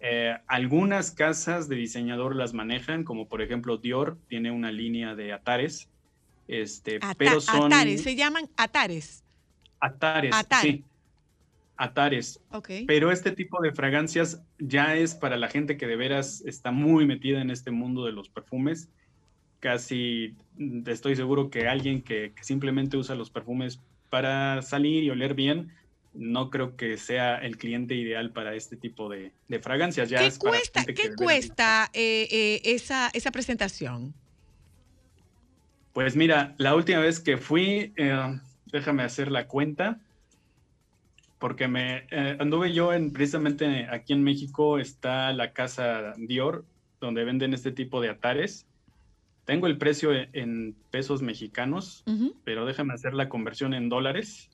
Eh, 0.00 0.34
algunas 0.46 1.10
casas 1.10 1.68
de 1.68 1.76
diseñador 1.76 2.36
las 2.36 2.54
manejan, 2.54 3.04
como 3.04 3.28
por 3.28 3.42
ejemplo 3.42 3.76
Dior 3.76 4.16
tiene 4.28 4.50
una 4.50 4.72
línea 4.72 5.14
de 5.14 5.34
atares, 5.34 5.90
este, 6.48 6.96
Ata- 6.96 7.14
pero 7.14 7.40
son 7.40 7.72
Atares, 7.72 8.02
se 8.02 8.14
llaman 8.16 8.48
atares. 8.56 9.22
atares, 9.80 10.34
Atar. 10.34 10.62
sí, 10.62 10.84
atares. 11.76 12.40
Ok. 12.50 12.70
Pero 12.86 13.10
este 13.10 13.32
tipo 13.32 13.60
de 13.62 13.72
fragancias 13.72 14.42
ya 14.58 14.96
es 14.96 15.14
para 15.14 15.36
la 15.36 15.48
gente 15.48 15.76
que 15.76 15.86
de 15.86 15.96
veras 15.96 16.42
está 16.46 16.70
muy 16.70 17.06
metida 17.06 17.40
en 17.40 17.50
este 17.50 17.70
mundo 17.70 18.04
de 18.04 18.12
los 18.12 18.28
perfumes. 18.28 18.88
Casi 19.60 20.34
mm, 20.56 20.88
estoy 20.88 21.16
seguro 21.16 21.50
que 21.50 21.68
alguien 21.68 22.02
que, 22.02 22.32
que 22.34 22.44
simplemente 22.44 22.96
usa 22.96 23.14
los 23.14 23.30
perfumes 23.30 23.80
para 24.10 24.62
salir 24.62 25.02
y 25.02 25.10
oler 25.10 25.34
bien, 25.34 25.72
no 26.12 26.48
creo 26.50 26.76
que 26.76 26.96
sea 26.96 27.38
el 27.38 27.56
cliente 27.56 27.94
ideal 27.94 28.30
para 28.30 28.54
este 28.54 28.76
tipo 28.76 29.08
de, 29.08 29.32
de 29.48 29.58
fragancias. 29.58 30.08
Ya 30.08 30.20
¿Qué 30.20 30.32
cuesta, 30.38 30.84
¿qué 30.84 31.14
cuesta 31.16 31.90
eh, 31.92 32.28
eh, 32.30 32.60
esa, 32.64 33.10
esa 33.12 33.32
presentación? 33.32 34.14
Pues 35.94 36.16
mira, 36.16 36.56
la 36.58 36.74
última 36.74 36.98
vez 36.98 37.20
que 37.20 37.36
fui, 37.36 37.92
eh, 37.96 38.40
déjame 38.66 39.04
hacer 39.04 39.30
la 39.30 39.46
cuenta, 39.46 40.00
porque 41.38 41.68
me 41.68 42.08
eh, 42.10 42.36
anduve 42.40 42.72
yo 42.72 42.92
en 42.92 43.12
precisamente 43.12 43.86
aquí 43.88 44.12
en 44.12 44.24
México 44.24 44.80
está 44.80 45.32
la 45.32 45.52
casa 45.52 46.14
Dior, 46.16 46.64
donde 47.00 47.22
venden 47.22 47.54
este 47.54 47.70
tipo 47.70 48.00
de 48.00 48.08
atares. 48.08 48.66
Tengo 49.44 49.68
el 49.68 49.78
precio 49.78 50.12
en, 50.12 50.30
en 50.32 50.74
pesos 50.90 51.22
mexicanos, 51.22 52.02
pero 52.44 52.66
déjame 52.66 52.92
hacer 52.94 53.14
la 53.14 53.28
conversión 53.28 53.72
en 53.72 53.88
dólares 53.88 54.50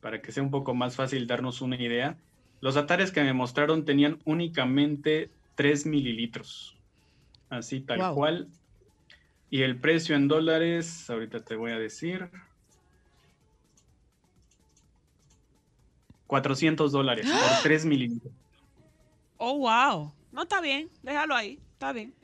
para 0.00 0.20
que 0.20 0.32
sea 0.32 0.42
un 0.42 0.50
poco 0.50 0.74
más 0.74 0.96
fácil 0.96 1.26
darnos 1.26 1.62
una 1.62 1.80
idea. 1.80 2.18
Los 2.60 2.76
atares 2.76 3.10
que 3.10 3.22
me 3.22 3.32
mostraron 3.32 3.86
tenían 3.86 4.18
únicamente 4.26 5.30
3 5.54 5.86
mililitros, 5.86 6.76
así 7.48 7.80
tal 7.80 8.00
Wow. 8.00 8.14
cual. 8.14 8.48
Y 9.50 9.62
el 9.62 9.80
precio 9.80 10.14
en 10.14 10.28
dólares, 10.28 11.08
ahorita 11.08 11.44
te 11.44 11.56
voy 11.56 11.72
a 11.72 11.78
decir. 11.78 12.28
400 16.26 16.92
dólares 16.92 17.26
por 17.26 17.62
3 17.62 17.84
mililitros. 17.86 18.32
Oh, 19.38 19.58
wow. 19.58 20.12
No 20.30 20.42
está 20.42 20.60
bien, 20.60 20.90
déjalo 21.02 21.34
ahí, 21.34 21.58
está 21.72 21.92
bien. 21.92 22.14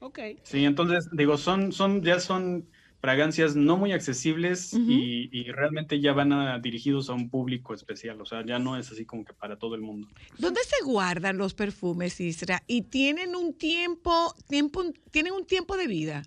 Ok. 0.00 0.18
Sí, 0.42 0.64
entonces 0.64 1.08
digo, 1.12 1.38
son, 1.38 1.72
son, 1.72 2.02
ya 2.02 2.20
son 2.20 2.68
fragancias 3.00 3.56
no 3.56 3.78
muy 3.78 3.92
accesibles 3.92 4.74
y, 4.74 5.30
y 5.32 5.50
realmente 5.52 6.00
ya 6.00 6.12
van 6.12 6.32
a, 6.32 6.58
dirigidos 6.58 7.08
a 7.08 7.14
un 7.14 7.30
público 7.30 7.72
especial. 7.72 8.20
O 8.20 8.26
sea, 8.26 8.44
ya 8.44 8.58
no 8.58 8.76
es 8.76 8.90
así 8.92 9.06
como 9.06 9.24
que 9.24 9.32
para 9.32 9.56
todo 9.56 9.74
el 9.74 9.80
mundo. 9.80 10.06
¿Dónde 10.38 10.60
se 10.64 10.84
guardan 10.84 11.38
los 11.38 11.54
perfumes, 11.54 12.20
Isra? 12.20 12.62
Y 12.66 12.82
tienen 12.82 13.34
un 13.34 13.54
tiempo, 13.54 14.34
tiempo, 14.48 14.84
tienen 15.10 15.32
un 15.32 15.46
tiempo 15.46 15.78
de 15.78 15.86
vida. 15.86 16.22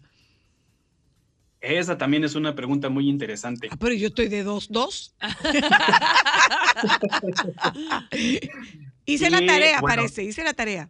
Esa 1.63 1.97
también 1.97 2.23
es 2.25 2.35
una 2.35 2.53
pregunta 2.55 2.89
muy 2.89 3.07
interesante. 3.07 3.69
Ah, 3.71 3.77
pero 3.79 3.95
yo 3.95 4.07
estoy 4.07 4.27
de 4.27 4.43
dos, 4.43 4.67
dos. 4.69 5.15
hice 9.05 9.29
la 9.29 9.45
tarea, 9.45 9.79
bueno, 9.79 9.95
parece, 9.95 10.25
hice 10.25 10.43
la 10.43 10.53
tarea. 10.53 10.89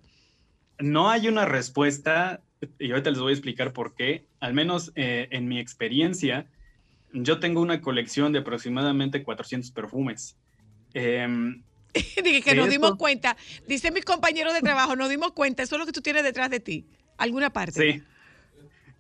No 0.80 1.12
hay 1.12 1.28
una 1.28 1.45
respuesta 1.45 2.41
y 2.80 2.90
ahorita 2.90 3.12
les 3.12 3.20
voy 3.20 3.30
a 3.30 3.36
explicar 3.36 3.72
por 3.72 3.94
qué. 3.94 4.26
Al 4.40 4.56
menos 4.56 4.91
eh, 4.95 5.28
en 5.30 5.48
mi 5.48 5.60
experiencia, 5.60 6.48
yo 7.14 7.40
tengo 7.40 7.62
una 7.62 7.80
colección 7.80 8.34
de 8.34 8.40
aproximadamente 8.40 9.22
400 9.22 9.70
perfumes. 9.70 10.38
Em, 10.95 11.62
Dije 11.94 12.41
que 12.41 12.56
nos 12.56 12.72
dimos 12.72 12.95
cuenta, 12.95 13.38
dice 13.68 13.91
mis 13.91 14.06
compañeros 14.06 14.56
de 14.56 14.62
trabajo, 14.62 14.95
nos 14.95 15.12
dimos 15.12 15.34
cuenta, 15.34 15.62
eso 15.62 15.76
es 15.76 15.80
lo 15.80 15.86
que 15.86 15.91
tú 15.91 16.02
tienes 16.02 16.24
detrás 16.24 16.50
de 16.50 16.60
ti, 16.60 16.88
alguna 17.16 17.54
parte. 17.54 17.80
Sí, 17.80 18.02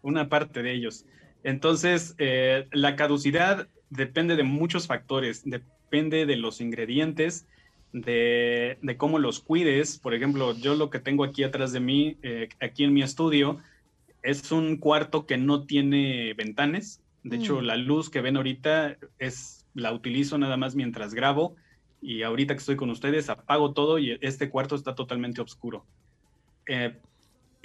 una 0.03 0.29
parte 0.29 0.61
de 0.61 0.75
ellos. 0.75 1.07
Entonces, 1.43 2.15
eh, 2.17 2.67
la 2.71 2.95
caducidad 2.95 3.67
depende 3.89 4.35
de 4.35 4.43
muchos 4.43 4.87
factores, 4.87 5.43
depende 5.45 6.25
de 6.25 6.35
los 6.37 6.61
ingredientes, 6.61 7.47
de, 7.91 8.77
de 8.81 8.97
cómo 8.97 9.19
los 9.19 9.39
cuides. 9.39 9.99
Por 9.99 10.13
ejemplo, 10.13 10.55
yo 10.57 10.75
lo 10.75 10.89
que 10.89 10.99
tengo 10.99 11.23
aquí 11.23 11.43
atrás 11.43 11.71
de 11.73 11.79
mí, 11.79 12.17
eh, 12.23 12.49
aquí 12.59 12.83
en 12.85 12.93
mi 12.93 13.03
estudio, 13.03 13.59
es 14.23 14.51
un 14.51 14.77
cuarto 14.77 15.25
que 15.25 15.37
no 15.37 15.65
tiene 15.65 16.33
ventanas. 16.33 17.01
De 17.23 17.37
hecho, 17.37 17.61
Mm. 17.61 17.65
la 17.65 17.75
luz 17.75 18.09
que 18.09 18.21
ven 18.21 18.37
ahorita 18.37 18.97
es 19.19 19.65
la 19.73 19.93
utilizo 19.93 20.37
nada 20.37 20.57
más 20.57 20.75
mientras 20.75 21.13
grabo 21.13 21.55
y 22.01 22.21
ahorita 22.23 22.53
que 22.53 22.59
estoy 22.59 22.75
con 22.75 22.89
ustedes 22.89 23.29
apago 23.29 23.73
todo 23.73 23.97
y 23.99 24.17
este 24.21 24.49
cuarto 24.49 24.75
está 24.75 24.93
totalmente 24.95 25.41
oscuro. 25.41 25.85
Eh, 26.67 26.97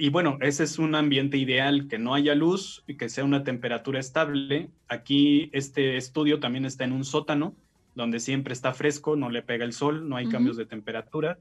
y 0.00 0.10
bueno, 0.10 0.38
ese 0.40 0.62
es 0.62 0.78
un 0.78 0.94
ambiente 0.94 1.36
ideal, 1.38 1.88
que 1.88 1.98
no 1.98 2.14
haya 2.14 2.36
luz 2.36 2.84
y 2.86 2.94
que 2.94 3.08
sea 3.08 3.24
una 3.24 3.42
temperatura 3.42 3.98
estable. 3.98 4.70
Aquí 4.86 5.50
este 5.52 5.96
estudio 5.96 6.38
también 6.38 6.64
está 6.64 6.84
en 6.84 6.92
un 6.92 7.04
sótano, 7.04 7.56
donde 7.96 8.20
siempre 8.20 8.54
está 8.54 8.72
fresco, 8.72 9.16
no 9.16 9.28
le 9.28 9.42
pega 9.42 9.64
el 9.64 9.72
sol, 9.72 10.08
no 10.08 10.16
hay 10.16 10.28
cambios 10.28 10.56
de 10.56 10.66
temperatura. 10.66 11.40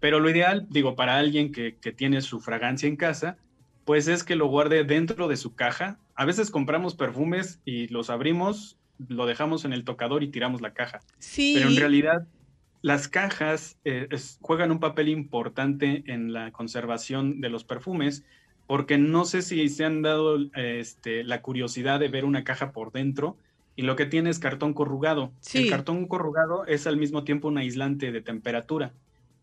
Pero 0.00 0.18
lo 0.18 0.30
ideal, 0.30 0.66
digo, 0.70 0.96
para 0.96 1.18
alguien 1.18 1.52
que, 1.52 1.76
que 1.76 1.92
tiene 1.92 2.22
su 2.22 2.40
fragancia 2.40 2.88
en 2.88 2.96
casa, 2.96 3.36
pues 3.84 4.08
es 4.08 4.24
que 4.24 4.34
lo 4.34 4.46
guarde 4.46 4.84
dentro 4.84 5.28
de 5.28 5.36
su 5.36 5.54
caja. 5.54 5.98
A 6.14 6.24
veces 6.24 6.50
compramos 6.50 6.94
perfumes 6.94 7.60
y 7.66 7.88
los 7.88 8.08
abrimos, 8.08 8.78
lo 9.08 9.26
dejamos 9.26 9.66
en 9.66 9.74
el 9.74 9.84
tocador 9.84 10.22
y 10.22 10.28
tiramos 10.28 10.62
la 10.62 10.72
caja. 10.72 11.00
Sí. 11.18 11.52
Pero 11.54 11.68
en 11.68 11.76
realidad 11.76 12.26
las 12.84 13.08
cajas 13.08 13.78
eh, 13.86 14.08
es- 14.10 14.36
juegan 14.42 14.70
un 14.70 14.78
papel 14.78 15.08
importante 15.08 16.04
en 16.06 16.34
la 16.34 16.52
conservación 16.52 17.40
de 17.40 17.48
los 17.48 17.64
perfumes, 17.64 18.26
porque 18.66 18.98
no 18.98 19.24
sé 19.24 19.40
si 19.40 19.70
se 19.70 19.86
han 19.86 20.02
dado 20.02 20.38
eh, 20.38 20.80
este, 20.80 21.24
la 21.24 21.40
curiosidad 21.40 21.98
de 21.98 22.08
ver 22.08 22.26
una 22.26 22.44
caja 22.44 22.72
por 22.72 22.92
dentro 22.92 23.38
y 23.74 23.84
lo 23.84 23.96
que 23.96 24.04
tiene 24.04 24.28
es 24.28 24.38
cartón 24.38 24.74
corrugado. 24.74 25.32
Sí. 25.40 25.60
El 25.62 25.70
cartón 25.70 26.06
corrugado 26.06 26.66
es 26.66 26.86
al 26.86 26.98
mismo 26.98 27.24
tiempo 27.24 27.48
un 27.48 27.56
aislante 27.56 28.12
de 28.12 28.20
temperatura. 28.20 28.92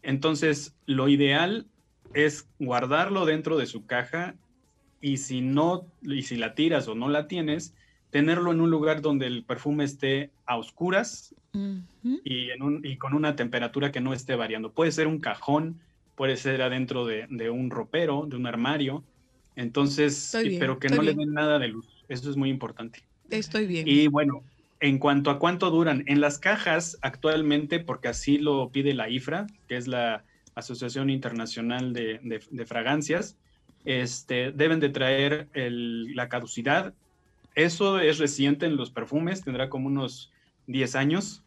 Entonces, 0.03 0.75
lo 0.85 1.07
ideal 1.07 1.65
es 2.13 2.47
guardarlo 2.59 3.25
dentro 3.25 3.57
de 3.57 3.65
su 3.65 3.87
caja 3.87 4.35
y 5.01 5.17
si 5.17 5.41
no, 5.41 5.87
y 6.03 6.21
si 6.21 6.35
la 6.35 6.53
tiras 6.53 6.87
o 6.87 6.93
no 6.93 7.09
la 7.09 7.27
tienes, 7.27 7.73
tenerlo 8.11 8.51
en 8.51 8.61
un 8.61 8.69
lugar 8.69 9.01
donde 9.01 9.25
el 9.25 9.43
perfume 9.43 9.83
esté 9.85 10.29
a 10.45 10.57
oscuras 10.57 11.33
y, 12.23 12.49
en 12.51 12.61
un, 12.61 12.85
y 12.85 12.97
con 12.97 13.13
una 13.13 13.35
temperatura 13.35 13.91
que 13.91 13.99
no 14.01 14.13
esté 14.13 14.35
variando. 14.35 14.71
Puede 14.71 14.91
ser 14.91 15.07
un 15.07 15.19
cajón, 15.19 15.79
puede 16.15 16.37
ser 16.37 16.61
adentro 16.61 17.05
de, 17.05 17.25
de 17.29 17.49
un 17.49 17.69
ropero, 17.69 18.25
de 18.27 18.35
un 18.35 18.45
armario. 18.47 19.03
Entonces, 19.55 20.13
bien, 20.49 20.59
pero 20.59 20.79
que 20.79 20.89
no 20.89 21.01
le 21.01 21.13
den 21.13 21.33
nada 21.33 21.59
de 21.59 21.67
luz. 21.67 21.87
Eso 22.09 22.29
es 22.29 22.37
muy 22.37 22.49
importante. 22.49 22.99
Estoy 23.29 23.65
bien. 23.65 23.87
Y 23.87 24.07
bueno, 24.07 24.43
en 24.79 24.97
cuanto 24.97 25.29
a 25.29 25.39
cuánto 25.39 25.69
duran, 25.71 26.03
en 26.07 26.21
las 26.21 26.37
cajas 26.39 26.97
actualmente, 27.01 27.79
porque 27.79 28.07
así 28.07 28.37
lo 28.37 28.69
pide 28.69 28.93
la 28.93 29.09
IFRA, 29.09 29.47
que 29.67 29.77
es 29.77 29.87
la 29.87 30.23
Asociación 30.55 31.09
Internacional 31.09 31.93
de, 31.93 32.19
de- 32.23 32.41
de 32.49 32.65
Fragancias, 32.65 33.37
este, 33.85 34.51
deben 34.51 34.79
de 34.79 34.89
traer 34.89 35.47
el- 35.53 36.13
la 36.15 36.27
caducidad. 36.29 36.93
Eso 37.55 37.99
es 37.99 38.17
reciente 38.17 38.65
en 38.65 38.77
los 38.77 38.91
perfumes, 38.91 39.43
tendrá 39.43 39.69
como 39.69 39.87
unos 39.87 40.31
10 40.67 40.95
años. 40.95 41.43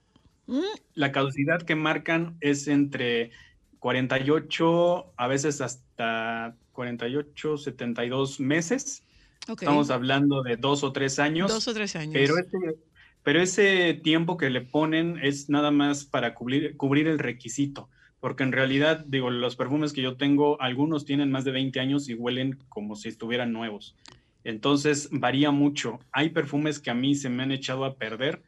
La 0.95 1.11
caducidad 1.11 1.63
que 1.63 1.75
marcan 1.75 2.37
es 2.41 2.69
entre 2.69 3.31
48, 3.79 5.13
a 5.17 5.27
veces 5.27 5.61
hasta 5.61 6.57
48, 6.73 7.57
72 7.57 8.41
meses. 8.41 9.03
Estamos 9.49 9.91
hablando 9.91 10.43
de 10.43 10.57
dos 10.57 10.85
o 10.85 10.93
tres 10.93 11.19
años. 11.19 11.51
Dos 11.51 11.69
o 11.69 11.75
tres 11.75 11.97
años. 11.97 12.15
Pero 12.15 12.39
ese, 12.39 12.79
pero 13.23 13.41
ese 13.41 13.95
tiempo 13.95 14.37
que 14.37 14.51
le 14.51 14.61
ponen 14.61 15.19
es 15.23 15.49
nada 15.49 15.71
más 15.71 16.05
para 16.05 16.35
cubrir, 16.35 16.77
cubrir 16.77 17.09
el 17.09 17.19
requisito. 17.19 17.89
Porque 18.21 18.43
en 18.43 18.53
realidad, 18.53 19.05
digo, 19.07 19.31
los 19.31 19.57
perfumes 19.57 19.93
que 19.93 20.01
yo 20.01 20.17
tengo, 20.17 20.61
algunos 20.61 21.05
tienen 21.05 21.31
más 21.31 21.45
de 21.45 21.53
20 21.53 21.79
años 21.81 22.09
y 22.09 22.15
huelen 22.15 22.59
como 22.69 22.97
si 22.97 23.09
estuvieran 23.09 23.53
nuevos. 23.53 23.97
Entonces, 24.45 25.09
varía 25.11 25.51
mucho. 25.51 25.99
Hay 26.12 26.31
perfumes 26.31 26.79
que 26.79 26.91
a 26.91 26.95
mí 26.95 27.15
se 27.15 27.31
me 27.31 27.43
han 27.43 27.53
echado 27.53 27.85
a 27.85 27.97
perder. 27.97 28.43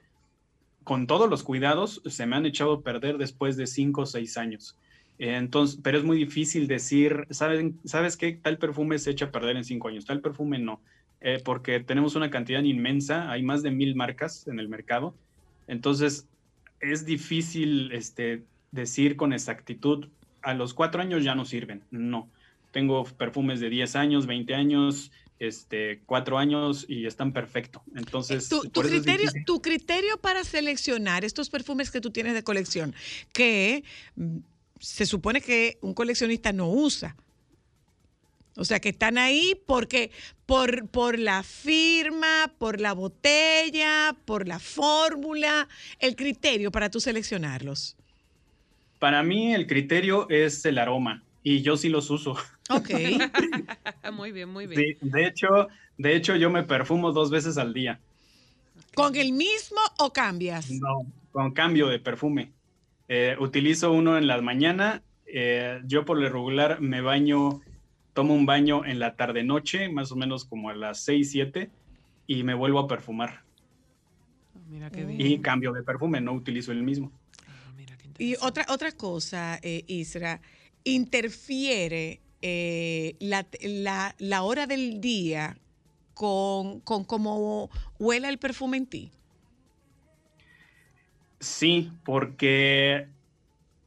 Con 0.84 1.06
todos 1.06 1.28
los 1.28 1.42
cuidados, 1.42 2.00
se 2.06 2.26
me 2.26 2.36
han 2.36 2.46
echado 2.46 2.74
a 2.74 2.82
perder 2.82 3.18
después 3.18 3.56
de 3.56 3.66
5 3.66 4.02
o 4.02 4.06
6 4.06 4.36
años. 4.36 4.78
Entonces, 5.18 5.80
pero 5.82 5.98
es 5.98 6.04
muy 6.04 6.18
difícil 6.18 6.68
decir, 6.68 7.26
¿saben, 7.30 7.80
¿sabes 7.84 8.16
qué? 8.16 8.34
Tal 8.34 8.58
perfume 8.58 8.98
se 8.98 9.10
echa 9.10 9.26
a 9.26 9.30
perder 9.30 9.56
en 9.56 9.64
5 9.64 9.88
años, 9.88 10.04
tal 10.04 10.20
perfume 10.20 10.58
no. 10.58 10.80
Eh, 11.22 11.40
porque 11.44 11.80
tenemos 11.80 12.14
una 12.14 12.30
cantidad 12.30 12.62
inmensa, 12.62 13.30
hay 13.30 13.42
más 13.42 13.62
de 13.62 13.70
mil 13.70 13.96
marcas 13.96 14.46
en 14.46 14.60
el 14.60 14.68
mercado. 14.68 15.14
Entonces, 15.66 16.28
es 16.80 17.06
difícil 17.06 17.90
este, 17.92 18.44
decir 18.70 19.16
con 19.16 19.32
exactitud, 19.32 20.08
a 20.42 20.54
los 20.54 20.74
cuatro 20.74 21.00
años 21.00 21.24
ya 21.24 21.34
no 21.34 21.44
sirven. 21.44 21.82
No. 21.90 22.28
Tengo 22.70 23.04
perfumes 23.04 23.58
de 23.58 23.70
10 23.70 23.96
años, 23.96 24.26
20 24.26 24.54
años, 24.54 25.10
este, 25.38 26.00
cuatro 26.06 26.38
años 26.38 26.86
y 26.88 27.06
están 27.06 27.32
perfecto. 27.32 27.82
Entonces, 27.94 28.48
Tu, 28.48 29.60
criterio 29.60 30.18
para 30.18 30.44
seleccionar 30.44 31.24
estos 31.24 31.50
perfumes 31.50 31.90
que 31.90 32.00
tú 32.00 32.10
tienes 32.10 32.34
de 32.34 32.42
colección, 32.42 32.94
que 33.32 33.84
mm, 34.16 34.38
se 34.80 35.06
supone 35.06 35.40
que 35.40 35.78
un 35.80 35.94
coleccionista 35.94 36.52
no 36.52 36.70
usa. 36.70 37.16
O 38.58 38.64
sea, 38.64 38.80
que 38.80 38.88
están 38.88 39.18
ahí 39.18 39.60
porque 39.66 40.10
por, 40.46 40.88
por 40.88 41.18
la 41.18 41.42
firma, 41.42 42.54
por 42.58 42.80
la 42.80 42.94
botella, 42.94 44.16
por 44.24 44.48
la 44.48 44.58
fórmula, 44.58 45.68
el 45.98 46.16
criterio 46.16 46.72
para 46.72 46.90
tú 46.90 46.98
seleccionarlos. 46.98 47.96
Para 48.98 49.22
mí 49.22 49.54
el 49.54 49.66
criterio 49.66 50.26
es 50.30 50.64
el 50.64 50.78
aroma 50.78 51.22
y 51.42 51.60
yo 51.60 51.76
sí 51.76 51.88
los 51.90 52.10
uso. 52.10 52.36
Ok. 52.70 52.90
muy 54.12 54.32
bien, 54.32 54.48
muy 54.48 54.66
bien. 54.66 54.80
Sí, 54.80 54.98
de 55.00 55.26
hecho, 55.26 55.68
de 55.98 56.16
hecho 56.16 56.36
yo 56.36 56.50
me 56.50 56.62
perfumo 56.62 57.12
dos 57.12 57.30
veces 57.30 57.58
al 57.58 57.72
día. 57.72 58.00
¿Con 58.94 59.14
el 59.16 59.32
mismo 59.32 59.80
o 59.98 60.12
cambias? 60.12 60.70
No, 60.70 61.06
con 61.32 61.52
cambio 61.52 61.88
de 61.88 61.98
perfume. 61.98 62.52
Eh, 63.08 63.36
utilizo 63.38 63.92
uno 63.92 64.18
en 64.18 64.26
la 64.26 64.40
mañana. 64.40 65.02
eh, 65.26 65.80
yo 65.86 66.04
por 66.04 66.18
lo 66.18 66.28
regular 66.28 66.80
me 66.80 67.00
baño, 67.00 67.60
tomo 68.14 68.34
un 68.34 68.46
baño 68.46 68.84
en 68.84 68.98
la 68.98 69.16
tarde-noche, 69.16 69.88
más 69.88 70.12
o 70.12 70.16
menos 70.16 70.44
como 70.44 70.70
a 70.70 70.74
las 70.74 71.00
6, 71.00 71.30
7, 71.32 71.70
y 72.26 72.42
me 72.42 72.54
vuelvo 72.54 72.78
a 72.78 72.88
perfumar. 72.88 73.42
Mira 74.70 74.90
qué 74.90 75.06
Y 75.18 75.38
cambio 75.38 75.72
de 75.72 75.82
perfume, 75.82 76.20
no 76.20 76.32
utilizo 76.32 76.72
el 76.72 76.82
mismo. 76.82 77.12
Y 78.18 78.34
otra, 78.40 78.64
otra 78.68 78.92
cosa, 78.92 79.58
eh, 79.62 79.84
Isra, 79.86 80.40
interfiere 80.84 82.20
eh, 82.42 83.16
la, 83.20 83.46
la- 83.62 84.14
la 84.18 84.42
hora 84.42 84.66
del 84.66 85.00
día 85.00 85.58
con, 86.14 86.80
con 86.80 87.04
cómo 87.04 87.70
huela 87.98 88.28
el 88.28 88.38
perfume 88.38 88.78
en 88.78 88.86
ti. 88.86 89.12
Sí, 91.40 91.92
porque 92.04 93.08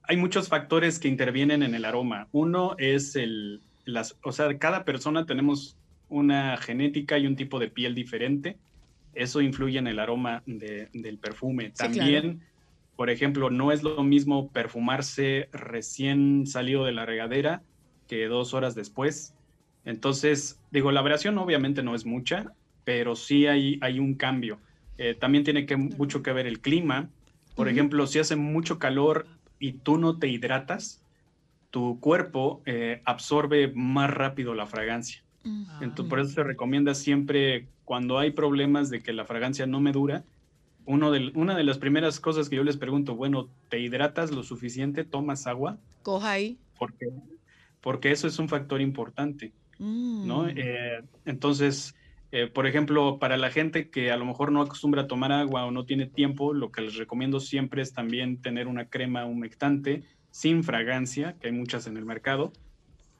hay 0.04 0.18
muchos 0.18 0.50
factores 0.50 1.00
que 1.00 1.08
intervienen 1.08 1.64
en 1.64 1.76
el 1.76 1.86
aroma. 1.86 2.30
Uno 2.32 2.76
es 2.78 3.16
el, 3.16 3.64
las, 3.86 4.18
o 4.24 4.32
sea, 4.32 4.58
cada 4.60 4.86
persona 4.86 5.26
tenemos 5.26 5.80
una 6.08 6.58
genética 6.58 7.18
y 7.18 7.28
un 7.28 7.36
tipo 7.36 7.60
de 7.60 7.70
piel 7.70 7.96
diferente. 7.96 8.60
Eso 9.14 9.42
influye 9.42 9.80
en 9.80 9.88
el 9.88 10.00
aroma 10.00 10.44
de- 10.46 10.90
del 10.94 11.20
perfume. 11.20 11.72
Sí, 11.74 11.78
También, 11.78 12.48
por 12.96 13.10
ejemplo, 13.10 13.50
no 13.50 13.72
es 13.72 13.84
lo 13.84 14.04
mismo 14.04 14.52
perfumarse 14.52 15.50
recién 15.52 16.46
salido 16.48 16.86
de 16.86 16.92
la 16.94 17.06
regadera 17.06 17.64
que 18.10 18.28
dos 18.28 18.54
horas 18.54 18.76
después. 18.76 19.34
Entonces, 19.86 20.60
digo, 20.72 20.92
la 20.92 21.02
variación 21.02 21.38
obviamente 21.38 21.84
no 21.84 21.96
es 21.96 22.06
mucha, 22.06 22.52
pero 22.84 23.16
sí 23.16 23.48
hay, 23.48 23.78
hay 23.82 24.00
un 24.00 24.16
cambio. 24.16 24.60
Eh, 24.98 25.14
también 25.14 25.46
tiene 25.46 25.66
que, 25.66 25.78
mucho 25.78 26.22
que 26.22 26.34
ver 26.34 26.48
el 26.48 26.60
clima. 26.60 27.08
Por 27.56 27.70
ejemplo, 27.70 28.06
si 28.08 28.20
hace 28.20 28.36
mucho 28.36 28.80
calor 28.80 29.28
y 29.60 29.74
tú 29.74 29.98
no 29.98 30.18
te 30.18 30.28
hidratas, 30.28 31.02
tu 31.70 32.00
cuerpo 32.00 32.62
eh, 32.66 33.02
absorbe 33.06 33.72
más 33.74 34.10
rápido 34.10 34.54
la 34.56 34.66
fragancia. 34.66 35.24
Entonces, 35.82 36.10
por 36.10 36.20
eso 36.20 36.32
se 36.32 36.44
recomienda 36.44 36.94
siempre, 36.94 37.68
cuando 37.86 38.20
hay 38.20 38.32
problemas 38.32 38.90
de 38.90 39.02
que 39.02 39.14
la 39.14 39.26
fragancia 39.26 39.66
no 39.66 39.80
me 39.80 39.92
dura, 39.92 40.24
uno 40.86 41.12
de, 41.12 41.32
una 41.34 41.56
de 41.56 41.64
las 41.64 41.78
primeras 41.78 42.20
cosas 42.20 42.50
que 42.50 42.58
yo 42.58 42.64
les 42.64 42.78
pregunto, 42.78 43.16
bueno, 43.16 43.48
¿te 43.70 43.80
hidratas 43.80 44.32
lo 44.32 44.44
suficiente? 44.44 45.06
¿Tomas 45.06 45.48
agua? 45.48 45.78
Coja 46.04 46.32
ahí. 46.32 46.58
Porque, 46.78 47.08
porque 47.82 48.12
eso 48.12 48.28
es 48.28 48.40
un 48.40 48.50
factor 48.50 48.82
importante. 48.82 49.54
¿no? 49.80 50.44
Mm. 50.44 50.54
Eh, 50.56 51.02
entonces, 51.26 51.96
Eh, 52.32 52.46
por 52.46 52.68
ejemplo, 52.68 53.18
para 53.18 53.38
la 53.38 53.50
gente 53.50 53.90
que 53.90 54.12
a 54.12 54.18
lo 54.18 54.24
mejor 54.24 54.52
no 54.52 54.62
acostumbra 54.62 55.02
a 55.02 55.08
tomar 55.08 55.32
agua 55.32 55.66
o 55.66 55.72
no 55.72 55.86
tiene 55.86 56.06
tiempo, 56.06 56.54
lo 56.54 56.72
que 56.72 56.82
les 56.82 56.96
recomiendo 56.96 57.40
siempre 57.40 57.82
es 57.82 57.92
también 57.92 58.40
tener 58.40 58.68
una 58.68 58.86
crema 58.86 59.26
humectante 59.26 60.04
sin 60.30 60.64
fragancia, 60.64 61.38
que 61.40 61.48
hay 61.48 61.54
muchas 61.54 61.88
en 61.88 61.98
el 61.98 62.06
mercado, 62.06 62.54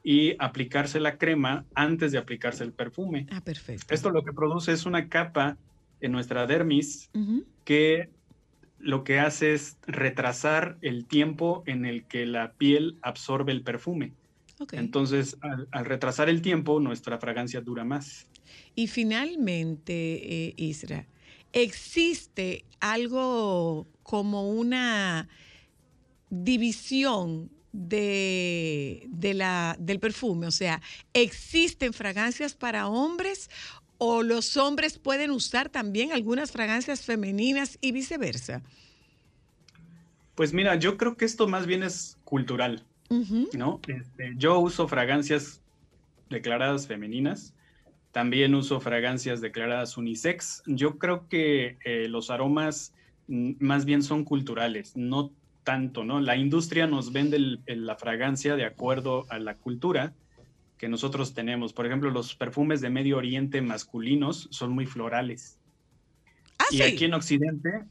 y 0.04 0.36
aplicarse 0.38 1.00
la 1.00 1.18
crema 1.18 1.64
antes 1.74 2.12
de 2.12 2.18
aplicarse 2.18 2.62
el 2.62 2.72
perfume. 2.72 3.26
Ah, 3.30 3.40
perfecto. 3.40 3.92
Esto 3.92 4.10
lo 4.10 4.22
que 4.22 4.32
produce 4.32 4.70
es 4.70 4.86
una 4.86 5.08
capa 5.08 5.56
en 6.00 6.12
nuestra 6.12 6.46
dermis 6.46 7.10
que 7.64 8.10
lo 8.78 9.02
que 9.02 9.18
hace 9.18 9.54
es 9.54 9.76
retrasar 9.88 10.78
el 10.82 11.06
tiempo 11.06 11.64
en 11.66 11.84
el 11.84 12.04
que 12.04 12.26
la 12.26 12.52
piel 12.52 12.96
absorbe 13.02 13.50
el 13.50 13.62
perfume. 13.62 14.12
Entonces, 14.72 15.36
al, 15.40 15.68
al 15.70 15.84
retrasar 15.84 16.28
el 16.28 16.42
tiempo, 16.42 16.80
nuestra 16.80 17.18
fragancia 17.18 17.60
dura 17.60 17.84
más. 17.84 18.26
Y 18.74 18.86
finalmente, 18.88 20.48
eh, 20.48 20.54
Isra, 20.56 21.06
¿existe 21.52 22.64
algo 22.80 23.86
como 24.02 24.50
una 24.50 25.28
división 26.30 27.50
de, 27.72 29.06
de 29.08 29.34
la, 29.34 29.76
del 29.78 30.00
perfume? 30.00 30.46
O 30.46 30.50
sea, 30.50 30.80
¿existen 31.12 31.92
fragancias 31.92 32.54
para 32.54 32.88
hombres 32.88 33.50
o 33.98 34.22
los 34.22 34.56
hombres 34.56 34.98
pueden 34.98 35.30
usar 35.30 35.68
también 35.68 36.12
algunas 36.12 36.52
fragancias 36.52 37.02
femeninas 37.02 37.78
y 37.80 37.92
viceversa? 37.92 38.62
Pues 40.34 40.54
mira, 40.54 40.76
yo 40.76 40.96
creo 40.96 41.16
que 41.16 41.26
esto 41.26 41.46
más 41.48 41.66
bien 41.66 41.82
es 41.82 42.16
cultural, 42.24 42.86
¿no? 43.54 43.80
Este, 43.88 44.34
yo 44.36 44.58
uso 44.60 44.86
fragancias 44.88 45.60
declaradas 46.30 46.86
femeninas, 46.86 47.54
también 48.12 48.54
uso 48.54 48.80
fragancias 48.80 49.40
declaradas 49.40 49.96
unisex. 49.96 50.62
Yo 50.66 50.98
creo 50.98 51.28
que 51.28 51.76
eh, 51.84 52.06
los 52.08 52.30
aromas 52.30 52.94
más 53.28 53.84
bien 53.84 54.02
son 54.02 54.24
culturales, 54.24 54.96
no 54.96 55.32
tanto, 55.64 56.04
¿no? 56.04 56.20
La 56.20 56.36
industria 56.36 56.86
nos 56.86 57.12
vende 57.12 57.36
el- 57.36 57.60
el- 57.66 57.86
la 57.86 57.96
fragancia 57.96 58.56
de 58.56 58.64
acuerdo 58.64 59.26
a 59.28 59.38
la 59.38 59.56
cultura 59.56 60.14
que 60.78 60.88
nosotros 60.88 61.34
tenemos. 61.34 61.72
Por 61.72 61.86
ejemplo, 61.86 62.10
los 62.10 62.34
perfumes 62.34 62.80
de 62.80 62.90
Medio 62.90 63.18
Oriente 63.18 63.60
masculinos 63.60 64.48
son 64.50 64.72
muy 64.72 64.86
florales. 64.86 65.56
y 66.72 66.76
sí? 66.76 66.82
aquí 66.82 67.04
en 67.06 67.14
Occidente, 67.14 67.84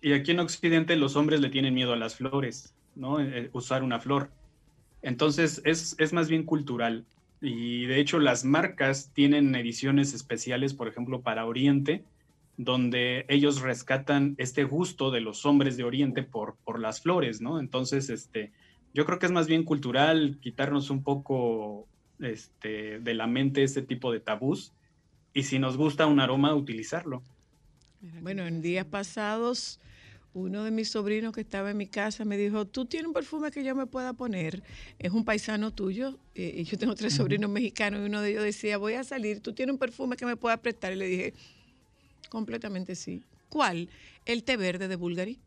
y 0.00 0.12
aquí 0.14 0.30
en 0.30 0.40
Occidente 0.40 0.96
los 0.96 1.16
hombres 1.16 1.40
le 1.40 1.50
tienen 1.50 1.74
miedo 1.74 1.92
a 1.92 1.96
las 1.96 2.14
flores, 2.16 2.74
¿no? 2.94 3.20
Eh, 3.20 3.50
usar 3.52 3.82
una 3.82 4.00
flor. 4.00 4.30
Entonces 5.02 5.60
es, 5.64 5.96
es 5.98 6.12
más 6.12 6.28
bien 6.28 6.44
cultural. 6.44 7.04
Y 7.40 7.86
de 7.86 8.00
hecho 8.00 8.18
las 8.18 8.44
marcas 8.44 9.12
tienen 9.12 9.54
ediciones 9.54 10.12
especiales, 10.12 10.74
por 10.74 10.88
ejemplo, 10.88 11.20
para 11.22 11.46
Oriente, 11.46 12.04
donde 12.56 13.24
ellos 13.28 13.60
rescatan 13.60 14.34
este 14.38 14.64
gusto 14.64 15.10
de 15.12 15.20
los 15.20 15.46
hombres 15.46 15.76
de 15.76 15.84
Oriente 15.84 16.24
por, 16.24 16.56
por 16.64 16.80
las 16.80 17.00
flores, 17.00 17.40
¿no? 17.40 17.60
Entonces, 17.60 18.10
este, 18.10 18.50
yo 18.92 19.06
creo 19.06 19.20
que 19.20 19.26
es 19.26 19.32
más 19.32 19.46
bien 19.46 19.62
cultural 19.62 20.38
quitarnos 20.40 20.90
un 20.90 21.04
poco 21.04 21.86
este, 22.18 22.98
de 22.98 23.14
la 23.14 23.28
mente 23.28 23.62
ese 23.62 23.82
tipo 23.82 24.10
de 24.12 24.18
tabús 24.18 24.72
y 25.32 25.44
si 25.44 25.60
nos 25.60 25.76
gusta 25.76 26.06
un 26.06 26.18
aroma, 26.18 26.54
utilizarlo. 26.54 27.22
Bueno, 28.22 28.44
en 28.44 28.60
días 28.60 28.86
pasados, 28.86 29.80
uno 30.34 30.62
de 30.64 30.70
mis 30.70 30.88
sobrinos 30.90 31.32
que 31.32 31.40
estaba 31.40 31.70
en 31.70 31.76
mi 31.76 31.86
casa 31.86 32.24
me 32.24 32.36
dijo, 32.36 32.66
tú 32.66 32.84
tienes 32.84 33.08
un 33.08 33.12
perfume 33.14 33.50
que 33.50 33.64
yo 33.64 33.74
me 33.74 33.86
pueda 33.86 34.12
poner. 34.12 34.62
Es 34.98 35.12
un 35.12 35.24
paisano 35.24 35.72
tuyo. 35.72 36.18
eh, 36.34 36.54
y 36.58 36.64
yo 36.64 36.78
tengo 36.78 36.94
tres 36.94 37.14
sobrinos 37.14 37.50
mexicanos 37.50 38.00
y 38.02 38.04
uno 38.04 38.20
de 38.20 38.30
ellos 38.30 38.44
decía, 38.44 38.78
voy 38.78 38.94
a 38.94 39.04
salir, 39.04 39.40
tú 39.40 39.52
tienes 39.52 39.72
un 39.72 39.78
perfume 39.78 40.16
que 40.16 40.26
me 40.26 40.36
pueda 40.36 40.56
prestar. 40.58 40.92
Y 40.92 40.96
le 40.96 41.06
dije, 41.06 41.34
completamente 42.28 42.94
sí. 42.94 43.22
¿Cuál? 43.48 43.88
El 44.26 44.44
té 44.44 44.56
verde 44.56 44.88
de 44.88 44.96
Bulgari. 44.96 45.38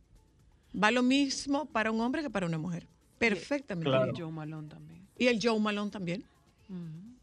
Va 0.82 0.90
lo 0.92 1.04
mismo 1.04 1.66
para 1.66 1.92
un 1.92 2.02
hombre 2.02 2.22
que 2.22 2.30
para 2.30 2.46
una 2.46 2.58
mujer. 2.58 2.88
Perfectamente. 3.20 3.90
Claro. 3.90 4.12
bien. 4.14 4.24
Joe 4.26 4.32
Malone 4.32 4.68
también. 4.68 5.02
Y 5.18 5.28
el 5.28 5.40
Joe 5.42 5.60
Malone 5.60 5.92
también. 5.92 6.24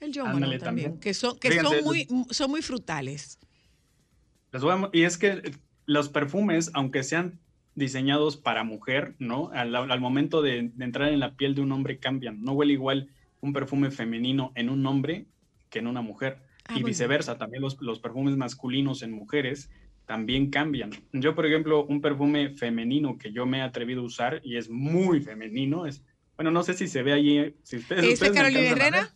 El 0.00 0.12
Joe 0.14 0.20
Ándale, 0.28 0.40
Malone 0.40 0.58
también. 0.58 0.60
también. 0.92 1.00
Que 1.00 1.14
son, 1.14 1.38
que 1.38 1.48
Fíjense, 1.50 1.74
son 1.76 1.84
muy, 1.84 2.06
son 2.30 2.50
muy 2.50 2.62
frutales. 2.62 3.38
Les 4.52 4.62
voy 4.62 4.72
a 4.72 4.76
mo- 4.76 4.90
y 4.92 5.02
es 5.02 5.18
que 5.18 5.52
los 5.86 6.08
perfumes, 6.08 6.70
aunque 6.74 7.02
sean 7.02 7.38
diseñados 7.78 8.36
para 8.36 8.64
mujer, 8.64 9.14
¿no? 9.18 9.50
Al, 9.54 9.74
al 9.74 10.00
momento 10.00 10.42
de, 10.42 10.70
de 10.74 10.84
entrar 10.84 11.12
en 11.12 11.20
la 11.20 11.34
piel 11.34 11.54
de 11.54 11.62
un 11.62 11.72
hombre 11.72 11.98
cambian. 11.98 12.42
No 12.42 12.52
huele 12.52 12.74
igual 12.74 13.08
un 13.40 13.52
perfume 13.52 13.90
femenino 13.90 14.52
en 14.54 14.68
un 14.68 14.84
hombre 14.86 15.26
que 15.70 15.78
en 15.78 15.86
una 15.86 16.02
mujer. 16.02 16.42
Ah, 16.66 16.78
y 16.78 16.82
viceversa, 16.82 17.38
también 17.38 17.62
los, 17.62 17.80
los 17.80 17.98
perfumes 17.98 18.36
masculinos 18.36 19.02
en 19.02 19.12
mujeres 19.12 19.70
también 20.04 20.50
cambian. 20.50 20.90
Yo, 21.12 21.34
por 21.34 21.46
ejemplo, 21.46 21.84
un 21.86 22.00
perfume 22.00 22.50
femenino 22.50 23.16
que 23.16 23.32
yo 23.32 23.46
me 23.46 23.58
he 23.58 23.62
atrevido 23.62 24.02
a 24.02 24.04
usar 24.04 24.40
y 24.42 24.56
es 24.56 24.68
muy 24.68 25.20
femenino, 25.20 25.86
es, 25.86 26.02
bueno, 26.36 26.50
no 26.50 26.62
sé 26.62 26.74
si 26.74 26.88
se 26.88 27.02
ve 27.02 27.12
allí, 27.12 27.54
si 27.62 27.76
ustedes... 27.76 28.04
¿Ese 28.04 28.12
ustedes 28.14 28.32
me 28.32 28.36
Carolina 28.36 28.70
Herrera? 28.70 29.14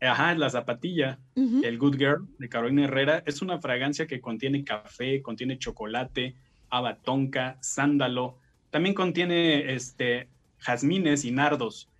Ajá, 0.00 0.34
la 0.34 0.48
zapatilla, 0.48 1.20
el 1.34 1.76
Good 1.76 1.98
Girl 1.98 2.28
de 2.38 2.48
Carolina 2.48 2.84
Herrera, 2.84 3.22
es 3.26 3.42
una 3.42 3.60
fragancia 3.60 4.06
que 4.06 4.22
contiene 4.22 4.64
café, 4.64 5.20
contiene 5.20 5.58
chocolate, 5.58 6.34
haba 6.70 7.02
tonka, 7.02 7.58
sándalo, 7.62 8.38
también 8.70 8.94
contiene 8.94 9.74
este, 9.74 10.30
jazmines 10.58 11.24
y 11.24 11.32
nardos. 11.32 11.90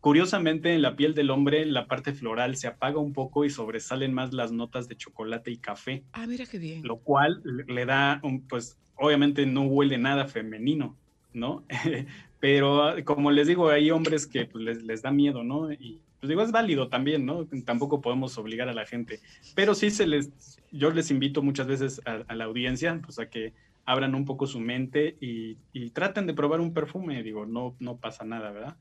Curiosamente, 0.00 0.74
en 0.74 0.82
la 0.82 0.96
piel 0.96 1.14
del 1.14 1.30
hombre, 1.30 1.64
la 1.64 1.86
parte 1.88 2.12
floral 2.12 2.56
se 2.56 2.66
apaga 2.68 2.98
un 2.98 3.14
poco 3.14 3.44
y 3.46 3.50
sobresalen 3.50 4.12
más 4.12 4.34
las 4.34 4.52
notas 4.52 4.86
de 4.86 4.96
chocolate 4.96 5.50
y 5.50 5.58
café, 5.60 6.04
Ah, 6.12 6.26
mira 6.26 6.44
qué 6.46 6.58
bien. 6.58 6.82
lo 6.82 7.00
cual 7.02 7.40
le- 7.44 7.86
da, 7.86 8.20
un, 8.22 8.46
pues, 8.46 8.78
obviamente 8.94 9.46
no 9.46 9.62
huele 9.62 9.96
nada 9.98 10.26
femenino, 10.28 11.00
¿no? 11.32 11.66
Pero 12.38 12.94
como 13.06 13.30
les 13.30 13.46
digo, 13.48 13.68
hay 13.70 13.90
hombres 13.90 14.26
que 14.26 14.44
pues, 14.46 14.62
les, 14.64 14.82
les 14.82 15.02
da 15.02 15.10
miedo, 15.10 15.42
¿no? 15.42 15.72
Y 15.72 16.04
pues 16.20 16.28
digo, 16.28 16.42
es 16.42 16.52
válido 16.52 16.88
también, 16.90 17.24
¿no? 17.24 17.48
Tampoco 17.64 18.00
podemos 18.02 18.36
obligar 18.38 18.68
a 18.68 18.74
la 18.74 18.86
gente. 18.86 19.22
Pero 19.54 19.74
sí 19.74 19.90
se 19.90 20.06
les, 20.06 20.60
yo 20.70 20.90
les 20.90 21.10
invito 21.10 21.42
muchas 21.42 21.66
veces 21.66 22.00
a, 22.04 22.24
a 22.28 22.34
la 22.34 22.44
audiencia, 22.44 23.00
pues 23.02 23.18
a 23.18 23.28
que 23.30 23.54
abran 23.86 24.14
un 24.14 24.24
poco 24.24 24.46
su 24.46 24.60
mente 24.60 25.16
y, 25.20 25.56
y 25.72 25.90
traten 25.90 26.26
de 26.26 26.34
probar 26.34 26.60
un 26.60 26.72
perfume, 26.72 27.22
digo, 27.22 27.46
no, 27.46 27.74
no 27.80 27.96
pasa 27.96 28.24
nada, 28.24 28.50
¿verdad? 28.50 28.76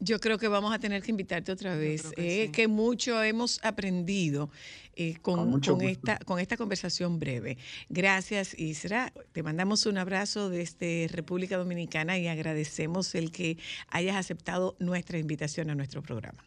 Yo 0.00 0.18
creo 0.18 0.38
que 0.38 0.48
vamos 0.48 0.74
a 0.74 0.78
tener 0.78 1.02
que 1.02 1.12
invitarte 1.12 1.52
otra 1.52 1.76
vez. 1.76 2.10
que, 2.16 2.50
que 2.52 2.68
mucho 2.68 3.22
hemos 3.22 3.64
aprendido 3.64 4.50
eh, 4.96 5.16
con, 5.22 5.36
Con 5.36 5.50
mucho 5.50 5.72
con 5.72 5.86
gusto. 5.86 6.10
esta, 6.12 6.24
con 6.24 6.40
esta 6.40 6.56
conversación 6.56 7.18
breve. 7.18 7.56
Gracias, 7.88 8.58
Isra. 8.58 9.12
Te 9.32 9.42
mandamos 9.42 9.86
un 9.86 9.96
abrazo 9.96 10.50
desde 10.50 11.08
República 11.10 11.56
Dominicana 11.56 12.18
y 12.18 12.26
agradecemos 12.28 13.14
el 13.14 13.30
que 13.30 13.56
hayas 13.88 14.16
aceptado 14.16 14.76
nuestra 14.78 15.18
invitación 15.18 15.70
a 15.70 15.74
nuestro 15.74 16.02
programa. 16.02 16.44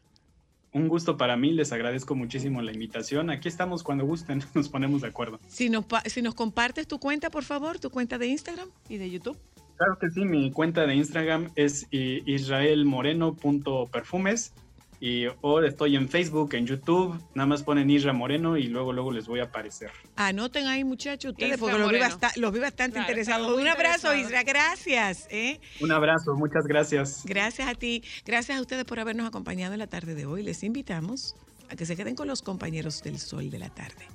Un 0.74 0.88
gusto 0.90 1.18
para 1.18 1.38
mí, 1.38 1.54
les 1.54 1.72
agradezco 1.72 2.14
muchísimo 2.16 2.62
la 2.62 2.72
invitación. 2.72 3.30
Aquí 3.30 3.48
estamos 3.48 3.84
cuando 3.84 4.06
gusten, 4.06 4.44
nos 4.54 4.70
ponemos 4.70 5.02
de 5.02 5.08
acuerdo. 5.08 5.40
Si 5.48 5.70
nos, 5.70 5.86
pa- 5.86 6.04
si 6.06 6.22
nos 6.22 6.36
compartes 6.36 6.88
tu 6.88 7.00
cuenta, 7.00 7.30
por 7.30 7.44
favor, 7.44 7.80
tu 7.80 7.90
cuenta 7.90 8.18
de 8.18 8.28
Instagram 8.28 8.68
y 8.90 8.98
de 8.98 9.10
YouTube. 9.10 9.38
Claro 9.78 9.98
que 10.00 10.10
sí, 10.10 10.26
mi 10.26 10.52
cuenta 10.52 10.86
de 10.88 10.96
Instagram 10.96 11.50
es 11.56 11.88
israelmoreno.perfumes 11.92 14.54
y 15.00 15.26
o 15.42 15.62
estoy 15.62 15.96
en 15.96 16.10
Facebook, 16.10 16.54
en 16.56 16.66
YouTube, 16.66 17.22
nada 17.36 17.46
más 17.46 17.64
ponen 17.64 17.90
Isra 17.90 18.14
Moreno 18.14 18.58
y 18.58 18.64
luego 18.64 18.94
luego 18.94 19.12
les 19.12 19.28
voy 19.28 19.40
a 19.40 19.44
aparecer. 19.44 19.92
Anoten 20.16 20.68
ahí, 20.68 20.84
muchachos, 20.84 21.32
ustedes, 21.32 21.54
Isra 21.54 21.60
porque 21.60 21.78
los 21.78 21.92
vi, 21.92 22.42
los 22.42 22.60
bastante 22.60 22.94
Claro, 22.94 23.10
interesados. 23.10 23.48
Un 23.60 23.68
abrazo, 23.68 24.14
interesado. 24.14 24.16
Isra. 24.16 24.44
Gracias. 24.44 25.28
¿eh? 25.30 25.60
Un 25.82 25.92
abrazo, 25.92 26.34
muchas 26.36 26.66
gracias. 26.66 27.24
Gracias 27.26 27.68
a 27.68 27.76
ti, 27.76 28.04
gracias 28.26 28.58
a 28.58 28.62
ustedes 28.62 28.86
por 28.86 29.00
habernos 29.00 29.28
acompañado 29.28 29.74
en 29.74 29.80
la 29.80 29.88
tarde 29.88 30.16
de 30.16 30.26
hoy. 30.26 30.42
Les 30.44 30.64
invitamos 30.64 31.36
a 31.70 31.76
que 31.76 31.86
se 31.86 31.96
queden 31.96 32.16
con 32.16 32.28
los 32.28 32.42
compañeros 32.42 33.04
del 33.04 33.20
sol 33.20 33.50
de 33.50 33.60
la 33.60 33.70
tarde. 33.70 34.08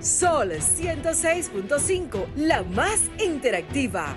Sol 0.00 0.50
106.5, 0.50 2.26
la 2.36 2.62
más 2.64 3.00
interactiva. 3.24 4.16